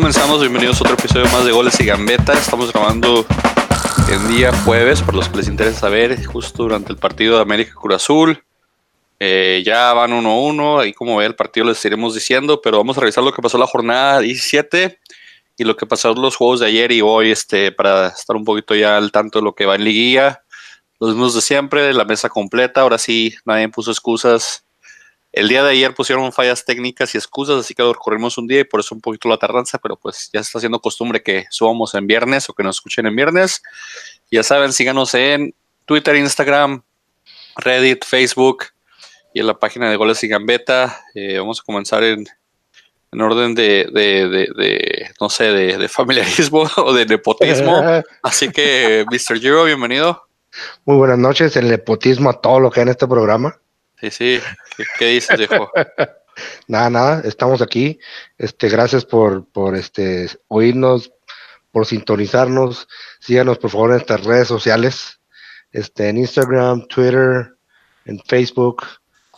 Comenzamos, 0.00 0.40
bienvenidos 0.40 0.80
a 0.80 0.84
otro 0.84 0.94
episodio 0.94 1.26
más 1.26 1.44
de 1.44 1.52
Goles 1.52 1.78
y 1.78 1.84
Gambeta. 1.84 2.32
Estamos 2.32 2.72
grabando 2.72 3.26
el 4.10 4.34
día 4.34 4.50
jueves, 4.64 5.02
por 5.02 5.14
los 5.14 5.28
que 5.28 5.36
les 5.36 5.46
interesa 5.46 5.80
saber, 5.80 6.24
justo 6.24 6.62
durante 6.62 6.90
el 6.90 6.96
partido 6.96 7.36
de 7.36 7.42
América 7.42 7.74
Cruz 7.74 7.96
Azul. 7.96 8.42
Eh, 9.18 9.62
ya 9.62 9.92
van 9.92 10.12
1-1, 10.12 10.80
ahí 10.80 10.94
como 10.94 11.18
ve 11.18 11.26
el 11.26 11.34
partido 11.34 11.66
les 11.66 11.84
iremos 11.84 12.14
diciendo, 12.14 12.62
pero 12.62 12.78
vamos 12.78 12.96
a 12.96 13.02
revisar 13.02 13.22
lo 13.22 13.30
que 13.34 13.42
pasó 13.42 13.58
la 13.58 13.66
jornada 13.66 14.20
17 14.20 14.98
y 15.58 15.64
lo 15.64 15.76
que 15.76 15.84
pasó 15.84 16.14
los 16.14 16.34
juegos 16.34 16.60
de 16.60 16.66
ayer 16.68 16.92
y 16.92 17.02
hoy, 17.02 17.30
este, 17.30 17.70
para 17.70 18.06
estar 18.06 18.36
un 18.36 18.46
poquito 18.46 18.74
ya 18.74 18.96
al 18.96 19.12
tanto 19.12 19.40
de 19.40 19.44
lo 19.44 19.54
que 19.54 19.66
va 19.66 19.74
en 19.74 19.84
liguilla. 19.84 20.42
Los 20.98 21.10
mismos 21.10 21.34
de 21.34 21.42
siempre, 21.42 21.92
la 21.92 22.06
mesa 22.06 22.30
completa, 22.30 22.80
ahora 22.80 22.96
sí, 22.96 23.34
nadie 23.44 23.68
puso 23.68 23.90
excusas 23.90 24.64
el 25.32 25.48
día 25.48 25.62
de 25.62 25.70
ayer 25.70 25.94
pusieron 25.94 26.32
fallas 26.32 26.64
técnicas 26.64 27.14
y 27.14 27.18
excusas, 27.18 27.60
así 27.60 27.74
que 27.74 27.82
lo 27.82 27.92
recorrimos 27.92 28.36
un 28.36 28.48
día 28.48 28.60
y 28.60 28.64
por 28.64 28.80
eso 28.80 28.94
un 28.94 29.00
poquito 29.00 29.28
la 29.28 29.36
tardanza, 29.36 29.78
pero 29.78 29.96
pues 29.96 30.28
ya 30.32 30.42
se 30.42 30.48
está 30.48 30.58
haciendo 30.58 30.80
costumbre 30.80 31.22
que 31.22 31.46
subamos 31.50 31.94
en 31.94 32.06
viernes 32.06 32.48
o 32.48 32.52
que 32.52 32.64
nos 32.64 32.76
escuchen 32.76 33.06
en 33.06 33.14
viernes. 33.14 33.62
Ya 34.30 34.42
saben, 34.42 34.72
síganos 34.72 35.14
en 35.14 35.54
Twitter, 35.84 36.16
Instagram, 36.16 36.82
Reddit, 37.56 38.04
Facebook 38.04 38.64
y 39.32 39.40
en 39.40 39.46
la 39.46 39.58
página 39.58 39.88
de 39.88 39.96
Goles 39.96 40.22
y 40.24 40.28
Gambeta. 40.28 41.00
Eh, 41.14 41.38
vamos 41.38 41.60
a 41.60 41.64
comenzar 41.64 42.02
en, 42.02 42.26
orden 43.12 43.54
de, 43.54 43.88
de, 43.92 45.10
no 45.20 45.30
sé, 45.30 45.44
de, 45.44 45.88
familiarismo 45.88 46.64
o 46.76 46.92
de 46.92 47.06
nepotismo. 47.06 47.82
Así 48.22 48.50
que, 48.50 49.04
Mr. 49.08 49.38
Giro, 49.38 49.64
bienvenido. 49.64 50.24
Muy 50.84 50.96
buenas 50.96 51.18
noches, 51.18 51.56
el 51.56 51.68
nepotismo 51.68 52.30
a 52.30 52.40
todo 52.40 52.58
lo 52.58 52.70
que 52.72 52.80
hay 52.80 52.82
en 52.82 52.88
este 52.88 53.06
programa. 53.06 53.60
Sí, 54.00 54.10
sí. 54.10 54.40
¿Qué, 54.98 55.06
dices, 55.06 55.36
viejo? 55.36 55.70
nada, 56.68 56.90
nada, 56.90 57.22
estamos 57.24 57.60
aquí. 57.60 57.98
Este, 58.38 58.68
gracias 58.68 59.04
por, 59.04 59.46
por 59.46 59.76
este, 59.76 60.28
oírnos, 60.48 61.12
por 61.70 61.86
sintonizarnos. 61.86 62.88
Síganos, 63.20 63.58
por 63.58 63.70
favor, 63.70 63.90
en 63.90 63.96
nuestras 63.96 64.24
redes 64.24 64.48
sociales. 64.48 65.20
Este, 65.72 66.08
en 66.08 66.18
Instagram, 66.18 66.86
Twitter, 66.88 67.54
en 68.06 68.18
Facebook. 68.20 68.84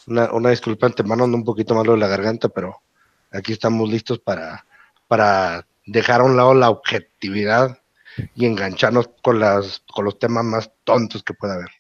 Una, 0.07 0.33
una 0.33 0.51
disculpa 0.51 0.87
antemano, 0.87 1.25
un 1.25 1.45
poquito 1.45 1.75
malo 1.75 1.93
de 1.93 1.99
la 1.99 2.09
garganta, 2.09 2.49
pero 2.49 2.83
aquí 3.33 3.53
estamos 3.53 3.89
listos 3.89 4.19
para, 4.21 4.65
para 5.09 5.67
dejar 5.87 6.21
a 6.21 6.25
un 6.25 6.37
lado 6.37 6.55
la 6.55 6.71
objetividad 6.71 7.79
y 8.35 8.47
engancharnos 8.47 9.11
con, 9.23 9.41
las, 9.41 9.83
con 9.93 10.05
los 10.05 10.19
temas 10.19 10.45
más 10.45 10.71
tontos 10.85 11.23
que 11.23 11.35
pueda 11.35 11.55
haber. 11.55 11.71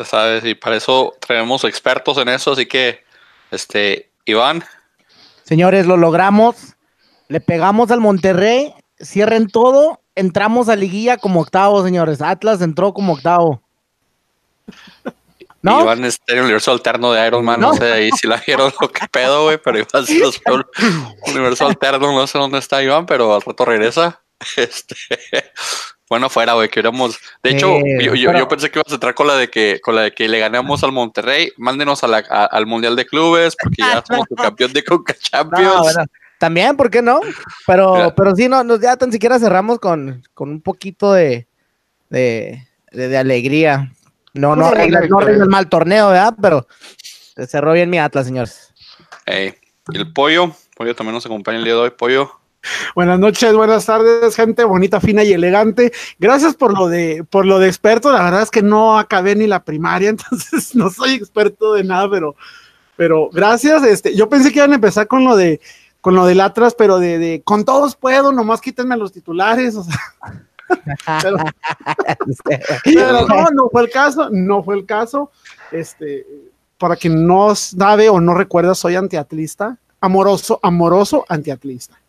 Ya 0.00 0.06
sabes, 0.06 0.46
y 0.46 0.54
para 0.54 0.76
eso 0.76 1.14
traemos 1.20 1.62
expertos 1.64 2.16
en 2.16 2.30
eso, 2.30 2.52
así 2.52 2.64
que, 2.64 3.04
este, 3.50 4.10
Iván. 4.24 4.64
Señores, 5.42 5.84
lo 5.84 5.98
logramos. 5.98 6.56
Le 7.28 7.42
pegamos 7.42 7.90
al 7.90 8.00
Monterrey, 8.00 8.72
cierren 8.98 9.46
todo, 9.48 10.00
entramos 10.14 10.70
a 10.70 10.76
liguilla 10.76 11.18
como 11.18 11.42
octavo, 11.42 11.84
señores. 11.84 12.22
Atlas 12.22 12.62
entró 12.62 12.94
como 12.94 13.12
octavo. 13.12 13.60
¿No? 15.60 15.82
Iván 15.82 16.02
es 16.06 16.18
el 16.28 16.40
universo 16.40 16.72
alterno 16.72 17.12
de 17.12 17.26
Iron 17.26 17.44
Man, 17.44 17.60
no, 17.60 17.74
sé 17.74 17.92
ahí 17.92 18.10
si 18.18 18.26
la 18.26 18.42
vieron 18.46 18.72
lo 18.80 18.90
que 18.90 19.06
pedo, 19.06 19.44
güey, 19.44 19.58
pero 19.62 19.80
Iván 19.80 20.06
sí 20.06 20.18
los 20.18 20.40
un 20.46 20.64
universo 21.26 21.66
alterno, 21.66 22.10
no 22.10 22.26
sé 22.26 22.38
dónde 22.38 22.56
está 22.56 22.82
Iván, 22.82 23.04
pero 23.04 23.34
al 23.34 23.42
rato 23.42 23.66
regresa. 23.66 24.22
Este, 24.56 24.96
bueno 26.10 26.28
fuera, 26.28 26.54
güey, 26.54 26.68
que 26.68 26.80
hubiéramos. 26.80 27.18
De 27.40 27.50
hecho, 27.50 27.78
yo, 28.00 28.14
yo, 28.16 28.48
pensé 28.48 28.68
que 28.68 28.80
ibas 28.80 28.90
a 28.90 28.96
entrar 28.96 29.14
con 29.14 29.28
la 29.28 29.36
de 29.36 29.48
que, 29.48 29.80
con 29.80 29.94
la 29.94 30.02
de 30.02 30.12
que 30.12 30.28
le 30.28 30.40
ganamos 30.40 30.82
al 30.82 30.90
Monterrey. 30.90 31.52
Mándenos 31.56 32.02
a 32.02 32.08
la, 32.08 32.18
al 32.18 32.66
Mundial 32.66 32.96
de 32.96 33.06
Clubes, 33.06 33.54
porque 33.56 33.76
ya 33.78 34.02
somos 34.04 34.26
campeón 34.36 34.72
de 34.72 34.82
Coca 34.82 35.14
Champions. 35.20 35.96
también, 36.38 36.76
¿por 36.76 36.90
qué 36.90 37.00
no? 37.00 37.20
Pero, 37.64 38.12
pero 38.16 38.34
sí, 38.34 38.48
no, 38.48 38.64
ya 38.80 38.96
tan 38.96 39.12
siquiera 39.12 39.38
cerramos 39.38 39.78
con, 39.78 40.24
con 40.34 40.50
un 40.50 40.60
poquito 40.60 41.12
de, 41.12 41.46
de, 42.08 42.66
de, 42.90 43.16
alegría. 43.16 43.92
No, 44.34 44.56
no, 44.56 44.66
arregla, 44.66 45.02
no 45.02 45.20
el 45.20 45.48
mal 45.48 45.68
torneo, 45.68 46.08
¿verdad? 46.08 46.34
Pero 46.42 46.66
cerró 47.46 47.72
bien 47.72 47.88
mi 47.88 48.00
Atlas, 48.00 48.26
señores. 48.26 48.74
Hey, 49.26 49.54
el 49.94 50.12
pollo, 50.12 50.52
pollo 50.74 50.96
también 50.96 51.14
nos 51.14 51.24
acompaña 51.24 51.58
el 51.58 51.64
día 51.64 51.74
de 51.74 51.80
hoy, 51.80 51.90
pollo. 51.90 52.39
Buenas 52.94 53.18
noches, 53.18 53.54
buenas 53.54 53.86
tardes, 53.86 54.36
gente 54.36 54.64
bonita, 54.64 55.00
fina 55.00 55.24
y 55.24 55.32
elegante. 55.32 55.92
Gracias 56.18 56.54
por 56.54 56.76
lo 56.76 56.88
de, 56.88 57.24
por 57.28 57.46
lo 57.46 57.58
de 57.58 57.68
experto. 57.68 58.12
La 58.12 58.22
verdad 58.22 58.42
es 58.42 58.50
que 58.50 58.62
no 58.62 58.98
acabé 58.98 59.34
ni 59.34 59.46
la 59.46 59.64
primaria, 59.64 60.08
entonces 60.10 60.74
no 60.74 60.90
soy 60.90 61.14
experto 61.14 61.74
de 61.74 61.84
nada, 61.84 62.10
pero, 62.10 62.36
pero 62.96 63.30
gracias. 63.30 63.82
Este, 63.84 64.14
yo 64.14 64.28
pensé 64.28 64.52
que 64.52 64.58
iban 64.58 64.72
a 64.72 64.76
empezar 64.76 65.06
con 65.08 65.24
lo 65.24 65.36
de, 65.36 65.60
con 66.00 66.14
lo 66.14 66.26
del 66.26 66.40
Atlas, 66.40 66.74
pero 66.76 66.98
de, 66.98 67.18
de 67.18 67.42
con 67.42 67.64
todos 67.64 67.96
puedo, 67.96 68.32
nomás 68.32 68.60
quítenme 68.60 68.96
los 68.96 69.12
titulares, 69.12 69.76
o 69.76 69.84
sea. 69.84 69.98
pero, 72.84 73.26
no, 73.26 73.44
no 73.54 73.68
fue 73.70 73.82
el 73.82 73.90
caso, 73.90 74.28
no 74.30 74.62
fue 74.62 74.76
el 74.76 74.84
caso. 74.84 75.30
Este, 75.72 76.26
para 76.76 76.96
quien 76.96 77.26
no 77.26 77.54
sabe 77.54 78.08
o 78.10 78.20
no 78.20 78.34
recuerda, 78.34 78.74
soy 78.74 78.96
antiatlista, 78.96 79.78
amoroso, 80.00 80.60
amoroso 80.62 81.24
antiatlista 81.28 82.00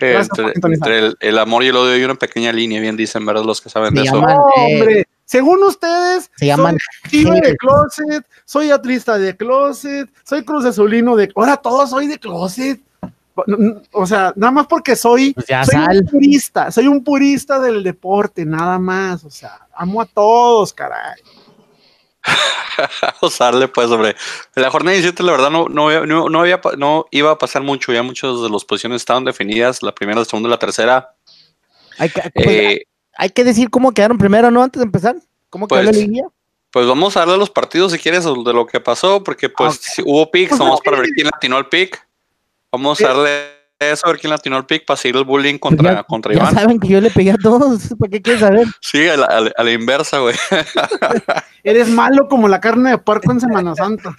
entre, 0.00 1.12
el, 1.20 1.38
amor 1.38 1.62
y 1.62 1.68
el 1.68 1.76
odio 1.76 1.92
hay 1.92 2.04
una 2.04 2.14
pequeña 2.14 2.52
línea, 2.52 2.80
bien 2.80 2.96
dicen, 2.96 3.24
¿verdad? 3.24 3.44
Los 3.44 3.60
que 3.60 3.68
saben 3.68 3.94
de 3.94 4.02
eso. 4.02 4.16
hombre, 4.16 5.06
según 5.24 5.62
ustedes, 5.62 6.30
se 6.36 6.46
llaman 6.46 6.76
soy 7.10 7.40
de 7.40 7.56
closet, 7.56 8.26
soy 8.44 8.70
atlista 8.70 9.18
de 9.18 9.36
closet, 9.36 10.08
soy 10.24 10.44
cruz 10.44 10.64
azulino 10.64 11.16
de. 11.16 11.30
Ahora 11.34 11.56
todos 11.56 11.90
soy 11.90 12.06
de 12.06 12.18
closet. 12.18 12.80
O 13.92 14.06
sea, 14.06 14.32
nada 14.36 14.52
más 14.52 14.66
porque 14.68 14.94
soy, 14.94 15.32
pues 15.32 15.46
soy 15.46 15.96
un 15.98 16.06
purista, 16.06 16.70
soy 16.70 16.86
un 16.86 17.02
purista 17.02 17.58
del 17.58 17.82
deporte, 17.82 18.44
nada 18.44 18.78
más. 18.78 19.24
O 19.24 19.30
sea, 19.30 19.66
amo 19.74 20.00
a 20.00 20.06
todos, 20.06 20.72
caray. 20.72 21.20
usarle 23.22 23.68
pues 23.68 23.88
sobre 23.88 24.16
la 24.54 24.70
jornada 24.70 24.94
17 24.94 25.22
la 25.22 25.32
verdad 25.32 25.50
no, 25.50 25.68
no, 25.68 26.06
no, 26.06 26.40
había, 26.40 26.60
no 26.76 27.06
iba 27.10 27.30
a 27.30 27.38
pasar 27.38 27.62
mucho. 27.62 27.92
Ya 27.92 28.02
muchas 28.02 28.40
de 28.42 28.50
las 28.50 28.64
posiciones 28.64 29.02
estaban 29.02 29.24
definidas 29.24 29.82
la 29.82 29.94
primera 29.94 30.20
la 30.20 30.24
segunda 30.24 30.48
y 30.48 30.50
la 30.50 30.58
tercera. 30.58 31.14
Hay 31.98 32.10
que, 32.10 32.22
pues, 32.34 32.46
eh, 32.46 32.86
hay 33.16 33.30
que 33.30 33.44
decir 33.44 33.70
cómo 33.70 33.92
quedaron 33.92 34.18
primero 34.18 34.50
no 34.50 34.62
antes 34.62 34.80
de 34.80 34.86
empezar 34.86 35.16
cómo 35.48 35.68
quedó 35.68 35.82
la 35.82 35.90
pues, 35.90 35.96
línea. 35.98 36.26
pues 36.70 36.86
vamos 36.86 37.16
a 37.16 37.20
darle 37.20 37.34
a 37.34 37.38
los 37.38 37.50
partidos 37.50 37.92
si 37.92 37.98
quieres 37.98 38.24
de 38.24 38.52
lo 38.52 38.66
que 38.66 38.80
pasó 38.80 39.22
porque 39.22 39.48
pues 39.48 39.80
hubo 40.04 40.28
picks 40.30 40.58
vamos 40.58 40.80
para 40.80 40.98
ver 40.98 41.10
quién 41.14 41.28
atinó 41.28 41.58
el 41.58 41.66
pick. 41.66 42.04
Vamos 42.72 43.00
a 43.02 43.08
darle 43.08 43.63
eso, 43.92 44.06
a 44.06 44.10
ver 44.10 44.20
quién 44.20 44.32
atinó 44.32 44.56
el 44.56 44.66
pick 44.66 44.84
para 44.84 44.96
seguir 44.96 45.16
el 45.16 45.24
bullying 45.24 45.58
contra, 45.58 46.02
contra 46.04 46.34
ya 46.34 46.50
saben 46.50 46.78
que 46.78 46.88
yo 46.88 47.00
le 47.00 47.10
pegué 47.10 47.32
a 47.32 47.36
todos, 47.36 47.94
¿para 47.98 48.10
qué 48.10 48.22
quieres 48.22 48.40
saber? 48.40 48.66
Sí, 48.80 49.06
a 49.08 49.16
la, 49.16 49.72
inversa, 49.72 50.18
güey. 50.18 50.34
Eres 51.64 51.88
malo 51.88 52.28
como 52.28 52.48
la 52.48 52.60
carne 52.60 52.90
de 52.90 52.98
puerco 52.98 53.32
en 53.32 53.40
Semana 53.40 53.74
Santa. 53.74 54.16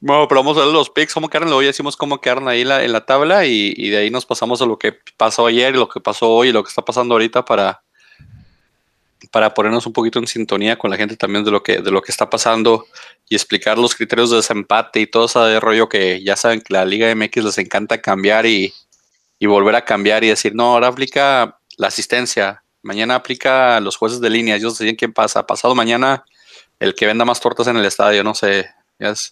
Bueno, 0.00 0.28
pero 0.28 0.42
vamos 0.42 0.56
a 0.58 0.60
ver 0.64 0.72
los 0.72 0.90
picks, 0.90 1.12
cómo 1.12 1.28
quedaron, 1.28 1.48
luego 1.48 1.62
ya 1.62 1.68
decimos 1.68 1.96
cómo 1.96 2.20
quedaron 2.20 2.48
ahí 2.48 2.62
la, 2.62 2.84
en 2.84 2.92
la 2.92 3.04
tabla 3.04 3.46
y, 3.46 3.74
y, 3.76 3.90
de 3.90 3.98
ahí 3.98 4.10
nos 4.10 4.24
pasamos 4.24 4.62
a 4.62 4.66
lo 4.66 4.78
que 4.78 4.96
pasó 5.16 5.46
ayer 5.46 5.74
y 5.74 5.78
lo 5.78 5.88
que 5.88 6.00
pasó 6.00 6.30
hoy 6.30 6.48
y 6.48 6.52
lo 6.52 6.62
que 6.62 6.68
está 6.68 6.84
pasando 6.84 7.14
ahorita 7.14 7.44
para, 7.44 7.82
para 9.30 9.54
ponernos 9.54 9.86
un 9.86 9.92
poquito 9.92 10.18
en 10.18 10.26
sintonía 10.26 10.78
con 10.78 10.90
la 10.90 10.96
gente 10.96 11.16
también 11.16 11.44
de 11.44 11.50
lo 11.50 11.62
que, 11.62 11.80
de 11.80 11.90
lo 11.90 12.02
que 12.02 12.12
está 12.12 12.28
pasando 12.28 12.86
y 13.32 13.34
explicar 13.34 13.78
los 13.78 13.94
criterios 13.94 14.28
de 14.28 14.36
desempate 14.36 15.00
y 15.00 15.06
todo 15.06 15.24
ese 15.24 15.58
rollo 15.58 15.88
que 15.88 16.22
ya 16.22 16.36
saben 16.36 16.60
que 16.60 16.74
la 16.74 16.84
Liga 16.84 17.14
MX 17.14 17.44
les 17.44 17.56
encanta 17.56 18.02
cambiar 18.02 18.44
y, 18.44 18.74
volver 19.40 19.74
a 19.74 19.86
cambiar 19.86 20.22
y 20.22 20.28
decir, 20.28 20.54
no, 20.54 20.74
ahora 20.74 20.88
aplica 20.88 21.58
la 21.78 21.86
asistencia, 21.86 22.62
mañana 22.82 23.14
aplica 23.14 23.80
los 23.80 23.96
jueces 23.96 24.20
de 24.20 24.28
línea, 24.28 24.56
ellos 24.56 24.74
deciden 24.74 24.96
quién 24.96 25.14
pasa, 25.14 25.46
pasado 25.46 25.74
mañana 25.74 26.26
el 26.78 26.94
que 26.94 27.06
venda 27.06 27.24
más 27.24 27.40
tortas 27.40 27.66
en 27.68 27.78
el 27.78 27.86
estadio, 27.86 28.22
no 28.22 28.34
sé, 28.34 28.68
es 28.98 29.30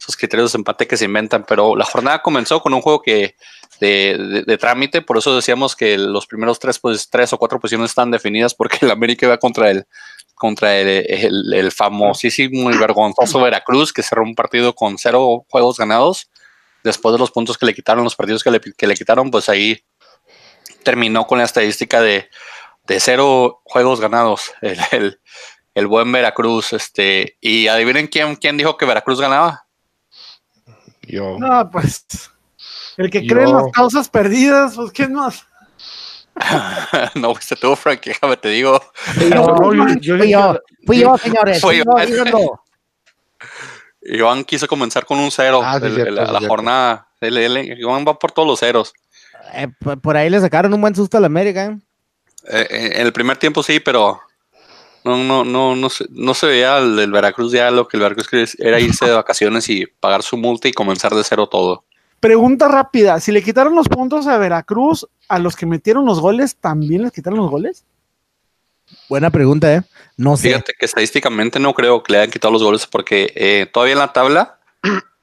esos 0.00 0.16
criterios 0.16 0.50
de 0.50 0.56
desempate 0.56 0.86
que 0.86 0.96
se 0.96 1.04
inventan, 1.04 1.44
pero 1.46 1.76
la 1.76 1.84
jornada 1.84 2.22
comenzó 2.22 2.62
con 2.62 2.72
un 2.72 2.80
juego 2.80 3.02
que 3.02 3.36
de, 3.78 4.56
trámite, 4.58 5.02
por 5.02 5.18
eso 5.18 5.36
decíamos 5.36 5.76
que 5.76 5.98
los 5.98 6.26
primeros 6.26 6.58
tres, 6.58 6.78
pues, 6.78 7.10
tres 7.10 7.30
o 7.34 7.38
cuatro 7.38 7.60
posiciones 7.60 7.90
están 7.90 8.10
definidas 8.10 8.54
porque 8.54 8.78
el 8.80 8.90
América 8.90 9.26
iba 9.26 9.36
contra 9.36 9.70
el, 9.70 9.86
contra 10.34 10.76
el, 10.76 11.72
famosísimo 11.72 12.70
y 12.70 12.76
vergonzoso 12.76 13.40
Veracruz, 13.40 13.92
que 13.92 14.02
cerró 14.02 14.22
un 14.22 14.34
partido 14.34 14.74
con 14.74 14.98
cero 14.98 15.44
juegos 15.48 15.78
ganados. 15.78 16.30
Después 16.82 17.14
de 17.14 17.18
los 17.18 17.30
puntos 17.30 17.56
que 17.56 17.66
le 17.66 17.74
quitaron, 17.74 18.04
los 18.04 18.16
partidos 18.16 18.44
que 18.44 18.50
le, 18.50 18.60
que 18.60 18.86
le 18.86 18.94
quitaron, 18.94 19.30
pues 19.30 19.48
ahí 19.48 19.82
terminó 20.82 21.26
con 21.26 21.38
la 21.38 21.44
estadística 21.44 22.02
de, 22.02 22.28
de 22.86 23.00
cero 23.00 23.62
juegos 23.64 24.00
ganados. 24.00 24.52
El, 24.60 25.18
el, 25.74 25.86
buen 25.86 26.12
Veracruz. 26.12 26.72
Este, 26.72 27.36
y 27.40 27.68
adivinen 27.68 28.06
quién, 28.06 28.36
quién 28.36 28.56
dijo 28.56 28.76
que 28.76 28.86
Veracruz 28.86 29.20
ganaba. 29.20 29.66
Yo. 31.02 31.38
No, 31.38 31.70
pues 31.70 32.06
el 32.96 33.10
que 33.10 33.26
cree 33.26 33.44
en 33.44 33.52
las 33.52 33.72
causas 33.72 34.08
perdidas, 34.08 34.74
pues 34.76 34.92
¿quién 34.92 35.12
más? 35.12 35.46
no, 37.14 37.34
fuiste 37.34 37.56
tú, 37.56 37.76
Frank, 37.76 38.00
déjame 38.04 38.36
te 38.36 38.48
digo. 38.48 38.80
Fui 38.94 39.30
yo, 39.30 39.56
fui 40.84 40.98
yo, 41.00 41.16
señores. 41.18 41.60
Fui 41.60 41.78
yo, 41.78 41.84
Iván 44.04 44.44
quiso 44.44 44.66
comenzar 44.68 45.06
con 45.06 45.18
un 45.18 45.30
cero 45.30 45.60
ah, 45.64 45.78
la, 45.78 46.40
jornada. 46.46 47.08
Iván 47.20 48.04
va 48.06 48.18
por 48.18 48.32
todos 48.32 48.46
los 48.46 48.60
ceros. 48.60 48.92
Eh, 49.54 49.68
por, 49.80 50.00
por 50.00 50.16
ahí 50.16 50.28
le 50.28 50.40
sacaron 50.40 50.74
un 50.74 50.80
buen 50.80 50.94
susto 50.94 51.16
al 51.16 51.24
América. 51.24 51.66
¿eh? 51.66 51.78
Eh, 52.50 52.92
en 52.96 53.06
el 53.06 53.12
primer 53.12 53.38
tiempo 53.38 53.62
sí, 53.62 53.80
pero 53.80 54.20
no, 55.04 55.16
no, 55.16 55.44
no, 55.44 55.74
no 55.74 55.88
se, 55.88 56.04
no 56.10 56.34
se 56.34 56.46
veía 56.46 56.78
el, 56.78 56.98
el 56.98 57.12
Veracruz 57.12 57.52
ya 57.52 57.70
lo 57.70 57.88
que 57.88 57.96
el 57.96 58.02
Veracruz 58.02 58.56
era 58.58 58.78
irse 58.78 59.06
de 59.06 59.12
vacaciones 59.12 59.68
y 59.70 59.86
pagar 59.86 60.22
su 60.22 60.36
multa 60.36 60.68
y 60.68 60.72
comenzar 60.72 61.14
de 61.14 61.24
cero 61.24 61.46
todo. 61.46 61.84
Pregunta 62.20 62.68
rápida, 62.68 63.20
si 63.20 63.32
le 63.32 63.42
quitaron 63.42 63.74
los 63.74 63.88
puntos 63.88 64.26
a 64.26 64.38
Veracruz, 64.38 65.06
a 65.28 65.38
los 65.38 65.56
que 65.56 65.66
metieron 65.66 66.06
los 66.06 66.20
goles, 66.20 66.56
¿también 66.56 67.02
les 67.02 67.12
quitaron 67.12 67.38
los 67.38 67.50
goles? 67.50 67.84
Buena 69.08 69.30
pregunta, 69.30 69.72
¿eh? 69.74 69.82
No 70.16 70.36
sé. 70.36 70.48
Fíjate 70.48 70.72
que 70.78 70.86
estadísticamente 70.86 71.58
no 71.60 71.74
creo 71.74 72.02
que 72.02 72.12
le 72.12 72.18
hayan 72.20 72.30
quitado 72.30 72.52
los 72.52 72.62
goles 72.62 72.86
porque 72.86 73.32
eh, 73.34 73.66
todavía 73.72 73.92
en 73.94 73.98
la 73.98 74.12
tabla 74.12 74.58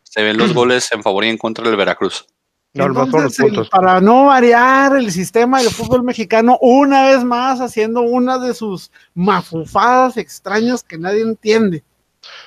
se 0.04 0.22
ven 0.24 0.38
los 0.38 0.54
goles 0.54 0.92
en 0.92 1.02
favor 1.04 1.24
y 1.26 1.30
en 1.30 1.38
contra 1.38 1.66
del 1.68 1.76
Veracruz. 1.78 2.26
Entonces, 2.74 3.40
el- 3.40 3.70
para 3.70 4.00
no 4.00 4.26
variar 4.26 4.96
el 4.96 5.12
sistema 5.12 5.62
del 5.62 5.72
fútbol 5.72 6.04
mexicano, 6.04 6.58
una 6.62 7.06
vez 7.06 7.24
más 7.24 7.60
haciendo 7.60 8.02
una 8.02 8.38
de 8.40 8.54
sus 8.54 8.92
mafufadas 9.14 10.18
extrañas 10.18 10.84
que 10.84 10.98
nadie 10.98 11.22
entiende. 11.22 11.84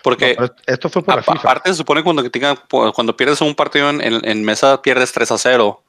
Porque 0.02 0.36
No, 0.38 0.48
esto 0.66 0.88
fue 0.88 1.02
por 1.02 1.14
la 1.14 1.20
apa- 1.22 1.32
FIFA. 1.32 1.40
aparte 1.48 1.70
se 1.70 1.76
supone 1.76 2.02
cuando, 2.02 2.22
que 2.22 2.30
tenga- 2.30 2.56
cuando 2.92 3.16
pierdes 3.16 3.40
un 3.40 3.54
partido 3.54 3.90
en, 3.90 4.00
en- 4.00 4.24
en 4.28 4.44
mesa 4.44 4.80
pierdes 4.82 5.12
3 5.12 5.30
a 5.32 5.38
0. 5.38 5.82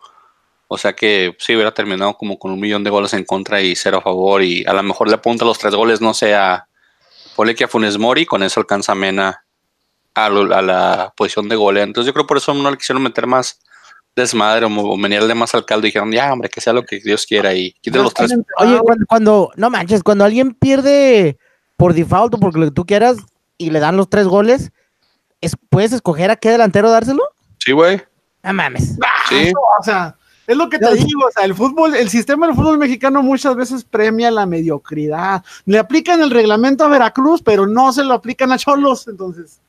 O 0.68 0.78
sea 0.80 0.94
que 0.94 1.36
sí 1.40 1.54
hubiera 1.54 1.72
terminado 1.74 2.16
como 2.18 2.40
con 2.40 2.52
un 2.52 2.60
millón 2.60 2.84
de 2.84 2.90
goles 2.90 3.14
en 3.14 3.24
contra 3.24 3.62
y 3.62 3.76
cero 3.76 4.00
a 4.00 4.02
favor. 4.02 4.42
Y 4.42 4.66
a 4.66 4.74
lo 4.74 4.82
mejor 4.82 5.08
le 5.08 5.14
apunta 5.16 5.46
los 5.46 5.60
tres 5.60 5.76
goles, 5.76 6.02
no 6.02 6.14
sé, 6.16 6.34
a 6.34 6.68
ponle 7.36 7.54
que 7.54 7.66
a 7.66 7.68
Funes 7.68 8.00
Mori, 8.00 8.26
con 8.26 8.42
eso 8.42 8.60
alcanza 8.60 8.96
Mena 8.96 9.44
a, 10.16 10.30
lo- 10.30 10.56
a 10.56 10.62
la 10.64 11.14
posición 11.16 11.48
de 11.50 11.56
goleo. 11.56 11.84
Entonces 11.84 12.08
yo 12.08 12.14
creo 12.14 12.26
por 12.26 12.38
eso 12.38 12.54
no 12.56 12.72
le 12.72 12.78
quisieron 12.78 13.04
meter 13.04 13.28
más 13.28 13.60
desmadre 14.16 14.66
o, 14.66 14.98
menearle 14.98 15.36
más 15.36 15.54
al 15.54 15.66
caldo. 15.66 15.86
Dijeron, 15.86 16.12
ya, 16.12 16.34
hombre, 16.34 16.50
que 16.50 16.62
sea 16.62 16.74
lo 16.74 16.84
que 16.84 17.00
Dios 17.00 17.26
quiera 17.28 17.54
y 17.54 17.74
quiten 17.82 18.02
los 18.02 18.14
tres. 18.16 18.32
Oye, 18.58 18.80
cuando, 18.80 19.06
cuando- 19.08 19.52
no 19.58 19.70
manches, 19.70 20.02
cuando 20.02 20.24
alguien 20.26 20.56
pierde 20.56 21.38
por 21.78 21.94
default 21.94 22.34
o 22.34 22.40
por 22.40 22.58
lo 22.58 22.66
que 22.66 22.72
tú 22.72 22.86
quieras 22.86 23.18
y 23.58 23.70
le 23.70 23.80
dan 23.80 23.98
los 23.98 24.10
tres 24.10 24.28
goles, 24.28 24.72
es- 25.42 25.56
¿puedes 25.70 25.94
escoger 25.94 26.32
a 26.32 26.36
qué 26.36 26.50
delantero 26.50 26.90
dárselo? 26.90 27.24
Sí, 27.60 27.72
güey. 27.72 28.02
No 28.44 28.54
mames. 28.54 28.96
Sí. 29.30 29.36
Eso, 29.48 29.60
o 29.80 29.84
sea, 29.84 30.16
es 30.46 30.56
lo 30.56 30.70
que 30.70 30.78
te 30.78 30.94
digo, 30.94 31.26
o 31.28 31.32
sea, 31.32 31.46
el 31.46 31.56
fútbol, 31.56 31.96
el 31.96 32.10
sistema 32.10 32.46
del 32.46 32.56
fútbol 32.56 32.78
mexicano 32.78 33.24
muchas 33.24 33.56
veces 33.56 33.84
premia 33.84 34.30
la 34.30 34.46
mediocridad. 34.46 35.44
Le 35.66 35.80
aplican 35.80 36.22
el 36.22 36.30
reglamento 36.30 36.84
a 36.84 36.90
Veracruz, 36.90 37.42
pero 37.42 37.66
no 37.66 37.92
se 37.92 38.04
lo 38.04 38.14
aplican 38.14 38.52
a 38.52 38.58
Cholos, 38.58 39.08
entonces. 39.08 39.60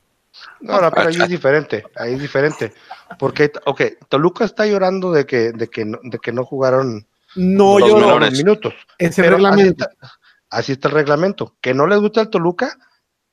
No, 0.59 0.79
no, 0.79 0.91
pero 0.91 1.09
ahí 1.09 1.15
es 1.15 1.27
diferente, 1.29 1.83
ahí 1.95 2.13
es 2.13 2.21
diferente. 2.21 2.73
Porque, 3.17 3.51
ok, 3.65 3.81
Toluca 4.09 4.45
está 4.45 4.67
llorando 4.67 5.11
de 5.11 5.25
que, 5.25 5.51
de 5.51 5.67
que, 5.67 5.83
no, 5.85 5.97
de 6.03 6.19
que 6.19 6.31
no 6.31 6.45
jugaron 6.45 7.07
No, 7.35 7.79
Los 7.79 7.89
yo 7.89 7.97
menores. 7.97 8.29
los 8.31 8.37
minutos. 8.39 8.73
ese 8.99 9.23
Pero 9.23 9.37
así 9.37 9.43
reglamento. 9.45 9.83
está, 9.89 10.11
así 10.51 10.71
está 10.73 10.87
el 10.89 10.93
reglamento. 10.93 11.55
Que 11.61 11.73
no 11.73 11.87
les 11.87 11.99
gusta 11.99 12.21
el 12.21 12.29
Toluca, 12.29 12.77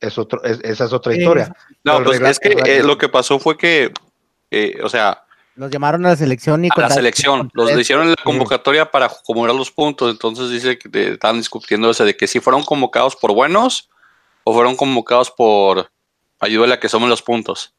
es 0.05 0.19
otro, 0.19 0.43
es- 0.45 0.61
esa 0.63 0.85
es 0.85 0.93
otra 0.93 1.13
historia. 1.15 1.45
No, 1.85 1.93
pues 2.05 2.21
es 2.31 2.39
que 2.41 2.49
eh, 2.71 2.83
lo 2.83 2.99
que 2.99 3.09
pasó 3.09 3.39
fue 3.39 3.57
que, 3.57 3.93
eh, 4.51 4.79
o 4.83 4.89
sea, 4.89 5.21
Los 5.57 5.71
llamaron 5.71 6.05
a 6.05 6.09
la 6.11 6.17
selección 6.17 6.65
y 6.65 6.69
a 6.69 6.81
la 6.81 6.89
selección. 6.95 7.51
Los 7.55 7.67
le 7.77 7.81
hicieron 7.83 8.09
la 8.09 8.17
convocatoria 8.25 8.91
para 8.91 9.07
acumular 9.07 9.55
los 9.55 9.71
puntos. 9.71 10.11
Entonces 10.11 10.51
dice 10.51 10.77
que 10.79 10.89
de- 10.89 11.13
estaban 11.13 11.37
discutiendo 11.39 11.89
ese 11.91 12.05
de 12.05 12.17
que 12.17 12.27
si 12.27 12.41
fueron 12.41 12.65
convocados 12.65 13.15
por 13.15 13.33
buenos 13.33 13.89
o 14.43 14.53
fueron 14.53 14.75
convocados 14.75 15.31
por 15.31 15.91
ayuda 16.41 16.75
a 16.75 16.81
que 16.81 16.89
sumen 16.89 17.09
los 17.09 17.23
puntos. 17.23 17.73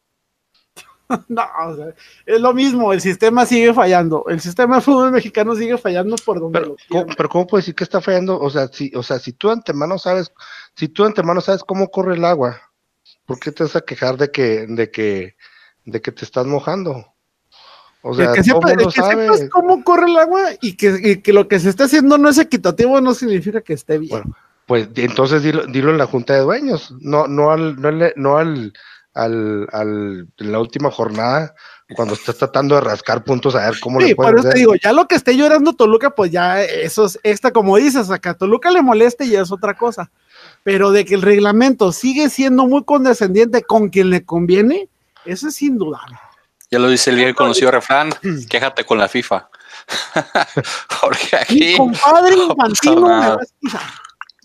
No, 1.27 1.43
o 1.67 1.75
sea, 1.75 1.87
es 2.25 2.41
lo 2.41 2.53
mismo, 2.53 2.91
el 2.93 3.01
sistema 3.01 3.45
sigue 3.45 3.73
fallando. 3.73 4.25
El 4.27 4.39
sistema 4.39 4.75
del 4.75 4.83
fútbol 4.83 5.11
mexicano 5.11 5.55
sigue 5.55 5.77
fallando 5.77 6.15
por 6.17 6.39
donde 6.39 6.59
Pero, 6.59 6.71
lo 6.71 6.77
¿cómo, 6.89 7.05
pero 7.15 7.29
¿cómo 7.29 7.47
puedes 7.47 7.65
decir 7.65 7.75
que 7.75 7.83
está 7.83 8.01
fallando? 8.01 8.39
O 8.39 8.49
sea, 8.49 8.67
si, 8.67 8.91
o 8.95 9.03
sea, 9.03 9.19
si 9.19 9.33
tú 9.33 9.47
de 9.47 9.53
antemano 9.53 9.97
sabes, 9.99 10.31
si 10.75 10.87
tú 10.87 11.03
de 11.03 11.09
antemano 11.09 11.41
sabes 11.41 11.63
cómo 11.63 11.89
corre 11.89 12.15
el 12.15 12.25
agua, 12.25 12.59
¿por 13.25 13.39
qué 13.39 13.51
te 13.51 13.63
vas 13.63 13.75
a 13.75 13.81
quejar 13.81 14.17
de 14.17 14.31
que, 14.31 14.65
de 14.67 14.89
que, 14.89 15.35
de 15.85 16.01
que 16.01 16.11
te 16.11 16.25
estás 16.25 16.45
mojando? 16.45 17.05
O 18.01 18.13
sea, 18.13 18.33
que, 18.33 18.43
sepa- 18.43 18.71
el 18.71 18.77
que 18.85 19.01
sepas 19.01 19.49
cómo 19.51 19.83
corre 19.83 20.05
el 20.11 20.17
agua 20.17 20.41
y 20.61 20.77
que, 20.77 20.95
y 21.03 21.21
que 21.21 21.33
lo 21.33 21.47
que 21.47 21.59
se 21.59 21.69
está 21.69 21.85
haciendo 21.85 22.17
no 22.19 22.29
es 22.29 22.37
equitativo 22.37 23.01
no 23.01 23.13
significa 23.15 23.61
que 23.61 23.73
esté 23.73 23.97
bien. 23.97 24.11
Bueno, 24.11 24.35
Pues 24.67 24.89
entonces 24.95 25.41
dilo, 25.41 25.65
dilo 25.65 25.89
en 25.89 25.97
la 25.97 26.05
junta 26.05 26.33
de 26.35 26.41
dueños, 26.41 26.93
no, 27.01 27.27
no 27.27 27.51
al, 27.51 27.79
no, 27.81 27.87
al- 27.87 28.13
no 28.15 28.37
al, 28.37 28.73
al, 29.15 29.67
al- 29.71 30.27
en 30.37 30.51
la 30.51 30.59
última 30.59 30.91
jornada, 30.91 31.55
cuando 31.95 32.13
estás 32.15 32.37
tratando 32.37 32.75
de 32.75 32.81
rascar 32.81 33.23
puntos 33.23 33.55
a 33.55 33.69
ver 33.69 33.79
cómo 33.79 33.99
Sí, 34.01 34.07
le 34.09 34.15
por 34.15 34.25
puedes 34.25 34.39
eso 34.39 34.43
te 34.43 34.49
hacer. 34.49 34.59
digo, 34.59 34.75
ya 34.75 34.91
lo 34.93 35.07
que 35.07 35.15
esté 35.15 35.35
llorando 35.37 35.73
Toluca, 35.73 36.11
pues 36.11 36.31
ya 36.31 36.61
eso 36.61 37.05
es 37.05 37.19
esta, 37.23 37.51
como 37.51 37.77
dices, 37.77 38.09
acá 38.11 38.31
a 38.31 38.33
Toluca 38.37 38.69
le 38.71 38.81
moleste 38.81 39.25
y 39.25 39.31
ya 39.31 39.41
es 39.41 39.51
otra 39.51 39.75
cosa. 39.75 40.11
Pero 40.63 40.91
de 40.91 41.05
que 41.05 41.15
el 41.15 41.21
reglamento 41.21 41.91
sigue 41.91 42.29
siendo 42.29 42.65
muy 42.65 42.83
condescendiente 42.83 43.63
con 43.63 43.89
quien 43.89 44.09
le 44.09 44.25
conviene, 44.25 44.89
eso 45.25 45.47
es 45.47 45.61
indudable. 45.61 46.17
Ya 46.71 46.79
lo 46.79 46.89
dice 46.89 47.11
el 47.11 47.17
bien 47.17 47.33
conocido 47.35 47.69
refrán, 47.71 48.09
quéjate 48.49 48.83
con 48.83 48.97
la 48.97 49.07
FIFA. 49.07 49.47
Porque 51.01 51.27
Mi 51.31 51.37
aquí 51.37 51.77
compadre 51.77 52.35
no 52.35 52.43
infantino 52.51 53.01
me 53.01 53.07
nada. 53.09 53.35
va 53.35 53.41
a 53.41 53.43
escuchar. 53.43 53.81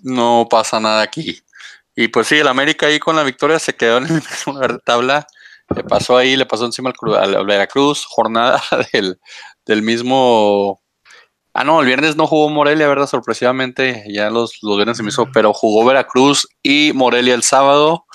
no 0.02 0.46
pasa 0.50 0.78
nada 0.80 1.02
aquí. 1.02 1.40
Y 1.96 2.08
pues 2.08 2.28
sí, 2.28 2.36
el 2.36 2.48
América 2.48 2.86
ahí 2.86 2.98
con 2.98 3.16
la 3.16 3.22
victoria 3.22 3.58
se 3.58 3.74
quedó 3.74 3.98
en 3.98 4.04
el 4.06 4.12
mismo 4.14 4.52
lugar 4.54 4.72
de 4.74 4.78
tabla. 4.78 5.26
Le 5.74 5.84
pasó 5.84 6.16
ahí, 6.16 6.36
le 6.36 6.46
pasó 6.46 6.64
encima 6.66 6.92
al, 7.18 7.34
al- 7.36 7.46
Veracruz, 7.46 8.04
jornada 8.06 8.60
del, 8.92 9.18
del 9.66 9.82
mismo. 9.82 10.80
Ah, 11.52 11.64
no, 11.64 11.80
el 11.80 11.86
viernes 11.86 12.16
no 12.16 12.26
jugó 12.26 12.48
Morelia, 12.48 12.88
¿verdad? 12.88 13.08
Sorpresivamente, 13.08 14.04
ya 14.08 14.30
los, 14.30 14.58
los 14.62 14.76
viernes 14.76 14.96
se 14.96 15.02
me 15.02 15.08
hizo, 15.08 15.26
pero 15.32 15.52
jugó 15.52 15.84
Veracruz 15.84 16.48
y 16.62 16.92
Morelia 16.94 17.34
el 17.34 17.42
sábado. 17.42 18.06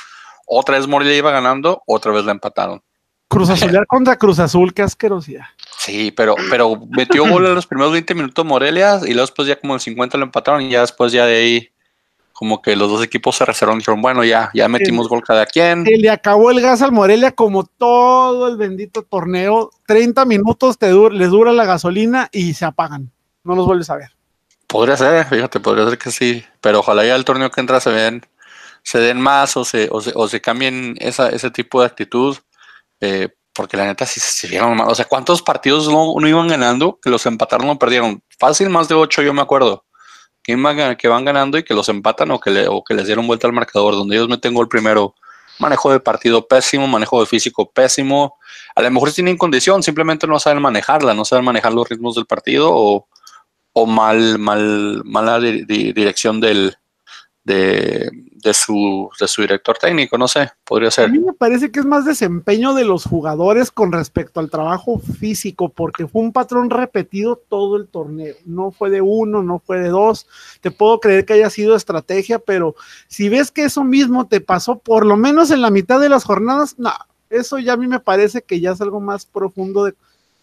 Otra 0.48 0.78
vez 0.78 0.88
Morelia 0.88 1.18
iba 1.18 1.32
ganando, 1.32 1.84
otra 1.86 2.12
vez 2.12 2.24
la 2.26 2.32
empataron. 2.32 2.82
Cruz 3.28 3.50
Azulear 3.50 3.86
contra 3.88 4.18
Cruz 4.18 4.40
Azul, 4.40 4.74
qué 4.74 4.84
asquerosidad. 4.84 5.46
Sí, 5.78 6.12
pero, 6.12 6.36
pero 6.50 6.80
metió 6.90 7.28
gol 7.28 7.46
en 7.46 7.56
los 7.56 7.66
primeros 7.68 7.92
20 7.92 8.14
minutos 8.16 8.46
Morelia 8.46 9.00
y 9.04 9.08
luego 9.14 9.22
después 9.22 9.48
ya 9.48 9.60
como 9.60 9.74
en 9.74 9.80
50 9.80 10.18
lo 10.18 10.26
empataron 10.26 10.62
y 10.62 10.70
ya 10.70 10.82
después 10.82 11.12
ya 11.12 11.26
de 11.26 11.36
ahí 11.36 11.70
como 12.36 12.62
que 12.62 12.76
los 12.76 12.92
dos 12.92 13.02
equipos 13.02 13.38
se 13.38 13.46
reservaron 13.46 13.78
y 13.78 13.80
dijeron, 13.80 14.02
bueno, 14.02 14.22
ya, 14.26 14.52
ya 14.54 14.68
metimos 14.68 15.08
gol 15.08 15.24
cada 15.24 15.46
quien. 15.46 15.86
Se 15.86 15.98
le 15.98 16.10
acabó 16.10 16.52
el 16.52 16.60
gas 16.60 16.82
al 16.82 16.92
Morelia 16.92 17.32
como 17.32 17.64
todo 17.64 18.50
el 18.50 18.58
bendito 18.58 19.04
torneo. 19.04 19.72
30 19.88 20.26
minutos 20.26 20.78
te 20.78 20.92
les 21.12 21.30
dura 21.30 21.54
la 21.54 21.64
gasolina 21.64 22.28
y 22.34 22.54
se 22.54 22.66
apagan. 22.66 23.10
No 23.46 23.56
los 23.56 23.66
vuelves 23.66 23.90
a 23.90 23.96
ver. 23.96 24.12
Podría 24.68 24.98
ser, 24.98 25.26
fíjate, 25.28 25.62
podría 25.62 25.88
ser 25.88 25.98
que 25.98 26.12
sí, 26.12 26.44
pero 26.60 26.80
ojalá 26.80 27.06
ya 27.06 27.16
el 27.16 27.24
torneo 27.24 27.50
que 27.50 27.62
entra 27.62 27.80
se 27.80 27.92
den, 27.92 28.22
se 28.84 29.00
den 29.00 29.22
más 29.22 29.56
o 29.56 29.64
se, 29.64 29.88
o 29.90 30.02
se, 30.02 30.12
o 30.14 30.28
se 30.28 30.42
cambien 30.42 30.96
esa, 31.00 31.30
ese 31.30 31.52
tipo 31.52 31.80
de 31.80 31.88
actitud, 31.88 32.36
eh, 33.00 33.30
porque 33.54 33.78
la 33.78 33.86
neta 33.86 34.06
sí 34.06 34.20
se 34.20 34.50
vieron 34.50 34.76
mal. 34.76 34.90
O 34.90 34.96
sea, 34.96 35.06
¿cuántos 35.06 35.42
partidos 35.42 35.88
no, 35.88 36.14
no 36.20 36.28
iban 36.28 36.50
ganando 36.50 37.00
que 37.02 37.10
los 37.10 37.26
empataron 37.28 37.70
o 37.70 37.80
perdieron? 37.80 38.22
Fácil, 38.38 38.70
más 38.70 38.90
de 38.90 38.96
ocho, 38.96 39.22
yo 39.22 39.34
me 39.34 39.42
acuerdo. 39.42 39.86
Que, 40.46 41.08
van 41.08 41.26
ganando 41.26 41.58
y 41.58 41.64
que 41.64 41.74
los 41.74 41.90
empatan 41.90 42.30
o 42.32 42.40
que, 42.40 42.52
le, 42.52 42.68
o 42.68 42.84
que 42.84 42.94
les 42.94 43.08
dieron 43.08 43.26
vuelta 43.26 43.48
al 43.48 43.54
marcador, 43.54 43.96
donde 43.96 44.16
ellos 44.16 44.30
meten 44.30 44.54
gol 44.54 44.68
primero. 44.70 45.16
Manejo 45.58 45.92
de 45.92 46.00
partido 46.00 46.46
pésimo, 46.48 46.86
manejo 46.88 47.20
de 47.20 47.26
físico 47.26 47.72
pésimo. 47.72 48.36
A 48.76 48.82
lo 48.82 48.92
mejor 48.92 49.12
tienen 49.12 49.38
condición, 49.38 49.82
simplemente 49.82 50.28
no 50.28 50.38
saben 50.40 50.62
manejarla, 50.62 51.14
no 51.14 51.26
saben 51.26 51.46
manejar 51.46 51.74
los 51.74 51.88
ritmos 51.90 52.16
del 52.16 52.26
partido 52.26 52.70
o, 52.72 53.08
mal, 53.88 54.38
mal, 54.38 55.02
mala 55.06 55.40
di- 55.40 55.64
di- 55.66 55.94
dirección 55.94 56.40
del, 56.42 56.76
de, 57.46 58.10
de, 58.44 58.54
su, 58.56 59.08
de 59.20 59.28
su 59.28 59.42
director 59.44 59.78
técnico, 59.78 60.18
no 60.18 60.28
sé, 60.28 60.52
podría 60.64 60.88
A 60.90 60.92
ser. 60.92 61.12
mí 61.12 61.20
me 61.20 61.32
parece 61.32 61.72
que 61.72 61.80
es 61.80 61.86
más 61.86 62.04
desempeño 62.04 62.74
de 62.74 62.84
los 62.84 63.06
jugadores 63.06 63.70
con 63.72 63.92
respecto 63.92 64.40
al 64.40 64.50
trabajo 64.50 65.00
físico, 65.00 65.70
porque 65.70 66.08
fue 66.08 66.24
un 66.24 66.34
patrón 66.34 66.72
repetido 66.72 67.36
todo 67.48 67.78
el 67.78 67.88
torneo. 67.88 68.36
No 68.46 68.72
fue 68.72 68.90
de 68.90 69.02
uno, 69.02 69.44
no 69.44 69.60
fue 69.60 69.80
de 69.80 69.90
dos. 69.90 70.28
Te 70.60 70.72
puedo 70.72 71.00
creer 71.00 71.24
que 71.26 71.34
haya 71.34 71.52
sido 71.52 71.76
estrategia, 71.76 72.40
pero 72.40 72.76
si 73.08 73.30
ves 73.30 73.52
que 73.52 73.66
eso 73.66 73.84
mismo 73.84 74.28
te 74.28 74.42
pasó 74.42 74.80
por 74.80 75.06
lo 75.06 75.16
menos 75.16 75.52
en 75.52 75.62
la 75.62 75.70
mitad 75.70 76.00
de 76.00 76.10
las 76.10 76.24
jornadas, 76.24 76.76
no, 76.80 76.92
eso 77.30 77.60
ya 77.60 77.74
a 77.74 77.78
mí 77.78 77.88
me 77.88 78.00
parece 78.00 78.42
que 78.42 78.60
ya 78.60 78.72
es 78.72 78.82
algo 78.82 79.00
más 79.00 79.28
profundo 79.28 79.84
de, 79.84 79.94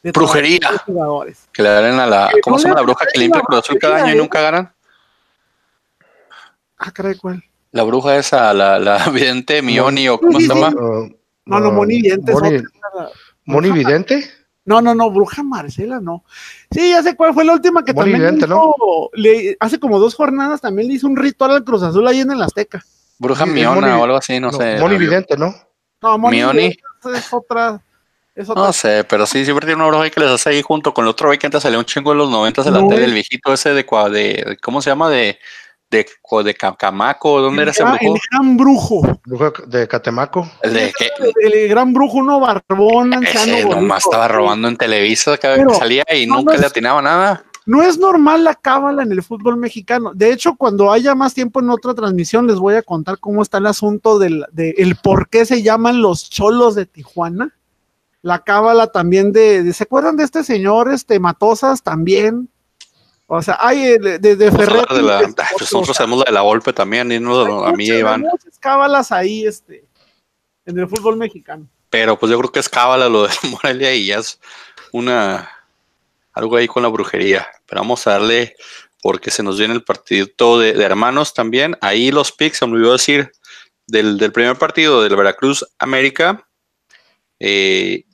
de 0.04 0.12
Brujería. 0.12 0.70
jugadores. 0.86 1.48
Que 1.52 1.62
le 1.64 1.68
a 1.68 2.06
la, 2.06 2.30
¿cómo 2.42 2.56
no 2.56 2.60
se 2.60 2.68
llama 2.68 2.80
la 2.80 2.84
bruja 2.84 3.06
que 3.12 3.18
limpia 3.18 3.40
el 3.40 3.44
Cruz 3.44 3.58
Azul 3.58 3.78
cada 3.80 3.96
año 3.96 4.02
y 4.02 4.02
brujería, 4.06 4.22
nunca 4.22 4.40
ganan? 4.40 4.71
Ah, 6.84 6.90
caray, 6.92 7.16
¿cuál? 7.16 7.42
La 7.70 7.82
bruja 7.84 8.16
esa, 8.16 8.52
la, 8.52 8.78
la 8.78 8.98
vidente 9.10 9.62
Mioni 9.62 10.08
o 10.08 10.18
cómo 10.20 10.38
Sí, 10.38 10.46
se 10.46 10.52
sí, 10.52 10.60
llama. 10.60 10.74
Uh, 10.78 11.08
No, 11.46 11.60
no, 11.60 11.68
uh, 11.70 11.72
Moni 11.72 12.02
Vidente 12.02 12.32
es 12.32 12.38
Moni- 12.38 12.56
otra. 12.58 13.08
Moni 13.46 13.70
Vidente. 13.70 14.30
No, 14.64 14.80
no, 14.80 14.94
no, 14.94 15.10
Bruja 15.10 15.42
Marcela, 15.42 15.98
no. 16.00 16.24
Sí, 16.70 16.90
ya 16.90 17.02
sé 17.02 17.16
cuál 17.16 17.34
fue 17.34 17.44
la 17.44 17.54
última 17.54 17.84
que 17.84 17.92
Muy 17.92 18.02
también 18.04 18.22
evidente, 18.22 18.46
hizo, 18.46 19.10
le, 19.14 19.56
hace 19.58 19.80
como 19.80 19.98
dos 19.98 20.14
jornadas 20.14 20.60
también 20.60 20.86
le 20.86 20.94
hizo 20.94 21.08
un 21.08 21.16
ritual 21.16 21.50
al 21.50 21.64
Cruz 21.64 21.82
Azul 21.82 22.06
ahí 22.06 22.20
en 22.20 22.30
el 22.30 22.40
Azteca. 22.42 22.80
Bruja 23.18 23.44
Miona 23.44 23.80
Moni- 23.88 24.00
o 24.00 24.04
algo 24.04 24.16
así, 24.16 24.38
no, 24.38 24.52
No, 24.52 24.58
sé. 24.58 24.78
Moni 24.78 24.98
Vidente, 24.98 25.36
¿no? 25.36 25.52
No, 26.00 26.16
Moni 26.18 26.36
Mioni. 26.36 26.76
es 27.14 27.32
otra. 27.32 27.82
No 28.54 28.72
sé, 28.72 29.04
pero 29.04 29.26
sí, 29.26 29.44
siempre 29.44 29.66
tiene 29.66 29.80
una 29.82 29.88
bruja 29.88 30.04
ahí 30.04 30.10
que 30.10 30.20
les 30.20 30.30
hace 30.30 30.50
ahí 30.50 30.62
junto 30.62 30.94
con 30.94 31.04
el 31.04 31.10
otro 31.10 31.28
güey 31.28 31.38
que 31.38 31.46
antes 31.46 31.62
salió 31.62 31.78
un 31.78 31.84
chingo 31.84 32.12
en 32.12 32.18
los 32.18 32.30
noventas 32.30 32.66
en 32.66 32.72
la 32.74 32.80
No, 32.80 32.88
tele, 32.88 33.04
el 33.04 33.12
viejito 33.12 33.52
ese 33.52 33.74
de, 33.74 33.84
cua- 33.84 34.08
de 34.10 34.56
¿cómo 34.62 34.80
se 34.80 34.88
llama? 34.90 35.10
De, 35.10 35.38
de, 35.92 36.06
de 36.44 36.54
Camaco, 36.54 37.40
¿dónde 37.40 37.62
era 37.62 37.70
ese 37.70 37.82
el, 37.84 37.88
brujo? 37.90 38.14
gran 38.30 38.56
brujo. 38.56 39.20
Brujo 39.26 39.52
de 39.66 39.86
Catemaco. 39.86 40.50
El 40.62 40.74
de 40.74 40.92
El, 41.42 41.52
el 41.54 41.68
gran 41.68 41.92
brujo, 41.92 42.18
uno 42.18 42.40
barbón, 42.40 43.14
anciano. 43.14 43.54
ese 43.54 43.68
nomás 43.68 44.04
estaba 44.04 44.26
robando 44.26 44.66
en 44.68 44.76
Televisa 44.76 45.36
cada 45.38 45.56
vez 45.56 45.66
que 45.68 45.74
salía 45.74 46.04
y 46.12 46.26
no, 46.26 46.36
nunca 46.36 46.56
le 46.56 46.66
atinaba 46.66 47.00
nada. 47.00 47.44
No 47.64 47.80
es 47.80 47.96
normal 47.96 48.42
la 48.42 48.56
cábala 48.56 49.04
en 49.04 49.12
el 49.12 49.22
fútbol 49.22 49.56
mexicano. 49.56 50.10
De 50.14 50.32
hecho, 50.32 50.56
cuando 50.56 50.90
haya 50.90 51.14
más 51.14 51.32
tiempo 51.32 51.60
en 51.60 51.70
otra 51.70 51.94
transmisión, 51.94 52.48
les 52.48 52.56
voy 52.56 52.74
a 52.74 52.82
contar 52.82 53.18
cómo 53.20 53.40
está 53.40 53.58
el 53.58 53.66
asunto 53.66 54.18
del 54.18 54.44
de 54.50 54.70
el 54.78 54.96
por 54.96 55.28
qué 55.28 55.46
se 55.46 55.62
llaman 55.62 56.02
los 56.02 56.28
cholos 56.28 56.74
de 56.74 56.86
Tijuana. 56.86 57.54
La 58.20 58.40
cábala 58.40 58.88
también 58.88 59.32
de, 59.32 59.62
de- 59.62 59.72
¿se 59.72 59.84
acuerdan 59.84 60.16
de 60.16 60.24
este 60.24 60.42
señor, 60.42 60.92
este 60.92 61.20
Matosas 61.20 61.82
también? 61.84 62.48
O 63.26 63.40
sea, 63.40 63.56
hay 63.60 63.82
eh, 63.84 63.98
de, 63.98 64.18
de, 64.18 64.36
de 64.36 64.50
Vamos 64.50 64.60
a 64.60 64.70
hablar 64.70 64.86
Ferretti, 64.88 64.94
de 64.94 65.02
la- 65.02 65.18
de- 65.20 65.34
ah, 65.42 65.48
pues 65.52 65.72
nosotros 65.72 65.96
sabemos 65.96 66.18
la 66.20 66.24
de 66.26 66.32
la 66.32 66.40
golpe 66.42 66.72
también, 66.72 67.10
y 67.12 67.18
no 67.20 67.40
hay 67.64 67.70
a 67.70 67.72
mí 67.76 67.84
muchas- 67.84 67.98
Iván. 68.00 68.20
muchas 68.22 68.58
cábalas 68.58 69.10
ahí, 69.12 69.46
este, 69.46 69.84
en 70.66 70.78
el 70.78 70.88
fútbol 70.88 71.16
mexicano. 71.16 71.66
Pero 71.88 72.18
pues 72.18 72.30
yo 72.30 72.38
creo 72.38 72.52
que 72.52 72.60
es 72.60 72.68
cábala 72.68 73.08
lo 73.08 73.26
de 73.26 73.34
Morelia 73.50 73.94
y 73.94 74.06
ya 74.06 74.18
es 74.18 74.40
una 74.92 75.48
algo 76.34 76.56
ahí 76.56 76.66
con 76.66 76.82
la 76.82 76.88
brujería. 76.88 77.46
Pero 77.66 77.80
vamos 77.82 78.06
a 78.06 78.12
darle 78.12 78.54
porque 79.02 79.30
se 79.30 79.42
nos 79.42 79.58
viene 79.58 79.74
el 79.74 79.82
partidito 79.84 80.58
de, 80.58 80.72
de 80.74 80.84
hermanos 80.84 81.34
también. 81.34 81.76
Ahí 81.80 82.10
los 82.10 82.32
picks, 82.32 82.58
se 82.58 82.66
me 82.66 82.74
olvidó 82.74 82.92
decir, 82.92 83.32
del, 83.86 84.16
del 84.18 84.32
primer 84.32 84.56
partido 84.56 85.02
del 85.02 85.16
Veracruz 85.16 85.66
América. 85.78 86.46
Eh, 87.40 88.04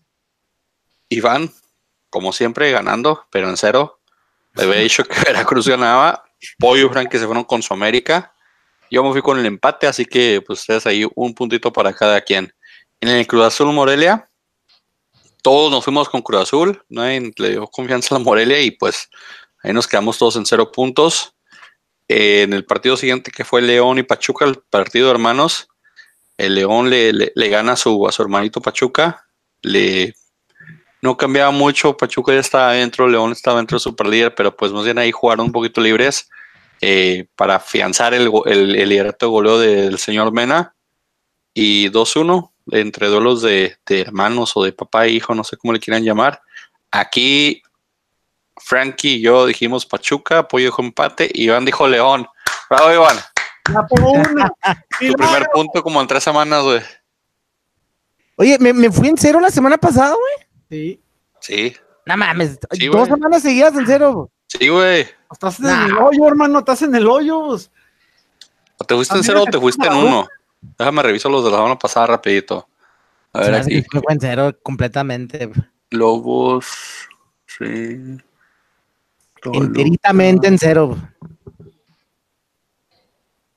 Iván, 1.09 1.53
como 2.11 2.33
siempre, 2.33 2.71
ganando, 2.71 3.27
pero 3.31 3.49
en 3.49 3.57
cero. 3.57 3.98
Le 4.59 4.65
había 4.65 4.81
dicho 4.83 5.05
que 5.05 5.19
Veracruz 5.27 5.69
ganaba. 5.69 6.25
Pollo 6.59 6.91
Frank 6.91 7.09
que 7.11 7.19
se 7.19 7.27
fueron 7.27 7.45
con 7.45 7.63
su 7.63 7.75
América. 7.75 8.35
Yo 8.91 9.03
me 9.05 9.13
fui 9.13 9.23
con 9.23 9.39
el 9.39 9.47
empate, 9.47 9.87
así 9.87 10.05
que 10.07 10.43
pues 10.47 10.61
ustedes 10.61 10.87
ahí 10.87 11.07
un 11.15 11.35
puntito 11.35 11.73
para 11.73 11.93
cada 11.93 12.21
quien. 12.21 12.53
En 13.01 13.09
el 13.09 13.27
Cruz 13.27 13.45
Azul 13.45 13.73
Morelia, 13.73 14.29
todos 15.43 15.71
nos 15.71 15.85
fuimos 15.85 16.09
con 16.09 16.23
Cruz 16.23 16.43
Azul, 16.43 16.83
nadie 16.89 17.33
le 17.37 17.51
dio 17.51 17.67
confianza 17.67 18.15
a 18.15 18.19
la 18.19 18.25
Morelia 18.25 18.61
y 18.61 18.71
pues 18.73 19.09
ahí 19.63 19.73
nos 19.73 19.87
quedamos 19.87 20.19
todos 20.19 20.37
en 20.37 20.47
cero 20.47 20.73
puntos. 20.73 21.35
Eh, 22.09 22.43
en 22.43 22.55
el 22.55 22.65
partido 22.65 22.97
siguiente 22.97 23.31
que 23.31 23.45
fue 23.45 23.61
León 23.61 23.99
y 23.99 24.03
Pachuca, 24.03 24.47
el 24.47 24.57
partido 24.71 25.07
de 25.07 25.13
hermanos, 25.13 25.69
el 26.39 26.55
León 26.55 26.89
le, 26.89 27.13
le- 27.13 27.49
gana 27.51 27.73
a 27.73 27.77
su 27.77 28.09
hermanito 28.19 28.63
Pachuca, 28.63 29.27
le 29.61 30.15
no 31.01 31.17
cambiaba 31.17 31.51
mucho, 31.51 31.97
Pachuca 31.97 32.33
ya 32.33 32.41
estaba 32.41 32.73
dentro, 32.73 33.09
León 33.09 33.33
estaba 33.33 33.59
dentro 33.59 33.77
de 33.77 33.81
Superlíder, 33.81 34.35
pero 34.35 34.57
pues 34.57 34.73
más 34.73 34.85
bien 34.85 34.99
ahí 34.99 35.13
jugaron 35.13 35.47
un 35.47 35.53
poquito 35.53 35.81
libres 35.81 36.29
eh, 36.81 37.27
para 37.37 37.57
afianzar 37.57 38.15
el, 38.15 38.31
el, 38.47 38.75
el 38.77 38.89
liderato 38.89 39.27
de 39.27 39.31
goleo 39.31 39.59
del 39.59 39.99
señor 39.99 40.33
Mena 40.33 40.75
y 41.55 41.89
2-1 41.91 42.51
entre 42.73 43.09
duelos 43.09 43.43
de, 43.43 43.77
de 43.87 44.03
hermanos 44.03 44.53
o 44.57 44.65
de 44.65 44.73
papá 44.73 45.07
e 45.07 45.11
hijo, 45.11 45.35
no 45.35 45.45
sé 45.45 45.57
cómo 45.57 45.73
le 45.73 45.81
quieran 45.81 46.05
llamar. 46.05 46.43
Aquí 46.91 47.63
Frankie 48.57 49.17
y 49.17 49.21
yo 49.23 49.47
dijimos 49.47 49.87
Pachuca, 49.87 50.47
Pollo 50.47 50.67
dijo 50.67 50.83
empate, 50.83 51.31
y 51.33 51.45
Iván 51.45 51.65
dijo 51.65 51.87
León. 51.89 52.27
Bravo, 52.69 52.93
Iván. 52.93 53.17
Ya 53.73 53.87
pegó 53.87 54.13
una. 54.13 54.53
Tu 55.01 55.13
primer 55.15 55.49
punto 55.53 55.83
como 55.83 56.01
en 56.01 56.07
tres 56.07 56.23
semanas, 56.23 56.63
güey. 56.63 56.81
Oye, 58.37 58.59
me, 58.59 58.73
me 58.73 58.91
fui 58.91 59.09
en 59.09 59.17
cero 59.17 59.41
la 59.41 59.51
semana 59.51 59.79
pasada, 59.79 60.15
güey. 60.15 60.48
Sí. 60.71 61.01
Sí, 61.41 61.75
No 62.07 62.17
mames, 62.17 62.59
Sí, 62.73 62.87
dos 62.87 62.97
güey. 62.97 63.07
semanas 63.11 63.43
seguidas 63.43 63.75
en 63.77 63.87
cero. 63.87 64.31
sí, 64.47 64.69
güey. 64.69 65.07
Estás 65.31 65.59
en 65.61 65.67
Nah. 65.67 65.87
el 65.87 65.97
hoyo, 65.99 66.27
hermano, 66.27 66.59
estás 66.61 66.83
en 66.83 66.95
el 66.95 67.07
hoyo. 67.07 67.39
¿O 67.41 68.85
te 68.87 68.95
fuiste 68.95 69.15
A 69.15 69.19
en 69.19 69.25
cero 69.25 69.43
o 69.43 69.45
te 69.51 69.59
fuiste 69.59 69.87
en 69.87 69.93
uno? 69.95 70.27
Déjame 70.79 71.03
reviso 71.03 71.29
los 71.29 71.45
de 71.45 71.51
la 71.51 71.59
semana 71.59 71.79
pasada 71.79 72.07
rapidito. 72.09 72.69
A 73.33 73.45
Se 73.45 73.51
ver 73.51 73.61
aquí. 73.61 73.83
que 73.83 74.01
fue 74.01 74.13
en 74.15 74.21
cero 74.21 74.57
completamente. 74.63 75.51
Lobos. 75.91 76.67
Sí. 77.47 78.19
Enteritamente 79.53 80.49
en 80.49 80.59
cero. 80.59 80.97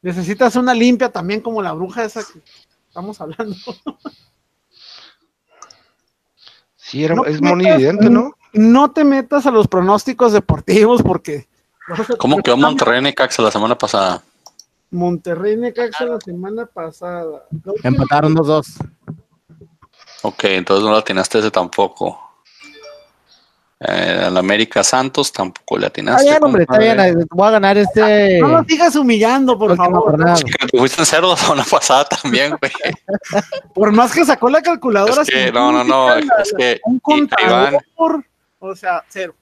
Necesitas 0.01 0.55
una 0.55 0.73
limpia 0.73 1.09
también 1.11 1.41
como 1.41 1.61
la 1.61 1.73
bruja 1.73 2.03
esa 2.03 2.21
que 2.23 2.39
estamos 2.87 3.19
hablando. 3.21 3.55
Sí, 6.91 7.05
era, 7.05 7.15
No 7.15 7.23
es 7.23 7.41
monividente, 7.41 8.09
¿no? 8.09 8.33
No 8.51 8.91
te 8.91 9.05
metas 9.05 9.45
a 9.45 9.51
los 9.51 9.69
pronósticos 9.69 10.33
deportivos 10.33 11.01
porque 11.01 11.47
¿Cómo 12.17 12.41
quedó 12.41 12.57
Monterrey 12.57 13.01
Necaxa 13.01 13.41
la 13.41 13.51
semana 13.51 13.77
pasada? 13.77 14.21
Monterrey 14.91 15.55
Necaxa 15.55 16.05
la 16.05 16.19
semana 16.19 16.65
pasada. 16.65 17.45
Empataron 17.81 18.35
2-2. 18.35 18.89
Ok, 20.23 20.43
entonces 20.43 20.83
no 20.83 20.91
la 20.91 20.99
atinaste 20.99 21.39
ese 21.39 21.49
tampoco. 21.49 22.19
Eh, 23.83 24.23
al 24.27 24.37
América 24.37 24.83
Santos 24.83 25.31
tampoco 25.33 25.75
le 25.75 25.87
Está 25.87 25.99
atinaste. 26.01 26.29
bien, 26.29 26.43
hombre, 26.43 26.61
está 26.63 26.77
bien. 26.77 26.91
compadre. 26.97 27.25
Voy 27.31 27.47
a 27.47 27.51
ganar 27.51 27.77
este. 27.79 28.39
No 28.39 28.47
lo 28.49 28.63
sigas 28.63 28.95
humillando, 28.95 29.57
por 29.57 29.71
última 29.71 29.85
favor. 29.89 30.17
te 30.71 30.77
fuiste 30.77 31.01
en 31.01 31.05
cero 31.07 31.29
la 31.29 31.35
semana 31.37 31.63
pasada 31.69 32.05
también, 32.05 32.55
güey. 32.59 32.71
Por 33.73 33.91
más 33.91 34.13
que 34.13 34.23
sacó 34.23 34.49
la 34.51 34.61
calculadora. 34.61 35.23
Es 35.23 35.27
que, 35.27 35.51
no, 35.51 35.71
no, 35.71 35.83
no, 35.83 36.13
es 36.13 36.53
que 36.55 36.79
Un 36.83 37.01
a 37.31 37.41
Iván, 37.43 37.77
contador. 37.97 38.23
O 38.59 38.75
sea, 38.75 39.03
cero. 39.09 39.33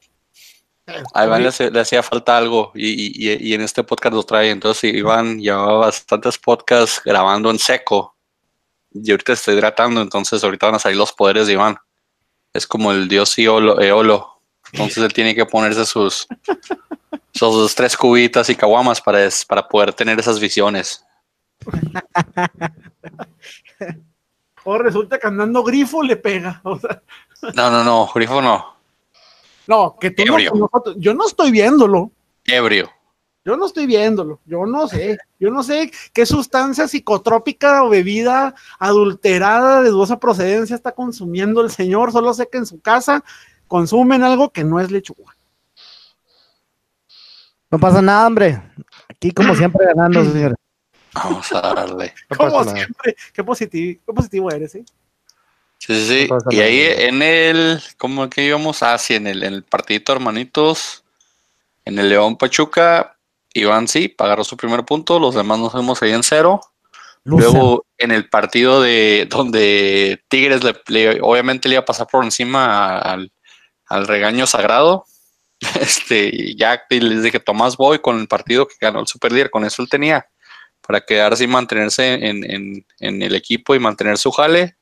Cero. 0.85 1.03
a 1.13 1.25
Iván 1.25 1.43
le, 1.43 1.71
le 1.71 1.79
hacía 1.81 2.01
falta 2.01 2.37
algo 2.37 2.71
y, 2.73 2.87
y- 2.87 3.29
y- 3.29 3.49
y 3.49 3.53
en 3.53 3.61
este 3.61 3.83
podcast 3.83 4.15
lo 4.15 4.23
trae. 4.23 4.51
Entonces 4.51 4.93
Iván 4.93 5.39
llevaba 5.41 5.79
bastantes 5.79 6.37
podcasts 6.37 7.01
grabando 7.03 7.51
en 7.51 7.59
seco 7.59 8.15
y 8.93 9.11
ahorita 9.11 9.33
estoy 9.33 9.55
hidratando, 9.55 10.01
entonces 10.01 10.41
ahorita 10.43 10.67
van 10.67 10.75
a 10.75 10.79
salir 10.79 10.97
los 10.97 11.11
poderes 11.11 11.47
de 11.47 11.53
Iván. 11.53 11.77
Es 12.53 12.65
como 12.67 12.91
el 12.91 13.07
dios 13.07 13.37
Eolo. 13.37 13.79
Eolo. 13.81 14.41
Entonces 14.71 14.97
él 15.03 15.13
tiene 15.13 15.33
que 15.35 15.45
ponerse 15.45 15.85
sus, 15.85 16.27
sus 17.33 17.75
tres 17.75 17.97
cubitas 17.97 18.49
y 18.49 18.55
caguamas 18.55 19.01
para, 19.01 19.23
es- 19.25 19.43
para 19.45 19.67
poder 19.67 19.93
tener 19.93 20.19
esas 20.19 20.39
visiones. 20.39 21.03
O 24.65 24.77
resulta 24.77 25.17
que 25.17 25.25
andando 25.27 25.63
grifo 25.63 26.03
le 26.03 26.17
pega. 26.17 26.59
O 26.63 26.77
sea, 26.77 27.01
No, 27.55 27.71
no, 27.71 27.83
no, 27.83 28.11
grifo 28.13 28.41
no. 28.41 28.75
no, 29.67 29.95
que 29.99 30.11
tú 30.11 30.25
no, 30.25 30.37
nosotros- 30.37 30.95
yo 30.99 31.13
no 31.13 31.25
estoy 31.25 31.49
viéndolo. 31.51 32.11
Ebrio. 32.45 32.91
Yo 33.49 33.57
no 33.57 33.65
estoy 33.65 33.87
viéndolo, 33.87 34.39
yo 34.45 34.67
no 34.67 34.87
sé, 34.87 35.17
yo 35.39 35.49
no 35.49 35.63
sé 35.63 35.91
qué 36.13 36.27
sustancia 36.27 36.87
psicotrópica 36.87 37.83
o 37.83 37.89
bebida 37.89 38.53
adulterada 38.77 39.81
de 39.81 39.89
dudosa 39.89 40.19
procedencia 40.19 40.75
está 40.75 40.91
consumiendo 40.91 41.61
el 41.61 41.71
señor, 41.71 42.11
solo 42.11 42.31
sé 42.35 42.47
que 42.47 42.59
en 42.59 42.67
su 42.67 42.79
casa 42.79 43.23
consumen 43.67 44.21
algo 44.21 44.51
que 44.51 44.63
no 44.63 44.79
es 44.79 44.91
lechuga. 44.91 45.35
No 47.71 47.79
pasa 47.79 48.03
nada, 48.03 48.27
hombre. 48.27 48.61
Aquí, 49.09 49.31
como 49.31 49.55
siempre, 49.55 49.83
ganando, 49.87 50.23
señor. 50.31 50.55
Vamos 51.11 51.51
a 51.51 51.61
darle. 51.61 52.13
No 52.29 52.37
Como 52.37 52.63
siempre, 52.65 53.15
qué 53.33 53.43
positivo, 53.43 53.99
qué 54.05 54.13
positivo 54.13 54.51
eres, 54.51 54.75
¿eh? 54.75 54.85
Sí, 55.79 55.95
sí, 56.05 56.27
sí. 56.27 56.29
Y 56.51 56.59
ahí 56.59 56.81
en 56.81 57.23
el, 57.23 57.81
¿cómo 57.97 58.29
que 58.29 58.45
íbamos? 58.45 58.83
Ah, 58.83 58.95
sí, 58.99 59.15
en 59.15 59.25
el, 59.25 59.41
en 59.41 59.55
el 59.55 59.63
partidito, 59.63 60.13
hermanitos. 60.13 61.03
En 61.83 61.97
el 61.97 62.09
León 62.09 62.37
Pachuca, 62.37 63.17
Iván 63.53 63.87
sí, 63.87 64.13
agarró 64.17 64.43
su 64.43 64.57
primer 64.57 64.83
punto, 64.85 65.19
los 65.19 65.35
demás 65.35 65.59
nos 65.59 65.71
fuimos 65.71 66.01
ahí 66.01 66.11
en 66.11 66.23
cero. 66.23 66.61
Luego 67.23 67.85
en 67.97 68.11
el 68.11 68.29
partido 68.29 68.81
de 68.81 69.27
donde 69.29 70.23
Tigres 70.29 70.63
le, 70.63 70.73
le- 70.87 71.19
obviamente 71.21 71.67
le 71.67 71.75
iba 71.75 71.81
a 71.81 71.85
pasar 71.85 72.07
por 72.07 72.23
encima 72.23 72.97
al, 72.97 73.31
al 73.87 74.07
regaño 74.07 74.45
sagrado. 74.47 75.05
Este, 75.81 76.29
y 76.31 76.55
ya 76.55 76.81
les 76.89 77.21
dije, 77.21 77.39
Tomás 77.41 77.75
voy 77.75 77.99
con 77.99 78.17
el 78.19 78.27
partido 78.29 78.65
que 78.65 78.75
ganó 78.79 79.01
el 79.01 79.07
Super 79.07 79.31
Líder, 79.33 79.49
con 79.51 79.65
eso 79.65 79.81
él 79.81 79.89
tenía, 79.89 80.25
para 80.87 81.01
quedarse 81.01 81.43
y 81.43 81.47
mantenerse 81.47 82.13
en, 82.13 82.49
en- 82.49 82.85
en 83.01 83.21
el 83.21 83.35
equipo 83.35 83.75
y 83.75 83.79
mantener 83.79 84.17
su 84.17 84.31
jale. 84.31 84.77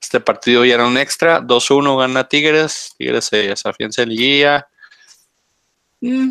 Este 0.00 0.18
partido 0.20 0.64
ya 0.64 0.74
era 0.74 0.86
un 0.86 0.96
extra, 0.96 1.40
2-1 1.42 1.98
gana 1.98 2.26
Tigres, 2.26 2.94
Tigres 2.96 3.26
se, 3.26 3.54
se 3.54 3.68
afianza 3.68 4.02
en 4.02 4.08
liguilla. 4.08 4.66
Mm, 6.00 6.30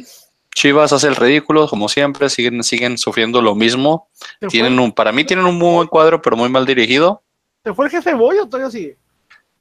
Chivas 0.54 0.92
hace 0.94 1.08
el 1.08 1.16
ridículo, 1.16 1.68
como 1.68 1.88
siempre, 1.90 2.30
siguen, 2.30 2.62
siguen 2.64 2.98
sufriendo 2.98 3.42
lo 3.42 3.56
mismo. 3.56 4.10
¿Te, 4.40 4.48
Tienen 4.48 4.78
un, 4.80 4.92
para 4.92 5.12
mí 5.12 5.24
tienen 5.24 5.46
un 5.46 5.58
muy 5.58 5.76
buen 5.76 5.88
cuadro, 5.88 6.22
pero 6.22 6.36
muy 6.36 6.50
mal 6.50 6.66
dirigido. 6.66 7.24
¿Te 7.64 7.74
fue 7.74 7.86
el 7.86 7.92
jefe 7.92 8.14
Boy 8.14 8.38
o 8.40 8.48
todavía 8.48 8.70
sigue? 8.70 8.98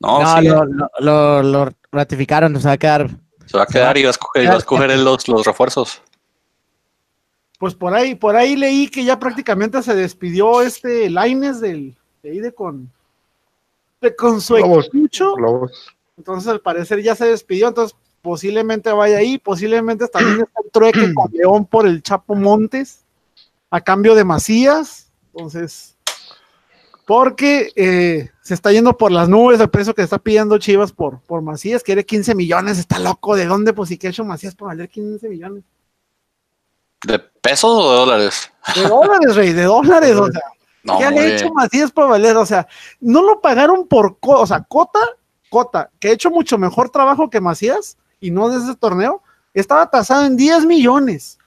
No, 0.01 0.21
No, 0.23 0.37
sí, 0.39 0.45
lo, 0.47 0.65
lo, 0.65 0.91
lo- 0.99 1.43
lo 1.43 1.73
ratificaron, 1.93 2.59
se 2.61 2.67
va 2.67 2.75
a 2.75 2.79
quedar. 2.79 3.09
se 3.47 3.57
va 3.57 3.63
a 3.65 3.67
quedar 3.67 3.97
y 3.99 4.03
va 4.03 4.09
a 4.09 4.11
escoger, 4.11 4.49
va 4.49 4.55
a 4.55 4.59
escoger 4.59 4.99
los, 4.99 5.29
los 5.29 5.47
refuerzos. 5.47 6.03
Pues 7.59 7.75
por 7.75 7.93
ahí, 7.95 8.15
por 8.15 8.35
ahí 8.37 8.57
leí 8.57 8.89
que 8.89 9.05
ya 9.05 9.19
prácticamente 9.19 9.83
se 9.83 9.95
despidió 9.95 10.63
este 10.63 11.11
Laines 11.11 11.61
del 11.61 11.95
de 12.23 12.31
ahí 12.31 12.39
de 12.41 12.53
con 12.53 12.91
con 14.17 14.41
su 14.41 14.57
equipucho. 14.57 15.35
Globos. 15.35 15.95
Entonces, 16.17 16.49
al 16.49 16.61
parecer 16.61 17.03
ya 17.03 17.15
se 17.15 17.27
despidió. 17.27 17.69
Entonces, 17.69 17.97
posiblemente 18.23 18.91
vaya 18.93 19.19
ahí. 19.19 19.39
Posiblemente 19.39 20.07
también 20.09 20.41
está 20.43 20.61
el 20.65 20.71
trueque 20.71 21.13
con 21.15 21.31
León 21.33 21.65
por 21.67 21.87
el 21.87 22.03
Chapo 22.03 22.35
Montes 22.35 23.05
a 23.71 23.81
cambio 23.81 24.15
de 24.15 24.25
Macías. 24.25 25.11
Entonces, 25.33 25.97
porque 27.07 27.73
eh, 27.77 28.31
se 28.43 28.55
está 28.55 28.71
yendo 28.73 28.97
por 28.97 29.11
las 29.11 29.29
nubes 29.29 29.61
el 29.61 29.71
precio 29.71 29.95
que 29.95 30.03
está 30.03 30.19
pidiendo 30.19 30.59
Chivas 30.59 30.93
por, 30.93 31.21
por 31.21 31.43
Macías. 31.43 31.83
Quiere 31.83 32.05
15 32.05 32.35
millones. 32.35 32.79
Está 32.79 32.99
loco. 32.99 33.37
¿De 33.37 33.47
dónde? 33.47 33.73
Pues 33.73 33.89
sí 33.89 33.99
que 33.99 34.07
ha 34.07 34.11
hecho 34.11 34.25
Macías 34.25 34.55
para 34.55 34.69
valer 34.69 34.89
15 34.89 35.29
millones. 35.29 35.65
¿De 37.07 37.19
pesos 37.19 37.71
o 37.73 37.91
de 37.91 37.97
dólares? 37.97 38.51
De 38.77 38.83
dólares, 38.83 39.35
rey, 39.35 39.53
de 39.53 39.65
dólares. 39.65 40.15
O 40.17 40.27
sea, 40.33 40.43
No, 40.85 40.99
¿Qué 40.99 41.05
han 41.05 41.15
muy 41.15 41.25
hecho 41.25 41.45
bien. 41.47 41.55
Macías 41.55 41.91
para 41.91 42.09
valer? 42.09 42.37
O 42.37 42.45
sea, 42.47 42.67
no 43.01 43.23
lo 43.23 43.41
pagaron 43.41 43.87
por, 43.89 44.19
co- 44.21 44.41
o 44.41 44.47
sea, 44.47 44.63
Cota, 44.63 45.01
Cota, 45.49 45.91
que 45.99 46.09
ha 46.09 46.13
hecho 46.13 46.31
mucho 46.31 46.59
mejor 46.59 46.91
trabajo 46.91 47.31
que 47.31 47.41
Macías 47.41 47.97
y 48.21 48.31
no 48.31 48.49
desde 48.49 48.71
ese 48.71 48.77
torneo, 48.77 49.23
estaba 49.55 49.89
tasado 49.91 50.25
en 50.27 50.37
10 50.37 50.67
millones. 50.67 51.39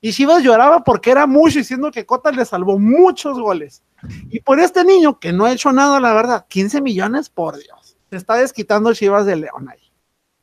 Y 0.00 0.12
Chivas 0.12 0.42
lloraba 0.42 0.84
porque 0.84 1.10
era 1.10 1.26
mucho, 1.26 1.58
diciendo 1.58 1.90
que 1.90 2.04
Cota 2.06 2.30
le 2.30 2.44
salvó 2.44 2.78
muchos 2.78 3.38
goles. 3.38 3.82
Y 4.30 4.40
por 4.40 4.60
este 4.60 4.84
niño 4.84 5.18
que 5.18 5.32
no 5.32 5.46
ha 5.46 5.52
hecho 5.52 5.72
nada, 5.72 5.98
la 5.98 6.12
verdad, 6.12 6.46
15 6.48 6.80
millones, 6.82 7.30
por 7.30 7.56
Dios. 7.56 7.96
Se 8.10 8.16
está 8.16 8.34
desquitando 8.36 8.92
Chivas 8.92 9.24
de 9.24 9.36
León 9.36 9.68
ahí. 9.70 9.78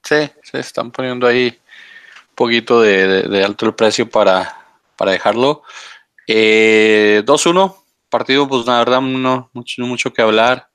Sí, 0.04 0.30
se 0.44 0.60
están 0.60 0.90
poniendo 0.92 1.28
ahí 1.28 1.48
un 2.30 2.36
poquito 2.36 2.82
de, 2.82 3.08
de- 3.08 3.24
de 3.30 3.44
alto 3.44 3.68
el 3.68 3.76
precio 3.76 4.10
para, 4.10 4.58
para 4.96 5.12
dejarlo. 5.12 5.62
Eh, 6.28 7.22
2-1, 7.26 7.76
partido, 8.10 8.48
pues 8.48 8.66
la 8.66 8.80
verdad, 8.80 9.00
no 9.02 9.52
mucho, 9.54 9.82
mucho 9.84 10.12
que 10.12 10.22
hablar. 10.24 10.70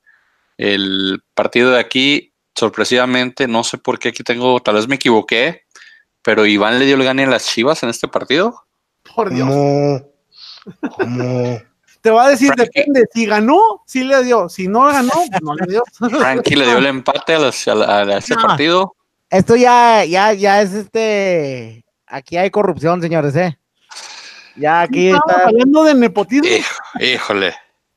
El 0.57 1.21
partido 1.33 1.71
de 1.71 1.79
aquí, 1.79 2.31
sorpresivamente, 2.57 3.47
no 3.47 3.63
sé 3.63 3.77
por 3.77 3.99
qué 3.99 4.09
aquí 4.09 4.23
tengo, 4.23 4.59
tal 4.59 4.75
vez 4.75 4.87
me 4.87 4.95
equivoqué, 4.95 5.63
pero 6.23 6.45
Iván 6.45 6.79
le 6.79 6.85
dio 6.85 6.95
el 6.95 7.03
gane 7.03 7.23
a 7.23 7.27
las 7.27 7.45
Chivas 7.45 7.83
en 7.83 7.89
este 7.89 8.07
partido. 8.07 8.65
Por 9.15 9.29
Dios. 9.33 9.47
¿Cómo? 9.47 10.01
¿Cómo? 10.97 11.61
Te 12.01 12.11
va 12.11 12.25
a 12.25 12.29
decir, 12.29 12.53
Frankie. 12.53 12.71
depende. 12.79 13.03
Si 13.13 13.25
ganó, 13.25 13.59
sí 13.85 14.03
le 14.03 14.23
dio. 14.23 14.47
Si 14.49 14.67
no 14.67 14.83
ganó, 14.85 15.11
no 15.41 15.55
le 15.55 15.65
dio. 15.67 15.83
Frankie 16.19 16.55
le 16.55 16.65
dio 16.65 16.77
el 16.77 16.85
empate 16.85 17.35
a, 17.35 17.47
ese 17.49 18.35
No. 18.35 18.41
partido. 18.41 18.95
Esto 19.29 19.55
ya, 19.55 20.05
ya, 20.05 20.31
ya 20.33 20.61
es 20.61 20.73
este. 20.73 21.83
Aquí 22.05 22.37
hay 22.37 22.49
corrupción, 22.49 23.01
señores, 23.01 23.35
¿eh? 23.35 23.57
Ya 24.55 24.81
aquí 24.81 25.07
Estamos 25.07 25.29
está- 25.29 25.47
hablando 25.49 25.83
de 25.83 25.95
nepotismo. 25.95 26.47
Híjole, 26.99 27.53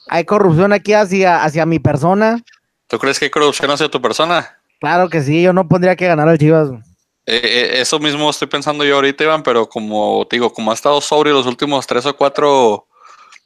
hay 0.08 0.24
corrupción 0.24 0.72
aquí 0.72 0.92
hacia, 0.92 1.44
hacia 1.44 1.64
mi 1.66 1.78
persona. 1.78 2.42
¿Tú 2.90 2.98
crees 2.98 3.18
que 3.18 3.26
hay 3.26 3.30
corrupción 3.30 3.70
hacia 3.70 3.88
tu 3.88 4.02
persona? 4.02 4.58
Claro 4.80 5.08
que 5.08 5.22
sí, 5.22 5.40
yo 5.40 5.52
no 5.54 5.66
pondría 5.66 5.96
que 5.96 6.06
ganar 6.06 6.28
el 6.28 6.38
Chivas. 6.38 6.70
Eh, 7.26 7.40
eh, 7.42 7.80
eso 7.80 7.98
mismo 7.98 8.28
estoy 8.28 8.48
pensando 8.48 8.84
yo 8.84 8.96
ahorita, 8.96 9.24
Iván, 9.24 9.42
pero 9.42 9.68
como 9.68 10.26
te 10.28 10.36
digo, 10.36 10.52
como 10.52 10.70
ha 10.70 10.74
estado 10.74 11.00
sobrio 11.00 11.32
los 11.32 11.46
últimos 11.46 11.86
tres 11.86 12.04
o 12.04 12.16
cuatro 12.16 12.86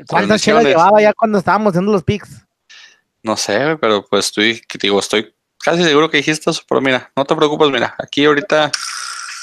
¿Cuántas 0.09 0.43
chelas 0.43 0.65
llevaba 0.65 1.01
ya 1.01 1.13
cuando 1.13 1.39
estábamos 1.39 1.71
haciendo 1.71 1.93
los 1.93 2.03
picks? 2.03 2.45
No 3.23 3.37
sé, 3.37 3.77
pero 3.81 4.05
pues 4.07 4.27
estoy, 4.27 4.63
digo, 4.81 4.99
estoy 4.99 5.35
casi 5.59 5.85
seguro 5.85 6.11
que 6.11 6.19
dijiste 6.19 6.51
eso, 6.51 6.63
pero 6.69 6.81
mira, 6.81 7.11
no 7.17 7.25
te 7.25 7.35
preocupes, 7.35 7.71
mira, 7.71 7.95
aquí 7.99 8.25
ahorita 8.25 8.71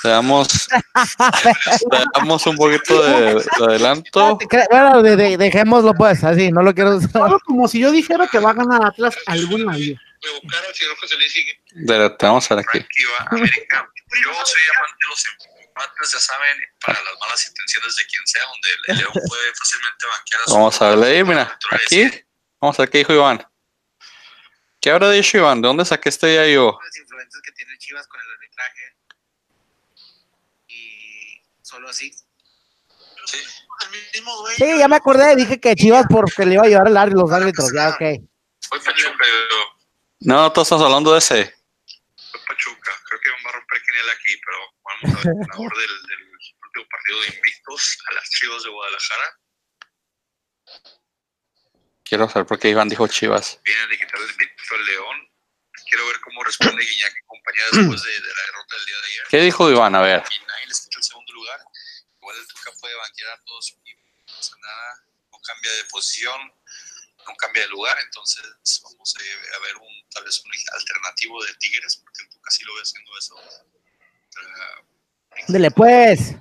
le 0.03 0.09
damos 2.13 2.45
un 2.47 2.55
poquito 2.57 3.01
de, 3.03 3.35
de 3.35 3.43
adelanto. 3.65 4.37
Cre- 4.39 4.67
Bueno, 4.69 5.01
de- 5.01 5.15
de- 5.15 5.37
dejémoslo 5.37 5.93
pues, 5.93 6.21
así, 6.23 6.51
no 6.51 6.61
lo 6.61 6.73
quiero. 6.73 6.99
Solo 7.01 7.39
como 7.45 7.67
si 7.67 7.79
yo 7.79 7.91
dijera 7.91 8.27
que 8.27 8.39
va 8.39 8.51
a 8.51 8.53
ganar 8.53 8.85
Atlas 8.85 9.15
alguna 9.27 9.73
vez. 9.73 9.97
Me 10.23 10.29
buscaron 10.41 10.65
al 10.67 10.75
señor 10.75 10.95
José 10.99 11.15
Luis 11.15 11.35
y 11.35 11.45
De, 11.85 12.09
te 12.11 12.25
vamos 12.25 12.51
a 12.51 12.55
ver 12.55 12.65
aquí. 12.67 12.77
Frankie 12.79 13.05
va 13.05 13.25
a 13.25 13.35
América. 13.35 13.89
Yo 14.23 14.33
soy 14.45 14.61
amante 14.77 14.97
de 14.99 15.07
los 15.09 15.25
empates, 15.25 16.11
ya 16.11 16.19
saben, 16.19 16.57
para 16.85 16.99
las 17.01 17.13
malas 17.19 17.47
intenciones 17.47 17.95
de 17.95 18.05
quien 18.05 18.27
sea, 18.27 18.43
donde 18.45 18.69
el 18.87 18.97
León 18.97 19.13
puede 19.27 19.53
fácilmente 19.55 20.05
banquear 20.05 20.41
a 20.41 20.45
su 20.47 20.53
Vamos 20.53 20.81
a 20.81 20.89
verle 20.89 21.07
ahí, 21.07 21.23
mira, 21.23 21.57
aquí, 21.71 22.11
vamos 22.59 22.77
a 22.77 22.81
ver 22.83 22.89
qué 22.91 22.97
dijo 22.99 23.13
Iván. 23.13 23.43
¿Qué 24.81 24.91
habrá 24.91 25.09
dicho 25.11 25.37
Iván? 25.37 25.61
¿De 25.61 25.67
dónde 25.69 25.85
saqué 25.85 26.09
este 26.09 26.27
día 26.27 26.45
yo? 26.47 26.77
Las 26.83 26.97
influencias 26.97 27.41
que 27.43 27.51
tiene 27.53 27.77
Chivas 27.77 28.05
con 28.07 28.19
el 28.19 28.27
arbitraje. 28.31 28.95
Y 30.67 31.41
solo 31.61 31.80
así. 31.91 32.11
Sí, 33.25 33.37
el 33.37 33.89
mismo 34.13 34.35
dueño. 34.37 34.57
Sí, 34.57 34.79
ya 34.79 34.87
me 34.87 34.95
acordé, 34.95 35.35
dije 35.35 35.59
que 35.59 35.75
Chivas 35.75 36.05
porque 36.09 36.45
le 36.45 36.55
iba 36.55 36.63
a 36.63 36.67
llevar 36.67 36.87
el 36.87 36.97
árbitro, 36.97 37.21
los 37.21 37.31
árbitros, 37.31 37.71
ya, 37.73 37.89
ok. 37.89 38.01
Fue 38.67 38.79
Pachuca, 38.79 39.25
yo- 39.51 39.77
No, 40.21 40.51
todos 40.51 40.67
estamos 40.67 40.83
hablando 40.85 41.11
de 41.13 41.19
ese. 41.19 41.45
fue 42.31 42.39
Pachuca. 42.47 42.91
Creo 43.09 43.19
que 43.21 43.29
va 43.31 43.49
a 43.49 43.53
romper 43.53 43.81
quiniel 43.83 44.09
aquí, 44.09 44.41
pero 44.45 44.57
vamos 44.83 45.03
a 45.03 45.17
ver 45.23 45.27
el 45.35 45.39
ganador 45.47 45.77
del, 45.77 46.07
del 46.07 46.19
último 46.63 46.85
partido 46.89 47.21
de 47.21 47.27
invictos 47.37 47.97
a 48.09 48.13
las 48.13 48.29
Chivas 48.29 48.63
de 48.63 48.69
Guadalajara. 48.69 49.37
Quiero 52.03 52.27
saber 52.29 52.45
por 52.45 52.59
qué 52.59 52.69
Iván 52.69 52.89
dijo 52.89 53.07
Chivas. 53.07 53.59
Viene 53.63 53.87
de 53.87 53.97
quitarle 53.97 54.25
el 54.25 54.31
invicto 54.31 54.75
al 54.75 54.85
León. 54.85 55.27
Quiero 55.89 56.05
ver 56.07 56.19
cómo 56.21 56.43
responde 56.43 56.83
Guiñac 56.85 57.13
y 57.17 57.25
compañía 57.25 57.63
después 57.71 58.03
de, 58.03 58.11
de 58.11 58.19
la 58.19 58.41
derrota 58.47 58.75
del 58.77 58.85
día 58.85 58.95
de 58.95 59.05
ayer. 59.07 59.23
¿Qué 59.29 59.37
dijo 59.41 59.69
Iván? 59.71 59.95
A 59.95 60.01
ver. 60.01 60.23
y 60.29 60.45
nadie 60.45 60.67
les 60.67 60.81
quita 60.81 60.97
el 60.97 61.03
segundo 61.03 61.33
lugar. 61.33 61.59
Igual 62.31 62.41
el 62.41 62.47
Tuca 62.47 62.71
puede 62.79 62.95
banquear 62.95 63.31
a 63.31 63.43
todos 63.43 63.65
su 63.65 63.75
equipo, 63.75 64.01
no 64.19 64.25
pasa 64.35 64.55
nada, 64.61 65.03
no 65.31 65.39
cambia 65.43 65.71
de 65.73 65.83
posición, 65.85 66.53
no 67.27 67.35
cambia 67.35 67.63
de 67.63 67.69
lugar, 67.69 67.97
entonces 68.05 68.43
vamos 68.83 69.15
a, 69.15 69.59
ver 69.59 69.75
un 69.75 70.09
tal 70.09 70.23
vez 70.23 70.41
un 70.45 70.51
alternativo 70.73 71.43
de 71.43 71.53
Tigres, 71.55 71.97
porque 71.97 72.23
el 72.23 72.29
Tuca 72.29 72.51
sí 72.51 72.63
lo 72.63 72.73
ve 72.75 72.81
haciendo 72.81 73.17
eso. 73.17 73.35
Ah, 74.37 74.81
Dele 75.47 75.71
pues. 75.71 76.35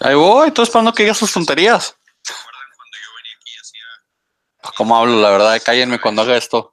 Ahí 0.00 0.14
voy, 0.14 0.48
estoy 0.48 0.64
esperando 0.64 0.92
que 0.92 1.04
digas 1.04 1.18
sus 1.18 1.32
tonterías. 1.32 1.96
¿Se 2.22 2.32
acuerdan 2.32 2.68
cuando 2.76 2.96
yo 2.98 3.14
venía 3.16 3.36
aquí 3.36 3.50
y 3.50 3.58
hacía 3.60 4.74
¿Cómo 4.76 4.96
hablo? 4.96 5.20
La 5.20 5.30
verdad, 5.30 5.62
cállenme 5.64 6.00
cuando 6.00 6.22
haga 6.22 6.36
esto. 6.36 6.72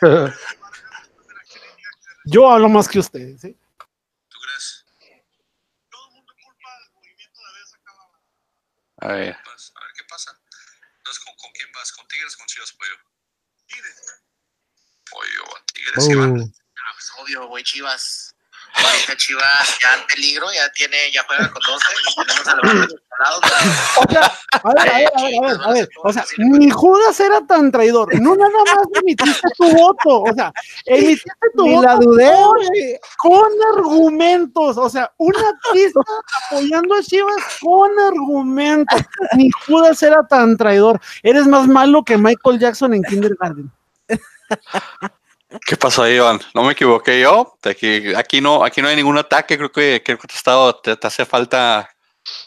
Yo 2.24 2.50
hablo 2.50 2.68
más 2.68 2.88
que 2.88 2.98
ustedes. 2.98 3.40
¿sí? 3.40 3.56
¿Tú 4.28 4.38
crees? 4.40 4.84
Todo 5.88 6.06
el 6.08 6.14
mundo 6.14 6.34
culpa 6.42 6.76
al 6.76 6.92
movimiento 6.94 7.40
de 7.40 7.52
vez 7.60 7.74
acá. 7.74 7.92
A 9.06 9.12
ver. 9.12 9.36
A 9.36 9.84
ver 9.84 9.92
qué 9.96 10.04
pasa. 10.08 10.36
Entonces, 10.98 11.22
¿con, 11.24 11.34
con 11.36 11.52
quién 11.52 11.70
vas? 11.72 11.92
¿Con 11.92 12.08
Tigres 12.08 12.34
o 12.34 12.38
con 12.38 12.46
Chivas, 12.48 12.72
Pollo? 12.72 12.96
Tigres. 13.68 14.02
Pollo, 15.08 15.44
Tigres, 15.72 16.08
que 16.08 16.16
van. 16.16 16.40
Ah, 16.40 16.92
pues 16.92 17.12
obvio, 17.18 17.46
güey, 17.46 17.62
Chivas. 17.62 18.25
Ahorita 18.84 19.16
Chivas 19.16 19.78
ya 19.82 19.94
en 19.94 20.06
peligro, 20.06 20.46
ya 20.52 20.68
tiene, 20.72 21.10
ya 21.12 21.24
juega 21.26 21.50
con 21.50 21.62
12 21.62 21.86
y 21.98 22.26
tenemos 22.26 22.48
a 22.48 22.56
los 22.56 22.64
lados. 22.74 23.40
O 23.96 24.10
sea, 24.10 24.38
a 24.62 24.72
ver, 24.74 24.78
a 24.78 24.94
ver, 24.94 25.10
a 25.16 25.22
ver, 25.22 25.36
a 25.36 25.40
ver, 25.40 25.60
a 25.64 25.72
ver. 25.72 25.88
O 26.02 26.12
sea, 26.12 26.24
ni 26.38 26.70
Judas 26.70 27.18
era 27.20 27.40
tan 27.46 27.72
traidor. 27.72 28.14
No 28.20 28.36
nada 28.36 28.50
más 28.74 28.86
emitiste 29.02 29.48
tu 29.56 29.70
voto. 29.72 30.22
O 30.22 30.34
sea, 30.34 30.52
emitiste 30.84 31.30
tu 31.56 31.64
Ni 31.64 31.74
voto 31.74 31.86
la 31.86 31.96
dudé, 31.96 32.32
con, 33.16 33.32
con 33.32 33.52
argumentos. 33.76 34.76
O 34.76 34.90
sea, 34.90 35.10
una 35.16 35.58
pista 35.72 36.00
apoyando 36.46 36.94
a 36.94 37.02
Chivas 37.02 37.58
con 37.60 37.98
argumentos. 37.98 39.00
Ni 39.32 39.50
Judas 39.66 40.02
era 40.02 40.26
tan 40.26 40.56
traidor. 40.56 41.00
Eres 41.22 41.46
más 41.46 41.66
malo 41.66 42.04
que 42.04 42.18
Michael 42.18 42.58
Jackson 42.58 42.94
en 42.94 43.02
Kindergarten. 43.04 43.70
¿Qué 45.64 45.76
pasó 45.76 46.02
ahí, 46.02 46.16
Iván? 46.16 46.40
No 46.54 46.62
me 46.64 46.72
equivoqué 46.72 47.20
yo. 47.20 47.56
De 47.62 47.70
Aquí, 47.70 48.14
aquí, 48.14 48.40
no, 48.40 48.64
aquí 48.64 48.82
no 48.82 48.88
hay 48.88 48.96
ningún 48.96 49.18
ataque. 49.18 49.56
Creo 49.56 49.70
que, 49.72 50.02
creo 50.04 50.18
que 50.18 50.28
te, 50.28 50.34
estado, 50.34 50.74
te, 50.76 50.96
te 50.96 51.06
hace 51.06 51.24
falta 51.24 51.88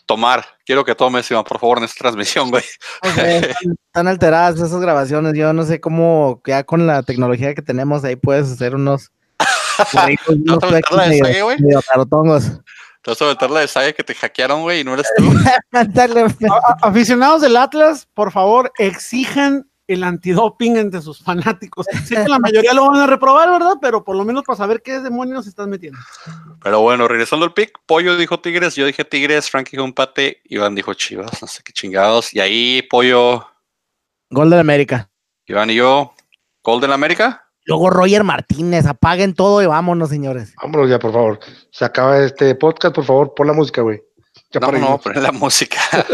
tomar. 0.06 0.46
Quiero 0.66 0.84
que 0.84 0.96
tomes, 0.96 1.30
Iván, 1.32 1.44
por 1.44 1.60
favor, 1.60 1.78
en 1.80 1.86
esta 1.86 2.00
transmisión, 2.00 2.50
güey. 2.50 2.64
o 3.02 3.10
sea, 3.10 3.38
están, 3.38 3.74
están 3.86 4.08
alteradas 4.08 4.56
esas 4.56 4.80
grabaciones. 4.82 5.34
Yo 5.36 5.54
no 5.54 5.64
sé 5.64 5.80
cómo, 5.80 6.42
ya 6.46 6.64
con 6.64 6.86
la 6.88 7.04
tecnología 7.04 7.54
que 7.56 7.62
tenemos, 7.62 8.04
ahí 8.04 8.16
puedes 8.16 8.52
hacer 8.52 8.76
unos. 8.76 9.12
ahí, 9.98 10.16
¿No 10.28 10.56
unos 10.56 10.60
te 10.60 10.72
meterla 10.72 11.04
de 11.04 11.10
medio- 11.10 11.26
sague, 11.26 11.42
güey? 11.42 11.58
Te 13.02 13.12
vas 13.12 13.22
a 13.22 13.26
meter 13.26 13.50
la 13.50 13.60
de 13.62 13.68
saga 13.70 13.94
que 13.94 14.04
te 14.04 14.14
hackearon, 14.14 14.62
güey, 14.62 14.82
y 14.82 14.84
no 14.84 14.94
eres 14.94 15.08
tú. 15.18 15.32
Dale, 15.72 16.22
A- 16.22 16.26
a- 16.28 16.78
aficionados 16.90 17.42
del 17.42 17.56
Atlas, 17.56 18.08
por 18.14 18.32
favor, 18.32 18.72
exijan 18.78 19.70
el 19.90 20.04
antidoping 20.04 20.78
entre 20.78 21.02
sus 21.02 21.20
fanáticos. 21.20 21.86
Sé 22.06 22.16
que 22.16 22.30
la 22.30 22.40
mayoría 22.40 22.74
lo 22.74 22.90
van 22.90 23.02
a 23.02 23.08
reprobar, 23.08 23.50
¿verdad? 23.50 23.74
Pero 23.82 24.04
por 24.04 24.16
lo 24.16 24.24
menos 24.24 24.44
para 24.44 24.58
saber 24.58 24.82
qué 24.82 25.00
demonios 25.00 25.48
estás 25.48 25.68
metiendo. 25.68 26.00
Pero 26.64 26.82
bueno, 26.82 27.08
regresando 27.08 27.46
al 27.46 27.54
pick, 27.54 27.78
Pollo 27.86 28.16
dijo 28.18 28.40
Tigres, 28.40 28.76
yo 28.76 28.86
dije 28.86 29.04
Tigres, 29.04 29.50
Frankie 29.50 29.78
dijo 29.78 29.86
empate, 29.86 30.42
Iván 30.46 30.76
dijo 30.76 30.94
Chivas, 30.94 31.42
no 31.42 31.48
sé 31.48 31.62
qué 31.64 31.74
chingados. 31.74 32.34
Y 32.34 32.40
ahí, 32.40 32.82
Pollo, 32.90 33.46
Gol 34.32 34.52
de 34.52 34.60
América. 34.60 35.10
Iván 35.48 35.72
y 35.72 35.76
yo, 35.76 36.14
Golden 36.64 36.92
América. 36.92 37.48
Luego 37.66 37.90
Roger 37.90 38.24
Martínez, 38.24 38.86
apaguen 38.86 39.34
todo 39.34 39.62
y 39.64 39.66
vámonos, 39.66 40.10
señores. 40.10 40.54
Vámonos 40.62 40.90
ya, 40.90 41.00
por 41.00 41.12
favor. 41.12 41.40
Se 41.72 41.86
acaba 41.86 42.20
este 42.20 42.54
podcast, 42.54 42.94
por 42.94 43.06
favor, 43.06 43.34
pon 43.34 43.48
la 43.48 43.54
música, 43.54 43.82
güey. 43.82 44.02
No, 44.54 44.60
no, 44.72 44.78
irnos. 44.78 45.02
poner 45.02 45.22
la 45.22 45.32
música. 45.32 45.80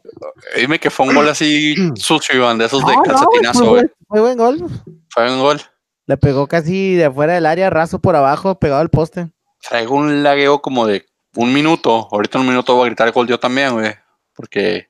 Dime 0.56 0.78
que 0.78 0.90
fue 0.90 1.06
un 1.06 1.14
gol 1.14 1.28
así 1.28 1.74
sucio, 1.96 2.36
Iván, 2.36 2.58
de 2.58 2.66
esos 2.66 2.84
de 2.84 2.92
No, 2.92 3.02
no, 3.02 3.02
güey, 3.02 3.16
calcetinazo, 3.16 3.64
güey. 3.64 3.70
buen- 3.82 3.92
muy 4.08 4.20
buen 4.20 4.38
gol. 4.38 4.70
Fue 5.10 5.32
un 5.32 5.40
gol. 5.40 5.60
Le 6.06 6.16
pegó 6.16 6.46
casi 6.46 6.94
de 6.94 7.10
fuera 7.10 7.34
del 7.34 7.46
área, 7.46 7.68
raso 7.70 7.98
por 7.98 8.16
abajo, 8.16 8.58
pegado 8.58 8.80
al 8.80 8.88
poste. 8.90 9.30
Traigo 9.68 9.96
un 9.96 10.22
lagueo 10.22 10.62
como 10.62 10.86
de 10.86 11.04
un 11.34 11.52
minuto. 11.52 12.08
Ahorita 12.10 12.38
en 12.38 12.42
un 12.42 12.48
minuto 12.48 12.74
voy 12.74 12.84
a 12.84 12.86
gritar 12.86 13.12
gol 13.12 13.26
yo 13.28 13.38
también, 13.38 13.72
güey. 13.74 13.94
Porque 14.34 14.88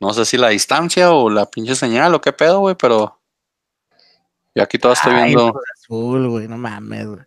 no 0.00 0.12
sé 0.12 0.24
si 0.24 0.36
la 0.36 0.48
distancia 0.48 1.12
o 1.12 1.30
la 1.30 1.46
pinche 1.46 1.74
señal 1.76 2.14
o 2.14 2.20
qué 2.20 2.32
pedo, 2.32 2.60
güey, 2.60 2.74
pero. 2.74 3.20
Y 4.54 4.60
aquí 4.60 4.78
todo 4.78 4.92
estoy 4.92 5.14
viendo. 5.14 5.52
Cruz 5.52 5.64
Azul, 5.78 6.28
güey, 6.28 6.48
no 6.48 6.56
mames, 6.56 7.06
güey. 7.06 7.20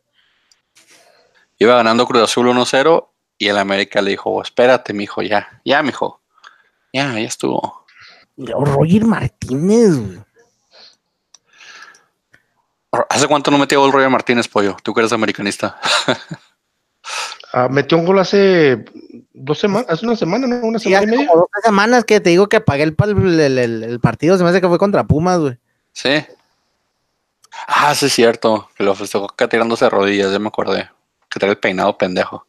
Iba 1.59 1.75
ganando 1.77 2.05
Cruz 2.05 2.23
Azul 2.23 2.47
1-0 2.47 3.09
y 3.43 3.49
el 3.49 3.57
América 3.57 4.01
le 4.01 4.11
dijo, 4.11 4.41
espérate, 4.41 4.93
mijo, 4.93 5.21
ya, 5.21 5.61
ya, 5.65 5.81
mijo. 5.83 6.21
Ya, 6.93 7.13
ya 7.13 7.27
estuvo. 7.27 7.85
Roger 8.37 9.05
Martínez, 9.05 9.95
güey. 9.97 10.19
¿Hace 13.09 13.27
cuánto 13.27 13.49
no 13.49 13.57
metió 13.57 13.79
gol 13.81 13.91
Roger 13.91 14.09
Martínez, 14.09 14.47
pollo? 14.47 14.77
Tú 14.83 14.93
que 14.93 15.01
eres 15.01 15.13
americanista. 15.13 15.79
Ah, 17.55 17.67
metió 17.69 17.99
un 17.99 18.05
gol 18.05 18.17
hace 18.17 18.83
dos 19.31 19.59
semanas, 19.59 19.85
hace 19.87 20.07
una 20.07 20.15
semana, 20.15 20.47
¿no? 20.47 20.55
Una 20.65 20.79
Sí, 20.79 20.85
semana 20.89 21.03
y 21.03 21.07
media. 21.17 21.27
como 21.27 21.41
dos 21.41 21.49
semanas 21.63 22.03
que 22.03 22.19
te 22.19 22.31
digo 22.31 22.49
que 22.49 22.61
pagué 22.61 22.81
el, 22.81 22.97
pal- 22.97 23.11
el, 23.11 23.39
el- 23.59 23.83
el 23.83 23.99
partido, 23.99 24.35
se 24.35 24.43
me 24.43 24.49
hace 24.49 24.59
que 24.59 24.67
fue 24.67 24.79
contra 24.79 25.03
Pumas, 25.03 25.37
güey. 25.37 25.59
Sí. 25.91 26.25
Ah, 27.67 27.93
sí 27.93 28.07
es 28.07 28.13
cierto. 28.13 28.69
Que 28.75 28.83
lo 28.83 28.95
festejó 28.95 29.25
acá 29.25 29.47
tirándose 29.47 29.85
de 29.85 29.89
rodillas, 29.91 30.31
ya 30.31 30.39
me 30.39 30.47
acordé. 30.47 30.89
Que 31.29 31.39
trae 31.39 31.51
el 31.51 31.59
peinado 31.59 31.95
pendejo. 31.95 32.47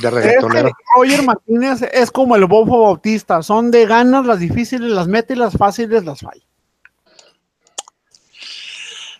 De 0.00 0.08
Es 0.08 0.14
reggaetonero. 0.14 0.68
que 0.68 0.84
Roger 0.96 1.22
Martínez 1.22 1.82
es 1.92 2.10
como 2.10 2.36
el 2.36 2.46
Bofo 2.46 2.82
Bautista, 2.82 3.42
son 3.42 3.70
de 3.70 3.86
ganas, 3.86 4.24
las 4.26 4.38
difíciles 4.38 4.90
las 4.90 5.06
mete 5.08 5.34
y 5.34 5.36
las 5.36 5.56
fáciles 5.56 6.04
las 6.04 6.20
falla. 6.20 6.42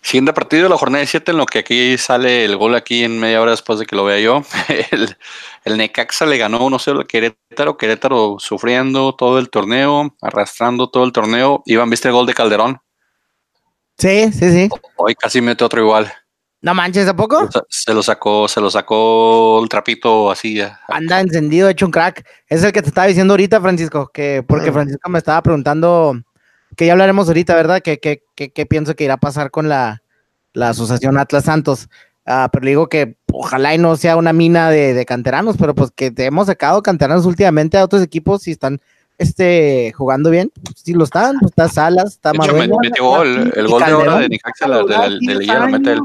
Siguiente 0.01 0.33
partido 0.33 0.65
de 0.65 0.69
la 0.69 0.77
jornada 0.77 1.01
de 1.01 1.07
7, 1.07 1.31
en 1.31 1.37
lo 1.39 1.47
que 1.47 1.61
aquí 1.61 1.97
sale 1.97 2.45
el 2.45 2.57
gol 2.57 2.75
aquí 2.75 3.05
en 3.05 3.21
media 3.21 3.41
hora 3.41 3.53
después 3.53 3.79
de 3.79 3.87
que 3.87 3.95
lo 3.95 4.05
vea 4.05 4.19
yo. 4.19 4.43
El, 4.91 5.17
el 5.65 5.77
Necaxa 5.77 6.27
le 6.27 6.39
ganó 6.39 6.59
1-0 6.59 6.99
al 6.99 7.07
Querétaro. 7.07 7.77
Querétaro 7.77 8.37
sufriendo 8.41 9.15
todo 9.15 9.39
el 9.39 9.49
torneo, 9.49 10.17
arrastrando 10.21 10.91
todo 10.91 11.05
el 11.05 11.13
torneo. 11.13 11.63
Iván, 11.67 11.89
¿viste 11.89 12.09
el 12.09 12.15
gol 12.15 12.27
de 12.27 12.35
Calderón? 12.35 12.81
Sí, 13.97 14.33
sí, 14.33 14.51
sí. 14.51 14.69
Hoy 14.97 15.15
casi 15.15 15.41
mete 15.41 15.63
otro 15.63 15.81
igual. 15.81 16.13
No 16.63 16.75
manches, 16.75 17.09
¿a 17.09 17.17
poco? 17.17 17.49
Se- 17.69 17.93
lo 17.93 18.03
sacó, 18.05 18.47
se 18.47 18.61
lo 18.61 18.71
sacó 18.71 19.61
el 19.63 19.69
trapito 19.69 20.31
así. 20.31 20.61
a- 20.61 20.79
Anda 20.89 21.21
encendido, 21.21 21.69
hecho 21.69 21.87
un 21.87 21.91
crack. 21.93 22.25
Es 22.49 22.63
el 22.63 22.73
que 22.73 22.83
te 22.83 22.89
estaba 22.89 23.09
diciendo 23.09 23.33
ahorita, 23.33 23.61
Francisco, 23.61 24.11
que 24.15 24.45
porque 24.47 24.71
Francisco 24.73 25.11
me 25.11 25.19
estaba 25.19 25.43
preguntando, 25.43 26.15
que 26.77 26.87
ya 26.87 26.93
hablaremos 26.93 27.27
ahorita, 27.29 27.55
¿verdad? 27.57 27.81
Que, 27.83 27.99
que, 27.99 28.23
que- 28.37 28.53
que 28.53 28.67
pienso 28.67 28.95
que 28.95 29.05
irá 29.05 29.15
a 29.15 29.19
pasar 29.19 29.51
con 29.51 29.69
la, 29.69 30.03
la 30.53 30.69
asociación 30.71 31.19
Atlas 31.19 31.45
Santos. 31.45 31.89
Ah, 32.25 32.49
pero 32.53 32.65
le 32.65 32.71
digo 32.71 32.89
que 32.89 33.17
ojalá 33.33 33.75
y 33.75 33.79
no 33.79 33.97
sea 33.97 34.17
una 34.17 34.33
mina 34.33 34.71
de, 34.71 34.95
de 34.95 35.05
canteranos, 35.05 35.57
pero 35.59 35.75
pues 35.75 35.91
que 35.91 36.13
te 36.13 36.27
hemos 36.27 36.47
sacado 36.47 36.81
canteranos 36.81 37.27
últimamente 37.27 37.77
a 37.77 37.85
otros 37.85 38.01
equipos 38.03 38.47
y 38.47 38.53
están 38.53 38.81
este, 39.19 39.93
jugando 39.97 40.31
bien. 40.31 40.53
Si 40.77 40.93
lo 40.95 41.03
están, 41.03 41.39
pues 41.41 41.51
está 41.51 41.69
Salas, 41.69 42.13
está 42.13 42.31
De 42.31 42.39
Madueña. 42.39 42.75
metió 42.81 43.05
gol. 43.05 43.53
El 43.57 43.67
y 43.67 43.71
gol 43.71 43.83
de 43.83 43.91
ahora 43.91 44.05
Calderón. 44.05 44.21
de 44.23 44.29
Necaxa 44.29 44.69
de 44.69 44.75
de 44.75 44.85
la- 44.89 45.67
de 45.67 46.01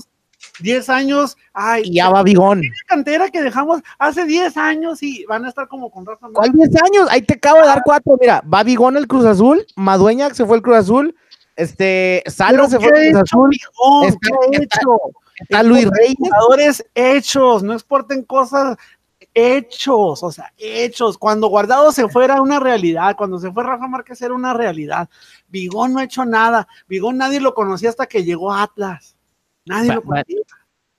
la 0.59 0.63
Liga 0.63 0.73
lo 0.73 0.73
mete 0.73 0.73
él. 0.73 0.75
10 0.75 0.89
años, 0.89 1.37
ay, 1.53 1.81
Y 1.85 1.93
ya 1.95 2.09
va 2.09 2.23
Bigón. 2.23 2.61
cantera 2.87 3.29
que 3.29 3.41
dejamos 3.41 3.81
hace 3.99 4.25
10 4.25 4.57
años 4.57 5.03
y 5.03 5.25
van 5.25 5.45
a 5.45 5.49
estar 5.49 5.67
como 5.67 5.89
con 5.91 6.05
Rafa 6.05 6.27
¿Cuál 6.33 6.53
Márquez. 6.53 6.71
10 6.71 6.83
años? 6.83 7.07
Ahí 7.11 7.21
te 7.21 7.35
acabo 7.35 7.59
de 7.61 7.67
dar 7.67 7.81
cuatro. 7.85 8.17
Mira, 8.19 8.43
va 8.51 8.63
Bigón 8.63 8.97
el 8.97 9.07
Cruz 9.07 9.25
Azul, 9.25 9.65
Madueña 9.75 10.33
se 10.33 10.45
fue 10.45 10.57
el 10.57 10.63
Cruz 10.63 10.77
Azul, 10.77 11.15
este, 11.55 12.23
Salas 12.27 12.71
se 12.71 12.77
¿qué 12.79 12.89
fue 12.89 13.07
el 13.07 13.11
Cruz 13.13 13.23
Azul, 13.23 13.49
Bigón? 13.49 14.03
Está- 14.07 14.19
¿Qué 14.51 14.57
ha 14.57 14.61
está- 14.61 14.79
hecho? 14.79 14.97
está 15.39 15.63
Luis 15.63 15.87
Reyes. 15.89 16.15
Jugadores 16.17 16.85
hechos, 16.95 17.63
no 17.63 17.73
exporten 17.73 18.23
cosas 18.23 18.77
hechos, 19.33 20.23
o 20.23 20.31
sea, 20.31 20.51
hechos. 20.57 21.17
Cuando 21.17 21.47
Guardado 21.47 21.91
se 21.91 22.07
fuera 22.09 22.33
era 22.35 22.41
una 22.41 22.59
realidad, 22.59 23.15
cuando 23.15 23.37
se 23.39 23.51
fue 23.51 23.63
Rafa 23.63 23.87
Márquez 23.87 24.21
era 24.21 24.33
una 24.33 24.53
realidad. 24.53 25.09
Bigón 25.47 25.93
no 25.93 25.99
ha 25.99 26.03
hecho 26.03 26.25
nada. 26.25 26.67
Bigón 26.87 27.17
nadie 27.17 27.39
lo 27.39 27.53
conocía 27.53 27.89
hasta 27.89 28.07
que 28.07 28.23
llegó 28.23 28.51
a 28.51 28.63
Atlas. 28.63 29.15
Nadie 29.67 29.93
lo 29.93 30.01
conocía. 30.03 30.37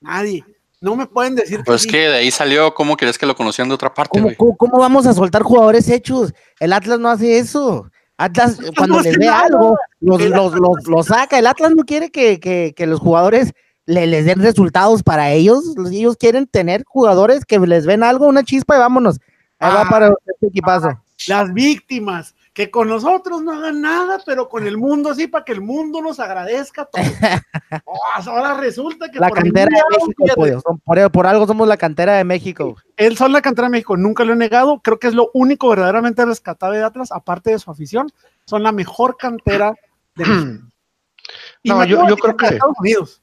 Nadie. 0.01 0.45
No 0.81 0.95
me 0.95 1.07
pueden 1.07 1.35
decir 1.35 1.61
Pues 1.65 1.83
sí. 1.83 1.89
que 1.89 1.97
de 2.09 2.15
ahí 2.19 2.31
salió, 2.31 2.73
¿cómo 2.73 2.97
quieres 2.97 3.19
que 3.19 3.27
lo 3.27 3.35
conocían 3.35 3.69
de 3.69 3.75
otra 3.75 3.93
parte, 3.93 4.11
¿Cómo, 4.13 4.25
güey? 4.25 4.37
cómo- 4.37 4.57
cómo 4.57 4.79
vamos 4.79 5.07
a 5.07 5.13
soltar 5.15 5.43
jugadores 5.43 5.89
hechos? 5.89 6.33
El 6.61 6.73
Atlas 6.73 7.01
no 7.01 7.09
hace 7.09 7.39
eso. 7.39 7.91
Atlas, 8.17 8.59
cuando 8.77 8.97
no 8.97 9.03
les 9.03 9.19
ve 9.19 9.27
nada. 9.27 9.41
algo, 9.47 9.77
los, 10.01 10.21
los, 10.23 10.53
los- 10.55 10.87
los 10.87 11.07
saca. 11.07 11.39
El 11.39 11.47
Atlas 11.49 11.73
no 11.75 11.83
quiere 11.85 12.11
que, 12.11 12.39
que- 12.39 12.75
que 12.77 12.87
los 12.87 13.01
jugadores 13.01 13.53
le, 13.87 14.07
les 14.07 14.25
den 14.25 14.41
resultados 14.41 15.03
para 15.03 15.33
ellos. 15.33 15.65
Ellos 15.91 16.17
quieren 16.17 16.47
tener 16.47 16.85
jugadores 16.87 17.45
que 17.45 17.59
les 17.59 17.85
ven 17.87 18.05
algo, 18.05 18.27
una 18.29 18.45
chispa 18.45 18.77
y 18.77 18.79
vámonos. 18.79 19.19
Ahí 19.59 19.73
va 19.75 19.83
Ah. 19.83 19.91
para 19.91 20.09
este 20.27 20.47
equipazo. 20.47 20.91
Las 21.27 21.53
víctimas, 21.53 22.35
que 22.59 22.73
con 22.73 22.89
nosotros 22.89 23.41
no 23.41 23.53
hagan 23.53 23.81
nada, 23.83 24.21
pero 24.27 24.49
con 24.49 24.67
el 24.67 24.77
mundo 24.77 25.15
sí, 25.15 25.29
para 25.29 25.45
que 25.45 25.53
el 25.53 25.61
mundo 25.61 26.03
nos 26.03 26.19
agradezca 26.19 26.87
todo. 26.87 27.01
Oh, 27.85 27.99
ahora 28.27 28.55
resulta 28.55 29.11
que 29.11 29.21
La 29.21 29.29
por 29.29 29.39
cantera 29.39 29.67
de 29.67 29.97
México, 29.97 30.25
por, 30.85 31.11
por 31.13 31.27
algo 31.27 31.47
somos 31.47 31.69
la 31.69 31.77
cantera 31.77 32.15
de 32.17 32.25
México. 32.25 32.77
Él 32.97 33.17
son 33.17 33.33
la 33.33 33.43
cantera 33.43 33.69
de 33.69 33.73
México, 33.73 33.97
nunca 33.97 34.25
lo 34.25 34.33
he 34.33 34.37
negado. 34.37 34.81
Creo 34.83 34.99
que 34.99 35.07
es 35.07 35.15
lo 35.15 35.31
único 35.35 35.69
verdaderamente 35.69 36.25
rescatable 36.25 36.79
de 36.79 36.85
Atlas, 36.85 37.13
aparte 37.13 37.51
de 37.51 37.59
su 37.61 37.71
afición. 37.71 38.11
Son 38.47 38.63
la 38.65 38.73
mejor 38.73 39.17
cantera 39.17 39.75
de 40.17 40.25
México. 40.25 40.63
Y 41.63 41.69
No, 41.71 41.85
yo- 41.85 42.09
yo 42.09 42.17
creo 42.17 42.37
que 42.37 42.47
Estados 42.47 42.75
Unidos. 42.81 43.23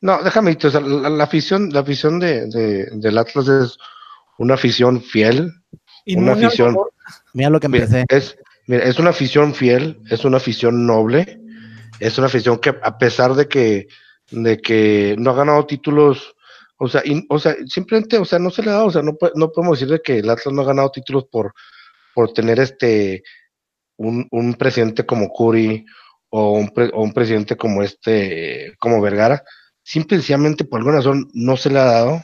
No, 0.00 0.22
déjame 0.22 0.50
decirte, 0.54 0.66
o 0.68 0.70
sea, 0.70 0.80
la, 0.82 1.08
la 1.10 1.24
afición, 1.24 1.70
la 1.72 1.80
afición 1.80 2.20
de, 2.20 2.46
de- 2.46 2.90
del 2.92 3.18
Atlas 3.18 3.48
es 3.48 3.78
una 4.38 4.54
afición 4.54 5.00
fiel. 5.02 5.52
Una 6.14 6.32
afición. 6.32 6.76
Mira 7.32 7.50
lo 7.50 7.60
que 7.60 7.68
Mira, 7.68 7.84
empecé. 7.84 8.06
es, 8.08 8.38
mira, 8.66 8.84
es 8.84 8.98
una 8.98 9.10
afición 9.10 9.54
fiel, 9.54 10.00
es 10.10 10.24
una 10.24 10.36
afición 10.36 10.86
noble, 10.86 11.40
es 12.00 12.16
una 12.18 12.28
afición 12.28 12.58
que 12.58 12.70
a 12.82 12.98
pesar 12.98 13.34
de 13.34 13.48
que, 13.48 13.88
de 14.30 14.58
que 14.58 15.16
no 15.18 15.30
ha 15.30 15.34
ganado 15.34 15.66
títulos, 15.66 16.34
o 16.78 16.88
sea, 16.88 17.02
o 17.28 17.38
sea, 17.38 17.56
simplemente, 17.66 18.18
o 18.18 18.24
sea, 18.24 18.38
no 18.38 18.50
se 18.50 18.62
le 18.62 18.70
ha 18.70 18.74
dado, 18.74 18.86
o 18.86 18.90
sea, 18.90 19.02
no, 19.02 19.16
no 19.34 19.50
podemos 19.50 19.78
decir 19.78 19.92
de 19.92 20.02
que 20.02 20.18
el 20.18 20.28
Atlas 20.30 20.52
no 20.54 20.62
ha 20.62 20.66
ganado 20.66 20.90
títulos 20.90 21.24
por, 21.30 21.52
por 22.14 22.32
tener 22.32 22.60
este 22.60 23.22
un, 23.96 24.28
un 24.30 24.54
presidente 24.54 25.06
como 25.06 25.28
Curi 25.30 25.84
o 26.28 26.52
un, 26.52 26.68
pre- 26.68 26.90
o 26.92 27.02
un 27.02 27.12
presidente 27.12 27.56
como 27.56 27.82
este, 27.82 28.74
como 28.78 29.00
Vergara, 29.00 29.42
simple 29.82 30.16
y 30.16 30.20
sencillamente 30.20 30.64
por 30.64 30.78
alguna 30.80 30.96
razón 30.98 31.28
no 31.32 31.56
se 31.56 31.70
le 31.70 31.78
ha 31.78 31.84
dado. 31.84 32.22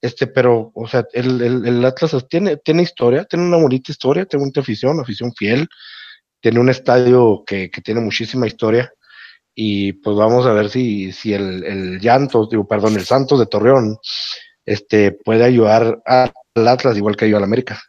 Este, 0.00 0.26
pero, 0.26 0.72
o 0.74 0.86
sea, 0.86 1.04
el, 1.12 1.40
el, 1.40 1.66
el 1.66 1.84
Atlas 1.84 2.14
tiene, 2.28 2.58
tiene 2.58 2.82
historia, 2.82 3.24
tiene 3.24 3.46
una 3.46 3.56
bonita 3.56 3.90
historia, 3.90 4.26
tiene 4.26 4.44
mucha 4.44 4.60
afición, 4.60 4.92
una 4.92 5.02
afición 5.02 5.32
fiel, 5.34 5.66
tiene 6.40 6.60
un 6.60 6.68
estadio 6.68 7.42
que, 7.46 7.70
que 7.70 7.80
tiene 7.80 8.00
muchísima 8.00 8.46
historia. 8.46 8.92
Y 9.54 9.94
pues 9.94 10.16
vamos 10.16 10.44
a 10.46 10.52
ver 10.52 10.68
si, 10.68 11.12
si 11.12 11.32
el, 11.32 11.64
el 11.64 12.00
Llantos, 12.00 12.50
digo, 12.50 12.68
perdón, 12.68 12.94
el 12.94 13.04
Santos 13.04 13.38
de 13.38 13.46
Torreón, 13.46 13.96
este, 14.66 15.12
puede 15.12 15.44
ayudar 15.44 16.02
al 16.04 16.32
Atlas 16.68 16.96
igual 16.96 17.16
que 17.16 17.24
ayudó 17.24 17.38
al 17.38 17.44
América. 17.44 17.80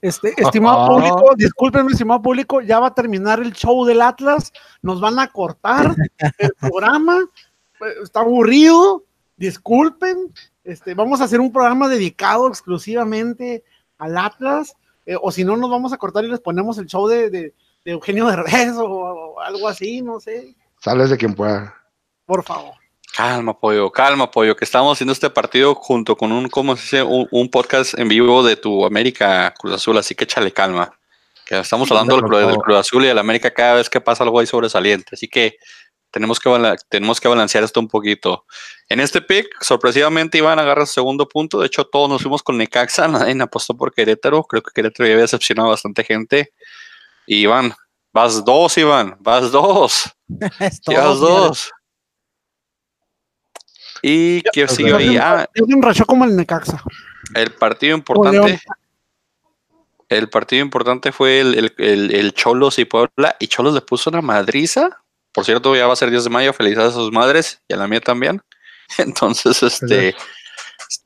Este, 0.00 0.32
estimado 0.36 0.86
público, 0.86 1.32
discúlpenme, 1.36 1.90
estimado 1.90 2.22
público, 2.22 2.60
ya 2.60 2.78
va 2.78 2.88
a 2.88 2.94
terminar 2.94 3.40
el 3.40 3.52
show 3.52 3.84
del 3.84 4.00
Atlas, 4.00 4.52
nos 4.80 5.00
van 5.00 5.18
a 5.18 5.26
cortar 5.26 5.92
el 6.38 6.52
programa, 6.60 7.18
eh, 7.80 7.94
está 8.04 8.20
aburrido, 8.20 9.02
disculpen, 9.36 10.32
este, 10.66 10.94
vamos 10.94 11.20
a 11.20 11.24
hacer 11.24 11.40
un 11.40 11.52
programa 11.52 11.88
dedicado 11.88 12.48
exclusivamente 12.48 13.64
al 13.98 14.16
Atlas, 14.18 14.76
eh, 15.06 15.16
o 15.20 15.30
si 15.32 15.44
no 15.44 15.56
nos 15.56 15.70
vamos 15.70 15.92
a 15.92 15.96
cortar 15.96 16.24
y 16.24 16.28
les 16.28 16.40
ponemos 16.40 16.76
el 16.78 16.86
show 16.86 17.06
de, 17.08 17.30
de- 17.30 17.54
de 17.84 17.92
Eugenio 17.92 18.26
Derbez 18.26 18.72
o, 18.78 18.84
o 18.86 19.40
algo 19.40 19.68
así, 19.68 20.02
no 20.02 20.18
sé, 20.20 20.54
Sales 20.80 21.08
de 21.10 21.16
quien 21.16 21.34
pueda. 21.34 21.74
por 22.26 22.42
favor. 22.44 22.74
Calma, 23.16 23.58
pollo, 23.58 23.90
calma, 23.90 24.30
pollo, 24.30 24.54
que 24.54 24.66
estamos 24.66 24.92
haciendo 24.94 25.12
este 25.14 25.30
partido 25.30 25.74
junto 25.74 26.16
con 26.16 26.32
un, 26.32 26.48
¿cómo 26.50 26.76
se 26.76 26.82
dice? 26.82 27.02
Un, 27.02 27.26
un 27.30 27.48
podcast 27.50 27.98
en 27.98 28.08
vivo 28.08 28.42
de 28.42 28.56
tu 28.56 28.84
América 28.84 29.54
Cruz 29.58 29.72
Azul, 29.74 29.96
así 29.96 30.14
que 30.14 30.24
échale 30.24 30.52
calma. 30.52 30.92
Que 31.46 31.60
estamos 31.60 31.90
hablando 31.90 32.16
del. 32.16 32.56
Cruz 32.56 32.76
Azul 32.76 33.04
y 33.04 33.06
del 33.06 33.18
América 33.18 33.54
cada 33.54 33.74
vez 33.76 33.88
que 33.88 34.02
pasa 34.02 34.22
algo 34.24 34.38
ahí 34.40 34.46
sobresaliente, 34.46 35.10
así 35.14 35.28
que 35.28 35.56
tenemos 36.16 36.40
que, 36.40 36.76
tenemos 36.88 37.20
que 37.20 37.28
balancear 37.28 37.62
esto 37.62 37.78
un 37.78 37.88
poquito. 37.88 38.46
En 38.88 39.00
este 39.00 39.20
pick, 39.20 39.48
sorpresivamente, 39.62 40.38
Iván 40.38 40.58
agarra 40.58 40.86
su 40.86 40.94
segundo 40.94 41.28
punto. 41.28 41.60
De 41.60 41.66
hecho, 41.66 41.84
todos 41.84 42.08
nos 42.08 42.22
fuimos 42.22 42.42
con 42.42 42.56
Necaxa, 42.56 43.06
nadie 43.08 43.38
apostó 43.42 43.76
por 43.76 43.92
Querétaro. 43.92 44.42
Creo 44.44 44.62
que 44.62 44.70
Querétaro 44.74 45.06
ya 45.06 45.12
había 45.12 45.24
decepcionado 45.24 45.68
a 45.68 45.72
bastante 45.72 46.04
gente. 46.04 46.54
Y 47.26 47.42
Iván, 47.42 47.74
vas 48.14 48.42
dos, 48.42 48.78
Iván, 48.78 49.18
vas 49.20 49.52
dos. 49.52 50.10
Señores. 50.82 51.20
dos. 51.20 51.70
Y 54.00 54.40
que 54.54 54.66
sigue 54.68 54.94
ahí. 54.94 55.18
Ah, 55.18 55.46
un 55.60 55.82
racho 55.82 56.06
como 56.06 56.24
el 56.24 56.34
Necaxa. 56.34 56.82
El 57.34 57.50
partido 57.52 57.94
importante. 57.94 58.58
El 60.08 60.30
partido 60.30 60.64
importante 60.64 61.12
fue 61.12 61.40
el, 61.40 61.58
el, 61.58 61.74
el, 61.76 62.14
el 62.14 62.32
Cholos 62.32 62.78
y 62.78 62.86
Puebla. 62.86 63.36
Y 63.38 63.48
Cholos 63.48 63.74
le 63.74 63.82
puso 63.82 64.08
una 64.08 64.22
madriza. 64.22 65.02
Por 65.36 65.44
cierto, 65.44 65.76
ya 65.76 65.86
va 65.86 65.92
a 65.92 65.96
ser 65.96 66.10
10 66.10 66.24
de 66.24 66.30
mayo. 66.30 66.54
Felicidades 66.54 66.94
a 66.94 66.96
sus 66.96 67.12
madres 67.12 67.60
y 67.68 67.74
a 67.74 67.76
la 67.76 67.86
mía 67.86 68.00
también. 68.00 68.40
Entonces, 68.98 69.62
este. 69.62 70.16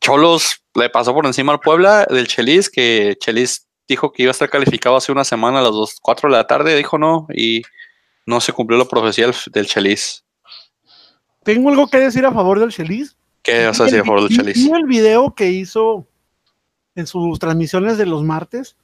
Cholos 0.00 0.62
le 0.76 0.88
pasó 0.88 1.12
por 1.12 1.26
encima 1.26 1.52
al 1.52 1.58
Puebla 1.58 2.06
del 2.08 2.28
Chelis, 2.28 2.70
que 2.70 3.16
Chelis 3.18 3.66
dijo 3.88 4.12
que 4.12 4.22
iba 4.22 4.30
a 4.30 4.32
estar 4.32 4.48
calificado 4.48 4.96
hace 4.96 5.10
una 5.10 5.24
semana 5.24 5.58
a 5.58 5.62
las 5.62 5.72
2, 5.72 5.96
4 6.00 6.30
de 6.30 6.36
la 6.36 6.46
tarde. 6.46 6.76
Dijo 6.76 6.96
no. 6.96 7.26
Y 7.34 7.62
no 8.24 8.40
se 8.40 8.52
cumplió 8.52 8.78
la 8.78 8.84
profecía 8.84 9.28
del 9.52 9.66
Chelis. 9.66 10.24
Tengo 11.42 11.70
algo 11.70 11.88
que 11.88 11.98
decir 11.98 12.24
a 12.24 12.30
favor 12.30 12.60
del 12.60 12.70
Chelis. 12.70 13.16
¿Qué 13.42 13.66
vas 13.66 13.80
a 13.80 13.84
decir 13.84 13.98
a 13.98 14.04
favor 14.04 14.28
del 14.28 14.38
Chelis? 14.38 14.64
El 14.64 14.86
video 14.86 15.34
que 15.34 15.50
hizo 15.50 16.06
en 16.94 17.08
sus 17.08 17.40
transmisiones 17.40 17.98
de 17.98 18.06
los 18.06 18.22
martes. 18.22 18.76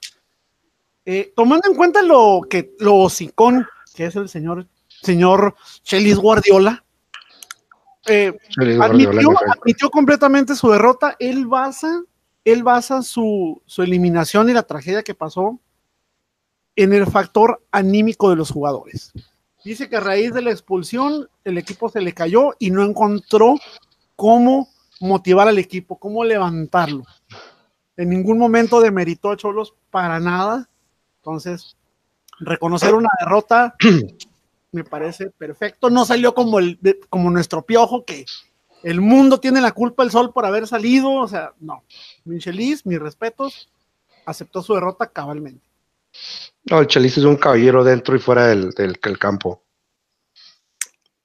Eh, 1.05 1.33
tomando 1.37 1.69
en 1.71 1.77
cuenta 1.77 2.03
lo 2.03 2.41
que 2.51 2.75
lo 2.81 2.97
hocicón 2.97 3.65
que 3.97 4.05
es 4.05 4.15
el 4.15 4.29
señor 4.29 4.67
señor 5.07 5.55
Chelis 5.83 6.17
Guardiola, 6.17 6.85
eh, 8.07 8.37
Chelis 8.49 8.81
admitió, 8.81 9.11
Guardiola, 9.11 9.31
me 9.31 9.47
cae. 9.47 9.61
admitió 9.61 9.91
completamente 9.91 10.55
su 10.55 10.71
derrota. 10.71 11.17
Él 11.19 11.47
basa, 11.47 12.03
él 12.45 12.63
basa 12.63 13.03
su, 13.03 13.63
su 13.67 13.83
eliminación 13.83 14.51
y 14.51 14.53
la 14.53 14.65
tragedia 14.65 15.03
que 15.03 15.15
pasó 15.15 15.59
en 16.77 16.93
el 16.93 17.07
factor 17.07 17.65
anímico 17.73 18.31
de 18.31 18.37
los 18.37 18.51
jugadores. 18.51 19.13
Dice 19.65 19.89
que 19.89 19.97
a 19.97 20.01
raíz 20.01 20.33
de 20.33 20.43
la 20.43 20.53
expulsión 20.53 21.29
el 21.43 21.59
equipo 21.59 21.89
se 21.89 22.01
le 22.01 22.13
cayó 22.13 22.55
y 22.59 22.71
no 22.71 22.85
encontró 22.85 23.57
cómo 24.15 24.69
motivar 25.01 25.49
al 25.49 25.59
equipo, 25.59 25.99
cómo 25.99 26.25
levantarlo. 26.25 27.03
En 27.97 28.11
ningún 28.11 28.39
momento 28.39 28.81
demeritó 28.81 29.31
a 29.31 29.37
Cholos 29.37 29.75
para 29.91 30.21
nada. 30.21 30.69
Entonces, 31.17 31.77
reconocer 32.39 32.95
una 32.95 33.09
derrota 33.19 33.75
me 34.77 34.85
parece 34.85 35.31
perfecto. 35.31 35.89
No 35.89 36.05
salió 36.05 36.35
como, 36.35 36.59
el, 36.59 36.79
como 37.09 37.31
nuestro 37.31 37.63
piojo, 37.63 38.05
que 38.05 38.27
el 38.83 39.01
mundo 39.01 39.41
tiene 39.41 39.63
la 39.63 39.73
culpa 39.73 40.03
el 40.03 40.11
sol 40.11 40.33
por 40.35 40.45
haber 40.45 40.69
salido. 40.69 41.11
O 41.13 41.27
sea, 41.27 41.53
no. 41.59 41.83
Michelis, 42.25 42.85
mis 42.85 43.01
respetos, 43.01 43.71
aceptó 44.27 44.63
su 44.63 44.75
derrota 44.75 45.07
cabalmente. 45.07 45.65
No, 46.65 46.81
el 46.81 46.87
Chelis 46.87 47.17
es 47.17 47.25
un 47.25 47.37
caballero 47.37 47.85
dentro 47.85 48.15
y 48.15 48.19
fuera 48.19 48.49
del, 48.49 48.71
del, 48.71 48.99
del 49.03 49.19
campo. 49.19 49.63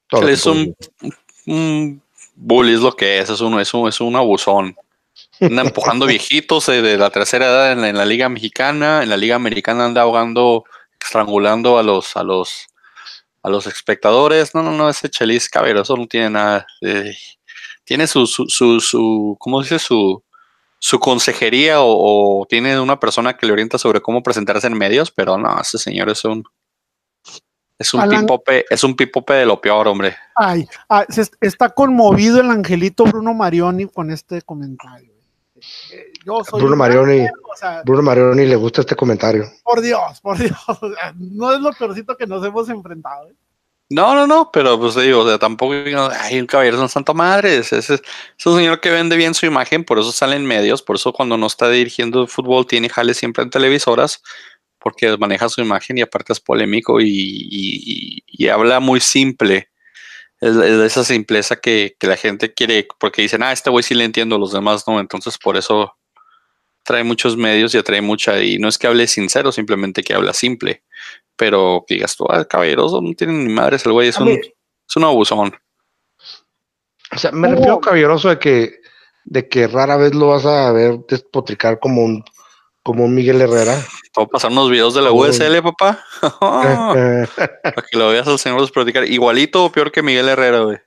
Todo 0.07 0.27
es 0.27 0.45
un, 0.45 0.75
un 1.47 2.01
bully, 2.35 2.73
es 2.73 2.81
lo 2.81 2.93
que 2.93 3.19
es. 3.19 3.29
Es 3.29 3.41
un, 3.41 3.59
es 3.59 3.73
un, 3.73 3.89
es 3.89 3.99
un 3.99 4.15
abusón. 4.15 4.75
Anda 5.41 5.63
empujando 5.63 6.05
viejitos 6.07 6.67
de 6.67 6.97
la 6.97 7.09
tercera 7.09 7.47
edad 7.47 7.71
en 7.73 7.81
la, 7.81 7.89
en 7.89 7.97
la 7.97 8.05
Liga 8.05 8.29
Mexicana. 8.29 9.03
En 9.03 9.09
la 9.09 9.17
Liga 9.17 9.35
Americana 9.35 9.85
anda 9.85 10.03
ahogando, 10.03 10.63
estrangulando 11.01 11.77
a 11.77 11.83
los, 11.83 12.15
a 12.15 12.23
los, 12.23 12.70
a 13.43 13.49
los 13.49 13.65
espectadores. 13.67 14.53
No, 14.55 14.61
no, 14.63 14.71
no, 14.71 14.89
ese 14.89 15.09
Chelis 15.09 15.49
Cabero, 15.49 15.81
eso 15.81 15.95
no 15.97 16.07
tiene 16.07 16.29
nada. 16.29 16.65
de- 16.81 17.15
tiene 17.83 18.07
su, 18.07 18.25
su, 18.27 18.45
su, 18.47 18.79
su, 18.79 19.35
¿cómo 19.39 19.61
dice? 19.61 19.79
Su, 19.79 20.23
su 20.79 20.99
consejería 20.99 21.81
o, 21.81 22.41
o 22.41 22.45
tiene 22.45 22.79
una 22.79 22.99
persona 22.99 23.35
que 23.35 23.45
le 23.45 23.53
orienta 23.53 23.77
sobre 23.77 24.01
cómo 24.01 24.23
presentarse 24.23 24.67
en 24.67 24.77
medios, 24.77 25.11
pero 25.11 25.37
no, 25.37 25.59
ese 25.59 25.77
señor 25.77 26.09
es 26.09 26.23
un, 26.23 26.43
es 27.77 27.93
un 27.93 28.01
Alan- 28.01 28.21
pipope, 28.21 28.65
es 28.69 28.83
un 28.83 28.95
pipope 28.95 29.33
de 29.33 29.45
lo 29.45 29.59
peor, 29.59 29.87
hombre. 29.87 30.15
Ay, 30.35 30.67
ah, 30.89 31.05
se 31.09 31.21
est- 31.21 31.33
está 31.41 31.69
conmovido 31.69 32.39
el 32.39 32.49
angelito 32.51 33.03
Bruno 33.03 33.33
Marioni 33.33 33.87
con 33.87 34.11
este 34.11 34.41
comentario. 34.43 35.11
Yo 36.25 36.43
soy 36.43 36.59
Bruno 36.59 36.73
un 36.73 36.79
Marioni, 36.79 37.25
o 37.25 37.55
sea, 37.57 37.81
Bruno 37.83 38.01
Marioni 38.03 38.45
le 38.45 38.55
gusta 38.55 38.81
este 38.81 38.95
comentario. 38.95 39.45
por 39.63 39.81
Dios, 39.81 40.19
por 40.21 40.37
Dios, 40.37 40.57
o 40.67 40.93
sea, 40.93 41.13
no 41.17 41.53
es 41.53 41.59
lo 41.61 41.71
peorcito 41.73 42.15
que 42.15 42.27
nos 42.27 42.45
hemos 42.45 42.69
enfrentado. 42.69 43.29
¿eh? 43.29 43.33
No, 43.89 44.15
no, 44.15 44.25
no, 44.25 44.49
pero 44.53 44.79
pues 44.79 44.95
digo, 44.95 45.19
o 45.21 45.27
sea, 45.27 45.37
tampoco 45.37 45.73
hay 45.73 46.39
un 46.39 46.45
caballero 46.45 46.77
es 46.77 46.81
un 46.83 46.89
santo 46.89 47.13
madre, 47.13 47.57
es, 47.57 47.73
es, 47.73 47.89
es 47.89 48.01
un 48.45 48.55
señor 48.57 48.79
que 48.79 48.89
vende 48.89 49.17
bien 49.17 49.33
su 49.33 49.45
imagen, 49.45 49.83
por 49.83 49.99
eso 49.99 50.11
sale 50.13 50.35
en 50.37 50.45
medios, 50.45 50.81
por 50.81 50.95
eso 50.95 51.11
cuando 51.11 51.37
no 51.37 51.47
está 51.47 51.69
dirigiendo 51.69 52.25
fútbol 52.27 52.65
tiene 52.65 52.87
jale 52.87 53.13
siempre 53.13 53.43
en 53.43 53.49
televisoras, 53.49 54.21
porque 54.79 55.17
maneja 55.17 55.49
su 55.49 55.59
imagen 55.61 55.97
y 55.97 56.01
aparte 56.01 56.31
es 56.33 56.39
polémico 56.39 57.01
y, 57.01 57.07
y- 57.09 57.81
y- 57.85 58.23
y 58.27 58.47
habla 58.47 58.79
muy 58.79 58.99
simple. 59.01 59.69
Es, 60.39 60.51
es 60.55 60.55
de 60.79 60.85
esa 60.87 61.03
simpleza 61.03 61.57
que, 61.57 61.95
que 61.99 62.07
la 62.07 62.15
gente 62.17 62.53
quiere, 62.53 62.87
porque 62.99 63.21
dicen, 63.21 63.43
ah, 63.43 63.51
este 63.51 63.69
güey 63.69 63.83
sí 63.83 63.93
le 63.93 64.05
entiendo, 64.05 64.39
los 64.39 64.53
demás 64.53 64.85
no, 64.87 64.99
entonces 64.99 65.37
por 65.37 65.55
eso 65.57 65.95
trae 66.83 67.03
muchos 67.03 67.37
medios 67.37 67.73
y 67.73 67.77
atrae 67.77 68.01
mucha, 68.01 68.41
y 68.41 68.57
no 68.57 68.67
es 68.67 68.77
que 68.77 68.87
hable 68.87 69.07
sincero, 69.07 69.51
simplemente 69.51 70.03
que 70.03 70.13
habla 70.13 70.33
simple, 70.33 70.83
pero 71.35 71.83
que 71.87 71.95
digas 71.95 72.15
tú, 72.15 72.25
ah, 72.29 72.45
caballeroso, 72.45 73.01
no 73.01 73.13
tienen 73.13 73.45
ni 73.45 73.53
madres, 73.53 73.85
el 73.85 73.91
güey 73.93 74.09
es 74.09 74.17
A 74.17 74.23
un, 74.23 74.29
es 74.29 74.95
un 74.95 75.03
abusón. 75.03 75.53
O 77.13 77.17
sea, 77.17 77.31
me 77.31 77.47
Hubo- 77.49 77.51
refiero 77.55 77.79
caballeroso 77.81 78.29
de 78.29 78.39
que, 78.39 78.79
de 79.25 79.47
que 79.49 79.67
rara 79.67 79.97
vez 79.97 80.13
lo 80.15 80.27
vas 80.29 80.45
a 80.45 80.71
ver 80.71 80.99
despotricar 81.07 81.79
como 81.79 82.03
un, 82.03 82.23
como 82.83 83.03
un 83.05 83.13
Miguel 83.13 83.41
Herrera. 83.41 83.77
A 84.17 84.25
pasar 84.25 84.51
unos 84.51 84.69
videos 84.69 84.93
de 84.93 85.01
la 85.01 85.11
Uy. 85.11 85.29
USL, 85.29 85.61
papá, 85.61 86.03
para 86.39 87.85
que 87.89 87.97
lo 87.97 88.09
veas 88.09 88.27
al 88.27 88.39
señor 88.39 88.61
despotricar. 88.61 89.05
Igualito 89.05 89.63
o 89.65 89.71
peor 89.71 89.91
que 89.91 90.01
Miguel 90.01 90.27
Herrera, 90.29 90.59
güey. 90.61 90.77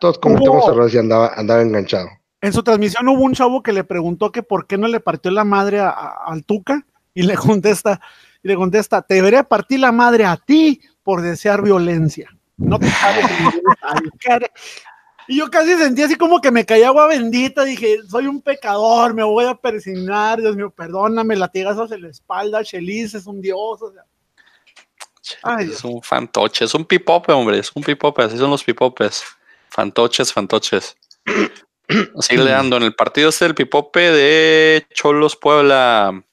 todos 0.00 0.18
cometemos 0.18 0.64
Hubo- 0.64 0.72
errores 0.72 0.94
y 0.94 0.98
andaba, 0.98 1.32
andaba 1.34 1.60
enganchado. 1.62 2.08
En 2.44 2.52
su 2.52 2.62
transmisión 2.62 3.08
hubo 3.08 3.22
un 3.22 3.32
chavo 3.34 3.62
que 3.62 3.72
le 3.72 3.84
preguntó 3.84 4.30
que 4.30 4.42
por 4.42 4.66
qué 4.66 4.76
no 4.76 4.86
le 4.86 5.00
partió 5.00 5.30
la 5.30 5.44
madre 5.44 5.80
al 5.80 6.44
Tuca 6.44 6.84
y 7.14 7.22
le 7.22 7.34
contesta, 7.36 8.00
y 8.42 8.48
le 8.48 8.54
contesta, 8.56 9.00
te 9.00 9.14
debería 9.14 9.44
partir 9.44 9.80
la 9.80 9.92
madre 9.92 10.26
a 10.26 10.36
ti 10.36 10.78
por 11.02 11.22
desear 11.22 11.62
violencia. 11.62 12.28
No 12.58 12.78
te 12.78 12.90
sabes 12.90 13.24
en 13.30 13.36
ningún 13.44 13.62
estadio". 13.72 14.10
Cara- 14.20 14.50
Y 15.26 15.38
yo 15.38 15.50
casi 15.50 15.74
sentí 15.76 16.02
así 16.02 16.16
como 16.16 16.38
que 16.42 16.50
me 16.50 16.66
caía 16.66 16.88
agua 16.88 17.06
bendita, 17.06 17.64
dije, 17.64 17.96
soy 18.06 18.26
un 18.26 18.42
pecador, 18.42 19.14
me 19.14 19.22
voy 19.22 19.46
a 19.46 19.54
persignar, 19.54 20.38
Dios 20.38 20.54
mío, 20.54 20.68
perdóname, 20.70 21.36
latigazos 21.36 21.92
en 21.92 22.02
la 22.02 22.08
espalda, 22.10 22.62
Chelis 22.62 23.14
es 23.14 23.26
un 23.26 23.40
dios, 23.40 23.80
es 25.58 25.82
un 25.82 26.02
fantoche, 26.02 26.66
es 26.66 26.74
un 26.74 26.84
pipope, 26.84 27.32
hombre, 27.32 27.58
es 27.58 27.72
un 27.74 27.82
pipope, 27.82 28.22
así 28.22 28.36
son 28.36 28.50
los 28.50 28.62
pipopes. 28.62 29.24
Fantoches, 29.70 30.30
fantoches. 30.30 30.94
Sigue 32.20 32.42
dando 32.44 32.76
en 32.76 32.82
el 32.84 32.94
partido 32.94 33.28
este 33.28 33.44
del 33.44 33.54
pipope 33.54 34.10
de 34.10 34.86
Cholos 34.94 35.36
Puebla. 35.36 36.24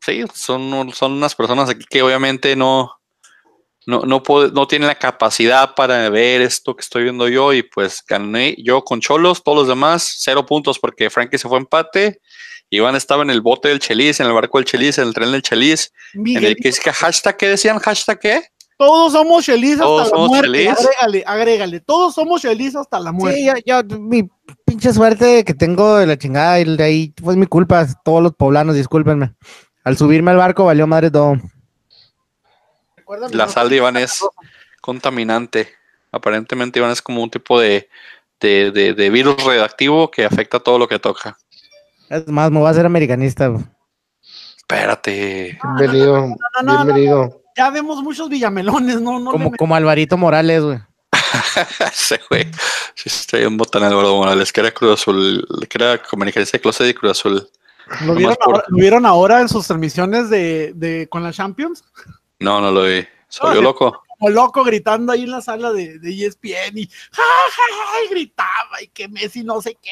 Sí, 0.00 0.24
son, 0.34 0.92
son 0.92 1.12
unas 1.12 1.34
personas 1.34 1.68
aquí 1.68 1.84
que 1.88 2.00
obviamente 2.02 2.54
no, 2.54 2.92
no, 3.86 4.02
no, 4.02 4.22
puede- 4.22 4.52
no 4.52 4.66
tienen 4.68 4.86
la 4.88 4.94
capacidad 4.94 5.74
para 5.74 6.08
ver 6.10 6.42
esto 6.42 6.76
que 6.76 6.82
estoy 6.82 7.02
viendo 7.04 7.28
yo 7.28 7.52
y 7.52 7.62
pues 7.62 8.02
gané 8.06 8.54
yo 8.58 8.82
con 8.84 9.00
Cholos, 9.00 9.42
todos 9.42 9.58
los 9.58 9.68
demás, 9.68 10.16
cero 10.18 10.46
puntos 10.46 10.78
porque 10.78 11.10
Frankie 11.10 11.38
se 11.38 11.48
fue 11.48 11.58
a 11.58 11.60
empate. 11.60 12.20
Iván 12.70 12.96
estaba 12.96 13.22
en 13.22 13.30
el 13.30 13.40
bote 13.42 13.68
del 13.68 13.78
Chelis, 13.78 14.18
en 14.18 14.26
el 14.26 14.32
barco 14.32 14.58
del 14.58 14.64
Chelis, 14.64 14.98
en 14.98 15.06
el 15.08 15.14
tren 15.14 15.30
del 15.30 15.42
Chelis, 15.42 15.92
en 16.36 16.44
el 16.44 16.56
que 16.56 16.70
que 16.72 16.92
hashtag, 16.92 17.36
¿qué 17.36 17.48
decían? 17.48 17.78
¿Hashtag 17.78 18.18
qué? 18.18 18.42
Todos 18.76 19.12
somos 19.12 19.44
Chelis 19.44 19.80
hasta 19.80 20.04
la 20.16 20.26
muerte, 20.26 20.68
agrégale, 20.68 21.24
agrégale, 21.26 21.80
todos 21.80 22.14
somos 22.14 22.42
Chelis 22.42 22.76
hasta 22.76 23.00
la 23.00 23.12
muerte. 23.12 23.38
Sí, 23.38 23.46
yo, 23.64 23.82
yo, 23.82 23.98
mi 23.98 24.28
pinche 24.64 24.92
suerte 24.92 25.44
que 25.44 25.54
tengo 25.54 25.96
de 25.96 26.06
la 26.06 26.18
chingada 26.18 26.60
y 26.60 26.76
de 26.76 26.84
ahí 26.84 27.14
fue 27.22 27.36
mi 27.36 27.46
culpa. 27.46 27.86
Todos 28.04 28.22
los 28.22 28.34
poblanos, 28.34 28.74
discúlpenme. 28.74 29.34
Al 29.84 29.96
subirme 29.96 30.30
al 30.32 30.36
barco 30.36 30.64
valió 30.64 30.86
madre 30.86 31.10
todo. 31.10 31.36
La 33.30 33.48
sal 33.48 33.68
de 33.68 33.76
Iván 33.76 33.96
es 33.96 34.24
contaminante. 34.80 35.68
Aparentemente 36.10 36.78
Iván 36.78 36.90
es 36.90 37.00
como 37.02 37.22
un 37.22 37.30
tipo 37.30 37.60
de, 37.60 37.88
de, 38.40 38.70
de- 38.72 38.94
de 38.94 39.10
virus 39.10 39.42
redactivo 39.44 40.10
que 40.10 40.24
afecta 40.24 40.58
todo 40.60 40.78
lo 40.78 40.88
que 40.88 40.98
toca. 40.98 41.36
Es 42.08 42.26
más, 42.28 42.50
me 42.50 42.58
voy 42.58 42.68
a 42.68 42.70
hacer 42.70 42.86
americanista. 42.86 43.52
Espérate. 44.56 45.58
Bienvenido, 45.78 46.16
no, 46.28 46.36
no, 46.62 46.62
no, 46.62 46.84
bienvenido. 46.84 47.42
Ya 47.56 47.70
vemos 47.70 48.02
muchos 48.02 48.28
villamelones, 48.28 49.00
no, 49.00 49.18
no. 49.18 49.30
como, 49.30 49.50
como 49.52 49.74
Alvarito 49.74 50.16
Morales, 50.16 50.62
güey. 50.62 50.78
Ese 51.92 52.20
güey. 52.28 52.44
Sí, 52.94 53.04
estoy 53.08 53.44
en 53.44 53.56
botán 53.56 53.82
Álvaro 53.84 54.16
Morales, 54.16 54.52
que 54.52 54.60
era 54.60 54.70
Cruz 54.70 55.00
Azul, 55.00 55.46
que 55.68 55.78
era 55.78 56.02
comunicación 56.02 56.48
de 56.52 56.60
Closet 56.60 56.88
y 56.90 56.94
Cruz 56.94 57.12
Azul. 57.12 57.48
¿Lo 58.04 58.14
vieron, 58.14 58.34
por- 58.36 58.54
ahora, 58.56 58.64
lo 58.68 58.76
vieron 58.78 59.06
ahora 59.06 59.40
en 59.40 59.48
sus 59.48 59.66
transmisiones 59.66 60.28
de, 60.28 60.72
de 60.74 61.08
con 61.08 61.22
la 61.22 61.32
Champions? 61.32 61.84
No, 62.40 62.60
no 62.60 62.70
lo 62.70 62.82
vi. 62.82 63.06
Soy 63.28 63.50
Ah, 63.50 63.54
yo 63.54 63.62
loco. 63.62 64.02
Como 64.18 64.30
loco 64.30 64.64
gritando 64.64 65.12
ahí 65.12 65.22
en 65.24 65.30
la 65.30 65.40
sala 65.40 65.72
de, 65.72 65.98
de 65.98 66.26
ESPN 66.26 66.76
y, 66.78 66.86
¡ja, 66.86 67.22
ja, 67.22 67.62
ja! 67.92 68.04
y 68.04 68.08
gritaba 68.10 68.82
y 68.82 68.88
que 68.88 69.08
Messi 69.08 69.44
no 69.44 69.60
sé 69.62 69.76
qué. 69.80 69.90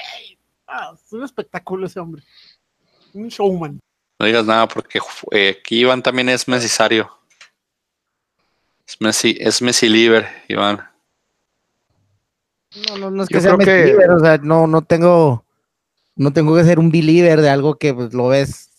Ah, 0.66 0.92
es 0.94 1.12
un 1.12 1.22
espectáculo 1.24 1.86
ese 1.86 2.00
hombre. 2.00 2.22
Un 3.12 3.28
showman. 3.28 3.78
No 4.18 4.26
digas 4.26 4.44
nada 4.46 4.66
porque 4.66 4.98
eh, 5.30 5.56
aquí 5.60 5.80
Iván 5.80 6.02
también 6.02 6.28
es 6.30 6.48
mesisario. 6.48 7.10
Es 8.86 9.00
Messi, 9.00 9.36
es 9.40 9.62
Messi 9.62 9.88
Liver, 9.88 10.26
Iván. 10.48 10.80
No, 12.88 12.98
no, 12.98 13.10
no 13.10 13.22
es 13.22 13.28
Yo 13.28 13.36
que 13.38 13.40
sea 13.40 13.56
que- 13.56 13.64
Messi, 13.66 13.92
pero, 13.96 14.16
o 14.16 14.20
sea, 14.20 14.38
no, 14.38 14.66
no 14.66 14.82
tengo 14.82 15.44
No 16.16 16.32
tengo 16.32 16.54
que 16.56 16.64
ser 16.64 16.78
un 16.78 16.90
believer 16.92 17.40
de 17.40 17.48
algo 17.50 17.74
que 17.76 17.92
pues, 17.92 18.14
lo 18.14 18.28
ves 18.28 18.70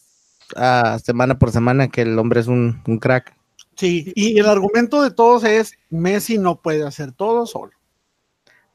semana 1.04 1.38
por 1.38 1.52
semana, 1.52 1.90
que 1.90 2.02
el 2.04 2.18
hombre 2.18 2.40
es 2.40 2.48
un, 2.48 2.82
un 2.88 2.98
crack. 3.00 3.36
Sí, 3.76 4.14
y 4.16 4.40
el 4.40 4.46
argumento 4.46 5.02
de 5.02 5.12
todos 5.12 5.44
es 5.44 5.74
Messi 5.90 6.38
no 6.38 6.62
puede 6.62 6.86
hacer 6.86 7.12
todo 7.12 7.46
solo. 7.46 7.72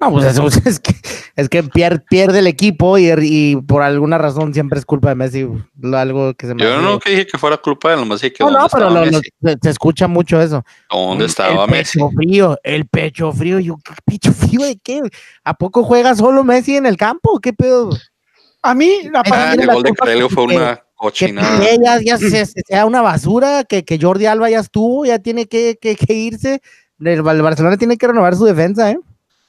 No, 0.00 0.10
pues 0.10 0.24
eso 0.38 0.46
es 0.64 0.80
que, 0.80 0.94
es 1.36 1.48
que 1.48 1.62
pier- 1.62 2.02
pierde 2.08 2.38
el 2.38 2.46
equipo 2.46 2.96
y, 2.98 3.10
y 3.20 3.56
por 3.56 3.82
alguna 3.82 4.16
razón 4.18 4.54
siempre 4.54 4.78
es 4.78 4.86
culpa 4.86 5.10
de 5.10 5.14
Messi. 5.14 5.46
Algo 5.94 6.32
que 6.34 6.46
se 6.46 6.54
me 6.54 6.62
Yo 6.62 6.74
hace- 6.74 6.82
no 6.82 6.98
que 6.98 7.10
dije 7.10 7.26
que 7.26 7.36
fuera 7.38 7.56
culpa 7.58 7.88
de 7.90 7.94
él, 7.96 8.00
nomás 8.00 8.20
dije 8.22 8.32
que 8.34 8.44
No, 8.44 8.50
dónde 8.50 8.62
no, 8.62 8.68
pero 8.70 8.90
lo- 8.90 9.04
lo- 9.04 9.18
se, 9.20 9.58
se 9.62 9.70
escucha 9.70 10.08
mucho 10.08 10.40
eso. 10.40 10.64
¿Dónde 10.90 11.24
El- 11.24 11.30
estaba 11.30 11.64
el 11.64 11.70
Messi? 11.70 11.98
pecho 11.98 12.10
frío, 12.16 12.58
el 12.62 12.86
pecho 12.88 13.32
frío. 13.32 13.58
Yo, 13.58 13.76
¿qué 13.84 13.92
pecho 14.04 14.32
frío 14.32 14.62
de 14.62 14.78
qué? 14.82 15.02
¿A 15.44 15.54
poco 15.54 15.84
juega 15.84 16.14
solo 16.14 16.44
Messi 16.44 16.76
en 16.76 16.86
el 16.86 16.96
campo? 16.96 17.38
¿Qué 17.40 17.52
pedo? 17.52 17.90
A 18.62 18.74
mí, 18.74 18.90
la 19.12 19.22
Ah, 19.30 19.54
el 19.58 19.66
gol 19.66 19.82
de 19.82 19.92
que- 19.92 20.28
fue 20.28 20.44
una 20.44 20.82
cochinada. 20.96 21.60
Ya, 21.82 22.00
ya 22.02 22.16
se- 22.18 22.46
se- 22.46 22.62
sea 22.66 22.86
una 22.86 23.02
basura, 23.02 23.64
que, 23.64 23.84
que 23.84 23.98
Jordi 24.00 24.26
Alba 24.26 24.48
ya 24.50 24.60
estuvo, 24.60 25.04
ya 25.04 25.18
tiene 25.18 25.46
que, 25.46 25.78
que- 25.80 25.96
que 25.96 26.14
irse. 26.14 26.60
El, 26.98 27.08
el 27.08 27.22
Barcelona 27.42 27.76
tiene 27.78 27.96
que 27.98 28.06
renovar 28.06 28.34
su 28.36 28.44
defensa, 28.46 28.90
¿eh? 28.90 28.98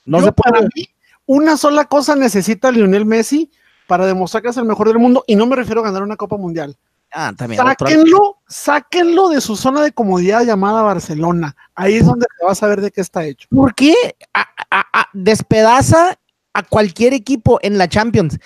No 0.06 0.20
yo, 0.20 0.26
se 0.26 0.32
puede. 0.32 0.52
para 0.54 0.68
mí, 0.76 0.88
una 1.26 1.58
sola 1.58 1.86
cosa 1.86 2.16
necesita 2.16 2.72
Lionel 2.72 3.06
Messi 3.06 3.52
para 3.88 4.06
demostrar 4.06 4.42
que 4.44 4.50
es 4.50 4.58
el 4.58 4.66
mejor 4.66 4.88
del 4.88 5.00
mundo, 5.00 5.24
y 5.28 5.36
no 5.36 5.46
me 5.46 5.56
refiero 5.56 5.82
a 5.82 5.84
ganar 5.86 6.04
una 6.04 6.16
Copa 6.16 6.38
Mundial. 6.38 6.78
Ah, 7.14 7.34
también. 7.38 7.62
Sáquenlo, 7.62 8.38
sáquenlo 8.48 9.28
de 9.30 9.42
su 9.42 9.58
zona 9.58 9.82
de 9.82 9.92
comodidad 9.92 10.44
llamada 10.46 10.82
Barcelona. 10.82 11.56
Ahí 11.76 11.96
es 11.96 12.06
donde 12.06 12.26
se 12.40 12.46
va 12.46 12.54
a 12.54 12.56
saber 12.56 12.80
de 12.80 12.90
qué 12.90 13.02
está 13.02 13.26
hecho. 13.26 13.50
¿Por 13.52 13.76
qué 13.76 13.94
a- 14.34 14.48
a- 14.70 14.86
a- 15.02 15.08
despedaza 15.12 16.18
a 16.54 16.64
cualquier 16.64 17.14
equipo 17.14 17.60
en 17.64 17.78
la 17.78 17.90
Champions? 17.90 18.40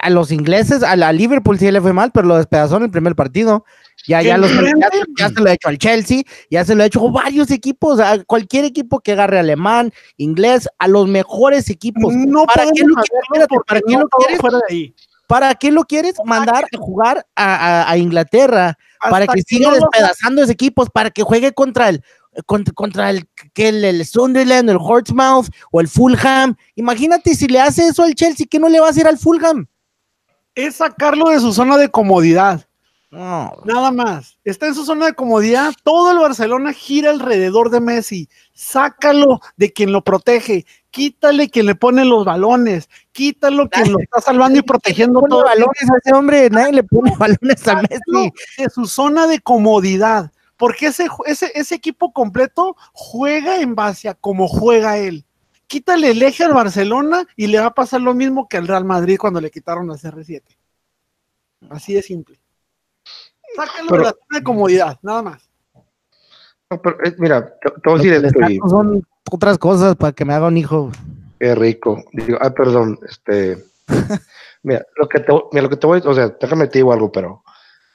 A 0.00 0.10
los 0.10 0.30
ingleses, 0.30 0.84
a 0.84 0.94
la 0.94 1.12
Liverpool 1.12 1.58
sí 1.58 1.68
le 1.70 1.80
fue 1.80 1.92
mal, 1.92 2.12
pero 2.12 2.28
lo 2.28 2.36
despedazó 2.36 2.76
en 2.76 2.84
el 2.84 2.90
primer 2.92 3.16
partido. 3.16 3.64
Ya, 4.06 4.20
ya, 4.22 4.36
los- 4.36 4.50
ya, 4.50 4.88
ya 5.18 5.28
se 5.28 5.40
lo 5.40 5.48
ha 5.48 5.52
hecho 5.52 5.68
al 5.68 5.78
Chelsea, 5.78 6.22
ya 6.50 6.64
se 6.64 6.74
lo 6.74 6.82
ha 6.82 6.86
hecho 6.86 7.06
a 7.06 7.10
varios 7.12 7.50
equipos, 7.50 8.00
a 8.00 8.22
cualquier 8.24 8.64
equipo 8.64 9.00
que 9.00 9.12
agarre 9.12 9.38
alemán, 9.38 9.92
inglés, 10.16 10.68
a 10.78 10.88
los 10.88 11.06
mejores 11.08 11.70
equipos. 11.70 12.12
no 12.14 12.44
¿Para 12.46 12.64
qué 12.64 12.82
lo 12.84 12.94
quieres? 12.96 13.48
¿para 13.66 13.80
qué 13.80 13.92
no 13.94 14.00
lo 14.00 14.08
quieres? 14.08 14.40
fuera 14.40 14.58
de 14.58 14.64
ahí. 14.74 14.94
¿Para 15.28 15.54
qué 15.54 15.70
lo 15.70 15.84
quieres 15.84 16.14
mandar 16.24 16.64
a 16.64 16.78
jugar 16.78 17.26
a, 17.36 17.54
a- 17.54 17.90
a 17.90 17.96
Inglaterra? 17.96 18.76
para 19.10 19.26
que 19.26 19.42
siga 19.42 19.68
no 19.70 19.74
despedazando 19.76 20.42
ese 20.42 20.52
equipos, 20.52 20.88
para 20.88 21.10
que 21.10 21.22
juegue 21.24 21.52
contra 21.52 21.88
el 21.88 22.02
contra, 22.46 22.72
contra 22.72 23.10
el, 23.10 23.28
que 23.52 23.68
el, 23.68 23.84
el 23.84 24.06
Sunderland, 24.06 24.70
el 24.70 24.76
Hortsmouth 24.78 25.48
o 25.72 25.80
el 25.80 25.88
Fulham. 25.88 26.54
Imagínate 26.76 27.34
si 27.34 27.46
le 27.48 27.60
hace 27.60 27.88
eso 27.88 28.04
al 28.04 28.14
Chelsea, 28.14 28.46
¿qué 28.48 28.58
no 28.60 28.68
le 28.68 28.78
va 28.80 28.86
a 28.86 28.90
hacer 28.90 29.06
al 29.08 29.18
Fulham? 29.18 29.66
es 30.54 30.76
sacarlo 30.76 31.30
de 31.30 31.40
su 31.40 31.52
zona 31.52 31.76
de 31.78 31.88
comodidad. 31.88 32.64
No, 33.12 33.52
Nada 33.66 33.90
más. 33.90 34.38
Está 34.42 34.66
en 34.66 34.74
su 34.74 34.86
zona 34.86 35.04
de 35.04 35.12
comodidad. 35.12 35.74
Todo 35.84 36.12
el 36.12 36.18
Barcelona 36.18 36.72
gira 36.72 37.10
alrededor 37.10 37.68
de 37.68 37.78
Messi. 37.80 38.30
Sácalo 38.54 39.38
de 39.58 39.70
quien 39.70 39.92
lo 39.92 40.02
protege. 40.02 40.64
Quítale 40.90 41.50
quien 41.50 41.66
le 41.66 41.74
pone 41.74 42.06
los 42.06 42.24
balones. 42.24 42.88
Quítalo 43.12 43.68
quien 43.68 43.92
lo 43.92 43.98
está 43.98 44.22
salvando 44.22 44.58
y 44.58 44.62
protegiendo 44.62 45.20
pone 45.20 45.30
todo. 45.30 45.44
balones 45.44 45.90
a 45.90 45.98
ese 46.02 46.14
hombre, 46.16 46.48
nadie 46.48 46.72
le 46.72 46.84
pone 46.84 47.14
balones 47.18 47.68
a 47.68 47.82
Messi. 47.82 48.32
De 48.56 48.70
su 48.70 48.86
zona 48.86 49.26
de 49.26 49.40
comodidad. 49.40 50.32
Porque 50.56 50.86
ese, 50.86 51.08
ese, 51.26 51.52
ese 51.54 51.74
equipo 51.74 52.14
completo 52.14 52.76
juega 52.94 53.60
en 53.60 53.74
base 53.74 54.08
a 54.08 54.14
cómo 54.14 54.48
juega 54.48 54.96
él. 54.96 55.26
Quítale 55.66 56.12
el 56.12 56.22
eje 56.22 56.44
al 56.44 56.54
Barcelona 56.54 57.26
y 57.36 57.48
le 57.48 57.60
va 57.60 57.66
a 57.66 57.74
pasar 57.74 58.00
lo 58.00 58.14
mismo 58.14 58.48
que 58.48 58.56
al 58.56 58.68
Real 58.68 58.86
Madrid 58.86 59.18
cuando 59.20 59.40
le 59.40 59.50
quitaron 59.50 59.90
a 59.90 59.94
CR7. 59.94 60.42
Así 61.68 61.92
de 61.92 62.00
simple. 62.00 62.41
Sácalo 63.56 63.88
Pero- 63.88 63.98
de 64.02 64.04
la 64.04 64.10
zona 64.12 64.38
de 64.38 64.42
comodidad, 64.42 64.98
nada 65.02 65.22
más. 65.22 65.48
No, 66.70 66.80
pero, 66.80 66.96
eh, 67.04 67.14
mira, 67.18 67.54
te, 67.60 67.70
te 67.70 67.80
voy 67.84 67.92
a 67.94 67.96
Lo 67.96 67.96
decir 67.98 68.12
que 68.12 68.18
les 68.20 68.32
esto 68.32 68.50
y 68.50 68.56
saco 68.56 68.68
son 68.68 69.06
otras 69.30 69.58
cosas 69.58 69.96
para 69.96 70.12
que 70.12 70.24
me 70.24 70.32
haga 70.34 70.46
un 70.48 70.56
hijo. 70.56 70.90
qué 71.38 71.54
rico. 71.54 72.02
Digo, 72.12 72.38
ah, 72.40 72.50
perdón, 72.50 72.98
este. 73.08 73.58
mira, 74.62 74.86
lo 74.96 75.08
que 75.08 75.20
te, 75.20 75.32
mira, 75.52 75.62
lo 75.62 75.68
que 75.68 75.76
te 75.76 75.86
voy, 75.86 76.00
o 76.04 76.14
sea, 76.14 76.28
déjame 76.40 76.68
te 76.68 76.78
digo 76.78 76.92
algo, 76.92 77.10
pero 77.12 77.42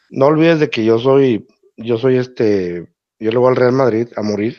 no 0.09 0.27
olvides 0.27 0.59
de 0.59 0.69
que 0.69 0.85
yo 0.85 0.99
soy, 0.99 1.47
yo 1.77 1.97
soy 1.97 2.17
este, 2.17 2.87
yo 3.19 3.31
le 3.31 3.37
voy 3.37 3.49
al 3.49 3.55
Real 3.55 3.71
Madrid 3.73 4.09
a 4.15 4.21
morir. 4.21 4.57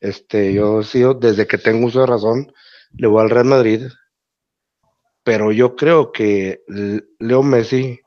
Este, 0.00 0.52
yo 0.52 0.80
he 0.80 0.84
sido, 0.84 1.14
desde 1.14 1.46
que 1.46 1.56
tengo 1.56 1.86
uso 1.86 2.00
de 2.00 2.06
razón, 2.06 2.52
le 2.92 3.06
voy 3.06 3.22
al 3.22 3.30
Real 3.30 3.46
Madrid. 3.46 3.86
Pero 5.22 5.50
yo 5.52 5.74
creo 5.76 6.12
que 6.12 6.62
Leo 7.18 7.42
Messi 7.42 8.00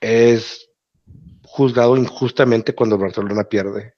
es 0.00 0.67
juzgado 1.58 1.96
injustamente 1.96 2.72
cuando 2.72 2.94
el 2.94 3.02
Barcelona 3.02 3.42
pierde. 3.44 3.94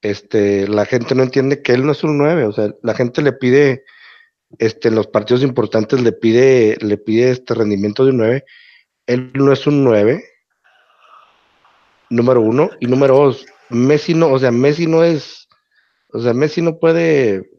Este, 0.00 0.66
la 0.66 0.86
gente 0.86 1.14
no 1.14 1.22
entiende 1.22 1.62
que 1.62 1.72
él 1.72 1.84
no 1.84 1.92
es 1.92 2.02
un 2.02 2.16
9, 2.16 2.46
o 2.46 2.52
sea, 2.52 2.74
la 2.82 2.94
gente 2.94 3.20
le 3.20 3.34
pide, 3.34 3.84
este, 4.58 4.88
en 4.88 4.94
los 4.94 5.08
partidos 5.08 5.42
importantes 5.42 6.00
le 6.00 6.12
pide, 6.12 6.78
le 6.80 6.96
pide 6.96 7.30
este 7.30 7.54
rendimiento 7.54 8.04
de 8.04 8.12
un 8.12 8.16
9. 8.16 8.44
Él 9.06 9.30
no 9.34 9.52
es 9.52 9.66
un 9.66 9.84
9, 9.84 10.24
número 12.08 12.40
uno, 12.40 12.70
y 12.80 12.86
número 12.86 13.14
dos, 13.14 13.44
Messi 13.68 14.14
no, 14.14 14.32
o 14.32 14.38
sea, 14.38 14.50
Messi 14.50 14.86
no 14.86 15.04
es, 15.04 15.48
o 16.14 16.20
sea, 16.20 16.32
Messi 16.32 16.62
no 16.62 16.78
puede 16.78 17.50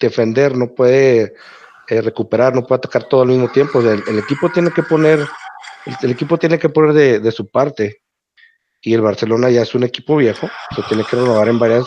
defender, 0.00 0.56
no 0.56 0.74
puede 0.74 1.34
eh, 1.88 2.00
recuperar, 2.00 2.54
no 2.54 2.66
puede 2.66 2.78
atacar 2.78 3.04
todo 3.08 3.22
al 3.22 3.28
mismo 3.28 3.50
tiempo. 3.50 3.78
O 3.78 3.82
sea, 3.82 3.92
el 3.92 4.18
equipo 4.18 4.50
tiene 4.50 4.70
que 4.70 4.82
poner, 4.82 5.20
el, 5.86 5.96
el 6.02 6.10
equipo 6.10 6.38
tiene 6.38 6.58
que 6.58 6.68
poner 6.68 6.92
de, 6.92 7.20
de 7.20 7.32
su 7.32 7.50
parte. 7.50 8.02
Y 8.80 8.94
el 8.94 9.00
Barcelona 9.00 9.48
ya 9.48 9.62
es 9.62 9.74
un 9.74 9.84
equipo 9.84 10.16
viejo, 10.16 10.50
se 10.74 10.82
tiene 10.82 11.04
que 11.04 11.16
renovar 11.16 11.48
en 11.48 11.58
varias, 11.58 11.86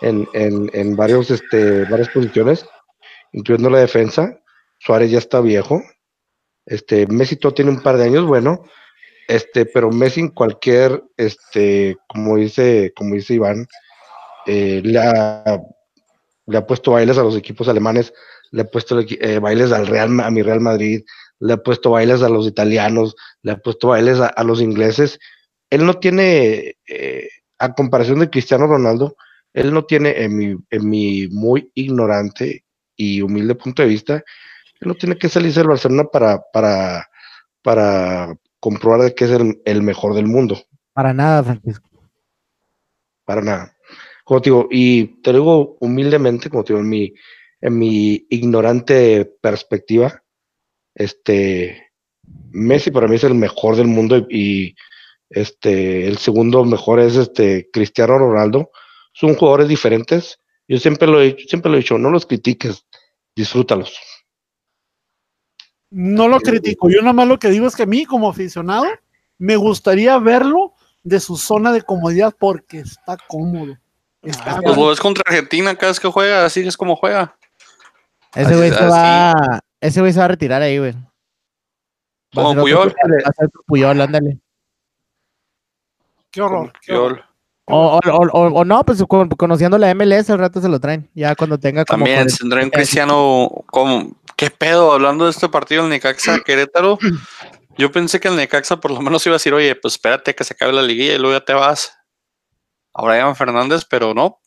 en, 0.00 0.26
en, 0.32 0.70
en 0.72 0.96
varios, 0.96 1.30
este, 1.30 1.84
varias 1.84 2.08
posiciones, 2.08 2.64
incluyendo 3.32 3.68
la 3.68 3.80
defensa. 3.80 4.38
Suárez 4.78 5.10
ya 5.10 5.18
está 5.18 5.42
viejo. 5.42 5.82
Este, 6.64 7.06
Messi 7.08 7.36
todo 7.36 7.52
tiene 7.52 7.70
un 7.70 7.82
par 7.82 7.98
de 7.98 8.04
años, 8.04 8.24
bueno, 8.24 8.64
este, 9.28 9.66
pero 9.66 9.90
Messi 9.90 10.20
en 10.20 10.28
cualquier, 10.28 11.02
este, 11.16 11.96
como 12.08 12.36
dice, 12.36 12.92
como 12.96 13.14
dice 13.14 13.34
Iván, 13.34 13.66
eh, 14.46 14.80
le, 14.82 14.98
ha, 14.98 15.60
le 16.46 16.58
ha 16.58 16.66
puesto 16.66 16.92
bailes 16.92 17.18
a 17.18 17.22
los 17.22 17.36
equipos 17.36 17.68
alemanes, 17.68 18.14
le 18.50 18.62
ha 18.62 18.64
puesto 18.64 18.98
eh, 19.00 19.38
bailes 19.40 19.72
al 19.72 19.86
Real, 19.86 20.20
a 20.20 20.30
mi 20.30 20.42
Real 20.42 20.60
Madrid, 20.60 21.02
le 21.40 21.54
ha 21.54 21.56
puesto 21.56 21.90
bailes 21.90 22.22
a 22.22 22.28
los 22.28 22.46
italianos, 22.46 23.16
le 23.42 23.52
ha 23.52 23.58
puesto 23.58 23.88
bailes 23.88 24.20
a, 24.20 24.26
a 24.26 24.44
los 24.44 24.60
ingleses. 24.60 25.18
Él 25.70 25.84
no 25.86 25.94
tiene, 25.94 26.76
eh, 26.86 27.28
a 27.58 27.74
comparación 27.74 28.20
de 28.20 28.30
Cristiano 28.30 28.66
Ronaldo, 28.66 29.16
él 29.52 29.72
no 29.72 29.84
tiene, 29.84 30.22
en 30.22 30.36
mi, 30.36 30.56
en 30.70 30.88
mi 30.88 31.26
muy 31.28 31.70
ignorante 31.74 32.64
y 32.96 33.22
humilde 33.22 33.54
punto 33.54 33.82
de 33.82 33.88
vista, 33.88 34.14
él 34.14 34.88
no 34.88 34.94
tiene 34.94 35.16
que 35.16 35.28
salirse 35.28 35.60
del 35.60 35.68
Barcelona 35.68 36.04
para, 36.04 36.42
para, 36.52 37.08
para 37.62 38.36
comprobar 38.60 39.00
de 39.02 39.14
que 39.14 39.24
es 39.24 39.30
el, 39.30 39.60
el, 39.64 39.82
mejor 39.82 40.14
del 40.14 40.26
mundo. 40.26 40.58
Para 40.92 41.12
nada, 41.12 41.42
Francisco. 41.42 41.88
Para 43.24 43.40
nada. 43.40 43.76
Como 44.24 44.40
te 44.40 44.50
digo, 44.50 44.68
y 44.70 45.20
te 45.22 45.32
lo 45.32 45.38
digo 45.38 45.76
humildemente, 45.80 46.50
como 46.50 46.62
te 46.62 46.72
digo, 46.72 46.82
en 46.82 46.88
mi, 46.88 47.12
en 47.60 47.78
mi 47.78 48.26
ignorante 48.30 49.24
perspectiva, 49.40 50.22
este 50.94 51.90
Messi 52.52 52.90
para 52.90 53.08
mí 53.08 53.16
es 53.16 53.24
el 53.24 53.34
mejor 53.34 53.76
del 53.76 53.86
mundo 53.86 54.16
y, 54.16 54.26
y 54.30 54.74
este 55.30 56.06
el 56.08 56.18
segundo 56.18 56.64
mejor 56.64 57.00
es 57.00 57.16
este 57.16 57.68
Cristiano 57.72 58.18
Ronaldo. 58.18 58.70
Son 59.12 59.34
jugadores 59.34 59.68
diferentes. 59.68 60.38
Yo 60.68 60.78
siempre 60.78 61.08
lo 61.08 61.20
he 61.20 61.26
dicho, 61.26 61.48
siempre 61.48 61.70
lo 61.70 61.76
he 61.76 61.80
dicho, 61.80 61.98
no 61.98 62.10
los 62.10 62.26
critiques, 62.26 62.86
disfrútalos. 63.34 63.96
No 65.90 66.28
lo 66.28 66.38
critico, 66.38 66.88
yo 66.88 67.00
nada 67.00 67.12
más 67.12 67.26
lo 67.26 67.38
que 67.38 67.50
digo 67.50 67.66
es 67.66 67.74
que 67.74 67.82
a 67.82 67.86
mí 67.86 68.04
como 68.04 68.28
aficionado 68.28 68.86
me 69.38 69.56
gustaría 69.56 70.16
verlo 70.18 70.74
de 71.02 71.18
su 71.18 71.36
zona 71.36 71.72
de 71.72 71.82
comodidad 71.82 72.34
porque 72.38 72.78
está 72.78 73.18
cómodo. 73.26 73.76
Está 74.22 74.52
Ah, 74.52 74.60
pues 74.62 74.76
lo 74.76 74.88
ves 74.88 75.00
contra 75.00 75.24
Argentina 75.26 75.74
cada 75.74 75.90
vez 75.90 75.98
que 75.98 76.08
juega, 76.08 76.44
así 76.44 76.60
es 76.60 76.76
como 76.76 76.94
juega. 76.94 77.36
Ese 78.34 78.54
güey 78.54 78.70
se 78.70 78.86
va, 78.86 79.60
ese 79.80 80.00
güey 80.00 80.12
se 80.12 80.18
va 80.18 80.26
a 80.26 80.28
retirar 80.28 80.62
ahí, 80.62 80.78
güey. 80.78 80.94
Como 82.34 82.54
Puyol. 82.54 82.94
Puyol, 83.66 84.00
ándale. 84.00 84.38
Qué 86.30 86.42
horror. 86.42 86.72
Qué 86.80 86.94
horror. 86.94 87.24
O, 87.72 88.00
o, 88.04 88.10
o, 88.10 88.46
o, 88.48 88.64
no, 88.64 88.84
pues 88.84 89.02
conociendo 89.36 89.78
la 89.78 89.94
MLS 89.94 90.28
al 90.30 90.40
rato 90.40 90.60
se 90.60 90.68
lo 90.68 90.80
traen. 90.80 91.08
Ya 91.14 91.34
cuando 91.36 91.58
tenga 91.58 91.84
como. 91.84 92.04
También 92.04 92.26
tendrá 92.26 92.62
un 92.62 92.70
Cristiano 92.70 93.48
como. 93.66 94.16
¿Qué 94.36 94.50
pedo? 94.50 94.92
Hablando 94.92 95.26
de 95.26 95.30
este 95.30 95.48
partido, 95.48 95.84
el 95.84 95.90
Necaxa 95.90 96.40
Querétaro. 96.44 96.98
Yo 97.78 97.92
pensé 97.92 98.20
que 98.20 98.28
el 98.28 98.36
Necaxa 98.36 98.78
por 98.78 98.90
lo 98.90 99.00
menos 99.00 99.24
iba 99.26 99.34
a 99.34 99.36
decir, 99.36 99.54
oye, 99.54 99.74
pues 99.76 99.94
espérate 99.94 100.34
que 100.34 100.44
se 100.44 100.54
acabe 100.54 100.72
la 100.72 100.82
liguilla 100.82 101.14
y 101.14 101.18
luego 101.18 101.38
ya 101.38 101.44
te 101.44 101.52
vas. 101.52 101.96
Ahora 102.92 103.18
Iván 103.18 103.36
Fernández, 103.36 103.84
pero 103.88 104.14
no. 104.14 104.40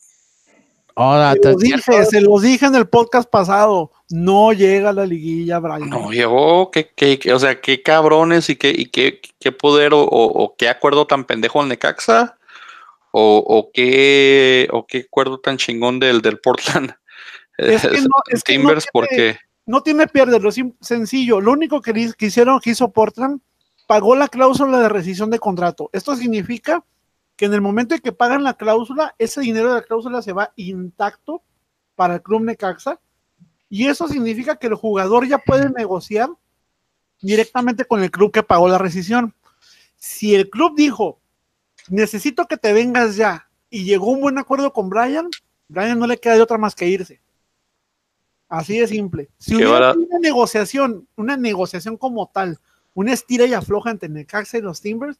Ahora, 0.96 1.32
Se 1.32 1.50
los 1.50 1.58
dije, 1.60 2.04
se 2.04 2.20
los 2.20 2.42
dije 2.42 2.66
en 2.66 2.74
el 2.76 2.86
podcast 2.86 3.28
pasado. 3.28 3.90
No 4.10 4.52
llega 4.52 4.90
a 4.90 4.92
la 4.92 5.04
liguilla, 5.06 5.58
Brian. 5.58 5.88
No 5.90 6.12
llegó, 6.12 6.70
qué, 6.70 6.90
qué- 6.94 7.18
qué- 7.18 7.32
o 7.32 7.38
sea, 7.38 7.60
qué 7.60 7.82
cabrones 7.82 8.48
y 8.50 8.56
qué, 8.56 8.70
y 8.70 8.86
qué, 8.86 9.20
qué 9.40 9.50
poder 9.50 9.92
o, 9.94 10.02
o- 10.02 10.44
o 10.44 10.54
qué 10.56 10.68
acuerdo 10.68 11.06
tan 11.06 11.24
pendejo 11.24 11.60
el 11.62 11.68
Necaxa 11.68 12.36
o, 13.10 13.38
o 13.46 13.70
qué 13.72 14.68
o 14.72 14.86
qué 14.86 15.06
acuerdo 15.08 15.38
tan 15.40 15.56
chingón 15.56 15.98
del, 15.98 16.20
del 16.22 16.38
Portland 16.38 16.92
Es 17.58 17.82
que 17.82 17.88
no- 18.00 18.08
es 18.28 18.42
que 18.44 18.58
no 18.58 18.68
tiene- 18.68 18.80
porque 18.92 19.38
No 19.66 19.82
tiene 19.82 20.06
pierde, 20.06 20.38
lo 20.38 20.52
sim- 20.52 20.74
sencillo. 20.80 21.40
Lo 21.40 21.52
único 21.52 21.80
que, 21.80 22.12
que 22.16 22.26
hicieron, 22.26 22.60
que 22.60 22.70
hizo 22.70 22.92
Portland, 22.92 23.40
pagó 23.88 24.14
la 24.14 24.28
cláusula 24.28 24.78
de 24.80 24.88
rescisión 24.88 25.30
de 25.30 25.38
contrato. 25.40 25.90
Esto 25.92 26.14
significa 26.14 26.84
que 27.36 27.46
en 27.46 27.54
el 27.54 27.60
momento 27.60 27.94
en 27.94 28.00
que 28.00 28.12
pagan 28.12 28.44
la 28.44 28.54
cláusula, 28.54 29.14
ese 29.18 29.40
dinero 29.40 29.68
de 29.68 29.74
la 29.74 29.82
cláusula 29.82 30.22
se 30.22 30.32
va 30.32 30.52
intacto 30.56 31.42
para 31.94 32.14
el 32.14 32.22
club 32.22 32.42
Necaxa. 32.42 33.00
Y 33.68 33.86
eso 33.86 34.08
significa 34.08 34.56
que 34.56 34.68
el 34.68 34.74
jugador 34.74 35.26
ya 35.26 35.38
puede 35.38 35.70
negociar 35.70 36.28
directamente 37.20 37.84
con 37.84 38.02
el 38.02 38.10
club 38.10 38.30
que 38.30 38.42
pagó 38.42 38.68
la 38.68 38.78
rescisión. 38.78 39.34
Si 39.96 40.34
el 40.34 40.50
club 40.50 40.74
dijo, 40.76 41.20
necesito 41.88 42.46
que 42.46 42.56
te 42.56 42.72
vengas 42.72 43.16
ya, 43.16 43.48
y 43.70 43.84
llegó 43.84 44.12
un 44.12 44.20
buen 44.20 44.38
acuerdo 44.38 44.72
con 44.72 44.88
Brian, 44.88 45.28
Brian 45.66 45.98
no 45.98 46.06
le 46.06 46.18
queda 46.18 46.34
de 46.34 46.42
otra 46.42 46.58
más 46.58 46.74
que 46.74 46.86
irse. 46.86 47.20
Así 48.48 48.78
de 48.78 48.86
simple. 48.86 49.30
Si 49.38 49.56
hubiera 49.56 49.94
una 49.94 50.18
negociación, 50.20 51.08
una 51.16 51.36
negociación 51.36 51.96
como 51.96 52.30
tal, 52.32 52.60
una 52.92 53.12
estira 53.12 53.46
y 53.46 53.54
afloja 53.54 53.90
entre 53.90 54.08
Necaxa 54.08 54.58
y 54.58 54.60
los 54.60 54.80
Timbers, 54.80 55.18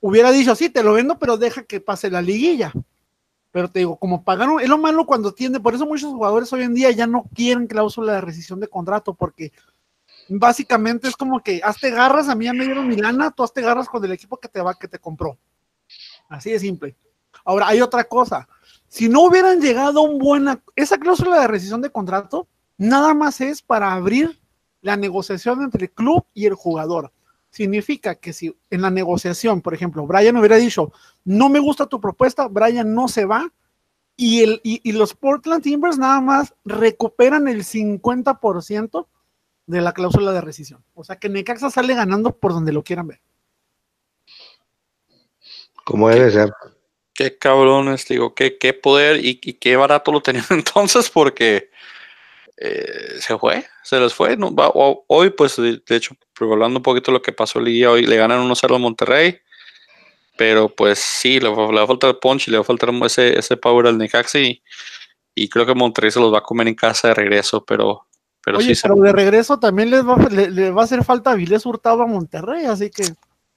hubiera 0.00 0.30
dicho, 0.30 0.54
sí, 0.54 0.70
te 0.70 0.82
lo 0.82 0.94
vendo, 0.94 1.18
pero 1.18 1.36
deja 1.36 1.62
que 1.62 1.80
pase 1.80 2.10
la 2.10 2.22
liguilla. 2.22 2.72
Pero 3.52 3.70
te 3.70 3.80
digo, 3.80 3.96
como 3.96 4.22
pagaron, 4.22 4.60
es 4.60 4.68
lo 4.68 4.78
malo 4.78 5.06
cuando 5.06 5.32
tiene, 5.32 5.60
por 5.60 5.74
eso 5.74 5.86
muchos 5.86 6.12
jugadores 6.12 6.52
hoy 6.52 6.62
en 6.62 6.74
día 6.74 6.90
ya 6.90 7.06
no 7.06 7.24
quieren 7.34 7.66
cláusula 7.66 8.14
de 8.14 8.20
rescisión 8.20 8.60
de 8.60 8.68
contrato, 8.68 9.14
porque 9.14 9.52
básicamente 10.28 11.08
es 11.08 11.16
como 11.16 11.40
que 11.40 11.60
hazte 11.62 11.90
garras, 11.90 12.28
a 12.28 12.34
mí 12.34 12.44
ya 12.44 12.52
me 12.52 12.64
dieron 12.64 12.86
mi 12.86 12.96
lana, 12.96 13.32
tú 13.32 13.42
hazte 13.42 13.60
garras 13.60 13.88
con 13.88 14.04
el 14.04 14.12
equipo 14.12 14.36
que 14.36 14.48
te 14.48 14.60
va, 14.60 14.74
que 14.74 14.86
te 14.88 14.98
compró. 14.98 15.36
Así 16.28 16.52
de 16.52 16.60
simple. 16.60 16.96
Ahora, 17.44 17.68
hay 17.68 17.80
otra 17.80 18.04
cosa. 18.04 18.48
Si 18.86 19.08
no 19.08 19.22
hubieran 19.22 19.60
llegado 19.60 20.00
a 20.00 20.02
un 20.02 20.18
buen... 20.18 20.62
Esa 20.76 20.98
cláusula 20.98 21.40
de 21.40 21.48
rescisión 21.48 21.80
de 21.80 21.90
contrato 21.90 22.46
nada 22.76 23.14
más 23.14 23.40
es 23.40 23.62
para 23.62 23.92
abrir 23.92 24.40
la 24.80 24.96
negociación 24.96 25.62
entre 25.62 25.86
el 25.86 25.90
club 25.90 26.24
y 26.34 26.46
el 26.46 26.54
jugador. 26.54 27.12
Significa 27.50 28.14
que 28.14 28.32
si 28.32 28.56
en 28.70 28.82
la 28.82 28.90
negociación, 28.90 29.60
por 29.60 29.74
ejemplo, 29.74 30.06
Brian 30.06 30.36
hubiera 30.36 30.56
dicho, 30.56 30.92
no 31.24 31.48
me 31.48 31.58
gusta 31.58 31.86
tu 31.86 32.00
propuesta, 32.00 32.46
Brian 32.48 32.94
no 32.94 33.08
se 33.08 33.24
va, 33.24 33.52
y, 34.16 34.42
el, 34.42 34.60
y, 34.62 34.80
y 34.88 34.92
los 34.92 35.14
Portland 35.14 35.62
Timbers 35.62 35.98
nada 35.98 36.20
más 36.20 36.54
recuperan 36.64 37.48
el 37.48 37.64
50% 37.64 39.06
de 39.66 39.80
la 39.80 39.92
cláusula 39.92 40.32
de 40.32 40.40
rescisión. 40.40 40.84
O 40.94 41.04
sea 41.04 41.16
que 41.16 41.28
Necaxa 41.28 41.70
sale 41.70 41.94
ganando 41.94 42.36
por 42.36 42.52
donde 42.52 42.72
lo 42.72 42.82
quieran 42.84 43.08
ver. 43.08 43.20
Como 45.84 46.08
debe 46.08 46.30
ser. 46.30 46.52
qué 47.14 47.38
cabrones, 47.38 48.06
digo, 48.06 48.34
qué, 48.34 48.58
qué 48.58 48.74
poder 48.74 49.24
y, 49.24 49.40
y 49.42 49.54
qué 49.54 49.76
barato 49.76 50.12
lo 50.12 50.20
tenían 50.20 50.44
entonces 50.50 51.08
porque 51.08 51.69
eh, 52.60 53.16
se 53.20 53.36
fue, 53.38 53.64
se 53.82 53.98
les 53.98 54.12
fue. 54.14 54.36
¿no? 54.36 54.54
Va- 54.54 54.70
hoy, 54.74 55.30
pues, 55.30 55.56
de, 55.56 55.82
de 55.86 55.96
hecho, 55.96 56.14
hablando 56.38 56.78
un 56.78 56.82
poquito 56.82 57.10
de 57.10 57.18
lo 57.18 57.22
que 57.22 57.32
pasó 57.32 57.58
el 57.58 57.64
día, 57.66 57.90
hoy 57.90 58.06
le 58.06 58.16
ganan 58.16 58.40
1-0 58.48 58.74
a 58.74 58.78
Monterrey, 58.78 59.38
pero 60.36 60.68
pues 60.68 60.98
sí, 60.98 61.40
le, 61.40 61.48
va- 61.48 61.68
le 61.68 61.78
va 61.78 61.82
a 61.82 61.86
faltar 61.86 62.18
punch 62.20 62.48
y 62.48 62.50
le 62.50 62.58
va 62.58 62.62
a 62.62 62.64
faltar 62.64 62.90
ese, 63.04 63.38
ese 63.38 63.56
power 63.56 63.86
al 63.86 63.98
Necaxa 63.98 64.38
y, 64.38 64.62
y 65.34 65.48
creo 65.48 65.66
que 65.66 65.74
Monterrey 65.74 66.10
se 66.10 66.20
los 66.20 66.32
va 66.32 66.38
a 66.38 66.42
comer 66.42 66.68
en 66.68 66.74
casa 66.74 67.08
de 67.08 67.14
regreso, 67.14 67.64
pero, 67.64 68.06
pero 68.44 68.58
Oye, 68.58 68.68
sí, 68.68 68.74
se- 68.74 68.88
pero 68.88 69.00
de 69.02 69.12
regreso 69.12 69.58
también 69.58 69.90
les 69.90 70.06
va, 70.06 70.16
le, 70.30 70.50
le 70.50 70.70
va 70.70 70.82
a 70.82 70.84
hacer 70.84 71.04
falta 71.04 71.30
a 71.30 71.34
Vilés 71.34 71.64
Hurtado 71.66 72.02
a 72.02 72.06
Monterrey, 72.06 72.64
así 72.66 72.90
que 72.90 73.04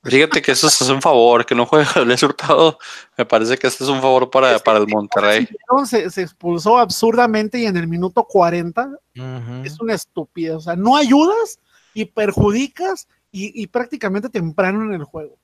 fíjate 0.04 0.42
que 0.42 0.52
eso 0.52 0.68
es 0.68 0.82
un 0.82 1.02
favor, 1.02 1.46
que 1.46 1.56
no 1.56 1.66
juegue 1.66 1.88
el 1.96 2.12
Hurtado, 2.12 2.78
me 3.18 3.26
parece 3.26 3.58
que 3.58 3.68
este 3.68 3.84
es 3.84 3.90
un 3.90 4.02
favor 4.02 4.30
para, 4.30 4.60
para 4.60 4.80
el 4.80 4.88
Monterrey. 4.88 5.48
se, 5.86 6.10
se 6.10 6.22
expulsó 6.22 6.78
absurdamente 6.78 7.60
y 7.60 7.66
en 7.66 7.78
el 7.78 7.88
minuto 7.88 8.24
40 8.24 8.90
Ujú. 9.16 9.64
es 9.64 9.80
una 9.80 9.94
estupidez. 9.94 10.56
O 10.56 10.62
sea, 10.62 10.76
no 10.76 10.96
ayudas 10.96 11.60
y 11.94 12.06
perjudicas 12.06 13.08
y, 13.32 13.62
y 13.62 13.68
prácticamente 13.68 14.30
temprano 14.30 14.84
en 14.84 14.94
el 14.94 15.04
juego. 15.04 15.38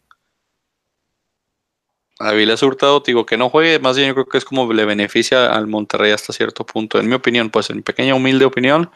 Avilés 2.19 2.61
Hurtado, 2.61 2.99
digo 2.99 3.25
que 3.25 3.37
no 3.37 3.49
juegue, 3.49 3.79
más 3.79 3.95
bien 3.95 4.09
yo 4.09 4.13
creo 4.13 4.25
que 4.25 4.37
es 4.37 4.43
como 4.43 4.71
le 4.73 4.83
beneficia 4.83 5.53
al 5.53 5.67
Monterrey 5.67 6.11
hasta 6.11 6.33
cierto 6.33 6.65
punto, 6.65 6.99
en 6.99 7.07
mi 7.07 7.15
opinión, 7.15 7.49
pues 7.49 7.69
en 7.69 7.77
mi 7.77 7.81
pequeña 7.81 8.13
humilde 8.13 8.43
opinión. 8.43 8.91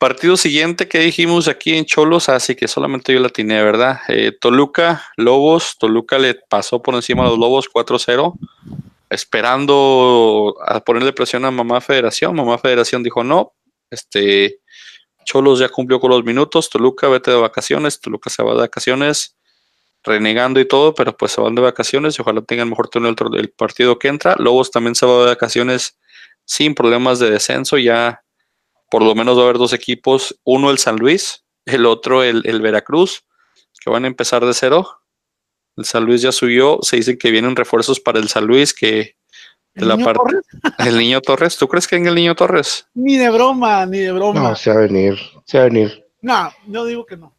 Partido 0.00 0.38
siguiente 0.38 0.88
que 0.88 0.98
dijimos 0.98 1.46
aquí 1.46 1.76
en 1.76 1.84
Cholos, 1.84 2.30
así 2.30 2.54
que 2.54 2.68
solamente 2.68 3.12
yo 3.12 3.20
la 3.20 3.26
atiné, 3.26 3.62
¿verdad? 3.62 4.00
Eh, 4.08 4.32
Toluca, 4.32 5.04
Lobos, 5.18 5.76
Toluca 5.78 6.18
le 6.18 6.36
pasó 6.36 6.80
por 6.80 6.94
encima 6.94 7.26
a 7.26 7.28
los 7.28 7.38
Lobos 7.38 7.68
4-0, 7.70 8.32
esperando 9.10 10.56
a 10.66 10.80
ponerle 10.80 11.12
presión 11.12 11.44
a 11.44 11.50
Mamá 11.50 11.82
Federación. 11.82 12.34
Mamá 12.34 12.56
Federación 12.56 13.02
dijo 13.02 13.22
no, 13.22 13.52
este 13.90 14.60
Cholos 15.26 15.58
ya 15.58 15.68
cumplió 15.68 16.00
con 16.00 16.12
los 16.12 16.24
minutos, 16.24 16.70
Toluca 16.70 17.06
vete 17.10 17.32
de 17.32 17.36
vacaciones, 17.36 18.00
Toluca 18.00 18.30
se 18.30 18.42
va 18.42 18.54
de 18.54 18.60
vacaciones 18.60 19.36
renegando 20.02 20.60
y 20.60 20.64
todo, 20.66 20.94
pero 20.94 21.14
pues 21.14 21.32
se 21.32 21.42
van 21.42 21.54
de 21.54 21.60
vacaciones 21.60 22.18
y 22.18 22.22
ojalá 22.22 22.40
tengan 22.40 22.70
mejor 22.70 22.88
turno 22.88 23.10
el, 23.10 23.16
el 23.36 23.50
partido 23.50 23.98
que 23.98 24.08
entra. 24.08 24.34
Lobos 24.38 24.70
también 24.70 24.94
se 24.94 25.04
va 25.04 25.24
de 25.24 25.26
vacaciones 25.26 25.98
sin 26.46 26.74
problemas 26.74 27.18
de 27.18 27.30
descenso, 27.30 27.76
ya 27.76 28.22
por 28.90 29.02
lo 29.02 29.14
menos 29.14 29.36
va 29.36 29.42
a 29.42 29.44
haber 29.44 29.58
dos 29.58 29.72
equipos, 29.72 30.38
uno 30.44 30.70
el 30.70 30.78
San 30.78 30.96
Luis, 30.96 31.44
el 31.64 31.86
otro 31.86 32.22
el, 32.22 32.42
el 32.44 32.60
Veracruz, 32.60 33.24
que 33.82 33.90
van 33.90 34.04
a 34.04 34.08
empezar 34.08 34.44
de 34.44 34.52
cero. 34.52 34.88
El 35.76 35.84
San 35.84 36.04
Luis 36.04 36.20
ya 36.20 36.32
subió, 36.32 36.80
se 36.82 36.96
dicen 36.96 37.16
que 37.16 37.30
vienen 37.30 37.56
refuerzos 37.56 38.00
para 38.00 38.18
el 38.18 38.28
San 38.28 38.46
Luis, 38.46 38.74
que 38.74 39.16
de 39.74 39.82
¿El 39.82 39.88
la 39.88 39.96
niño 39.96 40.04
parte 40.04 40.20
Torres? 40.20 40.44
el 40.78 40.98
niño 40.98 41.20
Torres, 41.20 41.56
¿tú 41.56 41.68
crees 41.68 41.86
que 41.86 41.96
en 41.96 42.06
el 42.06 42.14
niño 42.14 42.34
Torres? 42.34 42.86
Ni 42.94 43.16
de 43.16 43.30
broma, 43.30 43.86
ni 43.86 43.98
de 43.98 44.12
broma. 44.12 44.50
No, 44.50 44.56
se 44.56 44.70
va 44.70 44.76
a 44.76 44.80
venir. 44.80 45.18
Se 45.44 45.58
va 45.58 45.64
a 45.64 45.68
venir. 45.68 46.06
No, 46.20 46.50
yo 46.66 46.84
digo 46.84 47.06
que 47.06 47.16
no. 47.16 47.34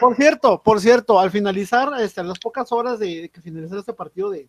Por 0.00 0.16
cierto, 0.16 0.62
por 0.62 0.80
cierto, 0.80 1.18
al 1.18 1.30
finalizar, 1.30 1.88
este, 2.00 2.20
a 2.20 2.24
las 2.24 2.38
pocas 2.38 2.70
horas 2.72 2.98
de, 2.98 3.22
de 3.22 3.28
que 3.30 3.40
finalizara 3.40 3.80
este 3.80 3.94
partido 3.94 4.28
de, 4.28 4.48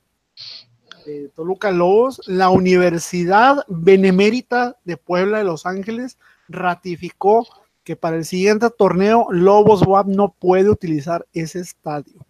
de 1.06 1.30
Toluca 1.36 1.72
Lobos, 1.72 2.22
la 2.28 2.50
Universidad 2.50 3.66
Benemérita 3.68 4.78
de 4.84 4.98
Puebla 4.98 5.40
de 5.40 5.44
Los 5.44 5.66
Ángeles 5.66 6.18
ratificó 6.48 7.48
que 7.84 7.96
para 7.96 8.18
el 8.18 8.26
siguiente 8.26 8.70
torneo 8.70 9.28
Lobos 9.32 9.82
WAP 9.86 10.08
no 10.08 10.36
puede 10.38 10.70
utilizar 10.70 11.26
ese 11.34 11.60
estadio. 11.60 12.26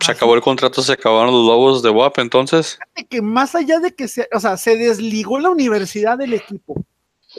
Se 0.00 0.12
acabó 0.12 0.34
el 0.34 0.42
contrato, 0.42 0.82
se 0.82 0.92
acabaron 0.92 1.32
los 1.32 1.46
Lobos 1.46 1.82
de 1.82 1.90
WAP, 1.90 2.18
entonces. 2.18 2.78
Que 3.08 3.22
más 3.22 3.54
allá 3.54 3.78
de 3.78 3.94
que 3.94 4.06
se, 4.06 4.28
o 4.34 4.40
sea, 4.40 4.56
se 4.56 4.76
desligó 4.76 5.38
la 5.38 5.50
universidad 5.50 6.18
del 6.18 6.34
equipo. 6.34 6.84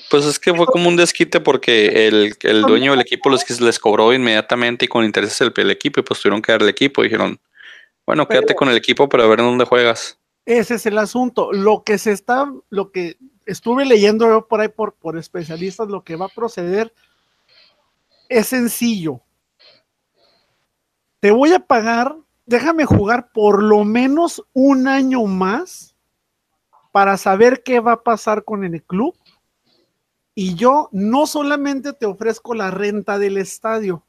Pues 0.10 0.26
es 0.26 0.39
que 0.39 0.54
fue 0.54 0.66
como 0.66 0.89
un 0.89 0.96
desquite 0.96 1.39
porque 1.39 2.08
el, 2.08 2.36
el 2.41 2.62
dueño 2.64 2.91
del 2.91 3.02
equipo 3.02 3.30
les, 3.30 3.62
les 3.62 3.80
cobró 3.80 4.14
inmediatamente 4.14 4.86
y 4.86 4.88
con 4.88 5.06
intereses 5.06 5.39
el, 5.41 5.54
el 5.56 5.72
equipo 5.72 6.00
y 6.00 6.04
pues 6.04 6.20
tuvieron 6.20 6.41
que 6.41 6.52
dar 6.52 6.62
el 6.62 6.70
equipo. 6.70 7.04
Dijeron, 7.04 7.39
bueno, 8.06 8.28
quédate 8.28 8.56
con 8.56 8.70
el 8.70 8.78
equipo 8.78 9.10
para 9.10 9.26
ver 9.28 9.39
en 9.39 9.45
dónde 9.45 9.66
juegas. 9.66 10.20
Ese 10.45 10.76
es 10.76 10.86
el 10.86 10.97
asunto. 10.97 11.51
Lo 11.51 11.84
que 11.84 11.97
se 11.97 12.12
está, 12.12 12.51
lo 12.70 12.91
que 12.91 13.18
estuve 13.45 13.86
leyendo 13.86 14.28
yo 14.28 14.47
por 14.47 14.62
ahí 14.62 14.68
por, 14.68 14.93
por 14.93 15.18
especialistas, 15.18 15.88
lo 15.88 16.03
que 16.03 16.16
va 16.16 16.26
a 16.26 16.30
proceder 16.30 16.93
es 18.30 18.47
sencillo. 18.47 19.22
Te 21.20 21.32
voy 21.32 21.53
a 21.53 21.60
pagar, 21.60 22.16
déjame 22.45 22.86
jugar 22.86 23.32
por 23.32 23.64
lo 23.64 23.84
menos 23.84 24.43
un 24.53 24.88
año 24.88 25.24
más 25.24 25.95
para 26.91 27.18
saber 27.18 27.64
qué 27.64 27.80
va 27.80 27.93
a 27.93 28.03
pasar 28.03 28.43
con 28.43 28.64
el 28.64 28.84
club. 28.84 29.16
Y 30.36 30.56
yo 30.56 30.89
no 30.91 31.26
solamente 31.28 31.93
te 31.93 32.06
ofrezco 32.06 32.53
la 32.53 32.70
renta 32.70 33.18
del 33.18 33.38
estadio, 33.38 34.03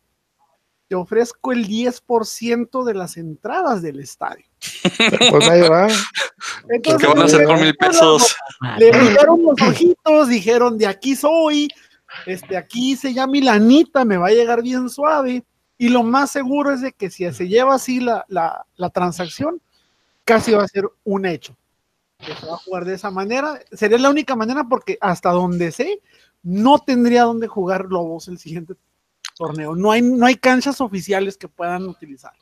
te 0.89 0.95
ofrezco 0.95 1.53
el 1.53 1.67
10% 1.67 2.85
de 2.85 2.95
las 2.95 3.17
entradas 3.17 3.83
del 3.83 4.01
estadio. 4.01 4.45
Pues 5.31 5.49
ahí 5.49 5.63
va. 5.69 5.89
Entonces, 6.69 7.01
¿Qué 7.01 7.07
van 7.07 7.19
a 7.19 7.25
hacer 7.25 7.45
con 7.45 7.61
mil 7.61 7.75
pesos? 7.75 8.37
Le 8.79 8.91
brillaron 8.91 9.43
los 9.43 9.61
ojitos, 9.61 10.29
dijeron, 10.29 10.79
de 10.79 10.87
aquí 10.87 11.17
soy, 11.17 11.69
este, 12.27 12.57
aquí 12.57 12.97
se 12.97 13.13
llama 13.13 13.33
Milanita, 13.33 14.05
me 14.05 14.17
va 14.17 14.29
a 14.29 14.33
llegar 14.33 14.63
bien 14.63 14.89
suave. 14.89 15.45
Y 15.79 15.89
lo 15.89 16.03
más 16.03 16.31
seguro 16.31 16.73
es 16.73 16.81
de 16.81 16.93
que 16.93 17.11
si 17.11 17.31
se 17.33 17.49
lleva 17.49 17.75
así 17.75 18.01
la, 18.01 18.25
la, 18.29 18.65
la 18.77 18.91
transacción, 18.91 19.61
casi 20.25 20.53
va 20.53 20.63
a 20.63 20.69
ser 20.69 20.89
un 21.05 21.27
hecho. 21.27 21.57
Que 22.19 22.35
se 22.35 22.47
va 22.47 22.55
a 22.55 22.59
jugar 22.59 22.85
de 22.85 22.95
esa 22.95 23.11
manera. 23.11 23.61
Sería 23.73 23.99
la 23.99 24.11
única 24.11 24.37
manera 24.37 24.65
porque 24.65 24.97
hasta 25.01 25.31
donde 25.31 25.73
sé, 25.73 26.01
no 26.43 26.79
tendría 26.79 27.25
donde 27.25 27.49
jugar 27.49 27.87
Lobos 27.87 28.29
el 28.29 28.39
siguiente 28.39 28.75
torneo. 29.37 29.77
No 29.77 29.93
hay, 29.93 30.03
no 30.03 30.27
hay 30.27 30.37
canchas 30.37 30.81
oficiales 30.81 31.37
que 31.37 31.49
puedan 31.49 31.87
utilizar. 31.87 32.33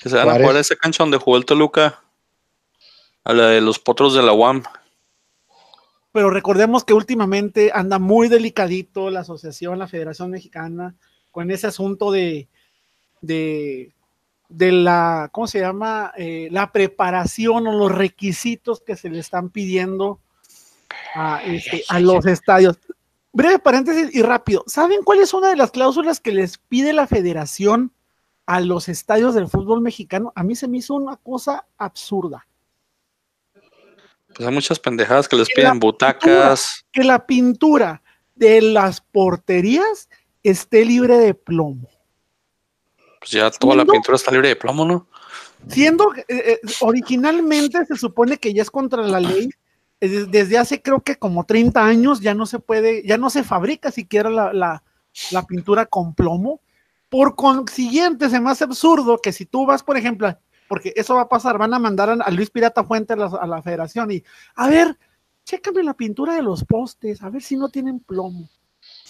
Que 0.00 0.08
se 0.08 0.16
van 0.16 0.28
a 0.28 0.34
jugar 0.34 0.56
a 0.56 0.60
esa 0.60 0.76
cancha 0.76 1.02
donde 1.02 1.18
jugó 1.18 1.36
el 1.36 1.44
Toluca. 1.44 2.02
A 3.24 3.32
la 3.34 3.48
de 3.48 3.60
los 3.60 3.78
potros 3.78 4.14
de 4.14 4.22
la 4.22 4.32
UAM. 4.32 4.62
Pero 6.12 6.30
recordemos 6.30 6.84
que 6.84 6.94
últimamente 6.94 7.70
anda 7.72 7.98
muy 7.98 8.28
delicadito 8.28 9.10
la 9.10 9.20
asociación, 9.20 9.78
la 9.78 9.86
Federación 9.86 10.30
Mexicana, 10.30 10.96
con 11.30 11.50
ese 11.50 11.68
asunto 11.68 12.10
de, 12.10 12.48
de, 13.20 13.92
de 14.48 14.72
la, 14.72 15.28
¿cómo 15.32 15.46
se 15.46 15.60
llama? 15.60 16.12
Eh, 16.16 16.48
la 16.50 16.72
preparación 16.72 17.66
o 17.66 17.72
los 17.72 17.92
requisitos 17.92 18.80
que 18.80 18.96
se 18.96 19.10
le 19.10 19.20
están 19.20 19.50
pidiendo 19.50 20.20
a, 21.14 21.42
este, 21.44 21.84
a 21.88 22.00
los 22.00 22.26
estadios. 22.26 22.78
Breve 23.32 23.58
paréntesis 23.58 24.14
y 24.14 24.22
rápido. 24.22 24.64
¿Saben 24.66 25.02
cuál 25.04 25.20
es 25.20 25.32
una 25.32 25.48
de 25.48 25.56
las 25.56 25.70
cláusulas 25.70 26.20
que 26.20 26.32
les 26.32 26.58
pide 26.58 26.92
la 26.92 27.06
federación 27.06 27.92
a 28.46 28.60
los 28.60 28.88
estadios 28.88 29.34
del 29.34 29.48
fútbol 29.48 29.80
mexicano? 29.80 30.32
A 30.34 30.42
mí 30.42 30.56
se 30.56 30.66
me 30.66 30.78
hizo 30.78 30.94
una 30.94 31.16
cosa 31.16 31.66
absurda. 31.78 32.46
Pues 34.34 34.48
hay 34.48 34.54
muchas 34.54 34.78
pendejadas 34.78 35.28
que 35.28 35.36
les 35.36 35.48
Que 35.48 35.54
piden 35.56 35.78
butacas. 35.78 36.84
Que 36.92 37.04
la 37.04 37.26
pintura 37.26 38.02
de 38.34 38.62
las 38.62 39.00
porterías 39.00 40.08
esté 40.42 40.84
libre 40.84 41.18
de 41.18 41.34
plomo. 41.34 41.88
Pues 43.20 43.32
ya 43.32 43.50
toda 43.50 43.76
la 43.76 43.84
pintura 43.84 44.16
está 44.16 44.30
libre 44.30 44.48
de 44.48 44.56
plomo, 44.56 44.84
¿no? 44.84 45.06
Siendo 45.68 46.14
eh, 46.14 46.24
eh, 46.28 46.60
originalmente 46.80 47.84
se 47.84 47.96
supone 47.96 48.38
que 48.38 48.54
ya 48.54 48.62
es 48.62 48.70
contra 48.70 49.02
la 49.02 49.20
ley. 49.20 49.50
Des- 50.08 50.30
Desde 50.30 50.58
hace 50.58 50.80
creo 50.82 51.00
que 51.00 51.16
como 51.16 51.44
30 51.44 51.84
años 51.84 52.20
ya 52.20 52.34
no 52.34 52.46
se 52.46 52.58
puede, 52.58 53.06
ya 53.06 53.18
no 53.18 53.30
se 53.30 53.44
fabrica 53.44 53.90
siquiera 53.90 54.30
la, 54.30 54.52
la- 54.52 54.82
la 55.30 55.42
pintura 55.44 55.86
con 55.86 56.14
plomo. 56.14 56.60
Por 57.08 57.34
consiguiente, 57.34 58.30
se 58.30 58.38
me 58.40 58.50
hace 58.50 58.64
absurdo 58.64 59.18
que 59.18 59.32
si 59.32 59.44
tú 59.46 59.66
vas, 59.66 59.82
por 59.82 59.96
ejemplo, 59.96 60.36
porque 60.68 60.92
eso 60.94 61.16
va 61.16 61.22
a 61.22 61.28
pasar, 61.28 61.58
van 61.58 61.74
a 61.74 61.78
mandar 61.80 62.08
a, 62.10 62.12
a 62.14 62.30
Luis 62.30 62.50
Pirata 62.50 62.84
Fuente 62.84 63.14
a 63.14 63.16
la, 63.16 63.26
a 63.26 63.46
la 63.46 63.60
federación 63.62 64.10
y, 64.12 64.22
a 64.54 64.68
ver, 64.68 64.96
chécame 65.44 65.82
la 65.82 65.94
pintura 65.94 66.34
de 66.34 66.42
los 66.42 66.64
postes, 66.64 67.20
a 67.22 67.28
ver 67.30 67.42
si 67.42 67.56
no 67.56 67.68
tienen 67.68 67.98
plomo. 67.98 68.48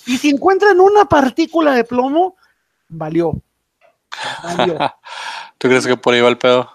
Y 0.06 0.16
si 0.16 0.30
encuentran 0.30 0.80
una 0.80 1.04
partícula 1.04 1.72
de 1.74 1.84
plomo, 1.84 2.36
valió. 2.88 3.40
Valió. 4.42 4.76
¿Tú 5.58 5.68
crees 5.68 5.86
que 5.86 5.96
por 5.96 6.14
ahí 6.14 6.20
va 6.20 6.28
el 6.30 6.38
pedo? 6.38 6.68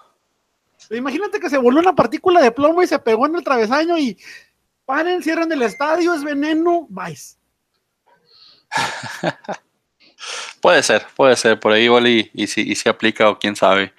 Imagínate 0.90 1.40
que 1.40 1.50
se 1.50 1.58
voló 1.58 1.80
una 1.80 1.94
partícula 1.94 2.40
de 2.40 2.50
plomo 2.52 2.82
y 2.82 2.86
se 2.86 2.98
pegó 2.98 3.26
en 3.26 3.36
el 3.36 3.44
travesaño 3.44 3.98
y 3.98 4.16
paren, 4.84 5.22
cierran 5.22 5.50
el 5.52 5.62
estadio, 5.62 6.14
es 6.14 6.22
veneno, 6.22 6.86
vais. 6.88 7.38
Puede 10.60 10.82
ser, 10.82 11.06
puede 11.14 11.36
ser, 11.36 11.60
por 11.60 11.72
ahí 11.72 11.84
igual 11.84 12.06
y, 12.08 12.30
y 12.34 12.46
si, 12.46 12.62
y 12.62 12.74
si 12.74 12.88
aplica 12.88 13.28
o 13.28 13.38
quién 13.38 13.54
sabe. 13.54 13.92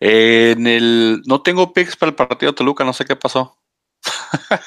Eh, 0.00 0.54
en 0.56 0.66
el, 0.66 1.22
no 1.26 1.42
tengo 1.42 1.72
picks 1.72 1.94
para 1.96 2.10
el 2.10 2.16
partido 2.16 2.50
de 2.50 2.56
Toluca, 2.56 2.84
no 2.84 2.92
sé 2.92 3.04
qué 3.04 3.14
pasó. 3.14 3.56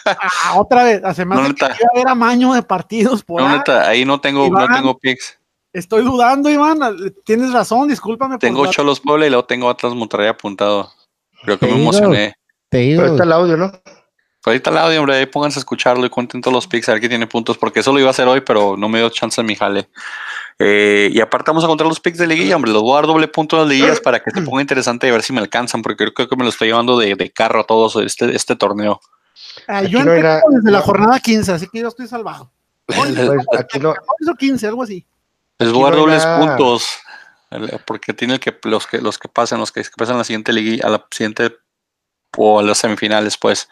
Ah, 0.06 0.54
otra 0.58 0.84
vez, 0.84 1.04
hace 1.04 1.26
más 1.26 1.38
No, 1.42 1.54
que 1.54 1.66
iba 1.66 1.74
a 1.74 1.78
haber 1.94 2.08
amaño 2.08 2.54
de 2.54 2.62
partidos 2.64 3.24
por 3.24 3.42
No, 3.42 3.48
ahí. 3.50 3.58
neta, 3.58 3.88
ahí 3.90 4.06
no 4.06 4.22
tengo, 4.22 4.48
no 4.50 4.62
Iván. 4.64 4.74
tengo 4.76 4.98
picks. 4.98 5.38
Estoy 5.74 6.04
dudando, 6.04 6.50
Iván. 6.50 6.80
Tienes 7.26 7.52
razón, 7.52 7.90
discúlpame. 7.90 8.36
por 8.36 8.40
Tengo 8.40 8.64
la- 8.64 8.72
Cholos 8.72 9.02
Puebla 9.02 9.26
y 9.26 9.30
luego 9.30 9.44
tengo 9.46 9.70
Atlas 9.70 9.94
Monterrey 9.94 10.28
apuntado. 10.30 10.90
Creo 11.46 11.58
que 11.58 11.66
Te 11.66 11.72
me 11.72 11.78
digo. 11.80 11.90
emocioné. 11.90 12.36
Te 12.70 12.78
digo. 12.80 13.02
Pero 13.02 13.14
está 13.14 13.24
el 13.24 13.32
audio, 13.32 13.58
¿no? 13.58 13.72
Pues 13.72 14.54
ahí 14.54 14.58
está 14.58 14.70
el 14.70 14.78
audio, 14.78 15.00
hombre, 15.00 15.16
ahí 15.16 15.26
pónganse 15.26 15.58
a 15.58 15.62
escucharlo 15.62 16.06
y 16.06 16.10
cuenten 16.10 16.40
todos 16.40 16.54
los 16.54 16.68
picks, 16.68 16.88
a 16.90 16.92
ver 16.92 17.00
quién 17.00 17.10
tiene 17.10 17.26
puntos, 17.26 17.58
porque 17.58 17.80
eso 17.80 17.92
lo 17.92 18.00
iba 18.00 18.10
a 18.10 18.12
hacer 18.12 18.28
hoy, 18.28 18.42
pero 18.42 18.78
no 18.78 18.88
me 18.90 19.00
dio 19.00 19.10
chance 19.10 19.42
en 19.42 19.48
mi 19.48 19.56
jale. 19.56 19.90
Eh, 20.60 21.10
y 21.12 21.20
aparte 21.20 21.50
vamos 21.50 21.64
a 21.64 21.68
contar 21.68 21.88
los 21.88 22.00
picks 22.00 22.20
de 22.20 22.28
liguilla, 22.28 22.56
hombre, 22.56 22.72
los 22.72 22.84
voy 22.84 22.94
a 22.94 22.96
dar 22.98 23.08
doble 23.08 23.28
punto 23.28 23.56
en 23.56 23.64
las 23.64 23.70
liguillas 23.70 24.00
para 24.00 24.22
que 24.22 24.30
se 24.30 24.42
ponga 24.44 24.62
interesante 24.62 25.08
y 25.08 25.10
a 25.10 25.14
ver 25.14 25.24
si 25.24 25.34
me 25.34 25.42
alcanzan, 25.42 25.82
porque 25.82 26.12
creo 26.14 26.30
que 26.30 26.36
me 26.36 26.44
lo 26.44 26.50
estoy 26.50 26.68
llevando 26.68 26.96
de, 26.98 27.16
de 27.16 27.32
carro 27.32 27.62
a 27.62 27.64
todos 27.64 27.96
este, 27.96 28.36
este 28.36 28.56
torneo. 28.56 29.02
Ah, 29.68 29.84
yo 29.84 30.04
no 30.04 30.12
desde 30.12 30.72
la 30.72 30.82
jornada 30.82 31.20
15, 31.20 31.52
así 31.52 31.68
que 31.68 31.80
yo 31.80 31.88
estoy 31.88 32.08
salvado. 32.08 32.52
Pues 32.86 33.60
aquí 33.60 33.80
no, 33.80 33.96
Hizo 34.20 34.36
15, 34.36 34.68
algo 34.68 34.84
así. 34.84 35.06
Les 35.58 35.72
voy 35.72 35.84
a 35.84 35.86
dar 35.86 35.96
dobles 35.96 36.24
puntos, 36.24 36.88
porque 37.86 38.14
tiene 38.14 38.36
el 38.36 38.40
que 38.40 38.58
los 38.64 38.88
que 38.88 39.00
los 39.00 39.18
que 39.18 39.30
pasen, 39.30 39.60
los 39.60 39.72
que, 39.72 39.84
pasan 39.98 40.16
a 40.16 40.20
la 40.20 40.24
siguiente 40.24 40.54
liguilla, 40.54 40.88
a 40.88 40.90
la 40.90 41.08
siguiente 41.12 41.56
o 42.38 42.60
a 42.60 42.64
las 42.64 42.80
semifinales, 42.80 43.38
pues. 43.38 43.70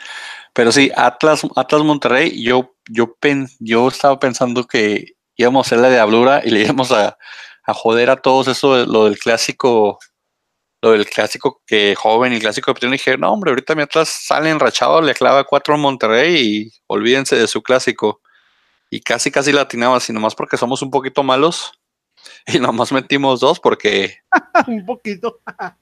Pero 0.53 0.71
sí, 0.71 0.91
Atlas, 0.95 1.41
Atlas 1.55 1.83
Monterrey, 1.83 2.41
yo, 2.43 2.75
yo 2.89 3.15
pen, 3.15 3.47
yo 3.59 3.87
estaba 3.87 4.19
pensando 4.19 4.65
que 4.65 5.15
íbamos 5.35 5.65
a 5.65 5.67
hacer 5.67 5.79
la 5.79 5.89
diablura 5.89 6.41
y 6.45 6.51
le 6.51 6.61
íbamos 6.61 6.91
a, 6.91 7.17
a 7.63 7.73
joder 7.73 8.09
a 8.09 8.17
todos 8.17 8.47
eso 8.47 8.85
lo 8.85 9.05
del 9.05 9.17
clásico, 9.17 9.99
lo 10.81 10.91
del 10.91 11.05
clásico 11.07 11.61
que 11.65 11.95
joven 11.95 12.33
y 12.33 12.39
clásico 12.39 12.73
de 12.73 12.87
y 12.87 12.91
dije, 12.91 13.17
no 13.17 13.31
hombre, 13.31 13.51
ahorita 13.51 13.75
mi 13.75 13.83
Atlas 13.83 14.09
sale 14.09 14.49
enrachado, 14.49 15.01
le 15.01 15.13
clava 15.13 15.43
cuatro 15.45 15.73
a 15.73 15.77
Monterrey 15.77 16.35
y 16.35 16.71
olvídense 16.87 17.35
de 17.35 17.47
su 17.47 17.61
clásico. 17.63 18.21
Y 18.89 19.01
casi 19.01 19.31
casi 19.31 19.51
latinaba, 19.51 19.97
así 19.97 20.13
nomás 20.13 20.35
porque 20.35 20.55
somos 20.57 20.83
un 20.83 20.91
poquito 20.91 21.23
malos. 21.23 21.71
Y 22.47 22.59
nomás 22.59 22.91
metimos 22.91 23.39
dos 23.39 23.59
porque 23.59 24.17
Un 24.67 24.85
poquito. 24.85 25.39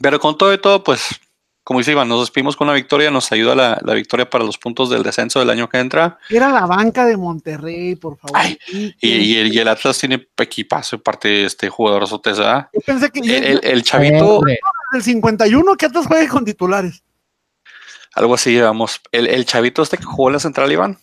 Pero 0.00 0.20
con 0.20 0.36
todo 0.36 0.52
y 0.52 0.58
todo, 0.60 0.84
pues, 0.84 1.06
como 1.64 1.78
dice 1.80 1.92
Iván, 1.92 2.08
nos 2.08 2.20
despedimos 2.20 2.54
con 2.54 2.68
una 2.68 2.74
victoria, 2.74 3.10
nos 3.10 3.32
ayuda 3.32 3.54
la, 3.54 3.80
la 3.82 3.94
victoria 3.94 4.28
para 4.28 4.44
los 4.44 4.58
puntos 4.58 4.90
del 4.90 5.02
descenso 5.02 5.38
del 5.38 5.48
año 5.50 5.68
que 5.68 5.78
entra. 5.78 6.18
Era 6.28 6.50
la 6.52 6.66
banca 6.66 7.06
de 7.06 7.16
Monterrey, 7.16 7.96
por 7.96 8.18
favor. 8.18 8.36
Ay, 8.38 8.58
Y, 8.68 8.94
y 9.00 9.36
el, 9.38 9.54
y 9.54 9.58
el 9.58 9.68
Atlas 9.68 9.98
tiene 9.98 10.28
equipazo, 10.36 10.96
aparte 10.96 11.28
de 11.28 11.44
este 11.46 11.68
jugador 11.70 12.06
Sotesa. 12.06 12.68
Yo 12.74 12.80
pensé 12.82 13.10
que 13.10 13.20
El, 13.20 13.30
el- 13.44 13.60
el 13.64 13.82
chavito, 13.82 14.42
el 14.94 15.02
51 15.02 15.76
que 15.76 15.86
Atlas 15.86 16.06
juegue 16.06 16.28
con 16.28 16.44
titulares. 16.44 17.02
algo 18.14 18.34
así, 18.34 18.60
vamos. 18.60 19.00
El, 19.12 19.26
el 19.28 19.46
chavito 19.46 19.82
este 19.82 19.96
que 19.96 20.04
jugó 20.04 20.28
en 20.28 20.34
la 20.34 20.40
central, 20.40 20.70
Iván. 20.70 20.98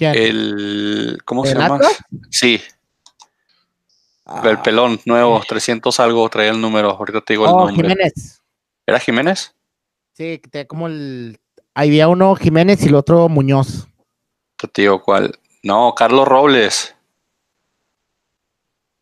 ¿Quién? 0.00 0.14
El, 0.16 1.18
¿cómo 1.24 1.44
se 1.44 1.52
¿El 1.52 1.58
llama? 1.58 1.76
Atlas? 1.76 1.98
Sí, 2.30 2.60
Ah, 4.32 4.48
el 4.48 4.60
pelón 4.60 5.00
nuevo, 5.06 5.42
300 5.46 5.98
algo, 5.98 6.28
traía 6.28 6.50
el 6.52 6.60
número. 6.60 6.90
Ahorita 6.90 7.20
te 7.20 7.32
digo 7.32 7.46
el 7.46 7.50
oh, 7.50 7.66
nombre. 7.66 7.88
Jiménez. 7.88 8.40
¿Era 8.86 9.00
Jiménez? 9.00 9.56
Sí, 10.12 10.38
que 10.38 10.48
te- 10.48 10.66
como 10.68 10.86
el. 10.86 11.40
Había 11.74 12.06
uno 12.06 12.36
Jiménez 12.36 12.80
y 12.84 12.86
el 12.88 12.94
otro 12.94 13.28
Muñoz. 13.28 13.88
Te 14.72 14.82
digo 14.82 15.02
cuál. 15.02 15.36
No, 15.64 15.94
Carlos 15.96 16.28
Robles. 16.28 16.94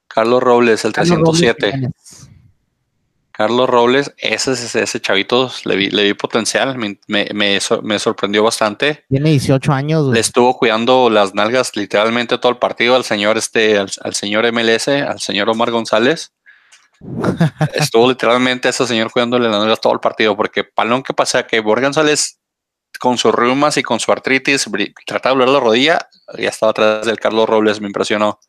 Carlos 0.09 0.43
Robles, 0.43 0.85
el 0.87 0.93
Carlos 0.95 1.19
Robles 1.19 1.41
307. 1.41 1.73
Jiménez. 1.73 2.28
Carlos 3.39 3.71
Robles, 3.71 4.13
ese, 4.19 4.51
ese, 4.51 4.83
ese 4.83 5.01
chavito 5.01 5.49
le 5.65 5.77
vi, 5.77 5.91
le 5.91 6.03
vi 6.03 6.15
potencial, 6.15 6.77
me, 6.77 6.99
me, 7.07 7.29
me 7.33 7.61
sor- 7.61 7.85
me 7.85 8.01
sorprendió 8.01 8.43
bastante. 8.43 9.05
Tiene 9.09 9.31
18 9.31 9.73
años, 9.73 10.03
güey. 10.03 10.15
Le 10.15 10.21
estuvo 10.21 10.59
cuidando 10.59 11.09
las 11.09 11.35
nalgas 11.35 11.77
literalmente 11.77 12.37
todo 12.39 12.51
el 12.51 12.59
partido 12.59 12.97
al 12.97 13.05
señor 13.05 13.39
este, 13.39 13.79
al, 13.79 13.89
al 14.03 14.15
señor 14.17 14.45
MLS, 14.53 14.89
al 14.89 15.21
señor 15.21 15.49
Omar 15.51 15.71
González. 15.71 16.33
estuvo 17.75 18.09
literalmente 18.09 18.69
ese 18.71 18.85
señor 18.89 19.13
cuidándole 19.13 19.49
las 19.49 19.61
nalgas 19.61 19.81
todo 19.81 19.93
el 19.93 20.01
partido, 20.01 20.37
porque 20.37 20.65
palón 20.65 21.05
que 21.05 21.15
pasa 21.15 21.47
que 21.47 21.61
Omar 21.61 21.81
González 21.81 22.41
con 22.99 23.19
sus 23.19 23.33
reumas 23.33 23.77
y 23.77 23.85
con 23.85 24.01
su 24.01 24.11
artritis 24.11 24.69
trataba 25.07 25.37
de 25.37 25.39
doblar 25.45 25.49
la 25.55 25.61
rodilla, 25.65 26.09
ya 26.37 26.49
estaba 26.49 26.71
atrás 26.71 27.07
del 27.07 27.21
Carlos 27.21 27.49
Robles, 27.49 27.81
me 27.81 27.87
impresionó. 27.87 28.41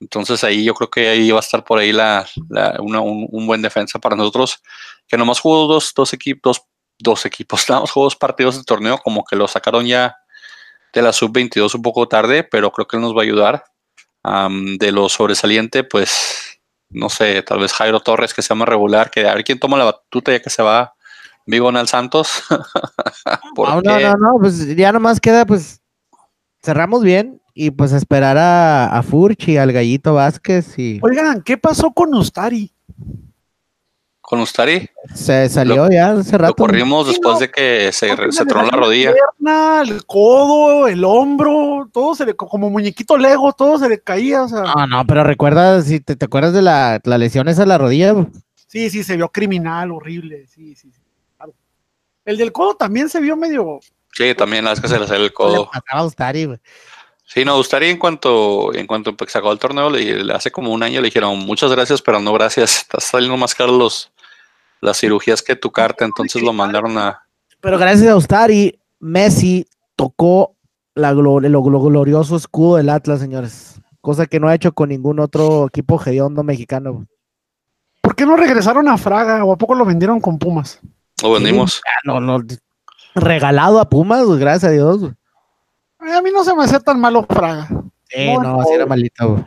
Entonces 0.00 0.42
ahí 0.44 0.64
yo 0.64 0.74
creo 0.74 0.90
que 0.90 1.08
ahí 1.08 1.30
va 1.30 1.38
a 1.38 1.40
estar 1.40 1.62
por 1.62 1.78
ahí 1.78 1.92
la, 1.92 2.26
la- 2.48 2.76
una- 2.80 3.00
un, 3.00 3.26
un 3.30 3.46
buen 3.46 3.62
defensa 3.62 3.98
para 3.98 4.16
nosotros, 4.16 4.62
que 5.06 5.16
nomás 5.18 5.40
jugó 5.40 5.66
dos, 5.66 5.92
dos 5.94 6.12
equipos, 6.14 6.62
dos 6.98 7.26
equipos, 7.26 7.64
nada 7.68 7.82
más 7.82 7.90
jugó 7.90 8.06
dos 8.06 8.16
partidos 8.16 8.56
del 8.56 8.64
torneo, 8.64 8.98
como 8.98 9.24
que 9.24 9.36
lo 9.36 9.46
sacaron 9.46 9.86
ya 9.86 10.16
de 10.92 11.02
la 11.02 11.12
sub-22 11.12 11.74
un 11.74 11.82
poco 11.82 12.08
tarde, 12.08 12.42
pero 12.44 12.72
creo 12.72 12.88
que 12.88 12.96
él 12.96 13.02
nos 13.02 13.14
va 13.14 13.20
a 13.20 13.24
ayudar. 13.24 13.64
Am, 14.22 14.76
de 14.76 14.92
lo 14.92 15.08
sobresaliente, 15.08 15.82
pues, 15.84 16.58
no 16.90 17.08
sé, 17.08 17.42
tal 17.42 17.60
vez 17.60 17.72
Jairo 17.72 18.00
Torres, 18.00 18.34
que 18.34 18.42
se 18.42 18.48
llama 18.48 18.66
regular, 18.66 19.10
que 19.10 19.26
a 19.26 19.34
ver 19.34 19.44
quién 19.44 19.58
toma 19.60 19.78
la 19.78 19.84
batuta 19.84 20.32
ya 20.32 20.40
que 20.40 20.50
se 20.50 20.62
va 20.62 20.94
Vigo 21.46 21.68
al 21.70 21.88
Santos. 21.88 22.42
¿Por 23.54 23.68
No, 23.68 23.80
no, 23.80 24.00
no, 24.00 24.14
no, 24.16 24.38
pues 24.40 24.76
ya 24.76 24.92
nomás 24.92 25.20
queda, 25.20 25.46
pues, 25.46 25.80
cerramos 26.62 27.02
bien 27.02 27.39
y 27.62 27.70
pues 27.70 27.92
esperar 27.92 28.38
a, 28.38 28.86
a 28.96 29.02
Furchi, 29.02 29.56
al 29.58 29.72
Gallito 29.72 30.14
Vázquez 30.14 30.78
y 30.78 30.98
Oigan, 31.02 31.42
¿qué 31.42 31.58
pasó 31.58 31.90
con 31.92 32.14
Ustari? 32.14 32.72
Con 34.22 34.40
Ustari 34.40 34.88
se 35.14 35.48
salió 35.48 35.90
ya 35.90 36.12
hace 36.12 36.32
lo 36.32 36.38
rato. 36.38 36.54
corrimos 36.54 37.06
Sí, 37.06 37.12
después 37.12 37.38
de 37.40 37.50
que 37.50 37.90
se, 37.92 38.16
se 38.32 38.44
le 38.44 38.48
tronó 38.48 38.68
la 38.70 38.76
rodilla. 38.76 39.12
pierna, 39.12 39.82
el 39.82 40.06
codo, 40.06 40.86
el 40.86 41.04
hombro, 41.04 41.88
todo 41.92 42.14
se 42.14 42.24
le, 42.26 42.34
como 42.34 42.70
muñequito 42.70 43.18
Lego, 43.18 43.52
todo 43.52 43.78
se 43.78 43.88
le 43.88 44.00
caía, 44.00 44.44
o 44.44 44.48
sea, 44.48 44.62
No, 44.62 44.86
no, 44.86 45.04
pero 45.06 45.24
recuerda, 45.24 45.82
si 45.82 45.98
te, 46.00 46.14
te 46.16 46.24
acuerdas 46.26 46.52
de 46.52 46.62
la, 46.62 47.00
la 47.04 47.18
lesión 47.18 47.48
esa 47.48 47.62
de 47.62 47.66
la 47.68 47.78
rodilla, 47.78 48.14
sí, 48.68 48.88
sí, 48.88 49.02
se 49.02 49.16
vio 49.16 49.30
criminal, 49.30 49.90
horrible, 49.90 50.46
sí, 50.46 50.76
sí, 50.76 50.92
sí, 50.92 51.00
claro. 51.36 51.52
El 52.24 52.36
del 52.36 52.52
codo 52.52 52.76
también 52.76 53.08
se 53.08 53.20
vio 53.20 53.36
medio, 53.36 53.80
Sí, 54.12 54.34
también 54.34 54.64
la 54.64 54.70
vez 54.70 54.80
que 54.80 54.88
se 54.88 54.98
le 54.98 55.06
sale 55.06 55.18
el 55.20 55.24
le 55.26 55.32
codo. 55.32 55.66
pasaba 55.72 56.02
a 56.02 56.04
Ustari, 56.04 56.44
güey. 56.44 56.58
Sí, 57.32 57.44
no, 57.44 57.56
Ustari 57.58 57.90
en 57.90 57.96
cuanto, 57.96 58.74
en 58.74 58.88
cuanto 58.88 59.14
se 59.28 59.38
acabó 59.38 59.52
el 59.52 59.60
torneo, 59.60 59.88
le, 59.88 60.32
hace 60.32 60.50
como 60.50 60.72
un 60.72 60.82
año 60.82 61.00
le 61.00 61.06
dijeron 61.06 61.38
muchas 61.38 61.70
gracias, 61.70 62.02
pero 62.02 62.18
no 62.18 62.32
gracias. 62.32 62.78
Está 62.82 62.98
saliendo 62.98 63.36
más 63.36 63.54
caro 63.54 63.70
los, 63.70 64.10
las 64.80 64.98
cirugías 64.98 65.40
que 65.40 65.54
tu 65.54 65.70
carta, 65.70 66.04
entonces 66.04 66.42
lo 66.42 66.52
mandaron 66.52 66.98
a. 66.98 67.22
Pero 67.60 67.78
gracias 67.78 68.08
a 68.08 68.16
Ustari, 68.16 68.80
Messi 68.98 69.64
tocó 69.94 70.56
la 70.96 71.12
glo- 71.14 71.40
lo, 71.40 71.70
lo 71.70 71.80
glorioso 71.80 72.34
escudo 72.34 72.78
del 72.78 72.88
Atlas, 72.88 73.20
señores. 73.20 73.80
Cosa 74.00 74.26
que 74.26 74.40
no 74.40 74.48
ha 74.48 74.54
hecho 74.56 74.72
con 74.72 74.88
ningún 74.88 75.20
otro 75.20 75.66
equipo 75.68 76.02
hediondo 76.04 76.42
mexicano. 76.42 77.06
¿Por 78.00 78.16
qué 78.16 78.26
no 78.26 78.36
regresaron 78.36 78.88
a 78.88 78.98
Fraga 78.98 79.44
o 79.44 79.52
a 79.52 79.56
poco 79.56 79.76
lo 79.76 79.84
vendieron 79.84 80.20
con 80.20 80.36
Pumas? 80.36 80.80
Lo 81.22 81.30
vendimos. 81.32 81.80
Ah, 81.86 82.00
no, 82.02 82.20
no, 82.20 82.44
regalado 83.14 83.78
a 83.78 83.88
Pumas, 83.88 84.24
güey, 84.24 84.40
gracias 84.40 84.64
a 84.64 84.72
Dios. 84.72 85.12
A 86.00 86.22
mí 86.22 86.30
no 86.32 86.44
se 86.44 86.54
me 86.54 86.64
hace 86.64 86.80
tan 86.80 87.00
malo 87.00 87.24
Fraga. 87.28 87.68
Eh, 88.10 88.34
No, 88.34 88.42
no, 88.42 88.52
no. 88.56 88.60
así 88.62 88.72
era 88.72 88.86
malito. 88.86 89.28
güey. 89.28 89.44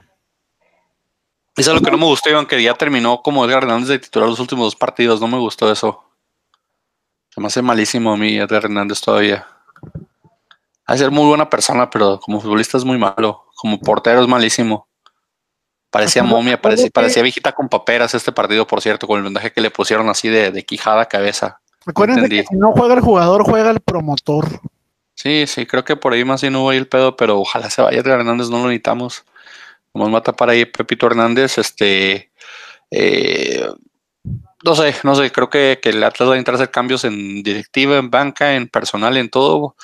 Eso 1.56 1.72
es 1.72 1.80
lo 1.80 1.86
que 1.86 1.92
no 1.92 1.98
me 1.98 2.06
gustó, 2.06 2.30
Iván, 2.30 2.48
que 2.48 2.62
ya 2.62 2.74
terminó 2.74 3.22
como 3.22 3.46
Edgar 3.46 3.64
Hernández 3.64 3.88
de 3.90 4.00
titular 4.00 4.28
los 4.28 4.40
últimos 4.40 4.66
dos 4.66 4.76
partidos. 4.76 5.22
No 5.22 5.28
me 5.28 5.38
gustó 5.38 5.72
eso. 5.72 6.04
Se 7.30 7.40
me 7.42 7.48
hace 7.48 7.62
malísimo 7.62 8.14
a 8.14 8.18
mí 8.18 8.38
Edgar 8.38 8.66
Hernández 8.66 9.02
todavía. 9.02 9.46
Ha 10.86 10.94
de 10.94 10.98
ser 11.00 11.12
muy 11.12 11.26
buena 11.28 11.50
persona, 11.50 11.90
pero 11.90 12.20
como 12.20 12.42
futbolista 12.42 12.78
es 12.78 12.86
muy 12.86 12.98
malo. 12.98 13.46
Como 13.56 13.80
portero 13.80 14.22
es 14.22 14.28
malísimo. 14.28 14.88
Parecía 15.92 16.24
momia, 16.24 16.60
parecía, 16.60 16.90
parecía 16.92 17.22
viejita 17.22 17.52
con 17.52 17.70
paperas 17.70 18.16
este 18.16 18.32
partido, 18.32 18.66
por 18.66 18.82
cierto, 18.82 19.06
con 19.06 19.20
el 19.20 19.24
vendaje 19.24 19.52
que 19.54 19.62
le 19.62 19.70
pusieron 19.70 20.10
así 20.10 20.28
de, 20.28 20.52
de 20.52 20.66
quijada 20.66 21.04
a 21.04 21.06
cabeza. 21.06 21.62
Acuérdense 21.86 22.22
Entendí. 22.22 22.42
que 22.42 22.48
si 22.48 22.56
no 22.56 22.72
juega 22.72 22.96
el 22.96 23.02
jugador, 23.02 23.44
juega 23.44 23.70
el 23.70 23.80
promotor. 23.80 24.48
Sí, 25.24 25.46
sí, 25.48 25.66
creo 25.66 25.86
que 25.86 25.96
por 25.96 26.12
ahí 26.14 26.26
más 26.26 26.42
bien 26.42 26.52
no 26.54 26.66
va 26.66 26.74
a 26.74 26.76
ir 26.76 26.82
el 26.82 26.88
pedo, 26.90 27.16
pero 27.16 27.40
ojalá 27.40 27.70
se 27.70 27.82
vaya 27.82 28.00
Edgar 28.00 28.20
Hernández, 28.20 28.50
no 28.50 28.58
lo 28.58 28.64
necesitamos. 28.66 29.24
Como 29.94 30.10
mata 30.10 30.34
para 30.34 30.54
ahí 30.54 30.66
Pepito 30.66 31.08
Hernández, 31.08 31.58
este. 31.60 32.32
eh, 32.92 33.68
no 34.64 34.76
sé, 34.76 34.96
no 35.04 35.16
sé, 35.16 35.32
creo 35.32 35.50
que, 35.50 35.80
que 35.82 35.90
el 35.90 36.04
Atlas 36.04 36.30
va 36.30 36.36
a 36.36 36.38
entrar 36.38 36.56
a 36.56 36.58
hacer 36.58 36.72
cambios 36.72 37.04
en 37.06 37.44
directiva, 37.44 37.98
en 37.98 38.10
banca, 38.12 38.56
en 38.56 38.68
personal, 38.70 39.18
en 39.18 39.30
todo. 39.30 39.76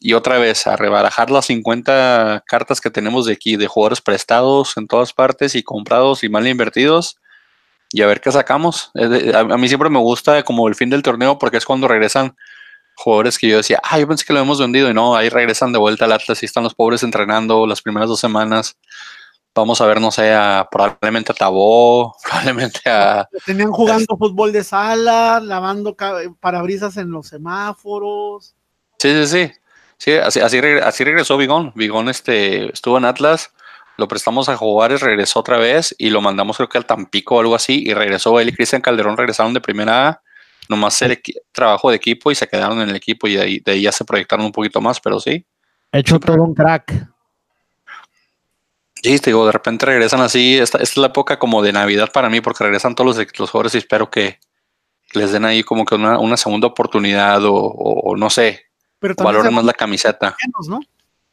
Y 0.00 0.14
otra 0.14 0.38
vez, 0.38 0.66
a 0.66 0.76
rebarajar 0.76 1.30
las 1.30 1.46
50 1.46 2.44
cartas 2.46 2.80
que 2.80 2.90
tenemos 2.90 3.26
de 3.26 3.34
aquí, 3.34 3.56
de 3.56 3.66
jugadores 3.68 4.00
prestados 4.02 4.76
en 4.76 4.88
todas 4.88 5.12
partes 5.12 5.54
y 5.56 5.62
comprados 5.64 6.24
y 6.24 6.28
mal 6.30 6.46
invertidos. 6.48 7.18
Y 7.92 8.02
a 8.02 8.06
ver 8.06 8.20
qué 8.20 8.32
sacamos. 8.32 8.92
A, 9.34 9.40
a 9.40 9.58
mí 9.58 9.68
siempre 9.68 9.90
me 9.90 9.98
gusta 10.00 10.42
como 10.44 10.68
el 10.68 10.74
fin 10.76 10.90
del 10.90 11.02
torneo 11.02 11.38
porque 11.38 11.58
es 11.58 11.64
cuando 11.66 11.88
regresan 11.88 12.36
jugadores 13.02 13.38
que 13.38 13.48
yo 13.48 13.56
decía, 13.56 13.80
ah, 13.82 13.98
yo 13.98 14.06
pensé 14.06 14.24
que 14.24 14.32
lo 14.32 14.40
hemos 14.40 14.60
vendido 14.60 14.90
y 14.90 14.94
no, 14.94 15.16
ahí 15.16 15.28
regresan 15.28 15.72
de 15.72 15.78
vuelta 15.78 16.04
al 16.04 16.12
Atlas 16.12 16.42
y 16.42 16.46
están 16.46 16.64
los 16.64 16.74
pobres 16.74 17.02
entrenando 17.02 17.66
las 17.66 17.80
primeras 17.80 18.08
dos 18.08 18.20
semanas. 18.20 18.76
Vamos 19.54 19.80
a 19.80 19.86
ver, 19.86 20.00
no 20.00 20.10
sé, 20.10 20.32
a, 20.32 20.68
probablemente 20.70 21.32
a 21.32 21.34
Tabó, 21.34 22.14
probablemente 22.22 22.88
a... 22.88 23.28
Tenían 23.46 23.72
jugando 23.72 24.16
fútbol 24.16 24.52
de 24.52 24.62
sala, 24.62 25.40
lavando 25.40 25.96
parabrisas 26.38 26.96
en 26.98 27.10
los 27.10 27.28
semáforos. 27.28 28.54
Sí, 28.98 29.10
sí, 29.12 29.26
sí. 29.26 29.52
Sí, 29.96 30.12
así, 30.12 30.40
así 30.40 31.04
regresó 31.04 31.36
Vigón. 31.36 31.72
Vigón 31.74 32.08
este, 32.08 32.72
estuvo 32.72 32.96
en 32.96 33.04
Atlas, 33.04 33.52
lo 33.98 34.08
prestamos 34.08 34.48
a 34.48 34.56
Juárez, 34.56 35.02
regresó 35.02 35.40
otra 35.40 35.58
vez 35.58 35.94
y 35.98 36.08
lo 36.08 36.22
mandamos 36.22 36.56
creo 36.56 36.70
que 36.70 36.78
al 36.78 36.86
Tampico 36.86 37.36
o 37.36 37.40
algo 37.40 37.54
así 37.54 37.82
y 37.86 37.92
regresó 37.92 38.40
él 38.40 38.48
y 38.48 38.52
Cristian 38.52 38.80
Calderón 38.80 39.18
regresaron 39.18 39.52
de 39.52 39.60
primera 39.60 40.08
A, 40.08 40.22
nomás 40.70 40.94
ser 40.94 41.10
equi- 41.10 41.34
trabajo 41.52 41.90
de 41.90 41.96
equipo 41.96 42.30
y 42.30 42.34
se 42.34 42.46
quedaron 42.48 42.80
en 42.80 42.88
el 42.88 42.96
equipo 42.96 43.26
y 43.28 43.34
de 43.34 43.42
ahí, 43.42 43.58
de 43.60 43.72
ahí 43.72 43.82
ya 43.82 43.92
se 43.92 44.04
proyectaron 44.04 44.46
un 44.46 44.52
poquito 44.52 44.80
más, 44.80 45.00
pero 45.00 45.18
sí. 45.20 45.44
Hecho 45.92 46.18
todo 46.20 46.42
un 46.42 46.54
crack. 46.54 47.08
Sí, 49.02 49.18
te 49.18 49.30
digo, 49.30 49.46
de 49.46 49.52
repente 49.52 49.86
regresan 49.86 50.20
así. 50.20 50.58
Esta, 50.58 50.78
esta 50.78 50.82
es 50.92 50.96
la 50.96 51.06
época 51.08 51.38
como 51.38 51.62
de 51.62 51.72
Navidad 51.72 52.10
para 52.12 52.28
mí, 52.28 52.40
porque 52.40 52.64
regresan 52.64 52.94
todos 52.94 53.16
los, 53.16 53.26
los 53.38 53.50
jugadores 53.50 53.74
y 53.74 53.78
espero 53.78 54.10
que 54.10 54.38
les 55.14 55.32
den 55.32 55.44
ahí 55.44 55.62
como 55.64 55.84
que 55.84 55.94
una, 55.94 56.18
una 56.18 56.36
segunda 56.36 56.68
oportunidad 56.68 57.44
o, 57.44 57.54
o- 57.54 58.10
o 58.12 58.16
no 58.16 58.30
sé, 58.30 58.66
Pero 58.98 59.14
también 59.14 59.34
valoren 59.34 59.54
más 59.54 59.64
la 59.64 59.72
camiseta. 59.72 60.28
ajenos, 60.28 60.68
¿no? 60.68 60.80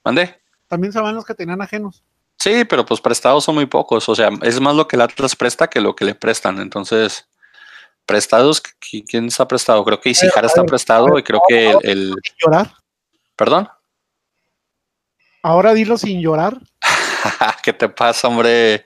¿Mande? 0.04 0.40
También 0.68 0.92
se 0.94 1.00
van 1.00 1.14
los 1.16 1.26
que 1.26 1.34
tenían 1.36 1.62
ajenos. 1.62 2.04
Sí, 2.40 2.64
pero 2.66 2.86
pues 2.86 3.02
prestados 3.02 3.44
son 3.44 3.56
muy 3.56 3.66
pocos. 3.66 4.08
O 4.10 4.16
sea, 4.16 4.30
es 4.44 4.60
más 4.62 4.76
lo 4.76 4.88
que 4.88 4.96
el 4.96 5.02
Atlas 5.02 5.36
presta 5.36 5.68
que 5.68 5.82
lo 5.82 5.96
que 5.96 6.06
le 6.06 6.16
prestan. 6.16 6.60
Entonces, 6.60 7.28
prestados, 8.08 8.64
¿qui- 8.64 9.06
¿quién 9.08 9.26
está 9.28 9.48
prestado? 9.48 9.84
Creo 9.86 10.00
que 10.02 10.10
Isijara 10.10 10.48
está 10.48 10.64
prestado 10.64 11.20
y 11.20 11.24
creo 11.24 11.42
que 11.48 11.70
el, 11.70 11.78
el- 11.84 12.16
Llorar. 12.44 12.74
¿Perdón? 13.36 13.70
Ahora 15.44 15.74
dilo 15.74 15.98
sin 15.98 16.20
llorar. 16.22 16.58
¿Qué 17.64 17.74
te 17.74 17.88
pasa, 17.90 18.28
hombre? 18.28 18.86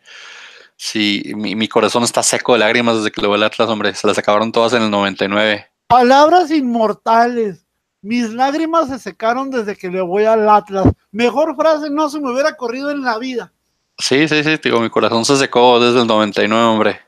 Sí, 0.75 1.31
mi, 1.35 1.55
mi 1.55 1.67
corazón 1.67 2.03
está 2.03 2.23
seco 2.23 2.53
de 2.53 2.59
lágrimas 2.59 2.97
desde 2.97 3.11
que 3.11 3.21
lo 3.21 3.29
veo 3.29 3.35
el 3.35 3.43
Atlas, 3.43 3.69
hombre. 3.69 3.93
Se 3.95 4.07
las 4.07 4.17
acabaron 4.17 4.51
todas 4.51 4.73
en 4.73 4.81
el 4.83 4.91
99. 4.91 5.67
Palabras 5.87 6.51
inmortales. 6.51 7.65
Mis 8.01 8.31
lágrimas 8.33 8.89
se 8.89 8.97
secaron 8.97 9.51
desde 9.51 9.75
que 9.75 9.89
le 9.89 10.01
voy 10.01 10.25
al 10.25 10.49
Atlas. 10.49 10.87
Mejor 11.11 11.55
frase 11.55 11.89
no 11.89 12.09
se 12.09 12.19
me 12.19 12.31
hubiera 12.31 12.55
corrido 12.57 12.89
en 12.89 13.03
la 13.03 13.19
vida. 13.19 13.53
Sí, 13.99 14.27
sí, 14.27 14.43
sí, 14.43 14.57
digo, 14.63 14.79
mi 14.79 14.89
corazón 14.89 15.23
se 15.23 15.37
secó 15.37 15.79
desde 15.79 16.01
el 16.01 16.07
99, 16.07 16.63
hombre. 16.65 16.99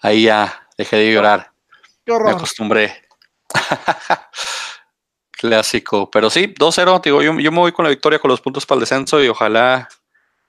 Ahí 0.00 0.22
ya 0.24 0.61
dejé 0.76 0.96
de 0.96 1.12
llorar, 1.12 1.50
Qué 2.04 2.12
me 2.12 2.30
acostumbré. 2.30 3.02
Clásico, 5.32 6.08
pero 6.10 6.30
sí, 6.30 6.54
2-0, 6.58 7.00
digo, 7.02 7.20
yo, 7.22 7.38
yo 7.40 7.50
me 7.50 7.58
voy 7.58 7.72
con 7.72 7.84
la 7.84 7.90
victoria, 7.90 8.18
con 8.20 8.30
los 8.30 8.40
puntos 8.40 8.64
para 8.64 8.76
el 8.76 8.80
descenso 8.80 9.22
y 9.22 9.28
ojalá 9.28 9.88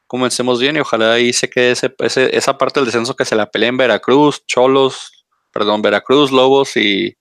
comencemos 0.06 0.60
bien 0.60 0.76
y 0.76 0.80
ojalá 0.82 1.14
ahí 1.14 1.34
se 1.34 1.50
quede 1.50 1.72
ese, 1.72 1.96
ese- 2.00 2.36
esa 2.38 2.58
parte 2.58 2.80
del 2.80 2.86
descenso 2.86 3.16
que 3.16 3.26
se 3.26 3.36
la 3.36 3.50
peleen 3.50 3.76
Veracruz, 3.78 4.46
Cholos, 4.46 5.26
perdón, 5.52 5.82
Veracruz, 5.82 6.32
Lobos 6.32 6.78
y, 6.78 7.18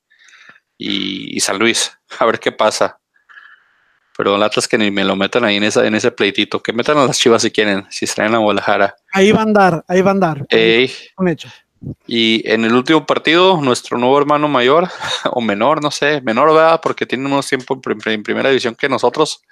y, 0.77 1.37
y 1.37 1.41
San 1.41 1.59
Luis. 1.59 1.97
A 2.19 2.27
ver 2.27 2.39
qué 2.41 2.53
pasa. 2.53 2.99
Pero 4.19 4.37
el 4.37 4.43
Atlas 4.43 4.69
que 4.69 4.77
ni 4.77 4.91
me 4.91 5.05
lo 5.05 5.17
metan 5.17 5.43
ahí 5.45 5.57
en, 5.57 5.65
esa, 5.65 5.87
en 5.87 5.95
ese 5.95 6.11
pleitito, 6.11 6.63
que 6.63 6.75
metan 6.75 6.99
a 6.99 7.07
las 7.07 7.19
chivas 7.19 7.41
si 7.41 7.51
quieren, 7.51 7.87
si 7.91 8.05
traen 8.05 8.35
a 8.35 8.39
Guadalajara. 8.39 8.95
Ahí 9.11 9.33
va 9.33 9.39
a 9.41 9.45
andar, 9.45 9.85
ahí 9.89 10.03
va 10.03 10.11
a 10.11 10.13
andar. 10.13 10.45
Ey, 10.51 10.93
Un 11.17 11.29
hecho. 11.29 11.49
Y 12.07 12.43
en 12.51 12.65
el 12.65 12.75
último 12.75 13.07
partido, 13.07 13.61
nuestro 13.61 13.99
nuevo 13.99 14.19
hermano 14.19 14.49
mayor, 14.49 14.89
o 15.33 15.41
menor, 15.41 15.83
no 15.83 15.91
sé, 15.91 16.21
menor, 16.23 16.53
¿verdad? 16.55 16.81
Porque 16.83 17.07
tiene 17.07 17.25
menos 17.25 17.49
tiempo 17.49 17.75
en, 17.75 17.81
prim- 17.81 18.01
en 18.07 18.23
primera 18.23 18.49
división 18.51 18.75
que 18.75 18.89
nosotros, 18.89 19.43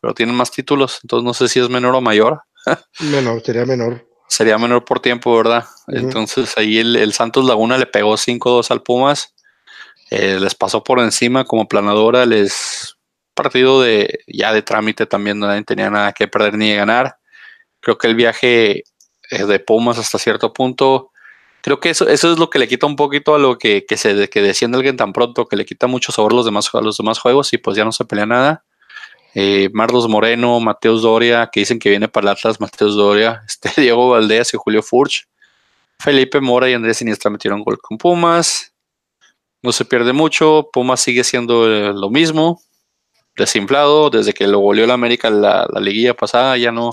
pero 0.00 0.14
tienen 0.14 0.34
más 0.34 0.50
títulos, 0.50 1.00
entonces 1.02 1.24
no 1.24 1.34
sé 1.34 1.48
si 1.48 1.60
es 1.60 1.68
menor 1.68 1.94
o 1.94 2.00
mayor. 2.00 2.42
Menor, 3.00 3.42
sería 3.42 3.64
menor. 3.64 4.06
Sería 4.28 4.58
menor 4.58 4.84
por 4.84 5.00
tiempo, 5.00 5.34
¿verdad? 5.36 5.64
Ujú. 5.88 5.96
Entonces 5.98 6.56
ahí 6.56 6.78
el, 6.78 6.94
el 6.96 7.12
Santos 7.12 7.44
Laguna 7.44 7.78
le 7.78 7.86
pegó 7.86 8.16
5-2 8.16 8.70
al 8.70 8.82
Pumas, 8.82 9.34
eh, 10.10 10.38
les 10.40 10.54
pasó 10.54 10.84
por 10.84 11.00
encima 11.00 11.44
como 11.44 11.66
planadora, 11.68 12.26
les 12.26 12.96
partido 13.34 13.80
de 13.80 14.20
ya 14.26 14.52
de 14.52 14.60
trámite 14.62 15.06
también, 15.06 15.38
no 15.38 15.46
nadie 15.46 15.64
tenía 15.64 15.88
nada 15.90 16.12
que 16.12 16.28
perder 16.28 16.54
ni 16.58 16.74
ganar. 16.74 17.16
Creo 17.80 17.96
que 17.96 18.06
el 18.08 18.14
viaje 18.14 18.84
eh, 19.30 19.44
de 19.46 19.58
Pumas 19.60 19.98
hasta 19.98 20.18
cierto 20.18 20.52
punto, 20.52 21.10
creo 21.62 21.80
que 21.80 21.90
eso, 21.90 22.08
eso 22.08 22.32
es 22.32 22.38
lo 22.38 22.50
que 22.50 22.58
le 22.58 22.68
quita 22.68 22.86
un 22.86 22.96
poquito 22.96 23.34
a 23.34 23.38
lo 23.38 23.58
que, 23.58 23.84
que 23.86 23.96
se 23.96 24.28
que 24.28 24.42
desciende 24.42 24.76
alguien 24.76 24.96
tan 24.96 25.12
pronto, 25.12 25.46
que 25.46 25.56
le 25.56 25.64
quita 25.64 25.86
mucho 25.86 26.12
sabor 26.12 26.32
los 26.32 26.44
demás, 26.44 26.70
a 26.74 26.80
los 26.80 26.96
demás 26.96 27.18
juegos 27.18 27.52
y 27.52 27.58
pues 27.58 27.76
ya 27.76 27.84
no 27.84 27.92
se 27.92 28.04
pelea 28.04 28.26
nada. 28.26 28.64
Eh, 29.34 29.70
Marlos 29.72 30.08
Moreno, 30.08 30.58
Mateus 30.58 31.02
Doria, 31.02 31.48
que 31.52 31.60
dicen 31.60 31.78
que 31.78 31.88
viene 31.88 32.08
para 32.08 32.30
el 32.30 32.36
Atlas, 32.36 32.60
Mateus 32.60 32.96
Doria, 32.96 33.42
este, 33.48 33.80
Diego 33.80 34.10
Valdés 34.10 34.52
y 34.54 34.56
Julio 34.56 34.82
Furch, 34.82 35.28
Felipe 35.98 36.40
Mora 36.40 36.68
y 36.68 36.74
Andrés 36.74 36.98
Siniestra 36.98 37.30
metieron 37.30 37.62
gol 37.62 37.78
con 37.78 37.98
Pumas. 37.98 38.72
No 39.62 39.72
se 39.72 39.84
pierde 39.84 40.12
mucho, 40.12 40.70
Pumas 40.72 41.00
sigue 41.00 41.22
siendo 41.22 41.70
eh, 41.70 41.92
lo 41.94 42.08
mismo, 42.08 42.62
desinflado, 43.36 44.08
desde 44.08 44.32
que 44.32 44.46
lo 44.46 44.58
goleó 44.58 44.86
la 44.86 44.94
América 44.94 45.28
la, 45.30 45.66
la 45.70 45.80
liguilla 45.80 46.14
pasada, 46.14 46.56
ya 46.56 46.72
no 46.72 46.92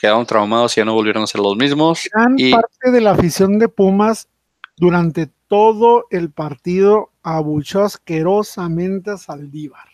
quedaron 0.00 0.24
traumados 0.26 0.76
y 0.76 0.80
ya 0.80 0.84
no 0.84 0.94
volvieron 0.94 1.22
a 1.22 1.26
ser 1.26 1.40
los 1.40 1.56
mismos. 1.56 2.08
Gran 2.12 2.34
Y- 2.38 2.50
parte 2.52 2.90
de 2.90 3.00
la 3.00 3.12
afición 3.12 3.58
de 3.58 3.68
Pumas 3.68 4.28
durante 4.76 5.30
todo 5.48 6.06
el 6.10 6.30
partido 6.30 7.10
abuchó 7.22 7.82
asquerosamente 7.82 9.10
a 9.10 9.18
Saldívar. 9.18 9.84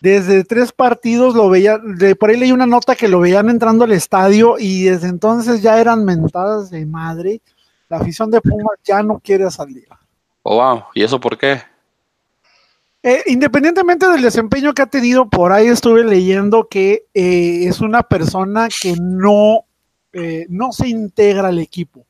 Desde 0.00 0.44
tres 0.44 0.72
partidos 0.72 1.34
lo 1.34 1.48
veía, 1.48 1.78
de 1.78 2.14
por 2.14 2.30
ahí 2.30 2.36
leí 2.36 2.52
una 2.52 2.66
nota 2.66 2.94
que 2.94 3.08
lo 3.08 3.18
veían 3.20 3.48
entrando 3.48 3.84
al 3.84 3.92
estadio 3.92 4.56
y 4.58 4.84
desde 4.84 5.08
entonces 5.08 5.62
ya 5.62 5.80
eran 5.80 6.04
mentadas 6.04 6.70
de 6.70 6.84
madre. 6.84 7.40
La 7.88 7.96
afición 7.98 8.30
de 8.30 8.40
Pumas 8.40 8.78
ya 8.84 9.02
no 9.02 9.18
quiere 9.18 9.44
a 9.44 9.50
Saldívar. 9.50 9.98
Oh, 10.42 10.56
wow, 10.56 10.84
¿y 10.94 11.02
eso 11.02 11.18
por 11.18 11.36
qué? 11.38 11.60
Eh, 13.08 13.22
independientemente 13.26 14.08
del 14.08 14.20
desempeño 14.20 14.74
que 14.74 14.82
ha 14.82 14.86
tenido, 14.86 15.30
por 15.30 15.52
ahí 15.52 15.68
estuve 15.68 16.02
leyendo 16.02 16.66
que 16.68 17.04
eh, 17.14 17.68
es 17.68 17.80
una 17.80 18.02
persona 18.02 18.66
que 18.82 18.96
no, 19.00 19.64
eh, 20.12 20.44
no 20.48 20.72
se 20.72 20.88
integra 20.88 21.46
al 21.46 21.60
equipo. 21.60 22.04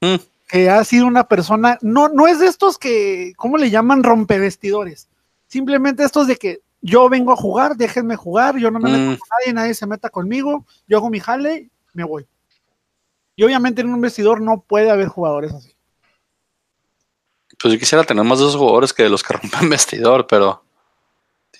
Mm. 0.00 0.14
Que 0.46 0.70
ha 0.70 0.84
sido 0.84 1.08
una 1.08 1.26
persona, 1.26 1.78
no, 1.82 2.08
no 2.08 2.28
es 2.28 2.38
de 2.38 2.46
estos 2.46 2.78
que, 2.78 3.32
¿cómo 3.36 3.56
le 3.56 3.70
llaman? 3.70 4.04
Rompevestidores. 4.04 5.08
Simplemente 5.48 6.04
estos 6.04 6.28
de 6.28 6.36
que 6.36 6.60
yo 6.80 7.08
vengo 7.08 7.32
a 7.32 7.36
jugar, 7.36 7.76
déjenme 7.76 8.14
jugar, 8.14 8.56
yo 8.56 8.70
no 8.70 8.78
me 8.78 8.88
meto 8.92 9.02
Mm. 9.02 9.16
con 9.18 9.28
nadie, 9.40 9.52
nadie 9.52 9.74
se 9.74 9.88
meta 9.88 10.10
conmigo, 10.10 10.64
yo 10.86 10.98
hago 10.98 11.10
mi 11.10 11.18
jale, 11.18 11.70
me 11.92 12.04
voy. 12.04 12.24
Y 13.34 13.42
obviamente 13.42 13.80
en 13.80 13.92
un 13.92 14.00
vestidor 14.00 14.40
no 14.40 14.60
puede 14.60 14.90
haber 14.90 15.08
jugadores 15.08 15.52
así. 15.52 15.75
Pues 17.60 17.72
yo 17.72 17.78
quisiera 17.80 18.04
tener 18.04 18.24
más 18.24 18.38
de 18.38 18.44
esos 18.46 18.56
jugadores 18.56 18.92
que 18.92 19.02
de 19.04 19.08
los 19.08 19.22
que 19.22 19.32
rompen 19.42 19.68
vestidor, 19.70 20.26
pero 20.26 20.62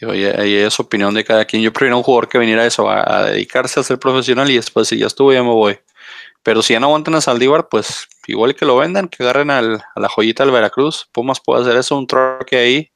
digo, 0.01 0.12
ahí, 0.12 0.24
ahí 0.24 0.55
es 0.55 0.78
opinión 0.78 1.14
de 1.14 1.24
cada 1.24 1.44
quien. 1.44 1.62
Yo 1.62 1.72
prefiero 1.72 1.97
un 1.97 2.03
jugador 2.03 2.28
que 2.28 2.38
viniera 2.38 2.62
a 2.62 2.66
eso, 2.66 2.88
a, 2.90 3.18
a 3.18 3.24
dedicarse 3.24 3.80
a 3.80 3.82
ser 3.82 3.99
profesional 3.99 4.51
y 4.51 4.57
después 4.57 4.88
si 4.88 4.99
ya 4.99 5.07
estuvo 5.07 5.32
ya 5.32 5.42
me 5.42 5.51
voy. 5.51 5.78
Pero 6.42 6.62
si 6.62 6.74
ya 6.74 6.80
no 6.80 6.86
aguantan 6.86 7.14
a 7.16 7.20
Saldívar, 7.20 7.68
pues 7.68 8.07
igual 8.28 8.55
que 8.55 8.64
lo 8.66 8.76
vendan, 8.76 9.09
que 9.09 9.22
agarren 9.24 9.51
al- 9.51 9.82
a 9.94 10.01
la 10.01 10.09
joyita 10.09 10.44
del 10.44 10.53
Veracruz. 10.53 11.09
Pumas 11.12 11.40
puede 11.40 11.62
hacer 11.62 11.76
eso, 11.76 11.97
un 11.99 12.07
troque 12.07 12.57
ahí. 12.57 12.90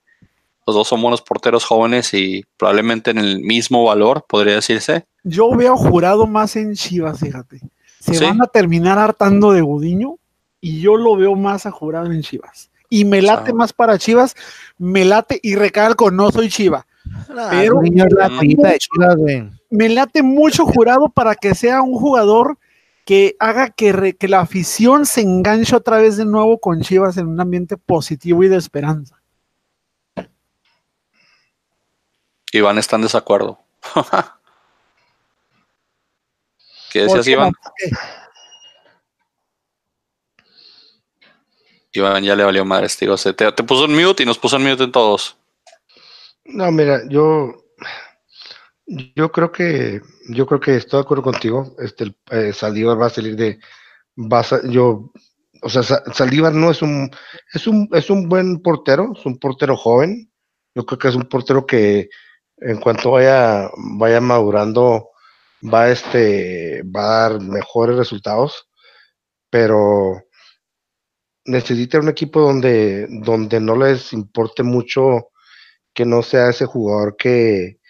Los 0.66 0.76
dos 0.76 0.86
son 0.88 1.02
buenos 1.02 1.20
porteros 1.22 1.64
jóvenes 1.64 2.14
y 2.14 2.44
probablemente 2.56 3.10
en 3.10 3.18
el 3.18 3.40
mismo 3.40 3.82
valor, 3.84 4.24
podría 4.28 4.54
decirse. 4.54 5.04
Yo 5.24 5.50
veo 5.56 5.76
jurado 5.76 6.26
más 6.28 6.54
en 6.54 6.74
Chivas, 6.74 7.18
fíjate. 7.18 7.60
Se 7.98 8.14
Sí. 8.14 8.24
van 8.24 8.40
a 8.40 8.46
terminar 8.46 8.98
hartando 8.98 9.50
de 9.52 9.62
Gudiño 9.62 10.16
y 10.60 10.80
yo 10.80 10.96
lo 10.96 11.16
veo 11.16 11.34
más 11.34 11.66
a 11.66 11.70
jurado 11.72 12.06
en 12.12 12.22
Chivas. 12.22 12.70
Y 12.90 13.04
me 13.06 13.22
late 13.22 13.52
más 13.54 13.72
para 13.72 13.96
Chivas, 13.98 14.34
me 14.76 15.04
late 15.04 15.38
y 15.42 15.54
recalco, 15.54 16.10
no 16.10 16.30
soy 16.30 16.48
Chiva. 16.50 16.86
Pero- 17.28 17.48
Pero, 17.50 17.80
niño 17.82 18.04
es 18.06 18.12
la 18.12 18.28
joyita 18.28 18.68
de 18.68 18.78
Chivas, 18.78 19.16
güey. 19.16 19.48
Me 19.70 19.88
late 19.88 20.22
mucho 20.22 20.66
jurado 20.66 21.08
para 21.08 21.34
que 21.36 21.54
sea 21.54 21.80
un 21.82 21.94
jugador 21.94 22.58
que 23.04 23.36
haga 23.38 23.70
que, 23.70 23.92
re- 23.92 24.14
que 24.16 24.26
la 24.28 24.40
afición 24.40 25.06
se 25.06 25.20
enganche 25.22 25.74
otra 25.76 25.98
vez 25.98 26.16
de 26.16 26.24
nuevo 26.26 26.58
con 26.58 26.80
Chivas 26.82 27.16
en 27.16 27.28
un 27.28 27.40
ambiente 27.40 27.76
positivo 27.76 28.42
y 28.42 28.48
de 28.48 28.56
esperanza. 28.56 29.16
Iván 32.52 32.78
está 32.78 32.96
en 32.96 33.02
desacuerdo. 33.02 33.60
¿Qué 36.92 37.06
¿Por 37.06 37.18
decías, 37.18 37.28
Iván? 37.28 37.52
no? 37.52 37.52
¿Por 37.62 37.72
qué? 37.76 37.90
Iván 41.92 42.22
ya 42.24 42.36
le 42.36 42.44
valió 42.44 42.64
madre, 42.64 42.88
digo, 43.00 43.16
se 43.16 43.32
te, 43.32 43.50
te 43.52 43.62
puso 43.64 43.84
en 43.86 43.94
mute 43.94 44.22
y 44.22 44.26
nos 44.26 44.38
puso 44.38 44.56
en 44.56 44.62
mute 44.64 44.84
en 44.84 44.92
todos. 44.92 45.36
No, 46.44 46.70
mira, 46.70 47.02
yo, 47.08 47.52
yo 48.86 49.30
creo 49.32 49.52
que, 49.52 50.00
yo 50.28 50.46
creo 50.46 50.60
que 50.60 50.76
estoy 50.76 50.98
de 50.98 51.02
acuerdo 51.02 51.22
contigo. 51.22 51.74
Este, 51.78 52.14
eh, 52.30 52.52
Saldívar 52.52 53.00
va 53.00 53.06
a 53.06 53.10
salir 53.10 53.36
de, 53.36 53.58
va 54.16 54.40
a 54.40 54.68
yo, 54.68 55.12
o 55.62 55.68
sea, 55.68 55.82
Sa- 55.82 56.02
Saldívar 56.12 56.52
no 56.52 56.70
es 56.70 56.82
un, 56.82 57.10
es 57.52 57.66
un, 57.66 57.88
es 57.92 58.10
un 58.10 58.28
buen 58.28 58.60
portero, 58.62 59.12
es 59.16 59.24
un 59.26 59.38
portero 59.38 59.76
joven. 59.76 60.30
Yo 60.74 60.86
creo 60.86 60.98
que 60.98 61.08
es 61.08 61.14
un 61.14 61.28
portero 61.28 61.66
que 61.66 62.08
en 62.58 62.78
cuanto 62.78 63.12
vaya, 63.12 63.68
vaya 63.98 64.20
madurando, 64.20 65.10
va 65.62 65.90
este, 65.90 66.82
va 66.84 67.02
a 67.26 67.30
dar 67.30 67.40
mejores 67.40 67.96
resultados, 67.96 68.68
pero 69.50 70.22
necesita 71.50 71.98
un 71.98 72.08
equipo 72.08 72.40
donde, 72.40 73.06
donde 73.08 73.60
no 73.60 73.76
les 73.76 74.12
importe 74.12 74.62
mucho 74.62 75.30
que 75.92 76.04
no 76.04 76.22
sea 76.22 76.50
ese 76.50 76.66
jugador 76.66 77.16
que, 77.16 77.80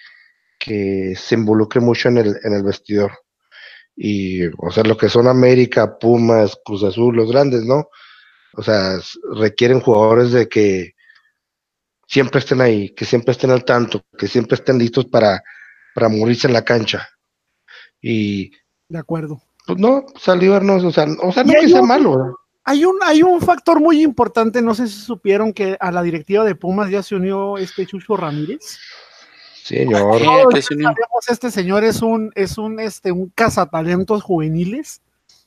que 0.58 1.14
se 1.16 1.34
involucre 1.34 1.80
mucho 1.80 2.08
en 2.08 2.18
el, 2.18 2.36
en 2.42 2.54
el 2.54 2.62
vestidor. 2.62 3.12
Y, 3.94 4.46
o 4.46 4.70
sea, 4.72 4.82
lo 4.84 4.96
que 4.96 5.08
son 5.08 5.28
América, 5.28 5.98
Pumas, 5.98 6.58
Cruz 6.64 6.82
Azul, 6.84 7.16
los 7.16 7.30
grandes, 7.30 7.64
¿no? 7.64 7.88
O 8.54 8.62
sea, 8.62 8.98
requieren 9.34 9.80
jugadores 9.80 10.32
de 10.32 10.48
que 10.48 10.94
siempre 12.06 12.40
estén 12.40 12.60
ahí, 12.62 12.94
que 12.94 13.04
siempre 13.04 13.32
estén 13.32 13.50
al 13.50 13.64
tanto, 13.64 14.02
que 14.16 14.26
siempre 14.26 14.54
estén 14.56 14.78
listos 14.78 15.04
para, 15.06 15.42
para 15.94 16.08
morirse 16.08 16.46
en 16.46 16.54
la 16.54 16.64
cancha. 16.64 17.08
Y, 18.00 18.50
De 18.88 18.98
acuerdo. 18.98 19.42
pues 19.66 19.78
no, 19.78 20.00
no, 20.00 20.76
o 20.76 20.90
sea, 20.90 21.06
o 21.22 21.32
sea, 21.32 21.44
no 21.44 21.52
que 21.52 21.68
sea 21.68 21.82
malo, 21.82 22.16
¿verdad? 22.16 22.32
Hay 22.64 22.84
un, 22.84 22.98
hay 23.02 23.22
un 23.22 23.40
factor 23.40 23.80
muy 23.80 24.02
importante, 24.02 24.60
no 24.62 24.74
sé 24.74 24.86
si 24.86 25.00
supieron 25.00 25.52
que 25.52 25.76
a 25.80 25.90
la 25.90 26.02
directiva 26.02 26.44
de 26.44 26.54
Pumas 26.54 26.90
ya 26.90 27.02
se 27.02 27.14
unió 27.14 27.56
este 27.58 27.86
Chucho 27.86 28.16
Ramírez. 28.16 28.78
Señor. 29.64 30.20
Todos 30.22 30.64
sabemos, 30.64 31.28
este 31.28 31.50
señor 31.50 31.84
es 31.84 32.02
un, 32.02 32.32
es 32.34 32.58
un, 32.58 32.80
este, 32.80 33.12
un 33.12 33.30
cazatalentos 33.34 34.22
juveniles. 34.22 35.00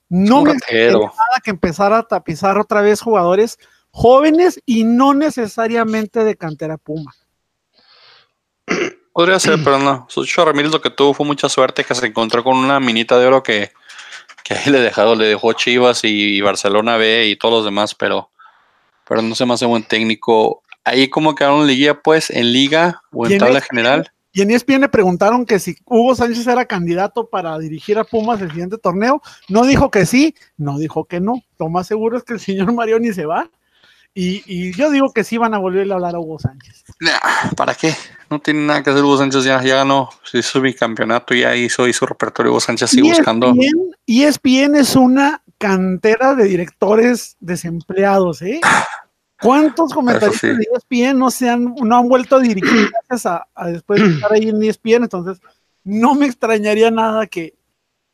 No 0.09 0.47
extrañaría 0.47 0.97
nada 0.97 1.41
que 1.43 1.51
empezara 1.51 1.99
a 1.99 2.03
tapizar 2.03 2.57
otra 2.57 2.81
vez 2.81 3.01
jugadores 3.01 3.57
jóvenes 3.91 4.61
y 4.65 4.83
no 4.83 5.13
necesariamente 5.13 6.23
de 6.23 6.35
cantera 6.35 6.77
Puma. 6.77 7.13
Podría 9.13 9.39
ser, 9.39 9.59
pero 9.63 9.77
no. 9.77 10.07
Sucho 10.09 10.43
Ramírez 10.43 10.71
lo 10.71 10.81
que 10.81 10.89
tuvo 10.89 11.13
fue 11.13 11.25
mucha 11.25 11.47
suerte 11.47 11.83
que 11.83 11.93
se 11.93 12.07
encontró 12.07 12.43
con 12.43 12.57
una 12.57 12.79
minita 12.79 13.19
de 13.19 13.27
oro 13.27 13.43
que, 13.43 13.71
que 14.43 14.53
ahí 14.53 14.71
le 14.71 14.79
dejado, 14.79 15.15
le 15.15 15.25
dejó 15.25 15.53
Chivas 15.53 16.01
y, 16.03 16.41
Barcelona 16.41 16.97
B 16.97 17.27
y 17.27 17.35
todos 17.35 17.53
los 17.53 17.65
demás, 17.65 17.95
pero, 17.95 18.29
pero 19.07 19.21
no 19.21 19.35
se 19.35 19.45
me 19.45 19.53
hace 19.53 19.65
buen 19.65 19.83
técnico. 19.83 20.63
Ahí 20.83 21.07
como 21.07 21.33
quedaron 21.35 21.65
liguilla, 21.65 22.01
pues, 22.01 22.29
en 22.29 22.51
liga 22.51 23.01
o 23.11 23.25
en 23.25 23.33
en 23.33 23.39
tabla 23.39 23.59
este- 23.59 23.69
general. 23.69 24.11
Y 24.35 24.41
en 24.41 24.49
ESPN 24.49 24.81
le 24.81 24.89
preguntaron 24.89 25.45
que 25.45 25.59
si 25.59 25.77
Hugo 25.85 26.15
Sánchez 26.15 26.47
era 26.47 26.65
candidato 26.65 27.29
para 27.29 27.55
dirigir 27.59 27.99
a 27.99 28.03
Pumas 28.03 28.41
el 28.41 28.49
siguiente 28.49 28.79
torneo. 28.79 29.21
No 29.47 29.63
dijo 29.63 29.91
que 29.91 30.07
sí, 30.07 30.33
no 30.57 30.79
dijo 30.79 31.05
que 31.05 31.19
no. 31.19 31.43
Lo 31.59 31.69
más 31.69 31.85
seguro 31.85 32.17
es 32.17 32.23
que 32.23 32.33
el 32.33 32.39
señor 32.39 32.73
Marioni 32.73 33.13
se 33.13 33.27
va. 33.27 33.51
Y, 34.15 34.43
y 34.45 34.73
yo 34.73 34.91
digo 34.91 35.11
que 35.11 35.23
sí 35.23 35.37
van 35.37 35.55
a 35.55 35.57
volverle 35.57 35.93
a 35.93 35.95
hablar 35.95 36.15
a 36.15 36.19
Hugo 36.19 36.37
Sánchez. 36.37 36.83
Nah, 36.99 37.51
¿Para 37.55 37.73
qué? 37.73 37.95
No 38.29 38.39
tiene 38.39 38.61
nada 38.61 38.83
que 38.83 38.91
hacer 38.91 39.03
Hugo 39.03 39.17
Sánchez, 39.17 39.43
ya, 39.43 39.63
ya 39.63 39.77
ganó. 39.77 40.09
Se 40.23 40.37
hizo 40.39 40.61
mi 40.61 40.73
campeonato, 40.73 41.33
ya 41.33 41.55
hizo, 41.55 41.87
hizo 41.87 42.05
repertorio. 42.05 42.51
Hugo 42.51 42.59
Sánchez 42.59 42.91
sigue 42.91 43.09
buscando. 43.09 43.53
ESPN, 43.55 43.95
ESPN 44.05 44.75
es 44.75 44.95
una 44.95 45.41
cantera 45.57 46.35
de 46.35 46.45
directores 46.45 47.37
desempleados, 47.39 48.41
¿eh? 48.43 48.61
¿Cuántos 49.41 49.93
comentaristas 49.93 50.39
sí. 50.39 50.47
de 50.47 50.67
ESPN 50.73 51.17
no 51.17 51.31
se 51.31 51.49
han, 51.49 51.75
no 51.75 51.97
han 51.97 52.07
vuelto 52.07 52.37
a 52.37 52.39
dirigir 52.39 52.91
gracias 52.91 53.25
a, 53.25 53.47
a 53.53 53.67
después 53.67 54.01
de 54.01 54.13
estar 54.13 54.31
ahí 54.31 54.47
en 54.49 54.61
ESPN? 54.61 55.03
Entonces, 55.03 55.39
no 55.83 56.15
me 56.15 56.27
extrañaría 56.27 56.91
nada 56.91 57.25
que 57.27 57.55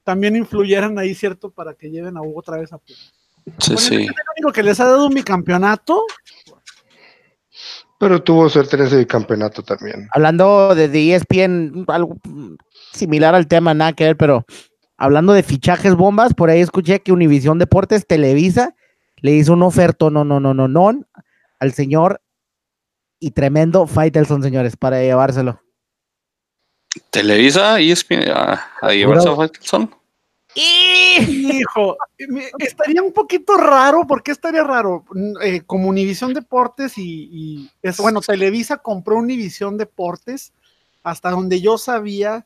también 0.03 0.35
influyeran 0.35 0.97
ahí, 0.97 1.13
¿cierto? 1.13 1.51
Para 1.51 1.75
que 1.75 1.91
lleven 1.91 2.17
a 2.17 2.21
Hugo 2.21 2.39
otra 2.39 2.57
vez 2.57 2.73
a 2.73 2.77
Pumas. 2.77 3.13
Sí, 3.59 3.77
sí. 3.77 3.95
El 3.95 4.13
único 4.37 4.51
que 4.53 4.63
les 4.63 4.79
ha 4.79 4.85
dado 4.85 5.09
mi 5.09 5.23
campeonato, 5.23 6.03
Pero 7.99 8.23
tuvo 8.23 8.49
suerte 8.49 8.77
en 8.77 8.83
ese 8.83 9.05
campeonato 9.05 9.61
también. 9.63 10.07
Hablando 10.13 10.73
de, 10.73 10.87
de 10.87 11.15
ESPN, 11.15 11.85
algo 11.87 12.17
similar 12.93 13.35
al 13.35 13.47
tema, 13.47 13.73
nada 13.73 13.93
que 13.93 14.05
ver, 14.05 14.17
pero 14.17 14.45
hablando 14.97 15.33
de 15.33 15.43
fichajes 15.43 15.95
bombas, 15.95 16.33
por 16.33 16.49
ahí 16.49 16.61
escuché 16.61 17.01
que 17.01 17.11
Univisión 17.11 17.59
Deportes 17.59 18.07
Televisa 18.07 18.75
le 19.17 19.31
hizo 19.31 19.53
un 19.53 19.63
oferto, 19.63 20.09
no, 20.09 20.23
no, 20.23 20.39
no, 20.39 20.53
no, 20.53 20.67
no, 20.67 21.01
al 21.59 21.73
señor 21.73 22.21
y 23.19 23.31
tremendo 23.31 23.85
Faitelson, 23.85 24.43
señores, 24.43 24.77
para 24.77 25.01
llevárselo. 25.01 25.61
Televisa 27.11 27.79
y 27.81 27.91
ESPN 27.91 28.29
a, 28.29 28.65
a 28.81 28.91
llevarse 28.91 29.29
a 29.29 29.35
Faitelson. 29.35 29.93
Hijo, 30.55 31.97
estaría 32.59 33.01
un 33.03 33.13
poquito 33.13 33.55
raro, 33.57 34.05
¿por 34.07 34.23
qué 34.23 34.31
estaría 34.31 34.63
raro? 34.63 35.05
Mm, 35.11 35.33
eh, 35.41 35.61
como 35.65 35.89
Univisión 35.89 36.33
Deportes 36.33 36.97
y, 36.97 37.29
y 37.31 37.71
es 37.81 37.97
bueno, 37.97 38.21
Televisa 38.21 38.77
compró 38.77 39.17
Univisión 39.17 39.77
Deportes, 39.77 40.53
hasta 41.03 41.31
donde 41.31 41.61
yo 41.61 41.77
sabía, 41.77 42.45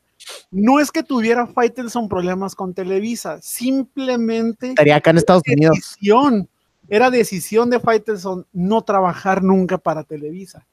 no 0.50 0.80
es 0.80 0.90
que 0.90 1.02
tuviera 1.02 1.46
Faitelson 1.46 2.08
problemas 2.08 2.54
con 2.54 2.74
Televisa, 2.74 3.40
simplemente 3.42 4.68
Estaría 4.68 4.96
acá 4.96 5.10
en 5.10 5.18
Estados 5.18 5.42
Unidos. 5.46 5.76
decisión, 5.76 6.48
era 6.88 7.10
decisión 7.10 7.70
de 7.70 7.80
Faitelson 7.80 8.46
no 8.52 8.82
trabajar 8.82 9.42
nunca 9.42 9.78
para 9.78 10.04
Televisa. 10.04 10.66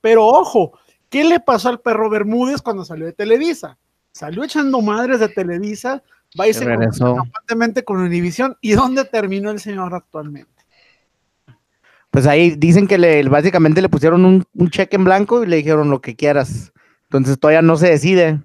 Pero 0.00 0.26
ojo, 0.26 0.78
¿qué 1.08 1.24
le 1.24 1.40
pasó 1.40 1.68
al 1.68 1.80
perro 1.80 2.10
Bermúdez 2.10 2.60
cuando 2.60 2.84
salió 2.84 3.06
de 3.06 3.12
Televisa? 3.12 3.78
Salió 4.12 4.44
echando 4.44 4.80
madres 4.82 5.20
de 5.20 5.28
Televisa, 5.28 6.02
va 6.40 6.48
y 6.48 6.54
se 6.54 6.64
constantemente 6.64 7.84
con 7.84 7.98
Univisión. 8.00 8.56
¿Y 8.60 8.72
dónde 8.72 9.04
terminó 9.04 9.50
el 9.50 9.60
señor 9.60 9.94
actualmente? 9.94 10.50
Pues 12.10 12.26
ahí 12.26 12.50
dicen 12.56 12.86
que 12.86 12.98
le, 12.98 13.22
básicamente 13.24 13.80
le 13.80 13.88
pusieron 13.88 14.24
un, 14.24 14.44
un 14.54 14.70
cheque 14.70 14.96
en 14.96 15.04
blanco 15.04 15.42
y 15.42 15.46
le 15.46 15.56
dijeron 15.56 15.88
lo 15.90 16.00
que 16.02 16.14
quieras. 16.14 16.72
Entonces 17.04 17.38
todavía 17.38 17.62
no 17.62 17.76
se 17.76 17.88
decide. 17.88 18.40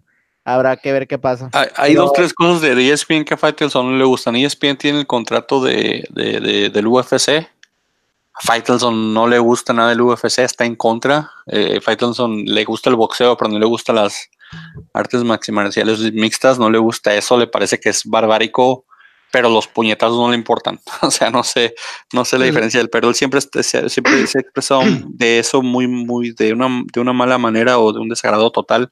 Habrá 0.46 0.78
que 0.78 0.94
ver 0.94 1.08
qué 1.08 1.18
pasa. 1.18 1.50
Hay, 1.52 1.68
hay 1.76 1.92
Pero- 1.92 2.04
dos, 2.04 2.14
tres 2.14 2.34
cosas 2.34 2.62
de 2.62 2.90
ESPN 2.90 3.26
que 3.26 3.34
a 3.34 3.38
Faitelson 3.38 3.92
no 3.92 3.98
le 3.98 4.06
gustan. 4.06 4.38
ESPN 4.38 4.78
tiene 4.78 5.00
el 5.00 5.06
contrato 5.08 5.62
de, 5.62 6.08
de- 6.10 6.40
de- 6.40 6.70
del 6.70 6.88
UFC. 6.88 7.46
Faitelson 8.44 9.14
no 9.14 9.28
le 9.28 9.40
gusta 9.40 9.74
nada 9.74 9.90
del 9.90 10.02
UFC, 10.02 10.40
está 10.40 10.66
en 10.66 10.76
contra. 10.76 11.32
Eh, 11.48 11.80
Faitelson 11.82 12.44
le 12.46 12.64
gusta 12.66 12.90
el 12.90 12.96
boxeo, 12.96 13.36
pero 13.38 13.50
no 13.52 13.60
le 13.60 13.66
gusta 13.66 13.94
las 13.94 14.30
artes 14.94 15.24
marciales 15.24 16.00
mixtas, 16.14 16.60
no 16.60 16.70
le 16.70 16.78
gusta 16.78 17.14
eso, 17.16 17.38
le 17.38 17.48
parece 17.48 17.80
que 17.80 17.90
es 17.90 18.04
barbárico, 18.06 18.86
pero 19.32 19.50
los 19.50 19.68
puñetazos 19.68 20.18
no 20.18 20.30
le 20.30 20.36
importan. 20.36 20.80
o 21.02 21.12
sea, 21.12 21.30
no 21.30 21.44
sé, 21.44 21.74
no 22.14 22.26
sé 22.26 22.38
la 22.38 22.46
diferencia 22.46 22.80
del 22.80 22.90
pero 22.90 23.10
él 23.10 23.16
siempre, 23.16 23.42
se- 23.42 23.90
siempre 23.90 24.28
se 24.28 24.38
ha 24.38 24.42
expresado 24.42 24.82
de 25.10 25.40
eso 25.40 25.62
muy, 25.62 25.88
muy, 25.88 26.32
de 26.34 26.54
una, 26.54 26.84
de 26.94 27.00
una 27.00 27.14
mala 27.14 27.38
manera 27.38 27.80
o 27.80 27.92
de 27.92 28.00
un 28.00 28.10
desagrado 28.10 28.52
total 28.52 28.92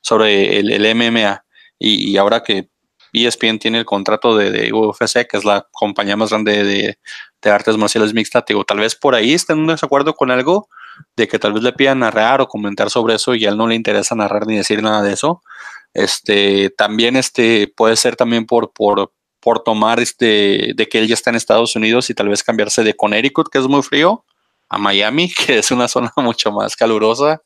sobre 0.00 0.58
el, 0.58 0.70
el 0.70 0.94
MMA. 0.96 1.44
Y, 1.78 2.10
y 2.10 2.16
ahora 2.18 2.42
que 2.42 2.68
ESPN 3.12 3.58
tiene 3.58 3.78
el 3.78 3.84
contrato 3.86 4.36
de, 4.36 4.50
de 4.50 4.72
UFC, 4.72 5.26
que 5.26 5.36
es 5.36 5.44
la 5.44 5.66
compañía 5.72 6.16
más 6.16 6.30
grande 6.30 6.62
de, 6.62 6.98
de 7.42 7.50
artes 7.50 7.76
marciales 7.76 8.14
mixtas. 8.14 8.44
Digo, 8.46 8.64
tal 8.64 8.78
vez 8.78 8.94
por 8.94 9.14
ahí 9.14 9.34
estén 9.34 9.58
en 9.58 9.66
desacuerdo 9.68 10.14
con 10.14 10.30
algo 10.30 10.68
de 11.16 11.28
que 11.28 11.38
tal 11.38 11.52
vez 11.52 11.62
le 11.62 11.72
pidan 11.72 12.00
narrar 12.00 12.40
o 12.40 12.48
comentar 12.48 12.90
sobre 12.90 13.14
eso 13.14 13.34
y 13.34 13.46
a 13.46 13.50
él 13.50 13.56
no 13.56 13.66
le 13.66 13.74
interesa 13.74 14.14
narrar 14.14 14.46
ni 14.46 14.56
decir 14.56 14.82
nada 14.82 15.02
de 15.02 15.12
eso. 15.12 15.42
Este, 15.94 16.70
también 16.70 17.16
este, 17.16 17.72
puede 17.74 17.96
ser 17.96 18.16
también 18.16 18.46
por, 18.46 18.72
por, 18.72 19.12
por 19.40 19.62
tomar 19.62 20.00
este, 20.00 20.72
de 20.74 20.88
que 20.88 20.98
él 20.98 21.08
ya 21.08 21.14
está 21.14 21.30
en 21.30 21.36
Estados 21.36 21.74
Unidos 21.74 22.10
y 22.10 22.14
tal 22.14 22.28
vez 22.28 22.42
cambiarse 22.42 22.84
de 22.84 22.94
Connecticut, 22.94 23.48
que 23.48 23.58
es 23.58 23.66
muy 23.66 23.82
frío, 23.82 24.24
a 24.68 24.78
Miami, 24.78 25.32
que 25.46 25.58
es 25.58 25.70
una 25.70 25.88
zona 25.88 26.12
mucho 26.16 26.52
más 26.52 26.76
calurosa. 26.76 27.42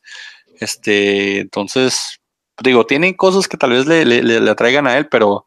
Este, 0.61 1.41
entonces, 1.41 2.21
digo, 2.63 2.87
tienen 2.87 3.15
cosas 3.15 3.49
que 3.49 3.57
tal 3.57 3.71
vez 3.71 3.87
le, 3.87 4.05
le, 4.05 4.23
le 4.23 4.51
atraigan 4.51 4.87
a 4.87 4.97
él, 4.99 5.09
pero, 5.09 5.47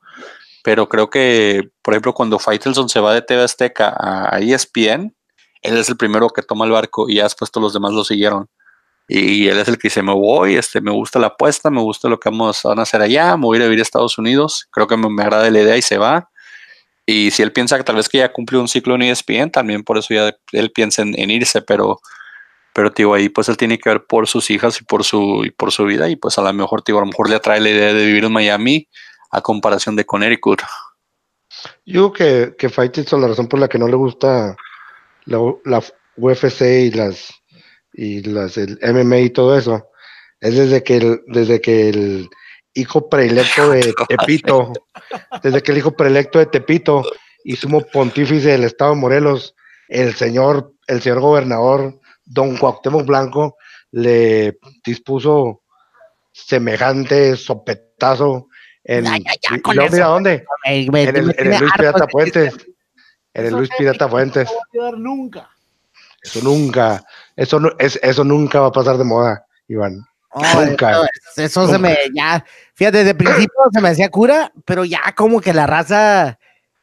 pero 0.68 0.90
creo 0.90 1.10
que, 1.10 1.70
por 1.82 1.94
ejemplo, 1.94 2.14
cuando 2.14 2.40
Faitelson 2.40 2.90
se 2.90 3.00
va 3.00 3.14
de 3.14 3.22
TV 3.22 3.42
Azteca 3.42 3.96
a 3.98 4.38
ESPN, 4.40 5.16
él 5.62 5.78
es 5.78 5.88
el 5.88 5.96
primero 5.96 6.28
que 6.28 6.42
toma 6.42 6.66
el 6.66 6.72
barco 6.72 7.08
y 7.08 7.16
ya 7.16 7.24
después 7.24 7.50
todos 7.52 7.64
los 7.64 7.74
demás 7.74 7.94
lo 7.94 8.04
siguieron. 8.04 8.50
Y 9.08 9.48
él 9.48 9.58
es 9.60 9.70
el 9.70 9.78
que 9.78 9.88
dice, 9.88 10.02
me 10.04 10.12
voy, 10.12 10.56
este, 10.56 10.82
me 10.82 10.92
gusta 10.92 11.20
la 11.20 11.28
apuesta, 11.28 11.70
me 11.70 11.80
gusta 11.80 12.10
lo 12.10 12.20
que 12.20 12.28
vamos 12.28 12.66
a 12.66 12.74
hacer 12.74 13.02
allá, 13.02 13.38
me 13.38 13.46
voy 13.46 13.56
a 13.56 13.60
ir 13.60 13.64
a 13.64 13.68
vivir 13.68 13.80
a 13.80 13.84
Estados 13.84 14.18
Unidos, 14.18 14.68
creo 14.70 14.88
que 14.88 14.98
me, 14.98 15.24
agrada 15.24 15.50
la 15.50 15.62
idea 15.62 15.78
y 15.78 15.82
se 15.82 15.98
va. 15.98 16.30
Y 17.06 17.32
si 17.32 17.44
él 17.44 17.54
piensa 17.54 17.78
que 17.78 17.86
tal 17.86 17.96
vez 17.96 18.10
que 18.10 18.18
ya 18.18 18.34
cumplió 18.34 18.60
un 18.60 18.68
ciclo 18.68 18.96
en 18.96 19.04
ESPN, 19.04 19.52
también 19.52 19.86
por 19.86 19.98
eso 19.98 20.14
ya 20.14 20.36
él 20.52 20.72
piensa 20.74 21.02
en, 21.02 21.18
en 21.18 21.32
irse, 21.32 21.62
pero, 21.62 22.02
pero 22.74 22.92
tío, 22.92 23.14
ahí 23.14 23.30
pues 23.30 23.48
él 23.48 23.56
tiene 23.56 23.80
que 23.80 23.88
ver 23.88 24.06
por 24.06 24.28
sus 24.28 24.50
hijas 24.50 24.82
y 24.82 24.84
por 24.84 25.06
su, 25.06 25.46
y 25.46 25.52
por 25.52 25.72
su 25.72 25.86
vida, 25.86 26.10
y 26.10 26.18
pues 26.18 26.38
a 26.38 26.42
lo 26.42 26.52
mejor, 26.52 26.82
tío, 26.82 26.98
a 26.98 27.00
lo 27.00 27.08
mejor 27.08 27.30
le 27.30 27.38
atrae 27.38 27.62
la 27.62 27.70
idea 27.70 27.94
de 27.94 28.06
vivir 28.06 28.26
en 28.26 28.34
Miami 28.34 28.90
a 29.32 29.42
comparación 29.42 29.96
de 29.96 30.06
Connecticut. 30.06 30.62
Yo 31.86 32.12
creo 32.12 32.50
que, 32.50 32.56
que 32.58 32.70
Faitelson, 32.70 33.22
la 33.22 33.28
razón 33.28 33.48
por 33.48 33.60
la 33.60 33.68
que 33.68 33.80
no 33.80 33.88
le 33.88 33.96
gusta 33.96 34.56
la, 35.26 35.40
la 35.66 35.84
UFC 36.18 36.62
y 36.62 36.92
las 36.92 37.34
y 37.94 38.22
las 38.22 38.58
el 38.58 38.80
MMA 38.82 39.20
y 39.20 39.30
todo 39.32 39.58
eso, 39.58 39.90
es 40.40 40.56
desde 40.56 40.84
que 40.84 40.98
el, 40.98 41.22
desde 41.28 41.60
que 41.60 41.90
el 41.90 42.30
hijo 42.74 43.10
preelecto 43.10 43.72
de 43.72 43.94
Tepito, 44.08 44.72
desde 45.42 45.64
que 45.64 45.72
el 45.72 45.80
hijo 45.80 45.92
preelecto 45.92 46.40
de 46.40 46.46
Tepito 46.46 47.04
y 47.44 47.56
sumo 47.56 47.82
pontífice 47.82 48.50
del 48.50 48.66
estado 48.66 48.92
de 48.92 49.02
Morelos, 49.02 49.56
el 49.88 50.14
señor, 50.14 50.74
el 50.88 51.02
señor 51.02 51.22
gobernador 51.22 52.00
Don 52.26 52.58
Cuauhtémoc 52.58 53.06
Blanco 53.06 53.58
le 53.92 54.60
dispuso 54.86 55.64
semejante 56.32 57.36
sopetazo 57.36 58.47
en 58.88 59.04
Ya, 59.06 59.18
ya, 59.18 59.32
ya, 59.42 59.56
y- 59.56 59.56
y 59.58 59.62
con 59.62 59.76
luego, 59.76 59.88
eso. 59.88 59.96
mira 59.96 60.08
dónde, 60.08 60.46
Me- 60.66 60.88
me- 60.92 61.04
en 61.04 61.16
el, 61.16 61.36
en 61.38 61.60
Luis 61.60 61.72
Pirata 61.78 62.08
Fuentes, 62.08 62.54
en 63.34 63.46
el 63.46 63.54
Luis 63.54 63.70
Pirata 63.78 64.08
Fuentes. 64.10 64.48
No 64.50 64.56
va 64.56 64.62
a 64.64 64.72
quedar 64.72 64.98
nunca. 65.00 65.50
Eso 66.24 66.42
nunca, 66.42 67.04
eso 67.36 67.62
es, 67.80 68.00
eso 68.02 68.24
nunca 68.24 68.60
va 68.60 68.68
a 68.68 68.72
pasar 68.72 68.98
de 68.98 69.04
moda, 69.04 69.46
Iván. 69.68 70.00
No, 70.36 70.66
Nunca. 70.66 70.92
eso, 70.92 71.42
eso 71.42 71.68
se 71.68 71.78
me, 71.80 71.98
ya, 72.14 72.44
fíjate, 72.76 72.98
desde 73.00 73.12
el 73.12 73.18
principio 73.18 73.56
se 73.72 73.82
me 73.82 73.90
hacía 73.90 74.10
cura, 74.10 74.52
pero 74.66 74.84
ya 74.86 75.00
como 75.16 75.40
que 75.42 75.54
la 75.54 75.66
raza 75.66 76.38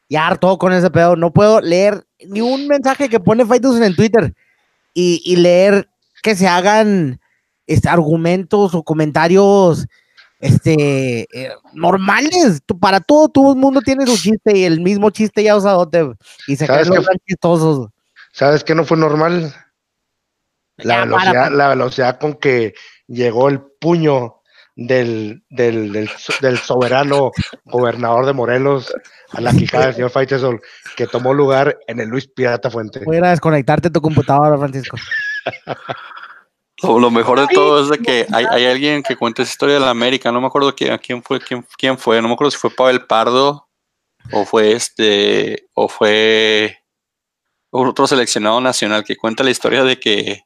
ya 0.09 0.27
hartó 0.27 0.59
con 0.59 0.73
ese 0.73 0.91
pedo. 0.91 1.15
No 1.15 1.33
puedo 1.33 1.61
leer 1.61 2.05
ni 2.27 2.41
un 2.41 2.67
mensaje 2.67 3.09
que 3.09 3.21
pone 3.21 3.45
Faitelson 3.47 3.85
en 3.85 3.95
Twitter 3.95 4.35
y, 4.93 5.21
y 5.25 5.37
leer 5.37 5.89
que 6.23 6.35
se 6.35 6.49
hagan 6.49 7.21
este, 7.67 7.89
argumentos 7.89 8.75
o 8.75 8.83
comentarios 8.83 9.87
este, 10.41 11.23
eh, 11.33 11.53
normales. 11.73 12.61
Tú- 12.67 12.79
Para 12.79 13.01
todo, 13.01 13.29
todo 13.29 13.53
el 13.53 13.59
mundo 13.59 13.81
tiene 13.81 14.07
su 14.07 14.17
chiste 14.17 14.57
y 14.57 14.65
el 14.65 14.81
mismo 14.81 15.11
chiste 15.11 15.43
ya 15.43 15.57
usadote 15.57 16.13
y 16.47 16.57
se 16.57 16.67
¿Sabes 16.67 16.91
qué? 16.91 17.01
chistosos. 17.27 17.89
¿Sabes 18.33 18.65
qué 18.65 18.75
no 18.75 18.85
fue 18.85 18.97
normal? 18.97 19.55
La 20.79 20.95
Ya, 20.97 21.05
velocidad, 21.05 21.53
la 21.53 21.69
velocidad 21.69 22.19
con 22.19 22.35
que 22.35 22.75
llegó 23.07 23.49
el 23.49 23.61
puño 23.81 24.41
del, 24.77 25.45
del, 25.51 25.93
del, 25.93 26.09
so- 26.09 26.33
del 26.41 26.59
soberano 26.59 27.31
gobernador 27.65 28.27
de 28.27 28.33
Morelos 28.33 28.93
a 29.33 29.41
la 29.41 29.53
quijada 29.53 29.87
del 29.87 29.95
señor 29.95 30.11
Faitelson, 30.11 30.61
que 30.97 31.07
tomó 31.07 31.33
lugar 31.33 31.79
en 31.87 32.01
el 32.01 32.09
Luis 32.09 32.27
Pirata 32.27 32.71
Fuente. 32.71 33.01
Voy 33.05 33.19
a 33.19 33.31
desconectarte 33.31 33.89
tu 33.89 34.01
computadora, 34.01 34.59
Francisco. 34.59 34.97
Lo, 36.83 36.99
lo 36.99 37.11
mejor 37.11 37.41
de 37.41 37.47
todo 37.55 37.83
es 37.83 37.89
de 37.89 37.99
que 37.99 38.27
hay, 38.33 38.47
hay 38.51 38.67
alguien 38.67 39.03
que 39.03 39.17
cuenta 39.17 39.43
esa 39.43 39.53
historia 39.53 39.75
de 39.75 39.81
la 39.81 39.91
América, 39.91 40.33
no 40.33 40.41
me 40.41 40.49
acuerdo 40.49 40.75
quién, 40.75 40.99
quién 40.99 41.23
fue, 41.23 41.41
quién, 41.41 41.67
quién 41.79 41.99
fue, 41.99 42.21
no 42.21 42.29
me 42.29 42.35
acuerdo 42.35 42.51
si 42.51 42.59
fue 42.59 42.71
Pavel 42.71 43.07
Pardo 43.07 43.69
o 44.33 44.45
fue 44.45 44.73
este, 44.73 45.69
o 45.75 45.89
fue 45.89 46.79
otro 47.71 48.07
seleccionado 48.07 48.61
nacional 48.61 49.05
que 49.05 49.17
cuenta 49.17 49.45
la 49.45 49.51
historia 49.51 49.85
de 49.85 49.99
que, 49.99 50.45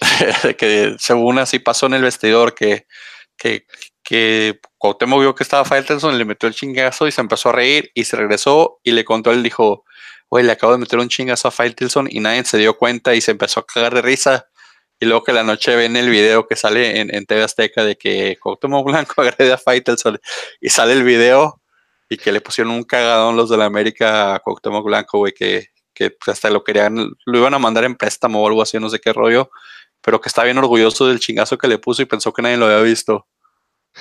de 0.42 0.56
que 0.56 0.96
según 0.98 1.38
así 1.38 1.58
pasó 1.58 1.86
en 1.86 1.94
el 1.94 2.02
vestidor, 2.02 2.54
que, 2.54 2.86
que, 3.36 3.66
que 4.02 4.60
Cuauhtémoc 4.78 5.20
vio 5.20 5.34
que 5.34 5.44
estaba 5.44 5.64
Faitelson, 5.64 6.16
le 6.18 6.24
metió 6.24 6.48
el 6.48 6.54
chingazo 6.54 7.06
y 7.06 7.12
se 7.12 7.20
empezó 7.20 7.50
a 7.50 7.52
reír 7.52 7.90
y 7.94 8.04
se 8.04 8.16
regresó 8.16 8.80
y 8.82 8.92
le 8.92 9.04
contó, 9.04 9.30
él 9.30 9.42
dijo, 9.42 9.84
güey, 10.30 10.44
le 10.44 10.52
acabo 10.52 10.72
de 10.72 10.78
meter 10.78 10.98
un 10.98 11.08
chingazo 11.08 11.48
a 11.48 11.50
Faitelson 11.50 12.08
y 12.10 12.20
nadie 12.20 12.44
se 12.44 12.58
dio 12.58 12.76
cuenta 12.76 13.14
y 13.14 13.20
se 13.20 13.32
empezó 13.32 13.60
a 13.60 13.66
cagar 13.66 13.94
de 13.94 14.02
risa. 14.02 14.48
Y 15.02 15.04
luego 15.04 15.24
que 15.24 15.32
la 15.32 15.42
noche 15.42 15.74
ven 15.74 15.96
el 15.96 16.08
video 16.08 16.46
que 16.46 16.54
sale 16.54 17.00
en, 17.00 17.12
en 17.12 17.26
TV 17.26 17.42
Azteca 17.42 17.84
de 17.84 17.96
que 17.96 18.38
Cuauhtémoc 18.40 18.86
Blanco 18.86 19.14
agrede 19.20 19.52
a 19.52 19.58
Faitelson 19.58 20.16
y 20.60 20.68
sale 20.68 20.92
el 20.92 21.02
video 21.02 21.60
y 22.08 22.16
que 22.16 22.30
le 22.30 22.40
pusieron 22.40 22.72
un 22.72 22.84
cagadón 22.84 23.36
los 23.36 23.50
de 23.50 23.56
la 23.56 23.64
América 23.64 24.36
a 24.36 24.38
Cuauhtémoc 24.38 24.84
Blanco, 24.84 25.18
güey, 25.18 25.32
que, 25.32 25.70
que 25.92 26.16
hasta 26.28 26.50
lo 26.50 26.62
querían, 26.62 27.10
lo 27.26 27.38
iban 27.38 27.52
a 27.52 27.58
mandar 27.58 27.82
en 27.82 27.96
préstamo 27.96 28.40
o 28.40 28.46
algo 28.46 28.62
así, 28.62 28.78
no 28.78 28.88
sé 28.88 29.00
qué 29.00 29.12
rollo, 29.12 29.50
pero 30.00 30.20
que 30.20 30.28
está 30.28 30.44
bien 30.44 30.58
orgulloso 30.58 31.08
del 31.08 31.18
chingazo 31.18 31.58
que 31.58 31.66
le 31.66 31.78
puso 31.78 32.02
y 32.02 32.04
pensó 32.04 32.32
que 32.32 32.42
nadie 32.42 32.56
lo 32.56 32.66
había 32.66 32.82
visto. 32.82 33.26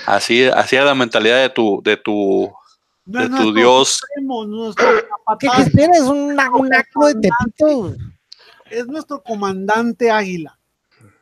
Así, 0.05 0.43
así 0.43 0.75
era 0.75 0.85
la 0.85 0.93
mentalidad 0.93 1.41
de 1.41 1.49
tu, 1.49 1.81
de 1.83 1.97
tu, 1.97 2.53
No 3.07 3.21
de 3.21 3.25
tu 3.25 3.31
nuestro 3.31 3.53
Dios. 3.53 4.01
Supremo, 4.07 4.45
nuestro 4.45 4.87
¿Qué, 4.87 5.07
capataz, 5.07 5.55
qué 5.55 5.61
esperas? 5.63 6.01
Un, 6.01 6.39
un 6.53 6.73
acto 6.75 7.07
de 7.07 7.13
tepito. 7.15 7.95
es 8.69 8.85
nuestro 8.85 9.23
comandante 9.23 10.11
águila. 10.11 10.59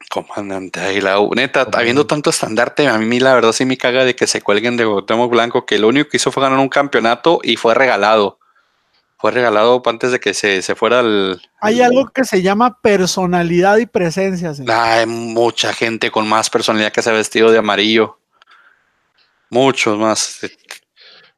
Comandante 0.10 0.80
Águila, 0.80 1.20
uh, 1.20 1.34
neta, 1.36 1.68
habiendo 1.74 2.08
tanto 2.08 2.30
estandarte, 2.30 2.88
a 2.88 2.98
mí 2.98 3.20
la 3.20 3.34
verdad 3.34 3.52
sí 3.52 3.66
me 3.66 3.78
caga 3.78 4.06
de 4.06 4.16
que 4.16 4.28
se 4.28 4.42
cuelguen 4.42 4.78
de 4.78 4.86
Cuauhtémoc 4.86 5.30
Blanco, 5.30 5.66
que 5.66 5.78
lo 5.78 5.88
único 5.90 6.10
que 6.10 6.18
hizo 6.18 6.32
fue 6.32 6.42
ganar 6.42 6.58
un 6.60 6.70
campeonato 6.70 7.40
y 7.44 7.58
fue 7.58 7.76
regalado. 7.76 8.40
Fue 9.18 9.32
regalado 9.32 9.84
antes 9.86 10.12
de 10.14 10.20
que 10.22 10.34
se, 10.34 10.62
se 10.62 10.76
fuera 10.76 11.02
el... 11.02 11.42
Hay 11.60 11.82
algo 11.82 12.08
que 12.08 12.24
se 12.24 12.42
llama 12.42 12.80
personalidad 12.82 13.78
y 13.78 13.86
presencia. 13.86 14.54
señor. 14.54 14.74
Hay 14.74 15.06
mucha 15.06 15.74
gente 15.74 16.10
con 16.10 16.28
más 16.28 16.50
personalidad 16.50 16.94
que 16.94 17.02
se 17.02 17.10
ha 17.10 17.14
vestido 17.14 17.52
de 17.52 17.58
amarillo. 17.58 18.18
Muchos 19.50 19.98
más. 19.98 20.40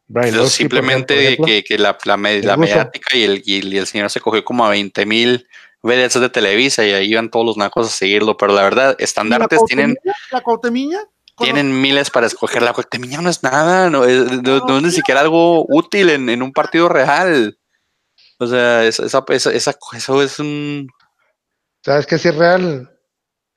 Brian 0.07 0.47
simplemente 0.47 1.23
ejemplo, 1.23 1.45
que, 1.45 1.63
que 1.63 1.77
la, 1.77 1.97
la, 2.03 2.17
mediática 2.17 3.17
y 3.17 3.23
el, 3.23 3.41
y 3.45 3.59
el- 3.59 3.73
y 3.73 3.77
el 3.77 3.87
señor 3.87 4.09
se 4.11 4.19
cogió 4.19 4.43
como 4.43 4.65
a 4.65 4.69
20 4.69 5.05
mil 5.05 5.47
vedettes 5.83 6.19
de 6.21 6.29
Televisa 6.29 6.85
y 6.85 6.91
ahí 6.93 7.07
iban 7.11 7.29
todos 7.29 7.45
los 7.45 7.57
nacos 7.57 7.87
a 7.87 7.89
seguirlo. 7.89 8.37
Pero 8.37 8.53
la 8.53 8.63
verdad, 8.63 8.95
¿Y 8.97 9.01
la 9.01 9.05
estandartes 9.05 9.63
tienen... 9.65 9.97
¿La 10.31 10.41
Cuauhtemiña? 10.41 10.99
Con- 11.35 11.45
Tienen 11.45 11.81
miles 11.81 12.09
para 12.09 12.27
escoger. 12.27 12.61
La 12.61 12.73
Cuauhtemiña 12.73 13.21
no 13.21 13.29
es 13.29 13.41
nada, 13.41 13.89
no 13.89 14.05
es, 14.05 14.31
no- 14.43 14.59
no 14.59 14.77
es 14.77 14.83
ni 14.83 14.91
siquiera 14.91 15.21
algo 15.21 15.65
útil 15.69 16.09
en, 16.09 16.29
en 16.29 16.41
un 16.43 16.51
partido 16.51 16.89
real. 16.89 17.57
O 18.37 18.47
sea, 18.47 18.83
es- 18.85 18.99
esa, 18.99 19.23
esa, 19.29 19.51
esa- 19.51 19.77
eso 19.93 20.21
es 20.21 20.39
un... 20.39 20.87
¿Sabes 21.83 22.05
qué 22.05 22.15
es 22.15 22.35
real? 22.35 22.89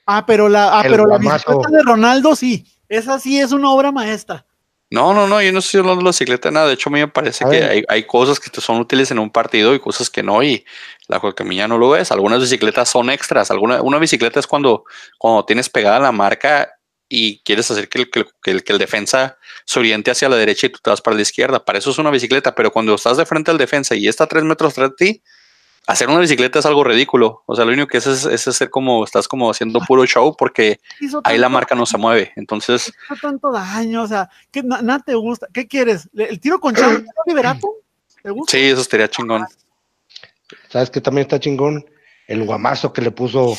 Ah, 0.06 0.24
pero 0.26 0.48
la, 0.48 0.78
ah, 0.78 0.82
pero 0.82 1.06
la 1.06 1.18
bicicleta 1.18 1.68
de 1.70 1.82
Ronaldo 1.82 2.34
sí. 2.36 2.66
Esa 2.88 3.18
sí 3.18 3.40
es 3.40 3.52
una 3.52 3.70
obra 3.70 3.90
maestra. 3.92 4.46
No, 4.90 5.12
no, 5.12 5.26
no, 5.26 5.42
yo 5.42 5.50
no 5.52 5.58
estoy 5.58 5.80
hablando 5.80 5.98
de 6.00 6.04
la 6.04 6.10
bicicleta, 6.10 6.50
nada. 6.52 6.68
De 6.68 6.74
hecho, 6.74 6.88
a 6.88 6.92
mí 6.92 7.00
me 7.00 7.08
parece 7.08 7.44
A 7.44 7.48
que 7.50 7.64
hay, 7.64 7.84
hay 7.88 8.06
cosas 8.06 8.38
que 8.38 8.48
te 8.50 8.60
son 8.60 8.78
útiles 8.78 9.10
en 9.10 9.18
un 9.18 9.30
partido 9.30 9.74
y 9.74 9.80
cosas 9.80 10.08
que 10.08 10.22
no. 10.22 10.42
Y 10.42 10.64
la 11.08 11.18
Cuauhtemiña 11.18 11.66
no 11.66 11.78
lo 11.78 11.96
es. 11.96 12.12
Algunas 12.12 12.40
bicicletas 12.40 12.90
son 12.90 13.10
extras. 13.10 13.50
Alguna, 13.50 13.82
una 13.82 13.98
bicicleta 13.98 14.38
es 14.38 14.46
cuando, 14.46 14.84
cuando 15.18 15.44
tienes 15.46 15.68
pegada 15.68 15.98
la 15.98 16.12
marca 16.12 16.70
y 17.08 17.42
quieres 17.42 17.70
hacer 17.70 17.88
que 17.88 18.02
el, 18.02 18.10
que, 18.10 18.24
el, 18.50 18.62
que 18.62 18.72
el- 18.72 18.78
defensa 18.78 19.36
se 19.64 19.80
oriente 19.80 20.10
hacia 20.12 20.28
la 20.28 20.36
derecha 20.36 20.66
y 20.66 20.70
tú 20.70 20.78
te 20.82 20.90
vas 20.90 21.00
para 21.00 21.16
la 21.16 21.22
izquierda. 21.22 21.64
Para 21.64 21.78
eso 21.78 21.90
es 21.90 21.98
una 21.98 22.10
bicicleta. 22.10 22.54
Pero 22.54 22.70
cuando 22.70 22.94
estás 22.94 23.16
de 23.16 23.26
frente 23.26 23.50
al 23.50 23.58
defensa 23.58 23.96
y 23.96 24.06
está 24.06 24.24
a 24.24 24.28
tres 24.28 24.44
metros 24.44 24.74
tras 24.74 24.90
de 24.90 24.94
ti, 24.96 25.22
hacer 25.86 26.08
una 26.08 26.18
bicicleta 26.20 26.58
es 26.58 26.66
algo 26.66 26.82
ridículo. 26.84 27.42
O 27.46 27.54
sea, 27.54 27.64
lo 27.64 27.72
único 27.72 27.86
que 27.88 27.98
es 27.98 28.06
es, 28.06 28.24
es 28.24 28.48
hacer 28.48 28.70
como 28.70 29.04
estás 29.04 29.28
como 29.28 29.50
haciendo 29.50 29.80
puro 29.80 30.06
show 30.06 30.34
porque 30.36 30.78
ahí 31.24 31.38
la 31.38 31.48
marca 31.48 31.74
no 31.74 31.86
se 31.86 31.98
mueve. 31.98 32.32
Entonces, 32.36 32.92
hizo 33.10 33.20
tanto 33.20 33.52
daño, 33.52 34.02
o 34.02 34.06
sea, 34.06 34.28
que 34.50 34.62
na- 34.62 34.82
nada 34.82 35.00
te 35.04 35.14
gusta. 35.14 35.46
¿Qué 35.52 35.66
quieres? 35.66 36.08
¿Le- 36.12 36.24
¿El 36.28 36.40
tiro 36.40 36.58
con 36.60 36.74
chance 36.74 37.04
liberato? 37.26 37.68
¿Te 38.22 38.30
gusta? 38.30 38.56
sí, 38.56 38.62
eso 38.64 38.80
estaría 38.80 39.08
chingón. 39.08 39.44
¿Sabes 40.68 40.90
qué 40.90 41.00
también 41.00 41.22
está 41.22 41.38
chingón? 41.40 41.84
El 42.26 42.44
guamazo 42.44 42.92
que 42.92 43.02
le 43.02 43.10
puso 43.10 43.54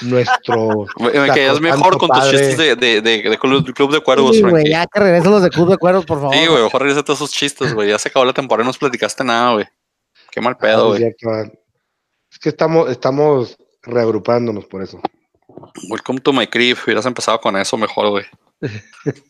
nuestro. 0.00 0.86
Me, 0.98 1.30
quedas 1.32 1.60
mejor 1.60 1.98
con 1.98 2.08
tus 2.10 2.30
chistes 2.30 2.56
de, 2.56 2.74
de, 2.76 3.00
de, 3.00 3.22
de 3.22 3.38
club, 3.38 3.72
club 3.74 3.92
de 3.92 4.00
cuervos, 4.00 4.36
Sí, 4.36 4.42
güey, 4.42 4.68
ya 4.70 4.86
que 4.86 4.98
regresen 5.00 5.30
los 5.30 5.42
de 5.42 5.50
Club 5.50 5.70
de 5.70 5.76
Cuervos, 5.78 6.04
por 6.06 6.18
favor. 6.20 6.34
Sí, 6.34 6.46
güey, 6.46 6.62
ojalá 6.62 6.84
regresa 6.84 7.04
todos 7.04 7.20
esos 7.20 7.30
chistes, 7.32 7.72
güey. 7.74 7.88
Ya 7.90 7.98
se 7.98 8.08
acabó 8.08 8.24
la 8.24 8.32
temporada 8.32 8.62
y 8.62 8.66
no 8.66 8.70
nos 8.70 8.78
platicaste 8.78 9.22
nada, 9.24 9.52
güey. 9.54 9.66
Qué 10.32 10.40
mal 10.40 10.54
Ah, 10.56 10.58
pedo, 10.60 10.88
güey. 10.88 11.04
ah. 11.04 11.50
Es 12.40 12.44
que 12.44 12.48
estamos, 12.48 12.88
estamos 12.88 13.58
reagrupándonos 13.82 14.64
por 14.64 14.82
eso. 14.82 14.98
Welcome 15.90 16.20
to 16.20 16.32
my 16.32 16.46
crib. 16.46 16.78
Hubieras 16.86 17.04
empezado 17.04 17.38
con 17.38 17.54
eso 17.58 17.76
mejor, 17.76 18.08
güey. 18.08 18.24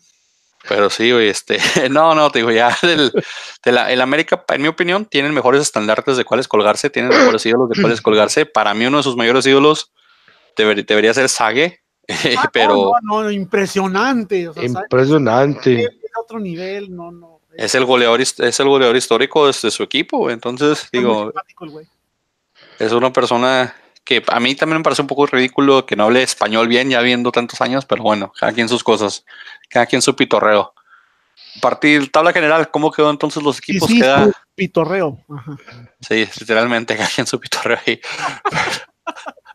Pero 0.68 0.90
sí, 0.90 1.10
güey, 1.10 1.28
este, 1.28 1.58
no, 1.90 2.14
no, 2.14 2.30
te 2.30 2.38
digo, 2.38 2.52
ya 2.52 2.76
de 2.84 3.72
la, 3.72 3.90
el 3.90 4.00
América, 4.00 4.44
en 4.46 4.62
mi 4.62 4.68
opinión, 4.68 5.06
tienen 5.06 5.34
mejores 5.34 5.60
estandartes 5.62 6.18
de 6.18 6.24
cuáles 6.24 6.46
colgarse, 6.46 6.88
tienen 6.88 7.10
mejores 7.10 7.44
ídolos 7.46 7.70
de 7.70 7.82
cuáles 7.82 8.00
colgarse. 8.00 8.46
Para 8.46 8.74
mí, 8.74 8.86
uno 8.86 8.98
de 8.98 9.02
sus 9.02 9.16
mayores 9.16 9.44
ídolos 9.44 9.90
deber- 10.56 10.86
debería 10.86 11.12
ser 11.12 11.28
Sage, 11.28 11.80
Ah, 12.38 12.48
pero 12.52 12.92
No, 13.02 13.24
no, 13.24 13.30
impresionante. 13.32 14.48
O 14.48 14.54
sea, 14.54 14.62
¿sabes? 14.68 14.84
Impresionante. 14.84 15.82
Es 15.82 15.90
otro 16.16 16.38
nivel, 16.38 16.94
no, 16.94 17.10
no. 17.10 17.40
es 17.56 17.74
el 17.74 17.84
goleador, 17.86 18.20
es 18.20 18.38
el 18.60 18.68
goleador 18.68 18.96
histórico 18.96 19.48
de, 19.48 19.56
de 19.60 19.70
su 19.72 19.82
equipo, 19.82 20.18
güey. 20.18 20.34
Entonces, 20.34 20.88
digo, 20.92 21.24
simpático 21.24 21.64
el 21.64 21.70
güey. 21.72 21.86
Es 22.80 22.92
una 22.92 23.12
persona 23.12 23.74
que 24.04 24.22
a 24.28 24.40
mí 24.40 24.54
también 24.54 24.78
me 24.78 24.82
parece 24.84 25.02
un 25.02 25.08
poco 25.08 25.26
ridículo 25.26 25.86
que 25.86 25.94
no 25.96 26.04
hable 26.04 26.22
español 26.22 26.66
bien 26.68 26.90
ya 26.90 27.00
viendo 27.00 27.30
tantos 27.30 27.60
años, 27.60 27.84
pero 27.84 28.02
bueno, 28.02 28.32
cada 28.38 28.52
quien 28.52 28.68
sus 28.68 28.82
cosas, 28.82 29.24
cada 29.68 29.86
quien 29.86 30.02
su 30.02 30.16
pitorreo. 30.16 30.74
Partir 31.60 32.10
tabla 32.10 32.32
general, 32.32 32.70
¿cómo 32.70 32.90
quedó 32.90 33.10
entonces 33.10 33.42
los 33.42 33.56
Sí, 33.56 33.62
equipos? 33.72 33.88
sí, 33.88 34.00
Queda, 34.00 34.24
su 34.26 34.32
pitorreo. 34.54 35.18
Ajá. 35.28 35.56
sí, 36.00 36.28
literalmente 36.40 36.96
cada 36.96 37.08
quien 37.08 37.26
su 37.26 37.38
pitorreo 37.38 37.78
ahí. 37.86 38.00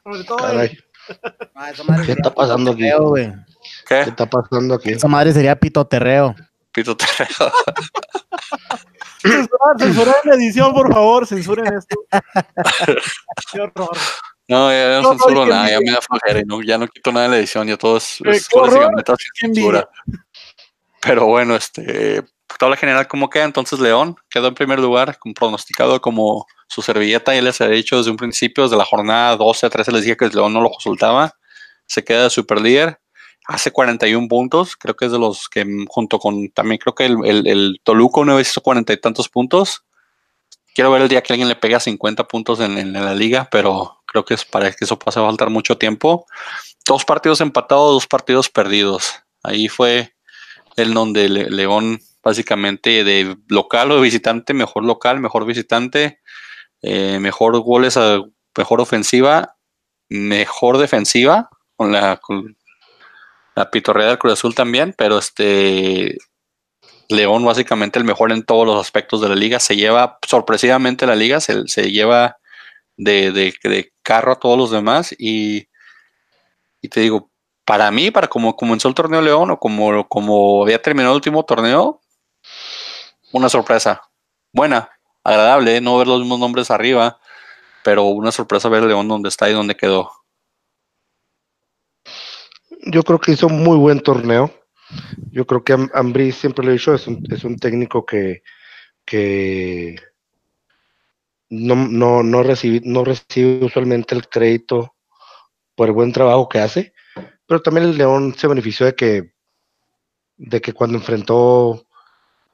Sobre 0.04 0.24
todo 0.24 0.38
Caray, 0.38 0.78
Ah, 1.56 1.72
¿Qué 2.06 2.12
está 2.14 2.34
pasando 2.34 2.72
aquí? 2.72 2.82
pitoterreo. 2.84 3.14
¿Qué 3.16 3.44
¿Qué? 3.88 4.02
está 4.02 4.26
pasando 4.30 4.74
aquí? 4.76 4.92
Esa 4.92 5.08
madre 5.08 5.34
sería 5.34 5.56
pitoterreo. 5.56 6.36
Pitorreo. 6.72 7.28
Censurar, 9.26 9.80
censurar 9.80 10.16
en 10.24 10.30
la 10.30 10.36
edición, 10.36 10.74
por 10.74 10.94
favor, 10.94 11.28
censuren 11.28 11.74
esto. 11.74 11.96
Qué 13.52 13.60
horror. 13.62 13.98
No, 14.48 14.70
ya 14.72 14.90
no 14.98 15.02
No, 15.02 15.10
censuro 15.10 15.46
nada, 15.48 15.70
ya 15.70 15.80
me- 15.80 15.92
da 15.92 16.02
flojera 16.02 16.40
y 16.40 16.44
no, 16.44 16.62
ya 16.62 16.78
no 16.78 16.88
quito 16.88 17.12
nada 17.12 17.24
de 17.26 17.30
la 17.32 17.38
edición, 17.38 17.68
ya 17.68 17.78
todo 17.78 17.98
es, 17.98 18.22
Eh, 18.22 18.30
es 18.32 18.48
básicamente 18.54 19.14
censura. 19.40 19.90
Pero 21.02 21.26
bueno, 21.26 21.56
este, 21.56 22.24
tabla 22.60 22.76
general, 22.78 23.08
¿cómo 23.08 23.30
queda? 23.30 23.44
Entonces 23.46 23.80
León 23.80 24.16
quedó 24.30 24.48
en 24.48 24.54
primer 24.56 24.80
lugar, 24.80 25.18
pronosticado 25.36 26.00
como 26.02 26.46
su 26.68 26.82
servilleta, 26.82 27.34
ya 27.34 27.42
les 27.42 27.60
había 27.62 27.76
dicho 27.76 27.98
desde 27.98 28.12
un 28.12 28.18
principio, 28.18 28.64
desde 28.64 28.78
la 28.78 28.86
jornada 28.86 29.36
12 29.36 29.66
a 29.66 29.70
13 29.70 29.92
les 29.92 30.02
dije 30.04 30.18
que 30.18 30.28
León 30.28 30.54
no 30.54 30.62
lo 30.62 30.70
consultaba, 30.70 31.34
se 31.88 32.04
queda 32.04 32.24
de 32.24 32.30
super 32.30 32.60
líder, 32.62 33.00
hace 33.48 33.72
41 33.72 34.28
puntos, 34.28 34.76
creo 34.76 34.96
que 34.96 35.06
es 35.06 35.12
de 35.12 35.20
los 35.20 35.50
que 35.50 35.66
mm, 35.66 35.86
junto 35.88 36.20
con, 36.20 36.50
también 36.50 36.80
creo 36.80 36.96
que 36.96 37.06
el, 37.06 37.18
el, 37.26 37.48
el 37.48 37.82
Toluca 37.84 38.22
una 38.22 38.36
vez 38.36 38.50
hizo 38.50 38.62
cuarenta 38.62 38.94
y 38.94 38.98
tantos 38.98 39.30
puntos, 39.30 39.84
quiero 40.74 40.92
ver 40.92 41.02
el 41.04 41.08
día 41.10 41.22
que 41.24 41.34
alguien 41.34 41.48
le 41.50 41.56
pega 41.56 41.80
50 41.80 42.28
puntos 42.28 42.60
en, 42.60 42.78
en 42.78 42.94
la 42.94 43.14
liga, 43.16 43.48
pero 43.52 44.02
creo 44.06 44.26
que 44.26 44.34
es 44.34 44.46
para 44.46 44.72
que 44.72 44.86
eso 44.86 44.98
pase 45.00 45.20
a 45.20 45.24
faltar 45.24 45.50
mucho 45.50 45.78
tiempo. 45.78 46.26
Dos 46.86 47.06
partidos 47.06 47.42
empatados, 47.42 47.94
dos 47.94 48.08
partidos 48.08 48.50
perdidos. 48.50 49.14
Ahí 49.44 49.68
fue 49.70 50.14
el 50.76 50.94
donde 50.94 51.30
Le- 51.30 51.50
León 51.50 52.00
básicamente 52.24 53.04
de 53.04 53.38
local 53.48 53.92
o 53.92 53.96
de 53.96 54.02
visitante, 54.02 54.54
mejor 54.54 54.84
local, 54.84 55.20
mejor 55.20 55.46
visitante, 55.46 56.20
eh, 56.82 57.20
mejor 57.20 57.60
goles, 57.62 57.98
mejor 58.58 58.82
ofensiva, 58.82 59.56
mejor 60.10 60.78
defensiva 60.78 61.50
con 61.76 61.92
la, 61.92 62.20
la 63.56 63.72
pitorrea 63.72 64.08
del 64.08 64.18
Cruz 64.20 64.34
Azul 64.34 64.56
también, 64.56 64.94
pero 64.98 65.18
este 65.18 66.18
León 67.10 67.46
básicamente 67.46 68.00
el 68.00 68.06
mejor 68.06 68.32
en 68.32 68.44
todos 68.44 68.66
los 68.66 68.80
aspectos 68.82 69.22
de 69.22 69.30
la 69.30 69.36
liga, 69.36 69.60
se 69.60 69.76
lleva 69.76 70.18
sorpresivamente 70.28 71.06
la 71.08 71.16
liga, 71.16 71.40
se, 71.40 71.68
se 71.68 71.92
lleva 71.92 72.38
de, 72.98 73.32
de- 73.32 73.54
de 73.64 73.94
carro 74.04 74.34
a 74.34 74.40
todos 74.40 74.58
los 74.58 74.72
demás 74.72 75.16
y, 75.18 75.68
y 76.82 76.90
te 76.90 77.02
digo, 77.02 77.30
para 77.66 77.90
mí, 77.92 78.12
para 78.12 78.28
como 78.28 78.56
comenzó 78.56 78.88
el 78.88 78.94
torneo 78.96 79.22
León 79.22 79.52
o 79.52 79.60
como, 79.60 80.08
como 80.08 80.64
había 80.64 80.82
terminado 80.82 81.14
el 81.14 81.18
último 81.18 81.44
torneo, 81.44 82.02
una 83.32 83.50
sorpresa. 83.50 84.02
Buena, 84.54 84.90
agradable, 85.24 85.82
no 85.82 85.98
ver 85.98 86.08
los 86.08 86.20
mismos 86.20 86.40
nombres 86.40 86.72
arriba, 86.72 87.20
pero 87.84 88.06
una 88.06 88.32
sorpresa 88.32 88.70
ver 88.70 88.84
León 88.84 89.08
donde 89.08 89.30
está 89.30 89.50
y 89.50 89.54
donde 89.54 89.76
quedó. 89.76 90.12
Yo 92.86 93.04
creo 93.04 93.20
que 93.20 93.32
hizo 93.32 93.50
muy 93.50 93.78
buen 93.78 94.00
torneo. 94.00 94.52
Yo 95.32 95.46
creo 95.46 95.64
que 95.64 95.74
Am- 95.74 95.90
Ambriz, 95.94 96.36
siempre 96.36 96.64
lo 96.66 96.72
he 96.72 96.76
dicho, 96.76 96.94
es 96.94 97.08
un, 97.08 97.24
es 97.30 97.44
un 97.44 97.58
técnico 97.58 98.06
que, 98.06 98.44
que 99.06 99.96
no, 101.50 101.76
no, 101.76 102.24
no, 102.24 102.44
recibe, 102.44 102.82
no 102.84 103.04
recibe 103.04 103.64
usualmente 103.66 104.16
el 104.16 104.28
crédito 104.28 104.96
por 105.76 105.88
el 105.88 105.94
buen 105.94 106.12
trabajo 106.12 106.48
que 106.48 106.60
hace, 106.60 106.94
pero 107.48 107.62
también 107.62 107.88
el 107.88 107.98
León 107.98 108.34
se 108.38 108.48
benefició 108.48 108.86
de 108.86 108.96
que, 108.96 109.34
de 110.38 110.62
que 110.62 110.74
cuando 110.74 110.98
enfrentó 110.98 111.86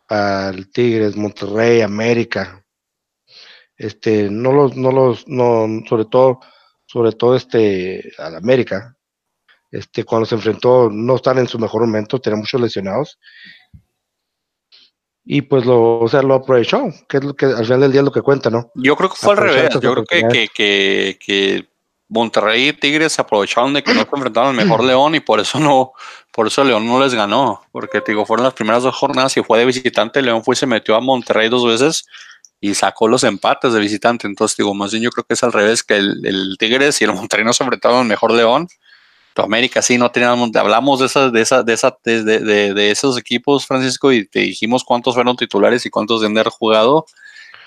al 0.07 0.69
Tigres, 0.71 1.15
Monterrey, 1.15 1.81
América, 1.81 2.65
este, 3.77 4.29
no 4.29 4.51
los, 4.51 4.75
no 4.75 4.91
los, 4.91 5.27
no, 5.27 5.67
sobre 5.87 6.05
todo, 6.05 6.39
sobre 6.85 7.11
todo 7.13 7.35
este, 7.35 8.11
al 8.17 8.35
América, 8.35 8.97
este, 9.71 10.03
cuando 10.03 10.25
se 10.25 10.35
enfrentó, 10.35 10.89
no 10.91 11.15
están 11.15 11.37
en 11.37 11.47
su 11.47 11.57
mejor 11.57 11.81
momento, 11.81 12.19
tenía 12.19 12.37
muchos 12.37 12.59
lesionados. 12.59 13.17
Y 15.23 15.43
pues 15.43 15.65
lo, 15.65 15.99
o 15.99 16.07
sea, 16.07 16.21
lo 16.23 16.35
aprovechó, 16.35 16.89
que 17.07 17.17
es 17.17 17.23
lo 17.23 17.35
que 17.35 17.45
al 17.45 17.63
final 17.63 17.81
del 17.81 17.91
día 17.91 18.01
es 18.01 18.05
lo 18.05 18.11
que 18.11 18.21
cuenta, 18.21 18.49
¿no? 18.49 18.71
Yo 18.75 18.95
creo 18.95 19.09
que 19.09 19.15
fue 19.15 19.31
al 19.31 19.37
revés. 19.37 19.69
Yo 19.79 19.93
creo 19.93 20.03
que, 20.03 20.27
que, 20.27 20.47
que, 20.53 21.19
que 21.23 21.69
Monterrey 22.09 22.67
y 22.67 22.73
Tigres 22.73 23.13
se 23.13 23.21
aprovecharon 23.21 23.73
de 23.73 23.83
que 23.83 23.93
no 23.93 24.01
se 24.01 24.07
enfrentaron 24.11 24.49
al 24.49 24.65
mejor 24.65 24.83
León 24.83 25.15
y 25.15 25.21
por 25.21 25.39
eso 25.39 25.59
no, 25.59 25.93
por 26.33 26.47
eso 26.47 26.63
León 26.63 26.85
no 26.85 27.01
les 27.01 27.13
ganó. 27.13 27.61
Porque 27.71 28.01
te 28.01 28.11
digo, 28.11 28.25
fueron 28.25 28.43
las 28.43 28.53
primeras 28.53 28.83
dos 28.83 28.95
jornadas 28.95 29.37
y 29.37 29.43
fue 29.43 29.59
de 29.59 29.65
visitante. 29.65 30.21
León 30.21 30.43
fue 30.43 30.53
y 30.53 30.57
se 30.57 30.65
metió 30.65 30.95
a 30.95 30.99
Monterrey 30.99 31.47
dos 31.47 31.65
veces 31.65 32.05
y 32.59 32.73
sacó 32.75 33.07
los 33.07 33.23
empates 33.23 33.71
de 33.71 33.79
visitante. 33.79 34.27
Entonces, 34.27 34.57
digo, 34.57 34.73
más 34.73 34.91
bien 34.91 35.03
yo 35.03 35.11
creo 35.11 35.23
que 35.23 35.35
es 35.35 35.43
al 35.43 35.53
revés, 35.53 35.83
que 35.83 35.95
el, 35.95 36.25
el 36.25 36.57
Tigres 36.59 36.99
y 36.99 37.05
el 37.05 37.13
Monterrey 37.13 37.45
no 37.45 37.53
se 37.53 37.63
enfrentaron 37.63 37.99
al 37.99 38.07
mejor 38.07 38.31
León. 38.31 38.67
Pero 39.33 39.45
América 39.45 39.81
sí, 39.81 39.97
no 39.97 40.11
teníamos, 40.11 40.53
hablamos 40.55 40.99
de 40.99 41.05
esas, 41.05 41.31
de 41.31 41.41
esas, 41.41 41.65
de 41.65 41.73
esa, 41.73 41.97
de, 42.03 42.23
de, 42.23 42.73
de, 42.73 42.91
esos 42.91 43.17
equipos, 43.17 43.65
Francisco, 43.65 44.11
y 44.11 44.27
te 44.27 44.39
dijimos 44.39 44.83
cuántos 44.83 45.15
fueron 45.15 45.35
titulares 45.37 45.85
y 45.85 45.89
cuántos 45.89 46.21
deben 46.21 46.33
de 46.33 46.41
haber 46.41 46.51
jugado 46.51 47.05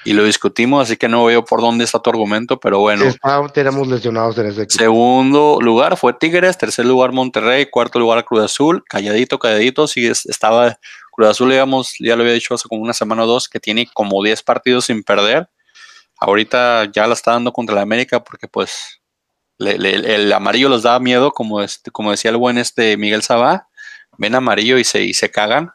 y 0.04 0.12
lo 0.12 0.22
discutimos, 0.24 0.82
así 0.82 0.98
que 0.98 1.08
no 1.08 1.24
veo 1.24 1.44
por 1.44 1.62
dónde 1.62 1.84
está 1.84 1.98
tu 1.98 2.10
argumento, 2.10 2.60
pero 2.60 2.78
bueno. 2.80 3.04
Está- 3.06 3.42
tenemos 3.48 3.88
lesionados 3.88 4.36
en 4.36 4.46
ese 4.46 4.62
equipo. 4.64 4.78
Segundo 4.78 5.58
lugar 5.62 5.96
fue 5.96 6.12
Tigres, 6.12 6.58
tercer 6.58 6.84
lugar 6.84 7.12
Monterrey, 7.12 7.66
cuarto 7.70 7.98
lugar 7.98 8.22
Cruz 8.26 8.42
Azul, 8.44 8.84
calladito, 8.86 9.38
calladito, 9.38 9.88
sí 9.88 10.06
es- 10.06 10.26
estaba 10.26 10.78
Cruz 11.10 11.28
Azul, 11.30 11.50
digamos, 11.50 11.94
ya 11.98 12.16
lo 12.16 12.22
había 12.22 12.34
dicho 12.34 12.52
hace 12.54 12.68
como 12.68 12.82
una 12.82 12.92
semana 12.92 13.24
o 13.24 13.26
dos, 13.26 13.48
que 13.48 13.60
tiene 13.60 13.88
como 13.94 14.22
10 14.22 14.42
partidos 14.42 14.84
sin 14.86 15.02
perder. 15.02 15.48
Ahorita 16.18 16.90
ya 16.92 17.06
la 17.06 17.14
está 17.14 17.32
dando 17.32 17.52
contra 17.52 17.74
la 17.74 17.82
América 17.82 18.22
porque 18.22 18.46
pues 18.46 19.00
el 19.58 20.32
amarillo 20.32 20.68
les 20.68 20.82
da 20.82 20.98
miedo, 20.98 21.32
como, 21.32 21.62
este, 21.62 21.90
como 21.90 22.10
decía 22.10 22.30
el 22.30 22.36
buen 22.36 22.58
este 22.58 22.96
Miguel 22.96 23.22
Sabá, 23.22 23.68
ven 24.18 24.34
amarillo 24.34 24.78
y 24.78 24.84
se, 24.84 25.02
y 25.04 25.14
se 25.14 25.30
cagan. 25.30 25.70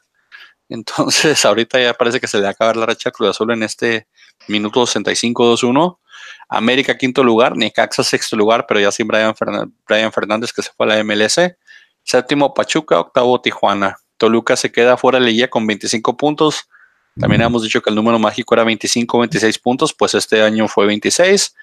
Entonces 0.70 1.44
ahorita 1.46 1.80
ya 1.82 1.94
parece 1.94 2.20
que 2.20 2.28
se 2.28 2.38
le 2.38 2.44
va 2.44 2.50
a 2.50 2.52
acabar 2.52 2.78
la 2.78 2.86
racha 2.86 3.12
Cruz 3.12 3.30
Azul 3.30 3.52
en 3.52 3.64
este 3.64 4.08
minuto 4.48 4.84
65-2-1. 4.84 5.98
América 6.50 6.98
quinto 6.98 7.24
lugar, 7.24 7.56
Necaxa 7.56 8.04
sexto 8.04 8.36
lugar, 8.36 8.66
pero 8.68 8.80
ya 8.80 8.92
sin 8.92 9.08
Brian, 9.08 9.36
Fernan- 9.36 9.72
Brian 9.88 10.12
Fernández 10.12 10.52
que 10.52 10.62
se 10.62 10.72
fue 10.76 10.86
a 10.86 10.90
la 10.90 11.04
MLS. 11.04 11.40
Séptimo 12.04 12.54
Pachuca, 12.54 13.00
octavo 13.00 13.40
Tijuana. 13.42 13.98
Toluca 14.18 14.56
se 14.56 14.72
queda 14.72 14.98
fuera 14.98 15.20
de 15.20 15.26
la 15.26 15.32
liga 15.32 15.48
con 15.48 15.66
25 15.68 16.18
puntos. 16.18 16.70
También 17.20 17.42
hemos 17.42 17.64
dicho 17.64 17.82
que 17.82 17.90
el 17.90 17.96
número 17.96 18.18
mágico 18.18 18.54
era 18.56 18.64
25, 18.64 19.20
26 19.20 19.60
puntos, 19.60 19.94
pues 19.94 20.14
este 20.14 20.42
año 20.42 20.68
fue 20.68 20.86
26, 20.86 21.56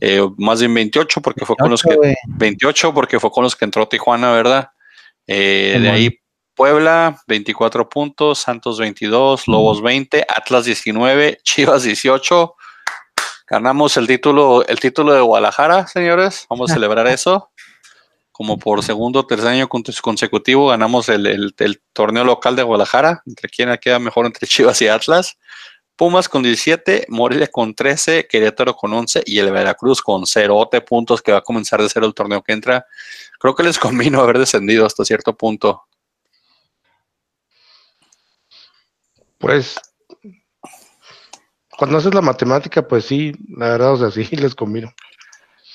eh, 0.00 0.28
más 0.36 0.60
bien 0.60 0.72
28 0.72 1.20
porque 1.20 1.44
fue 1.44 1.56
con 1.56 1.70
los 1.70 1.82
que 1.82 2.14
28 2.28 2.94
porque 2.94 3.18
fue 3.18 3.30
con 3.30 3.44
los 3.44 3.56
que 3.56 3.64
entró 3.64 3.88
Tijuana, 3.88 4.32
¿verdad? 4.32 4.70
Eh, 5.26 5.78
de 5.80 5.90
ahí 5.90 6.20
Puebla, 6.54 7.18
24 7.26 7.88
puntos, 7.88 8.40
Santos 8.40 8.78
22, 8.78 9.48
Lobos 9.48 9.82
20, 9.82 10.26
Atlas 10.28 10.64
19, 10.66 11.40
Chivas 11.44 11.82
18. 11.84 12.54
Ganamos 13.48 13.96
el 13.96 14.06
título, 14.06 14.64
el 14.66 14.78
título 14.78 15.12
de 15.12 15.20
Guadalajara, 15.22 15.86
señores. 15.86 16.46
Vamos 16.50 16.70
a 16.70 16.74
celebrar 16.74 17.06
eso. 17.08 17.50
Como 18.40 18.58
por 18.58 18.82
segundo 18.82 19.20
o 19.20 19.26
tercer 19.26 19.48
año 19.48 19.68
con- 19.68 19.82
consecutivo 20.00 20.68
ganamos 20.68 21.10
el, 21.10 21.54
torneo 21.92 22.24
local 22.24 22.56
de 22.56 22.62
Guadalajara. 22.62 23.22
Entre 23.26 23.50
quién 23.50 23.68
queda 23.76 23.98
mejor 23.98 24.24
entre 24.24 24.48
Chivas 24.48 24.80
y 24.80 24.88
Atlas. 24.88 25.36
Pumas 25.94 26.26
con 26.26 26.42
17, 26.42 27.04
Morelia 27.10 27.48
con 27.48 27.74
13, 27.74 28.26
Querétaro 28.26 28.74
con 28.74 28.94
11 28.94 29.24
y 29.26 29.40
el 29.40 29.52
Veracruz 29.52 30.00
con 30.00 30.24
0 30.24 30.70
puntos 30.88 31.20
que 31.20 31.32
va 31.32 31.38
a 31.38 31.42
comenzar 31.42 31.82
de 31.82 31.90
cero 31.90 32.06
el 32.06 32.14
torneo 32.14 32.42
que 32.42 32.54
entra. 32.54 32.86
Creo 33.38 33.54
que 33.54 33.62
les 33.62 33.78
convino 33.78 34.22
haber 34.22 34.38
descendido 34.38 34.86
hasta 34.86 35.04
cierto 35.04 35.36
punto. 35.36 35.82
Pues, 39.36 39.78
cuando 41.76 41.98
haces 41.98 42.14
la 42.14 42.22
matemática, 42.22 42.88
pues 42.88 43.04
sí, 43.04 43.32
la 43.54 43.68
verdad, 43.68 43.92
o 43.92 43.96
sea, 43.98 44.10
sí 44.24 44.34
les 44.34 44.54
convino. 44.54 44.94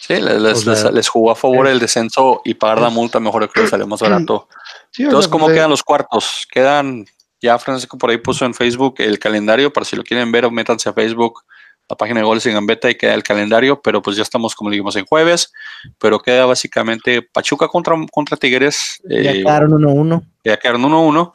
Sí, 0.08 0.14
les, 0.16 0.41
les, 0.41 0.66
sea, 0.66 0.91
les- 0.91 1.08
jugó 1.08 1.32
a 1.32 1.36
favor 1.36 1.68
es- 1.68 1.74
el 1.74 1.80
descenso 1.80 2.41
y 2.45 2.53
pagar 2.53 2.82
la 2.82 2.89
multa, 2.89 3.20
mejor 3.20 3.49
creo 3.49 3.66
que 3.66 3.70
sale 3.72 3.86
más 3.86 3.99
barato. 4.01 4.47
Sí, 4.91 5.03
Entonces, 5.03 5.26
sea, 5.26 5.32
¿cómo 5.32 5.45
pues, 5.45 5.56
quedan 5.58 5.70
los 5.70 5.84
cuartos? 5.84 6.47
Quedan, 6.51 7.06
ya 7.41 7.58
Francisco 7.60 7.97
por 7.97 8.10
ahí 8.10 8.18
puso 8.18 8.45
en 8.45 8.53
Facebook 8.53 8.95
el 8.99 9.20
calendario, 9.20 9.72
para 9.74 9.86
si 9.86 9.95
lo 9.95 10.03
quieren 10.03 10.32
ver, 10.32 10.49
métanse 10.51 10.89
a 10.89 10.93
Facebook, 10.93 11.41
la 11.88 11.95
página 11.95 12.20
de 12.20 12.26
Goles 12.26 12.45
en 12.47 12.53
Gambeta 12.56 12.89
y 12.89 12.95
queda 12.95 13.14
el 13.14 13.22
calendario, 13.22 13.80
pero 13.82 14.01
pues 14.01 14.18
ya 14.18 14.24
estamos, 14.24 14.56
como 14.56 14.72
dijimos, 14.72 14.95
en 14.95 15.06
jueves, 15.06 15.51
pero 15.99 16.20
queda 16.20 16.45
básicamente 16.47 17.22
Pachuca 17.22 17.68
contra, 17.68 17.95
contra 18.12 18.38
Tigres, 18.38 18.99
Ya 19.03 19.32
eh, 19.32 19.43
quedaron 19.43 19.72
1-1. 19.72 20.24
ya 20.43 20.58
quedaron 20.58 20.82
1-1. 20.84 21.32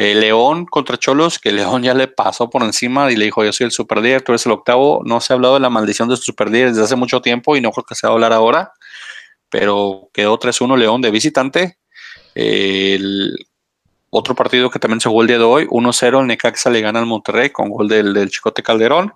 Eh, 0.00 0.14
León 0.14 0.64
contra 0.64 0.96
Cholos, 0.96 1.40
que 1.40 1.50
León 1.50 1.82
ya 1.82 1.92
le 1.92 2.06
pasó 2.06 2.48
por 2.48 2.62
encima 2.62 3.10
y 3.10 3.16
le 3.16 3.24
dijo, 3.24 3.44
yo 3.44 3.52
soy 3.52 3.64
el 3.64 3.72
super 3.72 3.98
líder, 3.98 4.22
tú 4.22 4.30
eres 4.30 4.46
el 4.46 4.52
octavo. 4.52 5.02
No 5.04 5.20
se 5.20 5.32
ha 5.32 5.34
hablado 5.34 5.54
de 5.54 5.60
la 5.60 5.70
maldición 5.70 6.08
de 6.08 6.16
su 6.16 6.22
super 6.22 6.50
desde 6.50 6.80
hace 6.80 6.94
mucho 6.94 7.20
tiempo 7.20 7.56
y 7.56 7.60
no 7.60 7.72
creo 7.72 7.82
que 7.82 7.96
se 7.96 8.06
va 8.06 8.12
a 8.12 8.14
hablar 8.14 8.32
ahora, 8.32 8.72
pero 9.48 10.08
quedó 10.14 10.38
3-1 10.38 10.78
León 10.78 11.00
de 11.02 11.10
visitante. 11.10 11.78
El 12.36 13.36
otro 14.10 14.36
partido 14.36 14.70
que 14.70 14.78
también 14.78 15.00
se 15.00 15.08
jugó 15.08 15.22
el 15.22 15.26
día 15.26 15.38
de 15.38 15.44
hoy, 15.44 15.66
1-0, 15.66 16.20
el 16.20 16.26
Necaxa 16.28 16.70
le 16.70 16.80
gana 16.80 17.00
al 17.00 17.06
Monterrey 17.06 17.50
con 17.50 17.68
gol 17.68 17.88
del, 17.88 18.14
del 18.14 18.30
Chicote 18.30 18.62
Calderón. 18.62 19.12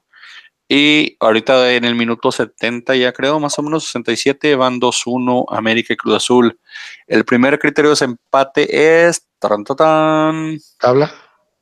Y 0.69 1.17
ahorita 1.21 1.75
en 1.75 1.85
el 1.85 1.95
minuto 1.95 2.33
70 2.33 2.97
ya 2.97 3.13
creo, 3.13 3.39
más 3.39 3.57
o 3.57 3.63
menos 3.63 3.85
67, 3.85 4.57
van 4.57 4.81
2-1 4.81 5.45
América 5.51 5.93
y 5.93 5.97
Cruz 5.97 6.17
Azul. 6.17 6.59
El 7.07 7.25
primer 7.25 7.61
criterio 7.61 7.91
de 7.91 7.93
desempate 7.93 9.07
es... 9.07 9.29
Tan. 9.43 10.59
tabla. 10.79 11.13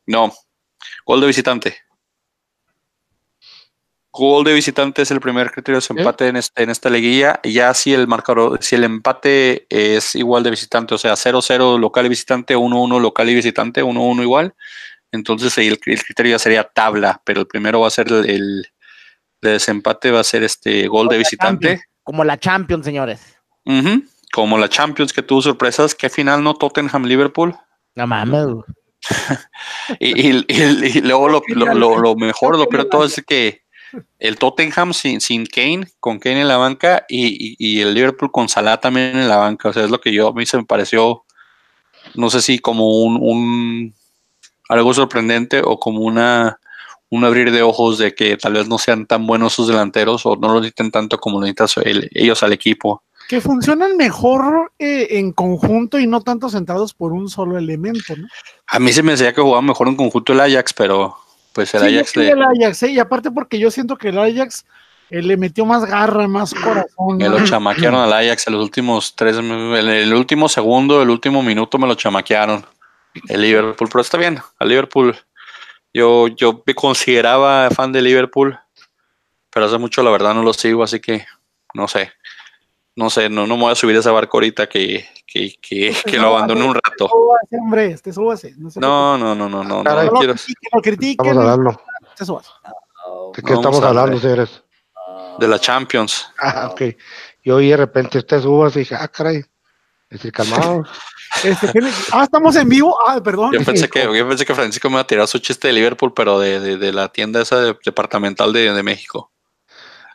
No, 0.07 0.33
gol 1.05 1.21
de 1.21 1.27
visitante. 1.27 1.77
Gol 4.13 4.45
de 4.45 4.53
visitante 4.53 5.03
es 5.03 5.11
el 5.13 5.21
primer 5.21 5.53
criterio 5.53 5.77
de 5.77 5.83
desempate 5.83 6.27
en, 6.27 6.37
este, 6.37 6.63
en 6.65 6.71
esta 6.71 6.91
liguilla. 6.91 7.39
Y 7.45 7.53
Ya 7.53 7.73
si 7.75 7.95
el 7.95 8.09
marcador, 8.09 8.59
si 8.61 8.75
el 8.75 8.83
empate 8.83 9.67
es 9.69 10.17
igual 10.17 10.43
de 10.43 10.51
visitante, 10.51 10.95
o 10.95 10.99
sea, 10.99 11.15
0-0 11.15 11.79
local 11.79 12.07
y 12.07 12.09
visitante, 12.09 12.57
1-1 12.57 13.01
local 13.01 13.29
y 13.31 13.35
visitante, 13.35 13.85
1-1 13.85 14.23
igual, 14.23 14.55
entonces 15.13 15.57
ahí 15.59 15.69
el, 15.69 15.79
el 15.87 16.03
criterio 16.03 16.33
ya 16.33 16.39
sería 16.39 16.65
tabla, 16.65 17.23
pero 17.25 17.41
el 17.41 17.47
primero 17.47 17.81
va 17.81 17.87
a 17.87 17.91
ser 17.91 18.09
el, 18.09 18.29
el 18.29 18.67
de 19.43 19.53
desempate, 19.53 20.11
va 20.11 20.21
a 20.21 20.25
ser 20.25 20.43
este 20.43 20.87
gol 20.89 21.09
de 21.09 21.19
visitante. 21.19 21.81
Como 22.03 22.25
la 22.25 22.39
Champions, 22.39 22.85
señores. 22.85 23.21
Como 24.33 24.59
la 24.59 24.69
Champions 24.69 25.13
que 25.13 25.23
tuvo 25.23 25.43
sorpresas, 25.43 25.95
¿qué 25.95 26.09
final 26.09 26.43
no 26.43 26.55
Tottenham-Liverpool? 26.55 27.57
No 28.01 28.07
mames. 28.07 28.47
güey. 28.47 28.65
Y, 29.99 30.29
y- 30.31 30.45
y- 30.49 30.99
y 30.99 31.01
luego 31.01 31.29
lo, 31.29 31.43
lo- 31.49 31.75
lo- 31.75 31.99
lo 31.99 32.15
mejor, 32.17 32.57
lo 32.59 32.69
peor 32.69 32.85
de 32.85 32.91
todo 32.91 33.05
es 33.05 33.23
que 33.27 33.63
el 34.19 34.39
Tottenham 34.39 34.93
sin, 34.93 35.21
sin 35.21 35.47
Kane, 35.47 35.89
con 35.99 36.19
Kane 36.21 36.43
en 36.43 36.49
la 36.49 36.59
banca 36.59 37.05
y, 37.09 37.27
y- 37.29 37.57
y 37.59 37.81
el 37.81 37.95
Liverpool 37.95 38.31
con 38.31 38.49
Salah 38.49 38.79
también 38.79 39.17
en 39.17 39.29
la 39.29 39.37
banca. 39.39 39.71
O 39.71 39.73
sea, 39.73 39.85
es 39.85 39.91
lo 39.91 40.01
que 40.01 40.13
yo 40.13 40.29
a 40.29 40.33
mí 40.33 40.47
se 40.47 40.57
me 40.59 40.65
pareció, 40.65 41.25
no 42.15 42.31
sé 42.31 42.41
si 42.43 42.59
como 42.61 43.03
un, 43.03 43.19
un- 43.21 43.95
algo 44.69 44.95
sorprendente 44.95 45.63
o 45.65 45.79
como 45.81 46.01
una 46.03 46.59
un 47.13 47.25
abrir 47.25 47.51
de 47.51 47.63
ojos 47.63 47.99
de 47.99 48.15
que 48.15 48.37
tal 48.37 48.53
vez 48.53 48.69
no 48.69 48.79
sean 48.79 49.05
tan 49.05 49.27
buenos 49.27 49.53
sus 49.55 49.67
delanteros 49.67 50.25
o 50.27 50.37
no 50.37 50.53
lo 50.53 50.61
necesiten 50.61 50.93
tanto 50.93 51.19
como 51.19 51.41
necesitan 51.41 51.67
su- 51.67 51.81
el- 51.81 52.09
ellos 52.15 52.41
al 52.45 52.53
equipo. 52.53 53.03
Que 53.31 53.41
funcionan 53.41 53.97
mejor 53.97 54.73
eh, 54.81 55.07
en 55.13 55.31
conjunto 55.31 56.01
y 56.01 56.09
no 56.09 56.21
tanto 56.21 56.49
centrados 56.49 56.95
por 56.95 57.13
un 57.13 57.29
solo 57.29 57.57
elemento, 57.57 58.17
¿no? 58.17 58.27
A 58.67 58.81
mí 58.81 58.93
se 58.93 59.05
me 59.05 59.13
decía 59.13 59.33
que 59.33 59.41
jugaba 59.41 59.63
mejor 59.63 59.87
en 59.87 59.95
conjunto 59.95 60.33
el 60.33 60.41
Ajax, 60.41 60.73
pero 60.73 61.17
pues 61.53 61.73
el 61.75 61.81
Sí, 61.83 61.93
yo 61.93 61.99
Ajax 61.99 62.11
sí 62.11 62.19
le, 62.19 62.31
el 62.31 62.43
Ajax, 62.43 62.83
¿eh? 62.83 62.91
y 62.91 62.99
aparte 62.99 63.31
porque 63.31 63.61
yo 63.61 63.71
siento 63.71 63.97
que 63.97 64.09
el 64.09 64.19
Ajax 64.19 64.67
eh, 65.11 65.23
le 65.23 65.37
metió 65.37 65.65
más 65.65 65.85
garra, 65.85 66.27
más 66.27 66.53
corazón. 66.53 67.19
Me 67.19 67.29
¿no? 67.29 67.39
lo 67.39 67.45
chamaquearon 67.45 68.01
al 68.01 68.13
Ajax 68.13 68.49
en 68.49 68.55
los 68.55 68.65
últimos 68.65 69.15
tres, 69.15 69.37
en 69.37 69.47
el 69.47 70.13
último 70.13 70.49
segundo, 70.49 71.01
el 71.01 71.11
último 71.11 71.41
minuto 71.41 71.79
me 71.79 71.87
lo 71.87 71.95
chamaquearon. 71.95 72.67
El 73.29 73.43
Liverpool, 73.43 73.89
pero 73.89 74.01
está 74.01 74.19
bien, 74.19 74.41
al 74.59 74.69
Liverpool. 74.69 75.17
Yo, 75.95 76.27
yo 76.27 76.65
me 76.67 76.75
consideraba 76.75 77.71
fan 77.71 77.93
de 77.93 78.03
Liverpool, 78.03 78.59
pero 79.51 79.67
hace 79.67 79.79
mucho 79.79 80.03
la 80.03 80.11
verdad 80.11 80.35
no 80.35 80.43
lo 80.43 80.53
sigo, 80.53 80.83
así 80.83 80.99
que 80.99 81.25
no 81.75 81.87
sé. 81.87 82.13
No 83.01 83.09
sé, 83.09 83.31
no, 83.31 83.47
no 83.47 83.57
me 83.57 83.63
voy 83.63 83.73
a 83.73 83.75
subir 83.75 83.97
a 83.97 84.01
ese 84.01 84.11
barco 84.11 84.37
ahorita 84.37 84.69
que, 84.69 85.09
que, 85.27 85.55
que, 85.59 85.97
que 86.05 86.19
lo 86.19 86.37
abandoné 86.37 86.65
un 86.65 86.75
rato. 86.75 87.09
Súbase, 87.09 87.57
hombre, 87.59 87.87
este 87.93 88.13
súbase. 88.13 88.55
No, 88.59 88.71
se 88.71 88.79
No, 88.79 89.17
no, 89.17 89.35
no, 89.35 89.49
no, 89.49 89.65
no, 89.65 89.79
no, 89.79 89.85
Caray. 89.85 90.07
no 90.09 90.13
quiero. 90.13 90.35
lo 90.35 90.39
critiquen, 90.39 90.71
lo 90.75 90.83
critiquen, 90.83 91.27
Vamos 91.37 91.45
a 91.45 91.49
darlo. 91.49 91.83
este 92.11 92.25
súbase. 92.27 92.51
¿De 93.35 93.43
qué 93.43 93.55
estamos 93.55 93.83
hablando, 93.83 94.19
señores? 94.21 94.63
De 95.39 95.49
la 95.49 95.59
Champions. 95.59 96.29
Ah, 96.39 96.69
ok. 96.71 96.83
Yo 97.43 97.57
oí 97.57 97.71
de 97.71 97.77
repente 97.79 98.19
usted 98.19 98.43
subas 98.43 98.77
y 98.77 98.81
dije, 98.81 98.95
ah, 98.95 99.09
caray. 99.09 99.39
Es 99.39 99.47
decir, 100.11 100.31
calmado. 100.33 100.85
Este, 101.45 101.69
¿tiene- 101.69 101.91
ah, 102.13 102.25
estamos 102.25 102.55
en 102.57 102.69
vivo. 102.69 102.99
Ah, 103.07 103.19
perdón. 103.23 103.53
Yo 103.53 103.65
pensé 103.65 103.89
que, 103.89 104.03
yo 104.19 104.29
pensé 104.29 104.45
que 104.45 104.55
Francisco 104.55 104.89
me 104.91 104.95
iba 104.95 105.01
a 105.01 105.07
tirar 105.07 105.27
su 105.29 105.39
chiste 105.39 105.69
de 105.69 105.73
Liverpool, 105.73 106.13
pero 106.13 106.39
de, 106.41 106.59
de, 106.61 106.77
de 106.77 106.93
la 106.93 107.09
tienda 107.09 107.41
esa 107.41 107.61
de- 107.61 107.79
departamental 107.85 108.53
de, 108.53 108.73
de 108.73 108.83
México. 108.83 109.31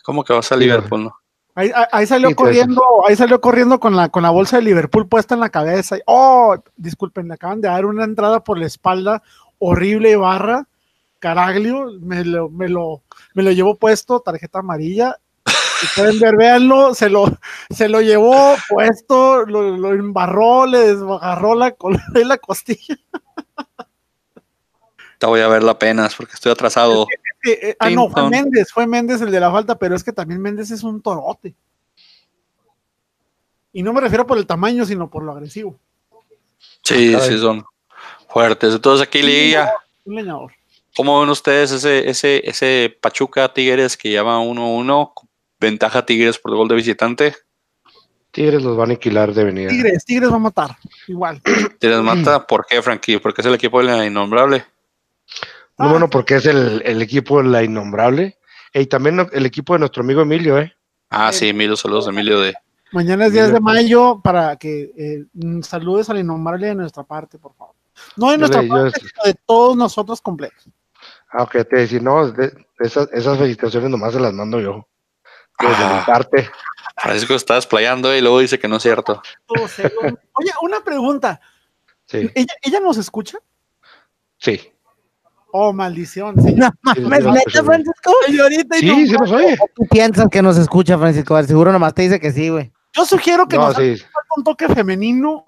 ¿Cómo 0.03 0.23
que 0.25 0.33
vas 0.33 0.51
a 0.51 0.55
Sí, 0.55 0.61
Liverpool, 0.61 1.05
no? 1.05 1.17
Ahí, 1.55 2.05
salió 2.05 2.29
Sí, 2.29 2.35
corriendo, 2.35 2.83
ahí 3.07 3.15
salió 3.15 3.39
corriendo 3.39 3.79
con 3.79 3.95
la, 3.95 4.09
con 4.09 4.23
la 4.23 4.29
bolsa 4.29 4.57
de 4.57 4.63
Liverpool 4.63 5.07
puesta 5.07 5.35
en 5.35 5.39
la 5.39 5.49
cabeza. 5.49 5.95
Oh, 6.05 6.57
disculpen, 6.75 7.27
me 7.27 7.35
acaban 7.35 7.61
de 7.61 7.69
dar 7.69 7.85
una 7.85 8.03
entrada 8.03 8.43
por 8.43 8.59
la 8.59 8.65
espalda 8.65 9.23
horrible 9.57 10.17
barra. 10.17 10.67
Caraglio, 11.19 11.91
me 12.01 12.25
lo, 12.25 12.49
me 12.49 12.67
lo, 12.67 13.03
me 13.33 13.41
lo 13.41 13.51
llevó 13.51 13.75
puesto, 13.75 14.19
tarjeta 14.19 14.59
amarilla. 14.59 15.17
Si 15.79 15.87
pueden 15.95 16.19
ver, 16.19 16.35
véanlo, 16.37 16.93
se 16.93 17.09
lo, 17.09 17.25
se 17.69 17.87
lo 17.87 18.01
llevó 18.01 18.55
puesto, 18.69 19.45
lo, 19.45 19.77
lo 19.77 19.93
embarró, 19.93 20.65
le 20.65 20.79
desgarró 20.79 21.55
la, 21.55 21.73
la 22.25 22.37
costilla. 22.37 22.97
Te 25.17 25.25
voy 25.25 25.41
a 25.41 25.47
ver 25.47 25.63
la 25.63 25.77
pena 25.77 26.09
porque 26.17 26.33
estoy 26.33 26.51
atrasado. 26.51 27.07
Eh, 27.45 27.59
eh, 27.61 27.75
ah, 27.79 27.89
no, 27.89 28.09
fue. 28.09 28.29
Méndez, 28.29 28.71
fue 28.71 28.87
Méndez 28.87 29.21
el 29.21 29.31
de 29.31 29.39
la 29.39 29.51
falta, 29.51 29.77
pero 29.77 29.95
es 29.95 30.03
que 30.03 30.11
también 30.11 30.41
Méndez 30.41 30.71
es 30.71 30.83
un 30.83 31.01
torote. 31.01 31.55
Y 33.71 33.83
no 33.83 33.93
me 33.93 34.01
refiero 34.01 34.25
por 34.25 34.37
el 34.37 34.47
tamaño, 34.47 34.85
sino 34.85 35.09
por 35.09 35.23
lo 35.23 35.31
agresivo. 35.31 35.77
Sí, 36.81 37.11
Caray. 37.11 37.29
sí, 37.29 37.37
son 37.39 37.65
fuertes. 38.29 38.73
Entonces 38.73 39.07
aquí 39.07 39.21
Liguilla, 39.21 39.73
Un 40.05 40.15
leñador. 40.15 40.53
¿cómo 40.95 41.19
ven 41.19 41.29
ustedes 41.29 41.71
ese, 41.71 42.09
ese, 42.09 42.41
ese 42.49 42.97
Pachuca 43.01 43.53
Tigres 43.53 43.97
que 43.97 44.11
llama 44.11 44.41
1-1? 44.41 45.11
Ventaja 45.59 46.05
Tigres 46.05 46.37
por 46.37 46.55
gol 46.55 46.67
de 46.67 46.75
visitante. 46.75 47.35
Tigres 48.31 48.63
los 48.63 48.77
va 48.77 48.81
a 48.81 48.85
aniquilar 48.85 49.33
de 49.33 49.43
venida. 49.45 49.69
Tigres, 49.69 50.03
Tigres 50.03 50.29
va 50.29 50.35
a 50.35 50.39
matar. 50.39 50.77
Igual. 51.07 51.41
Tigres 51.79 52.01
mata. 52.01 52.45
¿Por 52.45 52.65
qué, 52.65 52.81
Frankie? 52.81 53.17
Porque 53.17 53.41
es 53.41 53.47
el 53.47 53.53
equipo 53.53 53.79
de 53.79 53.85
la 53.85 54.05
innombrable. 55.77 55.93
Número 55.93 55.97
uno, 55.97 56.09
porque 56.09 56.35
es 56.35 56.45
el, 56.45 56.81
el 56.85 57.01
equipo 57.01 57.41
de 57.41 57.49
la 57.49 57.63
innombrable. 57.63 58.37
Y 58.73 58.85
también 58.87 59.25
el 59.31 59.45
equipo 59.45 59.73
de 59.73 59.79
nuestro 59.79 60.03
amigo 60.03 60.21
Emilio, 60.21 60.59
¿eh? 60.59 60.73
Ah, 61.09 61.31
sí, 61.31 61.47
Emilio, 61.49 61.75
saludos, 61.77 62.07
Emilio 62.07 62.39
de. 62.41 62.53
Mañana 62.91 63.25
es 63.27 63.33
10 63.33 63.53
de 63.53 63.59
mayo 63.59 64.19
para 64.23 64.55
que 64.57 64.91
eh, 64.97 65.25
mm, 65.33 65.61
saludes 65.61 66.09
al 66.09 66.19
innombrable 66.19 66.67
de 66.67 66.75
nuestra 66.75 67.03
parte, 67.03 67.37
por 67.37 67.53
favor. 67.55 67.75
No 68.17 68.31
de 68.31 68.37
nuestra 68.37 68.61
yo- 68.61 68.69
parte, 68.69 68.99
sino 68.99 69.23
de 69.23 69.33
todos 69.45 69.75
nosotros 69.77 70.21
completos. 70.21 70.67
Ah, 71.31 71.43
ok, 71.43 71.51
te 71.69 71.75
decir, 71.77 72.01
no, 72.03 72.29
de- 72.31 72.53
esas, 72.79 73.09
esas 73.13 73.37
felicitaciones 73.37 73.89
nomás 73.89 74.13
se 74.13 74.19
las 74.19 74.33
mando 74.33 74.59
yo. 74.59 74.87
Desde 75.59 75.75
Ah. 75.83 75.99
mi 76.05 76.13
parte. 76.13 76.49
Francisco 76.97 77.33
está 77.35 77.55
desplayando 77.55 78.13
y 78.15 78.21
luego 78.21 78.39
dice 78.39 78.59
que 78.59 78.67
no 78.67 78.77
es 78.77 78.83
cierto. 78.83 79.21
Oye, 80.33 80.51
una 80.61 80.81
pregunta. 80.83 81.39
Sí, 82.05 82.29
¿Ella, 82.35 82.53
¿Ella 82.61 82.79
nos 82.81 82.97
escucha? 82.97 83.37
sí. 84.37 84.71
Oh, 85.57 85.71
maldición. 85.71 86.35
sí. 86.41 86.53
No 86.53 86.69
mames, 86.81 87.23
neta. 87.25 87.63
Francisco. 87.63 88.11
Señorita, 88.25 88.75
y 88.77 88.79
Sí, 88.81 88.87
no- 88.87 88.95
sí 88.95 89.11
nos 89.13 89.31
oye. 89.31 89.57
Tú 89.73 89.85
piensas 89.89 90.27
que 90.29 90.41
nos 90.41 90.57
escucha, 90.57 90.97
Francisco. 90.97 91.41
Seguro 91.43 91.71
nomás 91.71 91.93
te 91.93 92.01
dice 92.01 92.19
que 92.19 92.31
sí, 92.33 92.49
güey. 92.49 92.73
Yo 92.93 93.05
sugiero 93.05 93.47
que 93.47 93.55
No, 93.57 93.67
nos 93.67 93.77
sí. 93.77 93.95
un 94.35 94.43
toque 94.43 94.67
femenino. 94.67 95.45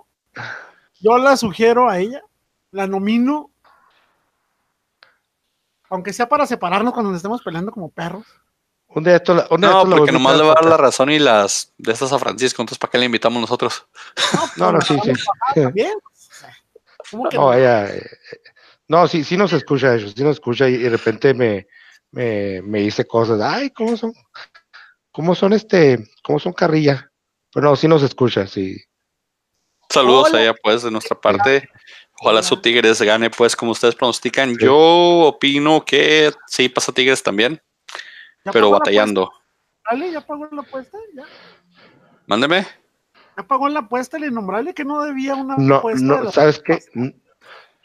Yo 1.01 1.17
la 1.17 1.35
sugiero 1.35 1.89
a 1.89 1.99
ella, 1.99 2.21
la 2.71 2.87
nomino. 2.87 3.51
Aunque 5.89 6.13
sea 6.13 6.29
para 6.29 6.45
separarnos 6.47 6.93
cuando 6.93 7.11
nos 7.11 7.17
estemos 7.17 7.41
peleando 7.41 7.71
como 7.73 7.89
perros. 7.89 8.25
Un 8.87 9.03
día 9.03 9.17
esto, 9.17 9.33
la- 9.33 9.47
un 9.49 9.59
día 9.59 9.69
No, 9.71 9.83
esto 9.83 9.95
porque 9.97 10.11
nomás 10.13 10.37
le 10.37 10.43
va 10.43 10.51
a 10.51 10.55
dar 10.55 10.65
la 10.65 10.77
razón 10.77 11.09
y 11.11 11.19
las 11.19 11.73
de 11.77 11.91
estas 11.91 12.13
a 12.13 12.19
Francisco, 12.19 12.61
entonces 12.61 12.79
¿para 12.79 12.91
qué 12.91 12.97
le 12.97 13.05
invitamos 13.05 13.41
nosotros? 13.41 13.85
No, 14.55 14.71
no, 14.71 14.79
sí, 14.81 14.97
sí. 15.03 15.11
Bien. 15.73 15.91
¿Cómo 17.11 17.29
que 17.29 17.37
No, 17.37 17.53
ella, 17.53 17.89
no, 18.87 19.07
sí, 19.07 19.23
sí 19.23 19.37
nos 19.37 19.53
escucha 19.53 19.95
eso, 19.95 20.09
sí 20.09 20.23
nos 20.23 20.35
escucha 20.37 20.67
y, 20.69 20.77
de 20.77 20.89
repente 20.89 21.33
me, 21.33 21.67
me, 22.11 22.61
me 22.61 22.79
dice 22.81 23.05
cosas, 23.05 23.39
ay, 23.41 23.69
¿cómo 23.71 23.97
son? 23.97 24.13
¿Cómo 25.11 25.35
son 25.35 25.53
este, 25.53 25.97
cómo 26.23 26.39
son 26.39 26.53
carrilla? 26.53 27.11
Pero 27.53 27.69
no, 27.69 27.75
sí 27.75 27.87
nos 27.87 28.03
escucha, 28.03 28.45
sí. 28.47 28.77
Saludos 29.89 30.29
Hola. 30.29 30.37
a 30.37 30.41
ella, 30.43 30.55
pues, 30.61 30.83
de 30.83 30.91
nuestra 30.91 31.19
parte. 31.19 31.67
Ojalá 32.21 32.43
su 32.43 32.57
Tigres 32.57 33.01
gane, 33.01 33.29
pues, 33.29 33.55
como 33.55 33.71
ustedes 33.71 33.95
pronostican. 33.95 34.49
Sí. 34.51 34.57
Yo 34.65 34.75
opino 34.75 35.83
que 35.85 36.31
sí 36.47 36.69
pasa 36.69 36.91
Tigres 36.91 37.23
también, 37.23 37.61
¿Ya 38.45 38.51
pero 38.51 38.69
batallando. 38.71 39.23
apuesta? 39.23 39.43
¿Ale? 39.85 40.11
¿Ya 40.11 40.21
pagó 40.21 40.47
la 40.51 40.61
apuesta? 40.61 40.97
¿Ya? 41.15 41.23
Mándeme. 42.25 42.67
¿Ya 43.37 43.43
pagó 43.43 43.69
la 43.69 43.79
apuesta 43.79 44.17
el 44.17 44.25
innombrable 44.25 44.73
que 44.73 44.83
no 44.83 45.03
debía 45.03 45.35
una 45.35 45.55
No, 45.57 45.75
apuesta? 45.75 46.05
no, 46.05 46.31
¿sabes 46.31 46.59
qué? 46.59 46.79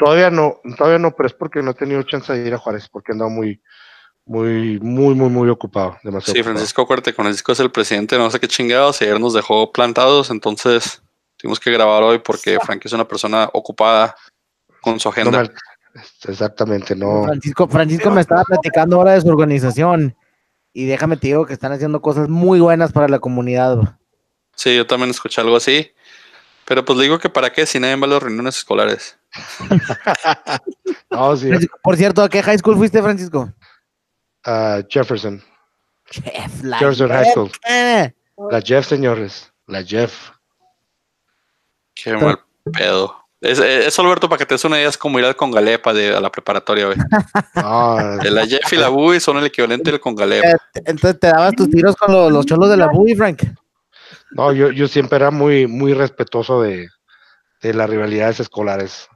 Todavía 0.02 0.30
no, 0.30 0.60
todavía 0.76 0.98
no, 0.98 1.14
pero 1.14 1.28
es 1.28 1.32
porque 1.32 1.62
no 1.62 1.70
he 1.70 1.74
tenido 1.74 2.02
chance 2.02 2.32
de 2.32 2.44
ir 2.44 2.52
a 2.52 2.58
Juárez, 2.58 2.88
porque 2.88 3.12
he 3.12 3.14
andado 3.14 3.30
muy, 3.30 3.62
muy, 4.24 4.80
muy, 4.80 5.14
muy, 5.14 5.28
muy 5.28 5.48
ocupado. 5.48 5.96
Demasiado 6.02 6.34
Sí. 6.34 6.42
Francisco, 6.42 6.82
acuérdate, 6.82 7.12
Francisco 7.12 7.52
es 7.52 7.60
el 7.60 7.70
presidente, 7.70 8.18
no 8.18 8.28
sé 8.28 8.40
qué 8.40 8.48
chingados, 8.48 9.00
y 9.00 9.04
ayer 9.04 9.20
nos 9.20 9.32
dejó 9.32 9.70
plantados, 9.70 10.30
entonces 10.30 11.00
tuvimos 11.36 11.60
que 11.60 11.70
grabar 11.70 12.02
hoy 12.02 12.18
porque 12.18 12.58
Frank 12.58 12.84
es 12.84 12.92
una 12.92 13.06
persona 13.06 13.48
ocupada 13.52 14.16
con 14.80 14.98
su 14.98 15.08
agenda. 15.08 15.48
Exactamente, 16.24 16.96
no. 16.96 17.22
Francisco, 17.22 17.68
Francisco 17.68 18.10
me 18.10 18.22
estaba 18.22 18.42
platicando 18.42 18.96
ahora 18.96 19.12
de 19.12 19.20
su 19.20 19.28
organización 19.28 20.16
y 20.72 20.86
déjame 20.86 21.16
te 21.16 21.28
digo 21.28 21.46
que 21.46 21.52
están 21.52 21.70
haciendo 21.70 22.02
cosas 22.02 22.28
muy 22.28 22.58
buenas 22.58 22.90
para 22.90 23.06
la 23.06 23.20
comunidad. 23.20 23.78
Sí, 24.56 24.74
yo 24.74 24.84
también 24.84 25.10
escuché 25.10 25.40
algo 25.40 25.54
así. 25.54 25.92
Pero 26.64 26.84
pues 26.84 26.96
le 26.96 27.04
digo 27.04 27.18
que 27.18 27.28
para 27.28 27.52
qué 27.52 27.66
si 27.66 27.78
nadie 27.78 27.96
va 27.96 28.06
a 28.06 28.10
las 28.10 28.22
reuniones 28.22 28.56
escolares. 28.56 29.18
No, 31.10 31.36
sí, 31.36 31.48
Francisco, 31.48 31.78
Por 31.82 31.96
cierto, 31.96 32.22
¿a 32.22 32.28
qué 32.28 32.42
high 32.42 32.58
school 32.58 32.76
fuiste, 32.76 33.02
Francisco? 33.02 33.52
Jefferson, 34.88 35.42
Jeff, 36.10 36.62
la 36.62 36.78
Jefferson 36.78 37.08
High 37.10 37.32
School. 37.32 37.50
La 38.50 38.60
Jeff, 38.60 38.86
señores, 38.86 39.52
la 39.66 39.84
Jeff. 39.84 40.30
Qué 41.94 42.16
mal 42.16 42.40
pedo. 42.72 43.16
Es, 43.40 43.58
es 43.58 43.98
Alberto, 43.98 44.28
para 44.28 44.38
que 44.38 44.46
te 44.46 44.54
des 44.54 44.64
una 44.64 44.78
idea, 44.78 44.88
es 44.88 44.96
como 44.96 45.18
ir 45.18 45.24
al 45.24 45.34
Congalepa 45.36 45.92
de, 45.92 46.14
a 46.16 46.20
la 46.20 46.30
preparatoria, 46.30 46.86
güey. 46.86 46.96
No, 47.56 47.98
la 48.22 48.46
Jeff 48.46 48.72
y 48.72 48.76
la 48.76 48.88
Bui 48.88 49.18
son 49.20 49.36
el 49.38 49.46
equivalente 49.46 49.90
del 49.90 50.00
Congalepa. 50.00 50.48
Eh, 50.48 50.56
Entonces 50.86 51.18
te 51.20 51.26
dabas 51.26 51.52
tus 51.54 51.68
tiros 51.68 51.96
con 51.96 52.12
los, 52.12 52.32
los 52.32 52.46
cholos 52.46 52.70
de 52.70 52.76
la 52.76 52.86
BUI, 52.86 53.14
Frank. 53.16 53.42
no, 54.30 54.52
yo, 54.52 54.70
yo 54.70 54.86
siempre 54.88 55.16
era 55.16 55.30
muy, 55.30 55.66
muy 55.66 55.92
respetuoso 55.92 56.62
de, 56.62 56.88
de 57.62 57.74
las 57.74 57.90
rivalidades 57.90 58.40
escolares. 58.40 59.08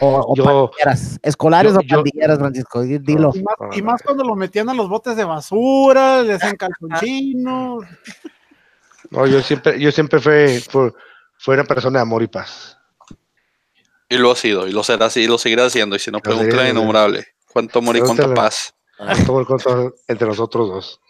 O, 0.00 0.20
o 0.28 0.34
Yo- 0.36 0.44
pandilleras. 0.44 1.18
Escolares 1.22 1.72
yo- 1.72 1.78
o 1.78 1.82
yo- 1.82 1.96
pandilleras, 1.96 2.38
Francisco. 2.38 2.82
di- 2.82 2.98
Dilo. 2.98 3.30
Y 3.34 3.42
más, 3.42 3.76
y 3.76 3.82
más 3.82 4.02
cuando 4.02 4.24
lo 4.24 4.34
metían 4.34 4.68
a 4.70 4.74
los 4.74 4.88
botes 4.88 5.16
de 5.16 5.24
basura, 5.24 6.22
le 6.22 6.34
hacían 6.34 6.56
calzoncinos. 6.56 7.84
No, 9.10 9.26
yo 9.26 9.42
siempre, 9.42 9.78
yo 9.78 9.92
siempre 9.92 10.20
fue, 10.20 10.60
fue, 10.70 10.92
fue 11.38 11.54
una 11.54 11.64
persona 11.64 11.98
de 11.98 12.02
amor 12.02 12.22
y 12.22 12.28
paz. 12.28 12.78
Y 14.08 14.16
lo 14.18 14.30
ha 14.30 14.36
sido, 14.36 14.66
y 14.68 14.72
lo 14.72 14.82
será 14.84 15.06
así, 15.06 15.22
y 15.22 15.26
lo 15.26 15.38
seguirá 15.38 15.64
haciendo. 15.66 15.96
Y 15.96 15.98
si 15.98 16.10
no, 16.10 16.18
a 16.24 16.68
innombrable. 16.68 17.26
¿Cuánto 17.52 17.78
amor 17.80 17.96
y 17.96 18.00
cuánta 18.00 18.32
paz? 18.32 18.74
Todo 19.26 19.40
el 19.40 19.46
control 19.46 19.94
entre 20.08 20.28
nosotros 20.28 20.68
dos. 20.68 21.00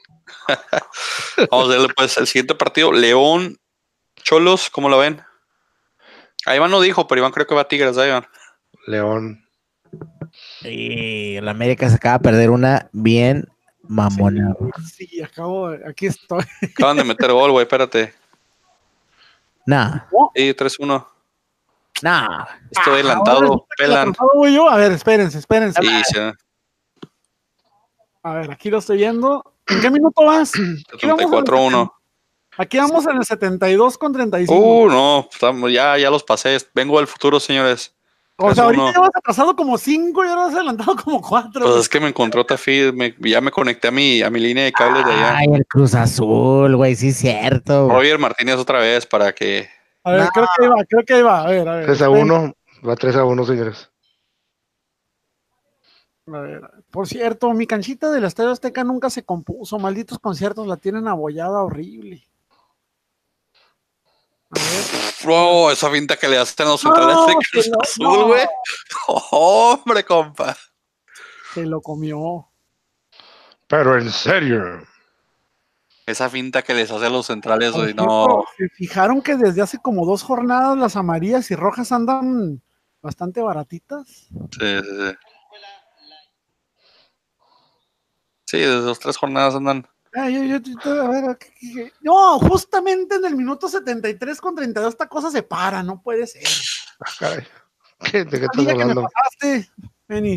Vamos 1.50 1.66
a 1.66 1.68
verle 1.68 1.88
pues 1.94 2.16
el 2.16 2.26
siguiente 2.26 2.54
partido. 2.54 2.92
León, 2.92 3.58
Cholos, 4.22 4.70
¿cómo 4.70 4.88
lo 4.88 4.98
ven? 4.98 5.20
A 6.46 6.56
Iván 6.56 6.70
no 6.70 6.80
dijo, 6.80 7.06
pero 7.06 7.20
Iván 7.20 7.32
creo 7.32 7.46
que 7.46 7.54
va 7.54 7.62
a 7.62 7.68
Tigres, 7.68 7.96
¿eh, 7.96 8.08
Iván? 8.08 8.26
León. 8.86 9.44
Y 10.62 11.40
la 11.40 11.50
América 11.50 11.88
se 11.88 11.96
acaba 11.96 12.18
de 12.18 12.24
perder 12.24 12.50
una 12.50 12.88
bien 12.92 13.48
mamona. 13.82 14.54
güey. 14.58 14.72
Sí, 14.90 15.20
acabo, 15.22 15.70
de- 15.70 15.86
aquí 15.88 16.06
estoy. 16.06 16.42
Acaban 16.76 16.96
de 16.96 17.04
meter 17.04 17.32
gol, 17.32 17.50
güey, 17.50 17.64
espérate. 17.64 18.14
Nah, 19.66 20.00
Sí, 20.34 20.54
3-1. 20.54 21.06
nah. 22.02 22.44
Estoy 22.70 22.84
Ah, 22.86 22.94
adelantado, 22.94 23.52
el 23.54 23.60
pelan. 23.76 24.14
yo. 24.52 24.68
A 24.68 24.76
ver, 24.76 24.92
espérense, 24.92 25.38
espérense. 25.38 25.80
Sí, 25.80 25.88
sí, 26.06 26.18
A 28.24 28.34
ver, 28.34 28.50
aquí 28.50 28.70
lo 28.70 28.78
estoy 28.78 28.96
viendo. 28.98 29.44
¿En 29.68 29.80
qué 29.80 29.90
minuto 29.90 30.24
vas? 30.24 30.52
Aquí 30.94 31.06
vamos, 31.06 31.22
en 31.22 31.34
el 31.38 31.44
34-1. 31.44 31.92
aquí 32.58 32.78
vamos 32.78 33.06
en 33.06 33.16
el 33.18 33.24
72 33.24 33.98
con 33.98 34.12
35. 34.12 34.58
Uh, 34.58 34.88
no, 34.88 35.28
estamos- 35.30 35.70
ya, 35.72 35.96
ya 35.98 36.10
los 36.10 36.22
pasé. 36.24 36.56
Vengo 36.74 36.98
del 36.98 37.06
futuro, 37.06 37.38
señores. 37.38 37.94
O 38.36 38.54
sea, 38.54 38.64
ahorita 38.64 38.82
3-1. 38.84 38.92
ya 38.94 39.00
vas 39.00 39.10
atrasado 39.14 39.54
como 39.56 39.78
5 39.78 40.24
y 40.24 40.28
ahora 40.28 40.42
vas 40.46 40.54
adelantado 40.54 40.96
como 40.96 41.20
4. 41.20 41.64
Pues 41.64 41.76
es 41.76 41.88
que 41.88 42.00
me 42.00 42.08
encontró 42.08 42.42
otra 42.42 42.56
feed, 42.56 42.92
me- 42.92 43.14
ya 43.20 43.40
me 43.40 43.50
conecté 43.50 43.88
a 43.88 43.90
mi, 43.90 44.22
a 44.22 44.30
mi 44.30 44.40
línea 44.40 44.64
de 44.64 44.72
cables 44.72 45.04
de 45.04 45.12
allá. 45.12 45.36
Ay, 45.38 45.48
el 45.54 45.66
Cruz 45.66 45.94
Azul, 45.94 46.74
güey, 46.76 46.94
sí 46.96 47.08
es 47.08 47.16
cierto. 47.18 47.86
güey. 47.86 47.96
Roger 47.98 48.18
Martínez 48.18 48.56
otra 48.56 48.78
vez 48.80 49.06
para 49.06 49.32
que 49.32 49.68
a 50.04 50.10
ver, 50.12 50.20
no. 50.22 50.28
creo 50.30 50.46
que 50.58 50.68
va, 50.68 50.84
creo 50.88 51.04
que 51.04 51.22
va. 51.22 51.42
A 51.42 51.46
ver, 51.48 51.68
a 51.68 51.76
ver. 51.76 51.84
3 51.86 52.02
a 52.02 52.04
esperen. 52.06 52.30
1. 52.32 52.54
Va 52.88 52.96
3 52.96 53.16
a 53.16 53.24
1, 53.24 53.44
señores. 53.46 53.88
A 56.28 56.38
ver, 56.40 56.60
por 56.90 57.08
cierto, 57.08 57.52
mi 57.52 57.66
canchita 57.66 58.10
del 58.10 58.24
Estadio 58.24 58.50
Azteca 58.50 58.84
nunca 58.84 59.10
se 59.10 59.24
compuso. 59.24 59.78
Malditos 59.78 60.18
conciertos 60.20 60.66
la 60.66 60.76
tienen 60.76 61.08
abollada 61.08 61.62
horrible. 61.62 62.22
Oh, 65.26 65.70
esa 65.70 65.90
finta 65.90 66.16
que 66.16 66.28
le 66.28 66.36
hacen 66.38 66.66
a 66.66 66.70
los 66.70 66.80
centrales 66.80 67.14
No, 67.14 67.26
de 67.26 67.32
que 67.34 67.50
Cruz 67.50 67.68
no, 67.68 67.78
Azul, 67.80 68.04
no. 68.20 68.26
güey. 68.26 68.46
hombre, 69.30 70.04
compa. 70.04 70.56
Se 71.54 71.64
lo 71.64 71.80
comió. 71.80 72.48
Pero 73.66 73.98
en 73.98 74.10
serio. 74.10 74.82
Esa 76.04 76.28
finta 76.28 76.62
que 76.62 76.74
les 76.74 76.90
hace 76.90 77.06
a 77.06 77.10
los 77.10 77.26
centrales, 77.26 77.72
cierto, 77.72 78.04
no. 78.04 78.44
¿Se 78.58 78.68
fijaron 78.70 79.22
que 79.22 79.36
desde 79.36 79.62
hace 79.62 79.78
como 79.78 80.04
dos 80.04 80.22
jornadas 80.22 80.76
las 80.76 80.96
amarillas 80.96 81.50
y 81.50 81.54
rojas 81.54 81.92
andan 81.92 82.60
bastante 83.00 83.40
baratitas? 83.40 84.06
Sí, 84.08 84.28
sí, 84.60 84.82
sí. 84.82 85.16
Sí, 88.46 88.58
desde 88.58 88.80
las 88.86 88.98
tres 88.98 89.16
jornadas 89.16 89.54
andan. 89.54 89.86
Ah, 90.14 90.28
yo- 90.28 90.42
yo- 90.44 90.58
yo- 90.58 91.02
a 91.02 91.08
ver, 91.08 91.38
¿qué- 91.38 91.52
qué- 91.58 91.74
qué? 91.74 91.92
no, 92.02 92.38
justamente 92.38 93.14
en 93.16 93.24
el 93.24 93.34
minuto 93.36 93.68
73 93.68 94.40
con 94.40 94.54
32 94.54 94.92
esta 94.92 95.08
cosa 95.08 95.30
se 95.30 95.42
para, 95.42 95.82
no 95.82 96.02
puede 96.02 96.26
ser. 96.26 96.42
Ah, 97.00 97.10
caray. 97.18 97.46
¿Qué- 98.16 98.24
¿De 98.24 98.38
qué 98.40 98.44
estás 98.44 98.64
Día 98.64 98.72
que 98.72 98.76
me 98.76 98.82
hablando? 98.82 99.08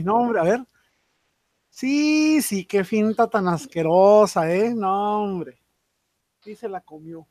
no, 0.03 0.15
hombre, 0.15 0.39
a 0.39 0.43
ver. 0.43 0.65
Sí, 1.69 2.41
sí, 2.41 2.63
qué 2.65 2.85
finta 2.85 3.27
tan 3.27 3.47
asquerosa, 3.49 4.49
¿eh? 4.49 4.73
No, 4.73 5.23
hombre. 5.23 5.59
Sí 6.41 6.55
se 6.55 6.69
la 6.69 6.79
comió. 6.79 7.27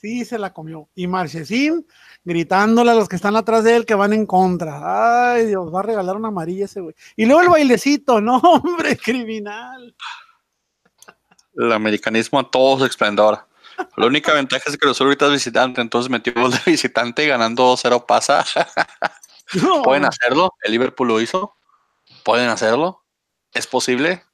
Sí 0.00 0.24
se 0.24 0.38
la 0.38 0.54
comió. 0.54 0.88
Y 0.94 1.06
Marchesín 1.06 1.86
gritándole 2.24 2.92
a 2.92 2.94
los 2.94 3.08
que 3.10 3.16
están 3.16 3.36
atrás 3.36 3.62
de 3.64 3.76
él 3.76 3.84
que 3.84 3.94
van 3.94 4.14
en 4.14 4.24
contra. 4.24 5.32
Ay, 5.34 5.46
Dios, 5.46 5.74
va 5.74 5.80
a 5.80 5.82
regalar 5.82 6.16
una 6.16 6.28
amarilla 6.28 6.64
ese 6.64 6.80
güey. 6.80 6.94
Y 7.14 7.26
luego 7.26 7.42
el 7.42 7.48
bailecito, 7.50 8.22
no, 8.22 8.38
hombre, 8.38 8.96
criminal. 9.04 9.94
El 11.56 11.72
americanismo 11.72 12.38
a 12.38 12.50
todo 12.50 12.78
su 12.78 12.84
esplendor. 12.86 13.46
La 13.96 14.06
única 14.06 14.32
ventaja 14.32 14.64
es 14.70 14.76
que 14.78 14.88
Azul 14.88 15.06
ahorita 15.06 15.26
es 15.26 15.32
visitante, 15.32 15.80
entonces 15.80 16.10
metió 16.10 16.32
gol 16.34 16.50
de 16.50 16.60
visitante 16.66 17.24
y 17.24 17.28
ganando 17.28 17.64
2-0 17.74 18.06
pasa. 18.06 18.44
No, 19.62 19.82
Pueden 19.84 20.04
hacerlo, 20.04 20.52
el 20.64 20.72
Liverpool 20.72 21.06
lo 21.06 21.20
hizo, 21.20 21.54
pueden 22.24 22.48
hacerlo, 22.48 23.04
es 23.54 23.68
posible, 23.68 24.24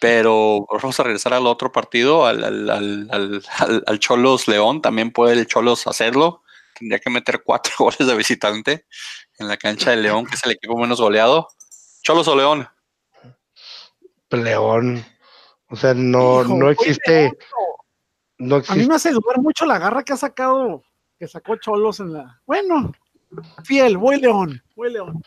pero 0.00 0.66
vamos 0.68 0.98
a 0.98 1.04
regresar 1.04 1.34
al 1.34 1.46
otro 1.46 1.70
partido, 1.70 2.26
al, 2.26 2.42
al, 2.42 2.68
al, 2.70 3.08
al- 3.12 3.42
al- 3.58 3.84
al 3.86 3.98
Cholos 4.00 4.48
León, 4.48 4.82
también 4.82 5.12
puede 5.12 5.34
el 5.34 5.46
Cholos 5.46 5.86
hacerlo, 5.86 6.42
tendría 6.76 6.98
que 6.98 7.10
meter 7.10 7.42
cuatro 7.44 7.72
goles 7.78 8.04
de 8.04 8.16
visitante 8.16 8.86
en 9.38 9.46
la 9.46 9.56
cancha 9.56 9.90
de 9.90 9.98
León, 9.98 10.26
que 10.26 10.34
es 10.34 10.44
el 10.44 10.50
equipo 10.50 10.76
menos 10.76 11.00
goleado. 11.00 11.46
Cholos 12.02 12.26
o 12.26 12.34
León, 12.34 12.68
León. 14.30 15.04
O 15.72 15.76
sea, 15.76 15.94
no, 15.94 16.42
Hijo, 16.42 16.54
no 16.54 16.70
existe. 16.70 17.32
No 18.38 18.62
A 18.68 18.74
mí 18.74 18.86
me 18.86 18.94
hace 18.94 19.10
dudar 19.10 19.40
mucho 19.40 19.64
la 19.64 19.78
garra 19.78 20.02
que 20.02 20.12
ha 20.12 20.16
sacado, 20.18 20.82
que 21.18 21.26
sacó 21.26 21.56
Cholos 21.56 21.98
en 22.00 22.12
la. 22.12 22.40
Bueno, 22.44 22.92
fiel, 23.64 23.96
voy 23.96 24.20
León, 24.20 24.62
voy 24.76 24.92
León. 24.92 25.22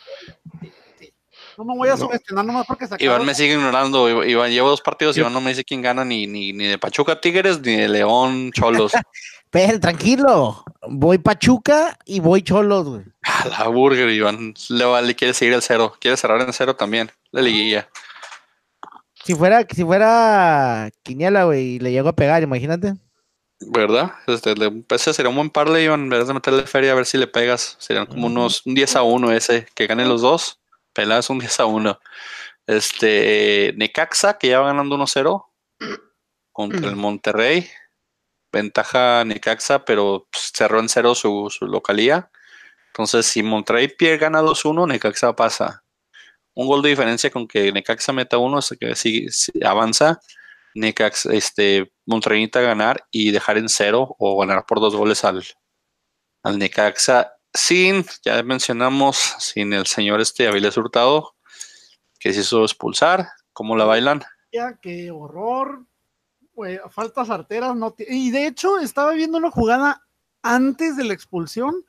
Sí, 0.62 0.72
sí. 1.00 1.14
No 1.58 1.66
me 1.66 1.76
voy 1.76 1.90
a 1.90 1.94
No. 1.94 1.98
subestimar 1.98 2.46
nomás 2.46 2.68
porque 2.68 2.86
sacaron. 2.86 3.04
Iván 3.16 3.26
me 3.26 3.34
sigue 3.34 3.54
ignorando, 3.56 4.24
Iván 4.24 4.52
llevo 4.52 4.70
dos 4.70 4.82
partidos, 4.82 5.18
Iván 5.18 5.34
no 5.34 5.42
me 5.42 5.50
dice 5.50 5.64
quién 5.64 5.82
gana 5.82 6.06
ni, 6.06 6.28
ni, 6.28 6.54
ni 6.54 6.66
de 6.66 6.78
Pachuca 6.78 7.20
Tigres 7.20 7.60
ni 7.62 7.76
de 7.78 7.88
León 7.90 8.52
Cholos. 8.52 8.92
Pero 9.50 9.80
tranquilo, 9.80 10.64
voy 10.88 11.18
Pachuca 11.18 11.98
y 12.06 12.20
voy 12.20 12.44
Cholos, 12.44 12.88
güey. 12.88 13.04
A 13.24 13.48
la 13.48 13.68
burger, 13.70 14.10
Iván 14.10 14.54
le, 14.70 15.02
le 15.02 15.16
quiere 15.16 15.34
seguir 15.34 15.54
el 15.56 15.62
cero, 15.64 15.96
quiere 16.00 16.18
cerrar 16.18 16.42
en 16.42 16.54
cero 16.54 16.76
también, 16.76 17.10
la 17.32 17.42
liguilla. 17.42 17.90
Si 19.26 19.34
fuera, 19.34 19.66
si 19.68 19.84
fuera 19.84 20.92
Quiniela, 21.02 21.46
güey, 21.46 21.64
y 21.64 21.80
le 21.80 21.92
llego 21.92 22.10
a 22.10 22.16
pegar, 22.16 22.44
imagínate. 22.44 22.94
¿Verdad? 23.60 24.14
Este, 24.28 24.54
ese 24.90 25.14
sería 25.16 25.30
un 25.30 25.36
buen 25.36 25.50
par 25.50 25.72
de 25.72 25.84
Iván, 25.84 26.10
vez 26.10 26.28
de 26.28 26.34
meterle 26.36 26.68
feria 26.68 26.92
a 26.92 26.96
ver 26.96 27.08
si 27.08 27.18
le 27.18 27.26
pegas. 27.26 27.76
Serían 27.80 28.06
como 28.06 28.28
unos 28.28 28.64
un 28.68 28.76
10 28.76 28.96
a 28.98 29.02
1 29.02 29.32
ese, 29.32 29.68
que 29.74 29.88
ganen 29.88 30.10
los 30.10 30.22
dos. 30.22 30.60
Peladas 30.94 31.32
un 31.32 31.40
10 31.40 31.60
a 31.60 31.66
1. 31.66 32.00
Este, 32.68 33.74
Necaxa, 33.78 34.38
que 34.38 34.50
ya 34.50 34.60
va 34.60 34.68
ganando 34.68 34.96
1-0 34.96 35.44
contra 36.52 36.88
el 36.88 36.96
Monterrey. 36.96 37.68
Ventaja 38.52 39.26
Necaxa, 39.26 39.86
pero 39.86 40.28
pues, 40.32 40.52
cerró 40.54 40.80
en 40.80 40.88
cero 40.88 41.16
su, 41.16 41.50
su 41.50 41.66
localía. 41.66 42.30
Entonces, 42.90 43.26
si 43.26 43.42
Monterrey 43.42 43.88
pie 43.88 44.18
gana 44.18 44.44
2-1, 44.44 44.88
Necaxa 44.88 45.36
pasa. 45.36 45.85
Un 46.56 46.68
gol 46.68 46.82
de 46.82 46.90
diferencia 46.90 47.30
con 47.30 47.48
que 47.48 47.72
Necaxa 47.72 48.11
meta 48.14 48.38
uno, 48.38 48.57
hasta 48.57 48.76
que 48.76 48.95
si- 48.95 49.27
avanza. 49.64 50.19
Necax, 50.73 51.27
este, 51.27 51.94
Monterrey 52.06 52.49
ganar 52.52 53.06
y 53.11 53.32
dejar 53.32 53.57
en 53.57 53.69
cero 53.69 54.15
o 54.19 54.38
ganar 54.40 54.65
por 54.65 54.80
dos 54.82 54.95
goles 54.95 55.23
al, 55.23 55.44
al 56.44 56.57
Necaxa 56.57 57.32
sin, 57.53 58.06
ya 58.23 58.44
mencionamos, 58.44 59.15
sin 59.40 59.72
el 59.72 59.86
señor 59.86 60.19
este 60.19 60.48
Avilés 60.48 60.76
Hurtado, 60.76 61.36
que 62.19 62.34
se 62.34 62.41
hizo 62.41 62.64
expulsar. 62.64 63.27
¿Cómo 63.53 63.77
la 63.77 63.86
bailan? 63.86 64.22
Qué 64.82 65.11
horror. 65.11 65.86
Faltas 66.90 67.30
arteras. 67.30 67.76
No 67.76 67.95
y 67.98 68.32
de 68.32 68.48
hecho, 68.48 68.80
estaba 68.80 69.14
viendo 69.14 69.38
una 69.38 69.52
jugada 69.52 70.06
antes 70.41 70.98
de 70.98 71.06
la 71.06 71.14
expulsión. 71.14 71.86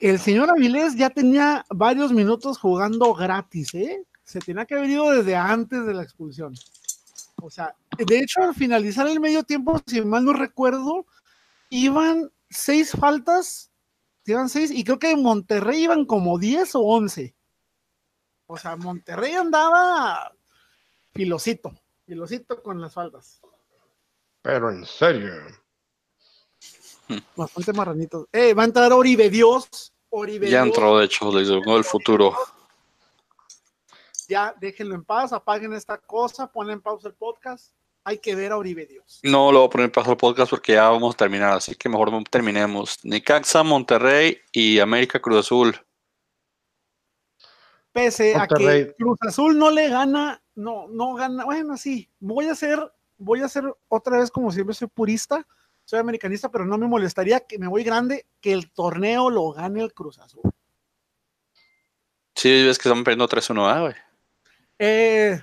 El 0.00 0.18
señor 0.18 0.50
Avilés 0.50 0.96
ya 0.96 1.10
tenía 1.10 1.64
varios 1.70 2.12
minutos 2.12 2.58
jugando 2.58 3.14
gratis, 3.14 3.74
¿eh? 3.74 4.04
Se 4.24 4.40
tenía 4.40 4.66
que 4.66 4.74
haber 4.74 4.90
ido 4.90 5.10
desde 5.10 5.36
antes 5.36 5.86
de 5.86 5.94
la 5.94 6.02
expulsión. 6.02 6.54
O 7.40 7.50
sea, 7.50 7.74
de 7.96 8.18
hecho, 8.18 8.42
al 8.42 8.54
finalizar 8.54 9.06
el 9.06 9.20
medio 9.20 9.44
tiempo, 9.44 9.80
si 9.86 10.00
mal 10.02 10.24
no 10.24 10.32
recuerdo, 10.32 11.06
iban 11.70 12.30
seis 12.50 12.92
faltas 12.92 13.70
iban 14.32 14.48
seis, 14.48 14.70
y 14.70 14.84
creo 14.84 14.98
que 14.98 15.10
en 15.10 15.22
Monterrey 15.22 15.84
iban 15.84 16.04
como 16.04 16.38
10 16.38 16.74
o 16.74 16.80
11. 16.80 17.34
O 18.46 18.56
sea, 18.56 18.76
Monterrey 18.76 19.34
andaba 19.34 20.32
filosito, 21.12 21.72
filosito 22.04 22.62
con 22.62 22.80
las 22.80 22.94
faltas. 22.94 23.40
Pero 24.42 24.70
en 24.70 24.84
serio. 24.84 25.32
Bastante 27.34 27.72
marranitos. 27.72 28.26
Eh, 28.32 28.54
va 28.54 28.62
a 28.62 28.66
entrar 28.66 28.92
Oribe 28.92 29.30
Dios. 29.30 29.92
Oribe 30.10 30.48
ya 30.48 30.62
entró, 30.62 30.98
de 30.98 31.06
hecho, 31.06 31.32
les 31.32 31.48
el 31.48 31.84
futuro. 31.84 32.34
Ya, 34.28 34.54
déjenlo 34.60 34.94
en 34.94 35.04
paz, 35.04 35.32
apaguen 35.32 35.72
esta 35.72 35.98
cosa, 35.98 36.50
ponen 36.50 36.74
en 36.74 36.80
pausa 36.80 37.08
el 37.08 37.14
podcast 37.14 37.72
hay 38.06 38.18
que 38.18 38.36
ver 38.36 38.52
a 38.52 38.56
Oribe 38.56 38.86
Dios. 38.86 39.18
No 39.24 39.50
lo 39.50 39.58
voy 39.58 39.66
a 39.66 39.70
poner 39.70 39.90
paso 39.90 40.12
al 40.12 40.16
podcast 40.16 40.48
porque 40.48 40.74
ya 40.74 40.88
vamos 40.88 41.14
a 41.14 41.18
terminar, 41.18 41.54
así 41.54 41.74
que 41.74 41.88
mejor 41.88 42.12
terminemos. 42.30 43.04
Necaxa, 43.04 43.64
Monterrey 43.64 44.38
y 44.52 44.78
América 44.78 45.18
Cruz 45.18 45.38
Azul. 45.38 45.76
Pese 47.90 48.36
a 48.36 48.46
que 48.46 48.94
Cruz 48.96 49.18
Azul 49.22 49.58
no 49.58 49.72
le 49.72 49.88
gana, 49.88 50.40
no, 50.54 50.86
no 50.86 51.14
gana, 51.14 51.44
bueno, 51.44 51.76
sí, 51.76 52.08
voy 52.20 52.46
a 52.46 52.52
hacer, 52.52 52.78
voy 53.18 53.40
a 53.40 53.46
hacer 53.46 53.64
otra 53.88 54.18
vez 54.18 54.30
como 54.30 54.52
siempre 54.52 54.76
soy 54.76 54.86
purista, 54.86 55.44
soy 55.86 56.00
americanista, 56.00 56.50
pero 56.50 56.66
no 56.66 56.76
me 56.76 56.86
molestaría 56.86 57.40
que 57.40 57.58
me 57.58 57.68
voy 57.68 57.84
grande, 57.84 58.26
que 58.40 58.52
el 58.52 58.70
torneo 58.70 59.30
lo 59.30 59.52
gane 59.52 59.82
el 59.82 59.94
Cruz 59.94 60.18
Azul. 60.18 60.42
Sí, 62.34 62.64
ves 62.64 62.76
que 62.76 62.88
están 62.88 63.04
perdiendo 63.04 63.28
3-1, 63.28 63.80
güey. 63.80 63.94
Eh, 64.78 65.40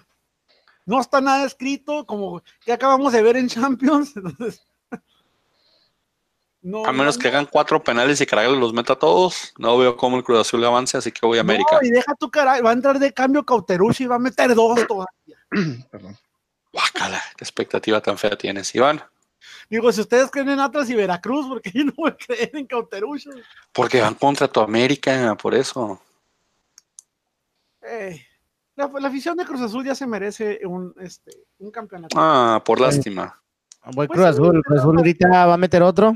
no 0.85 0.99
está 0.99 1.21
nada 1.21 1.45
escrito, 1.45 2.05
como 2.05 2.43
que 2.63 2.73
acabamos 2.73 3.13
de 3.13 3.23
ver 3.23 3.37
en 3.37 3.47
Champions. 3.47 4.13
a 6.85 6.91
menos 6.91 7.17
que 7.17 7.29
hagan 7.29 7.45
cuatro 7.45 7.81
penales 7.81 8.19
y 8.19 8.25
Caray 8.25 8.53
los 8.53 8.73
meta 8.73 8.93
a 8.93 8.99
todos, 8.99 9.53
no 9.57 9.77
veo 9.77 9.95
cómo 9.95 10.17
el 10.17 10.25
Cruz 10.25 10.41
Azul 10.41 10.63
avance, 10.65 10.97
así 10.97 11.13
que 11.13 11.25
voy 11.25 11.37
a 11.37 11.41
América. 11.41 11.79
No, 11.81 11.87
y 11.87 11.89
deja 11.89 12.13
tu 12.15 12.29
caray, 12.29 12.61
va 12.61 12.71
a 12.71 12.73
entrar 12.73 12.99
de 12.99 13.13
cambio 13.13 13.45
Cauterucci 13.45 14.03
y 14.03 14.07
va 14.07 14.15
a 14.15 14.19
meter 14.19 14.53
dos 14.53 14.85
todavía. 14.85 15.37
Perdón. 15.91 16.17
Guácala, 16.73 17.23
qué 17.37 17.45
expectativa 17.45 18.01
tan 18.01 18.17
fea 18.17 18.37
tienes, 18.37 18.75
Iván. 18.75 19.01
Digo, 19.69 19.91
si 19.91 20.01
ustedes 20.01 20.29
creen 20.31 20.49
en 20.49 20.59
Atlas 20.59 20.89
y 20.89 20.95
Veracruz, 20.95 21.47
¿por 21.47 21.61
qué 21.61 21.71
yo 21.73 21.83
no 21.85 21.93
voy 21.95 22.11
a 22.11 22.15
creer 22.15 22.51
en 22.53 22.67
Cauterucci? 22.67 23.29
Porque 23.71 24.01
van 24.01 24.15
contra 24.15 24.47
tu 24.47 24.59
América, 24.59 25.35
por 25.35 25.53
eso. 25.53 26.01
Eh, 27.81 28.21
la, 28.75 28.85
afición 28.85 29.37
de 29.37 29.45
Cruz 29.45 29.61
Azul 29.61 29.85
ya 29.85 29.95
se 29.95 30.07
merece 30.07 30.59
un, 30.65 30.93
este, 30.99 31.31
un 31.59 31.71
campeonato. 31.71 32.15
Ah, 32.19 32.61
por 32.65 32.79
lástima. 32.79 33.39
Voy 33.93 34.07
pues 34.07 34.17
Cruz 34.17 34.25
Azul. 34.25 34.63
Cruz 34.63 34.79
Azul 34.79 34.97
ahorita 34.97 35.27
va 35.27 35.53
a 35.53 35.57
meter 35.57 35.83
otro. 35.83 36.13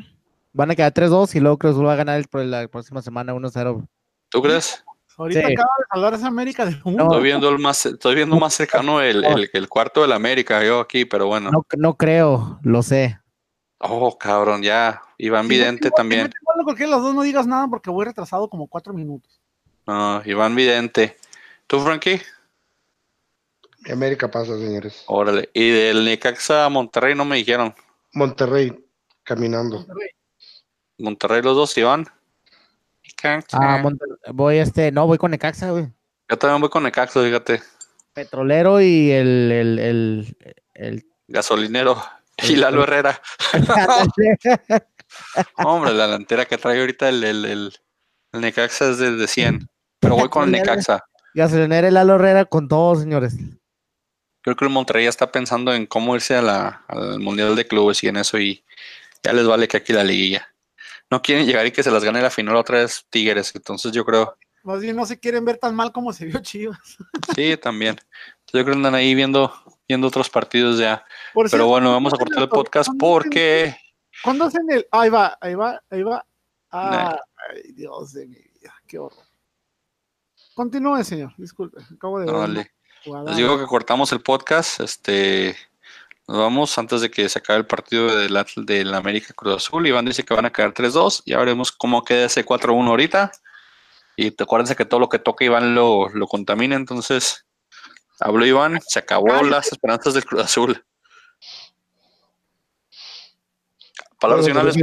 Van 0.53 0.71
a 0.71 0.75
quedar 0.75 0.93
3-2 0.93 1.35
y 1.35 1.39
luego 1.39 1.57
Cruz 1.57 1.73
Azul 1.73 1.85
va 1.85 1.93
a 1.93 1.97
ganar 1.97 2.23
el, 2.33 2.51
la 2.51 2.67
próxima 2.67 3.01
semana 3.01 3.33
1-0. 3.33 3.87
¿Tú 4.29 4.41
crees? 4.41 4.83
Ahorita 5.17 5.39
acaba 5.39 5.69
de 5.79 5.85
hablar 5.89 6.13
esa 6.13 6.27
América 6.27 6.63
de 6.65 6.79
mundo. 6.83 7.03
estoy 7.03 7.23
viendo 7.23 7.49
el 7.49 7.57
más, 7.57 7.85
estoy 7.87 8.15
viendo 8.15 8.39
más 8.39 8.53
cercano 8.53 9.01
el, 9.01 9.25
el, 9.25 9.49
el 9.51 9.67
cuarto 9.67 10.03
del 10.03 10.11
América, 10.11 10.63
yo 10.63 10.79
aquí, 10.79 11.05
pero 11.05 11.25
bueno. 11.25 11.49
No, 11.51 11.65
no 11.75 11.97
creo, 11.97 12.59
lo 12.61 12.83
sé. 12.83 13.19
Oh, 13.79 14.15
cabrón, 14.17 14.61
ya. 14.61 15.01
Iván 15.17 15.47
Vidente 15.47 15.89
también. 15.91 16.31
Porque 16.63 16.85
los 16.85 17.01
dos 17.01 17.15
no 17.15 17.21
digas 17.23 17.47
nada 17.47 17.67
porque 17.67 17.89
voy 17.89 18.05
retrasado 18.05 18.49
como 18.49 18.67
cuatro 18.67 18.93
minutos. 18.93 19.39
No, 19.87 20.21
Iván 20.25 20.55
Vidente. 20.55 21.17
¿Tú, 21.65 21.79
Frankie? 21.79 22.21
América 23.91 24.29
pasa, 24.29 24.57
señores. 24.57 25.03
Órale. 25.07 25.49
Y 25.53 25.69
del 25.69 26.05
Necaxa 26.05 26.65
a 26.65 26.69
Monterrey 26.69 27.15
no 27.15 27.25
me 27.25 27.37
dijeron. 27.37 27.73
Monterrey, 28.13 28.85
caminando. 29.23 29.85
Monterrey, 30.97 31.41
los 31.41 31.55
dos, 31.55 31.77
Iván. 31.77 32.07
Ah, 33.53 33.83
voy 34.33 34.57
este, 34.57 34.91
no, 34.91 35.07
voy 35.07 35.17
con 35.17 35.31
Necaxa, 35.31 35.71
güey. 35.71 35.87
Yo 36.29 36.37
también 36.37 36.61
voy 36.61 36.69
con 36.69 36.83
Necaxa, 36.83 37.21
fíjate. 37.23 37.61
Petrolero 38.13 38.81
y 38.81 39.11
el, 39.11 39.51
el, 39.51 39.79
el, 39.79 40.37
el... 40.73 41.05
gasolinero. 41.27 42.01
Y 42.43 42.55
Lalo 42.55 42.83
Herrera. 42.83 43.19
Hombre, 45.57 45.93
la 45.93 46.05
delantera 46.05 46.45
que 46.45 46.57
trae 46.57 46.79
ahorita 46.79 47.09
el, 47.09 47.23
el, 47.23 47.45
el, 47.45 47.73
Necaxa 48.33 48.91
es 48.91 48.99
de, 48.99 49.27
100. 49.27 49.67
Pero 49.99 50.15
voy 50.15 50.29
con 50.29 50.43
el 50.45 50.51
Necaxa. 50.51 51.03
Gasolinero 51.33 51.87
y 51.87 51.91
Lalo 51.91 52.15
Herrera 52.15 52.45
con 52.45 52.67
todos, 52.67 52.99
señores. 52.99 53.35
Creo 54.41 54.55
que 54.55 54.65
el 54.65 54.71
Monterrey 54.71 55.03
ya 55.05 55.09
está 55.09 55.31
pensando 55.31 55.73
en 55.73 55.85
cómo 55.85 56.15
irse 56.15 56.35
a 56.35 56.41
la, 56.41 56.85
al 56.87 57.19
Mundial 57.19 57.55
de 57.55 57.67
Clubes 57.67 58.03
y 58.03 58.07
en 58.07 58.17
eso 58.17 58.37
y 58.37 58.63
ya 59.23 59.33
les 59.33 59.45
vale 59.45 59.67
que 59.67 59.77
aquí 59.77 59.93
la 59.93 60.03
liguilla. 60.03 60.53
No 61.09 61.21
quieren 61.21 61.45
llegar 61.45 61.65
y 61.65 61.71
que 61.71 61.83
se 61.83 61.91
las 61.91 62.03
gane 62.03 62.21
la 62.21 62.29
final 62.29 62.55
otra 62.55 62.79
vez 62.79 63.05
Tigres, 63.09 63.53
entonces 63.55 63.91
yo 63.91 64.05
creo... 64.05 64.37
Más 64.63 64.81
bien 64.81 64.95
no 64.95 65.05
se 65.05 65.17
quieren 65.19 65.45
ver 65.45 65.57
tan 65.57 65.75
mal 65.75 65.91
como 65.91 66.11
se 66.11 66.25
vio 66.25 66.39
Chivas. 66.41 66.97
Sí, 67.35 67.55
también. 67.57 67.95
yo 68.47 68.51
creo 68.51 68.65
que 68.65 68.71
andan 68.71 68.95
ahí 68.95 69.15
viendo, 69.15 69.53
viendo 69.87 70.07
otros 70.07 70.29
partidos 70.29 70.77
ya. 70.77 71.05
Pero 71.49 71.67
bueno, 71.67 71.91
vamos 71.91 72.13
a 72.13 72.17
cortar 72.17 72.43
el 72.43 72.49
podcast 72.49 72.89
porque... 72.99 73.75
¿Cuándo 74.23 74.45
hacen 74.45 74.69
el...? 74.69 74.85
Ahí 74.91 75.09
va, 75.09 75.37
ahí 75.39 75.55
va, 75.55 75.81
ahí 75.89 76.03
va. 76.03 76.25
Ay, 76.69 77.71
Dios 77.73 78.13
de 78.13 78.27
mi 78.27 78.35
vida, 78.35 78.73
qué 78.85 78.99
horror. 78.99 79.23
Continúe, 80.53 81.03
señor, 81.03 81.33
disculpe, 81.37 81.79
acabo 81.93 82.19
de... 82.19 82.31
Ver 82.55 82.71
les 83.25 83.37
digo 83.37 83.57
que 83.57 83.65
cortamos 83.65 84.11
el 84.11 84.21
podcast. 84.21 84.81
Este, 84.81 85.55
nos 86.27 86.37
vamos 86.37 86.77
antes 86.77 87.01
de 87.01 87.09
que 87.09 87.29
se 87.29 87.39
acabe 87.39 87.59
el 87.59 87.65
partido 87.65 88.15
de 88.15 88.29
la, 88.83 88.97
América 88.97 89.33
Cruz 89.33 89.55
Azul. 89.55 89.87
Iván 89.87 90.05
dice 90.05 90.23
que 90.23 90.33
van 90.33 90.45
a 90.45 90.51
quedar 90.51 90.73
3-2. 90.73 91.23
Ya 91.25 91.37
veremos 91.37 91.71
cómo 91.71 92.03
queda 92.03 92.25
ese 92.25 92.45
4-1 92.45 92.87
ahorita. 92.87 93.31
Y 94.17 94.31
te 94.31 94.43
acuérdense 94.43 94.75
que 94.75 94.85
todo 94.85 94.99
lo 94.99 95.09
que 95.09 95.19
toca 95.19 95.45
Iván 95.45 95.73
lo, 95.73 96.09
lo 96.09 96.27
contamina. 96.27 96.75
Entonces, 96.75 97.45
habló 98.19 98.45
Iván, 98.45 98.79
se 98.85 98.99
acabó 98.99 99.41
las 99.43 99.71
esperanzas 99.71 100.13
del 100.15 100.25
Cruz 100.25 100.43
Azul. 100.43 100.83
Palabras 104.19 104.47
finales, 104.47 104.75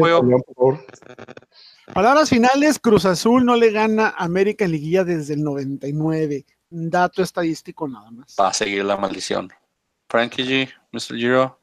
Palabras 1.93 2.31
finales, 2.31 2.79
Cruz 2.79 3.05
Azul 3.05 3.45
no 3.45 3.57
le 3.57 3.73
gana 3.73 4.15
a 4.17 4.25
América 4.25 4.65
en 4.65 4.71
liguilla 4.71 5.05
desde 5.05 5.35
el 5.35 5.43
99 5.43 6.47
dato 6.75 7.23
estadístico 7.23 7.89
nada 7.89 8.11
más. 8.11 8.35
Va 8.39 8.49
a 8.49 8.53
seguir 8.53 8.85
la 8.85 8.97
maldición. 8.97 9.53
Frankie 10.09 10.45
G, 10.45 10.73
Mr. 10.95 11.17
Giro. 11.17 11.59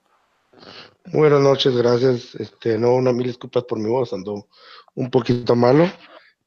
Buenas 1.13 1.39
noches, 1.39 1.75
gracias. 1.75 2.35
Este, 2.35 2.77
no, 2.77 2.95
una 2.95 3.13
mil 3.13 3.27
disculpas 3.27 3.63
por 3.63 3.79
mi 3.79 3.89
voz, 3.89 4.11
ando 4.11 4.47
un 4.93 5.09
poquito 5.09 5.55
malo. 5.55 5.89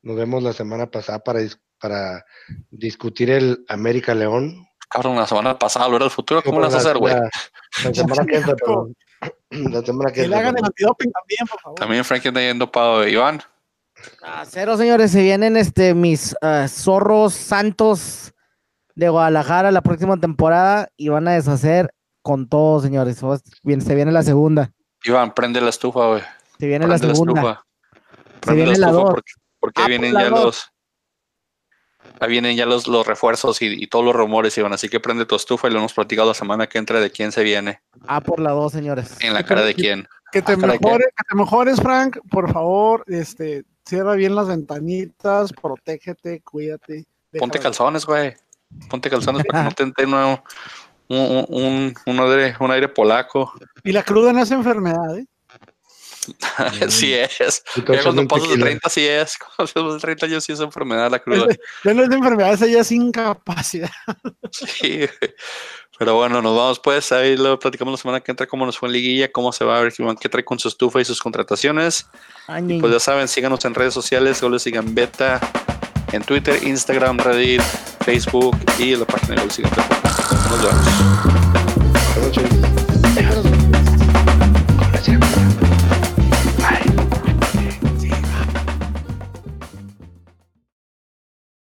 Nos 0.02 0.16
vemos 0.16 0.42
la 0.42 0.52
semana 0.52 0.90
pasada 0.90 1.18
para, 1.18 1.40
para 1.80 2.24
discutir 2.70 3.30
el 3.30 3.64
América 3.68 4.14
León. 4.14 4.68
Cabrón, 4.90 5.16
la 5.16 5.26
semana 5.26 5.58
pasada 5.58 5.88
lo 5.88 5.96
era 5.96 6.04
el 6.04 6.10
futuro, 6.10 6.42
¿cómo 6.42 6.60
lo 6.60 6.66
vas 6.66 6.74
a 6.74 6.78
hacer, 6.78 6.98
güey? 6.98 7.14
La, 7.14 7.30
semana 7.94 8.26
que 8.26 8.36
entra. 8.36 8.54
La 9.50 9.82
semana 9.82 10.12
que, 10.12 10.22
que 10.22 10.28
le 10.28 10.36
hagan 10.36 10.58
el 10.58 10.64
antidoping 10.64 11.10
también, 11.10 11.46
por 11.50 11.60
favor. 11.60 11.78
También 11.78 12.04
Frankie 12.04 12.28
está 12.28 12.40
yendo 12.40 12.70
para 12.70 13.08
Iván. 13.08 13.40
A 14.22 14.44
cero, 14.44 14.76
señores, 14.76 15.10
se 15.10 15.22
vienen 15.22 15.56
este 15.56 15.94
mis 15.94 16.36
uh, 16.42 16.68
zorros 16.68 17.32
santos 17.32 18.34
de 18.94 19.08
Guadalajara 19.08 19.70
la 19.70 19.80
próxima 19.80 20.18
temporada 20.18 20.90
y 20.96 21.08
van 21.08 21.26
a 21.26 21.32
deshacer 21.32 21.94
con 22.24 22.48
todo, 22.48 22.80
señores. 22.80 23.18
Se 23.18 23.94
viene 23.94 24.10
la 24.10 24.22
segunda. 24.22 24.72
Iván, 25.04 25.34
prende 25.34 25.60
la 25.60 25.68
estufa, 25.68 26.06
güey. 26.06 26.22
Se 26.58 26.66
viene 26.66 26.86
la 26.86 26.96
segunda. 26.96 27.62
Se 28.42 28.54
viene 28.54 28.78
la, 28.78 28.90
dos. 28.90 29.14
Porque, 29.60 29.82
ah, 29.82 29.88
vienen 29.88 30.14
ya 30.14 30.30
los. 30.30 30.72
Ahí 32.20 32.30
vienen 32.30 32.56
ya 32.56 32.64
los, 32.64 32.88
los 32.88 33.06
refuerzos 33.06 33.60
y, 33.60 33.86
todos 33.88 34.04
los 34.04 34.16
rumores, 34.16 34.56
Iván. 34.56 34.72
Así 34.72 34.88
que 34.88 35.00
prende 35.00 35.26
tu 35.26 35.36
estufa 35.36 35.68
y 35.68 35.70
lo 35.70 35.80
hemos 35.80 35.92
platicado 35.92 36.28
la 36.28 36.34
semana 36.34 36.66
que 36.66 36.78
entra 36.78 36.98
de 36.98 37.10
quién 37.10 37.30
se 37.30 37.42
viene. 37.42 37.82
Ah, 38.06 38.22
por 38.22 38.40
la 38.40 38.52
dos, 38.52 38.72
señores. 38.72 39.16
En 39.20 39.34
la 39.34 39.44
cara 39.44 39.62
de 39.62 39.74
quién. 39.74 40.08
Que 40.32 40.40
te, 40.40 40.56
mejores, 40.56 41.08
que 41.08 41.24
te 41.28 41.36
mejores, 41.36 41.80
Frank. 41.80 42.18
Por 42.30 42.50
favor, 42.50 43.04
este, 43.06 43.64
cierra 43.84 44.14
bien 44.14 44.34
las 44.34 44.48
ventanitas, 44.48 45.52
protégete, 45.52 46.40
cuídate. 46.40 47.04
Ponte 47.38 47.58
calzones, 47.58 48.06
güey. 48.06 48.34
Ponte 48.88 49.10
calzones 49.10 49.44
para 49.44 49.58
que 49.58 49.68
no 49.68 49.74
te 49.76 49.82
entre 49.82 50.06
un, 50.06 50.38
un, 51.08 51.46
un, 51.48 51.94
un 52.06 52.20
aire, 52.20 52.56
un 52.58 52.70
aire 52.70 52.88
polaco. 52.88 53.52
Y 53.82 53.92
la 53.92 54.02
cruda 54.02 54.32
no 54.32 54.42
es 54.42 54.50
enfermedad, 54.50 55.18
¿eh? 55.18 55.26
sí 56.88 57.12
es. 57.14 57.62
Y 57.76 57.80
Ya 57.92 58.02
cuando 58.02 58.26
pasas 58.26 58.48
de 58.48 58.54
tequila. 58.54 58.66
30 58.66 58.88
sí 58.88 59.06
es. 59.06 59.36
Cuando 59.56 59.72
pasas 59.74 59.94
de 59.94 59.98
30 60.00 60.26
años 60.26 60.44
sí 60.44 60.52
es 60.52 60.60
enfermedad 60.60 61.10
la 61.10 61.18
cruda. 61.18 61.46
Ya 61.84 61.94
no 61.94 62.02
es 62.02 62.10
enfermedad, 62.10 62.54
esa 62.54 62.66
ya 62.66 62.80
es 62.80 62.92
incapacidad. 62.92 63.90
Sí. 64.50 65.06
Pero 65.98 66.14
bueno, 66.16 66.40
nos 66.40 66.56
vamos 66.56 66.80
pues. 66.80 67.10
Ahí 67.12 67.36
lo 67.36 67.58
platicamos 67.58 67.92
la 67.92 67.98
semana 67.98 68.20
que 68.20 68.30
entra 68.30 68.46
cómo 68.46 68.66
nos 68.66 68.78
fue 68.78 68.88
en 68.88 68.92
liguilla, 68.92 69.30
cómo 69.30 69.52
se 69.52 69.64
va 69.64 69.78
a 69.78 69.80
ver 69.80 69.92
qué 70.20 70.28
trae 70.28 70.44
con 70.44 70.58
su 70.58 70.68
estufa 70.68 71.00
y 71.00 71.04
sus 71.04 71.20
contrataciones. 71.20 72.06
Ay, 72.46 72.78
Pues 72.80 72.92
ya 72.92 73.00
saben, 73.00 73.28
síganos 73.28 73.64
en 73.64 73.74
redes 73.74 73.94
sociales, 73.94 74.38
solo 74.38 74.58
sigan 74.58 74.94
Beta 74.94 75.40
en 76.14 76.22
Twitter, 76.22 76.62
Instagram, 76.62 77.18
Reddit, 77.18 77.60
Facebook 78.04 78.56
y 78.78 78.92
en 78.92 79.00
la 79.00 79.06
página 79.06 79.36
de. 79.36 79.64
Nos 80.50 80.62
vemos. 80.62 80.84
Buenas 82.14 82.36
noches. 82.36 82.93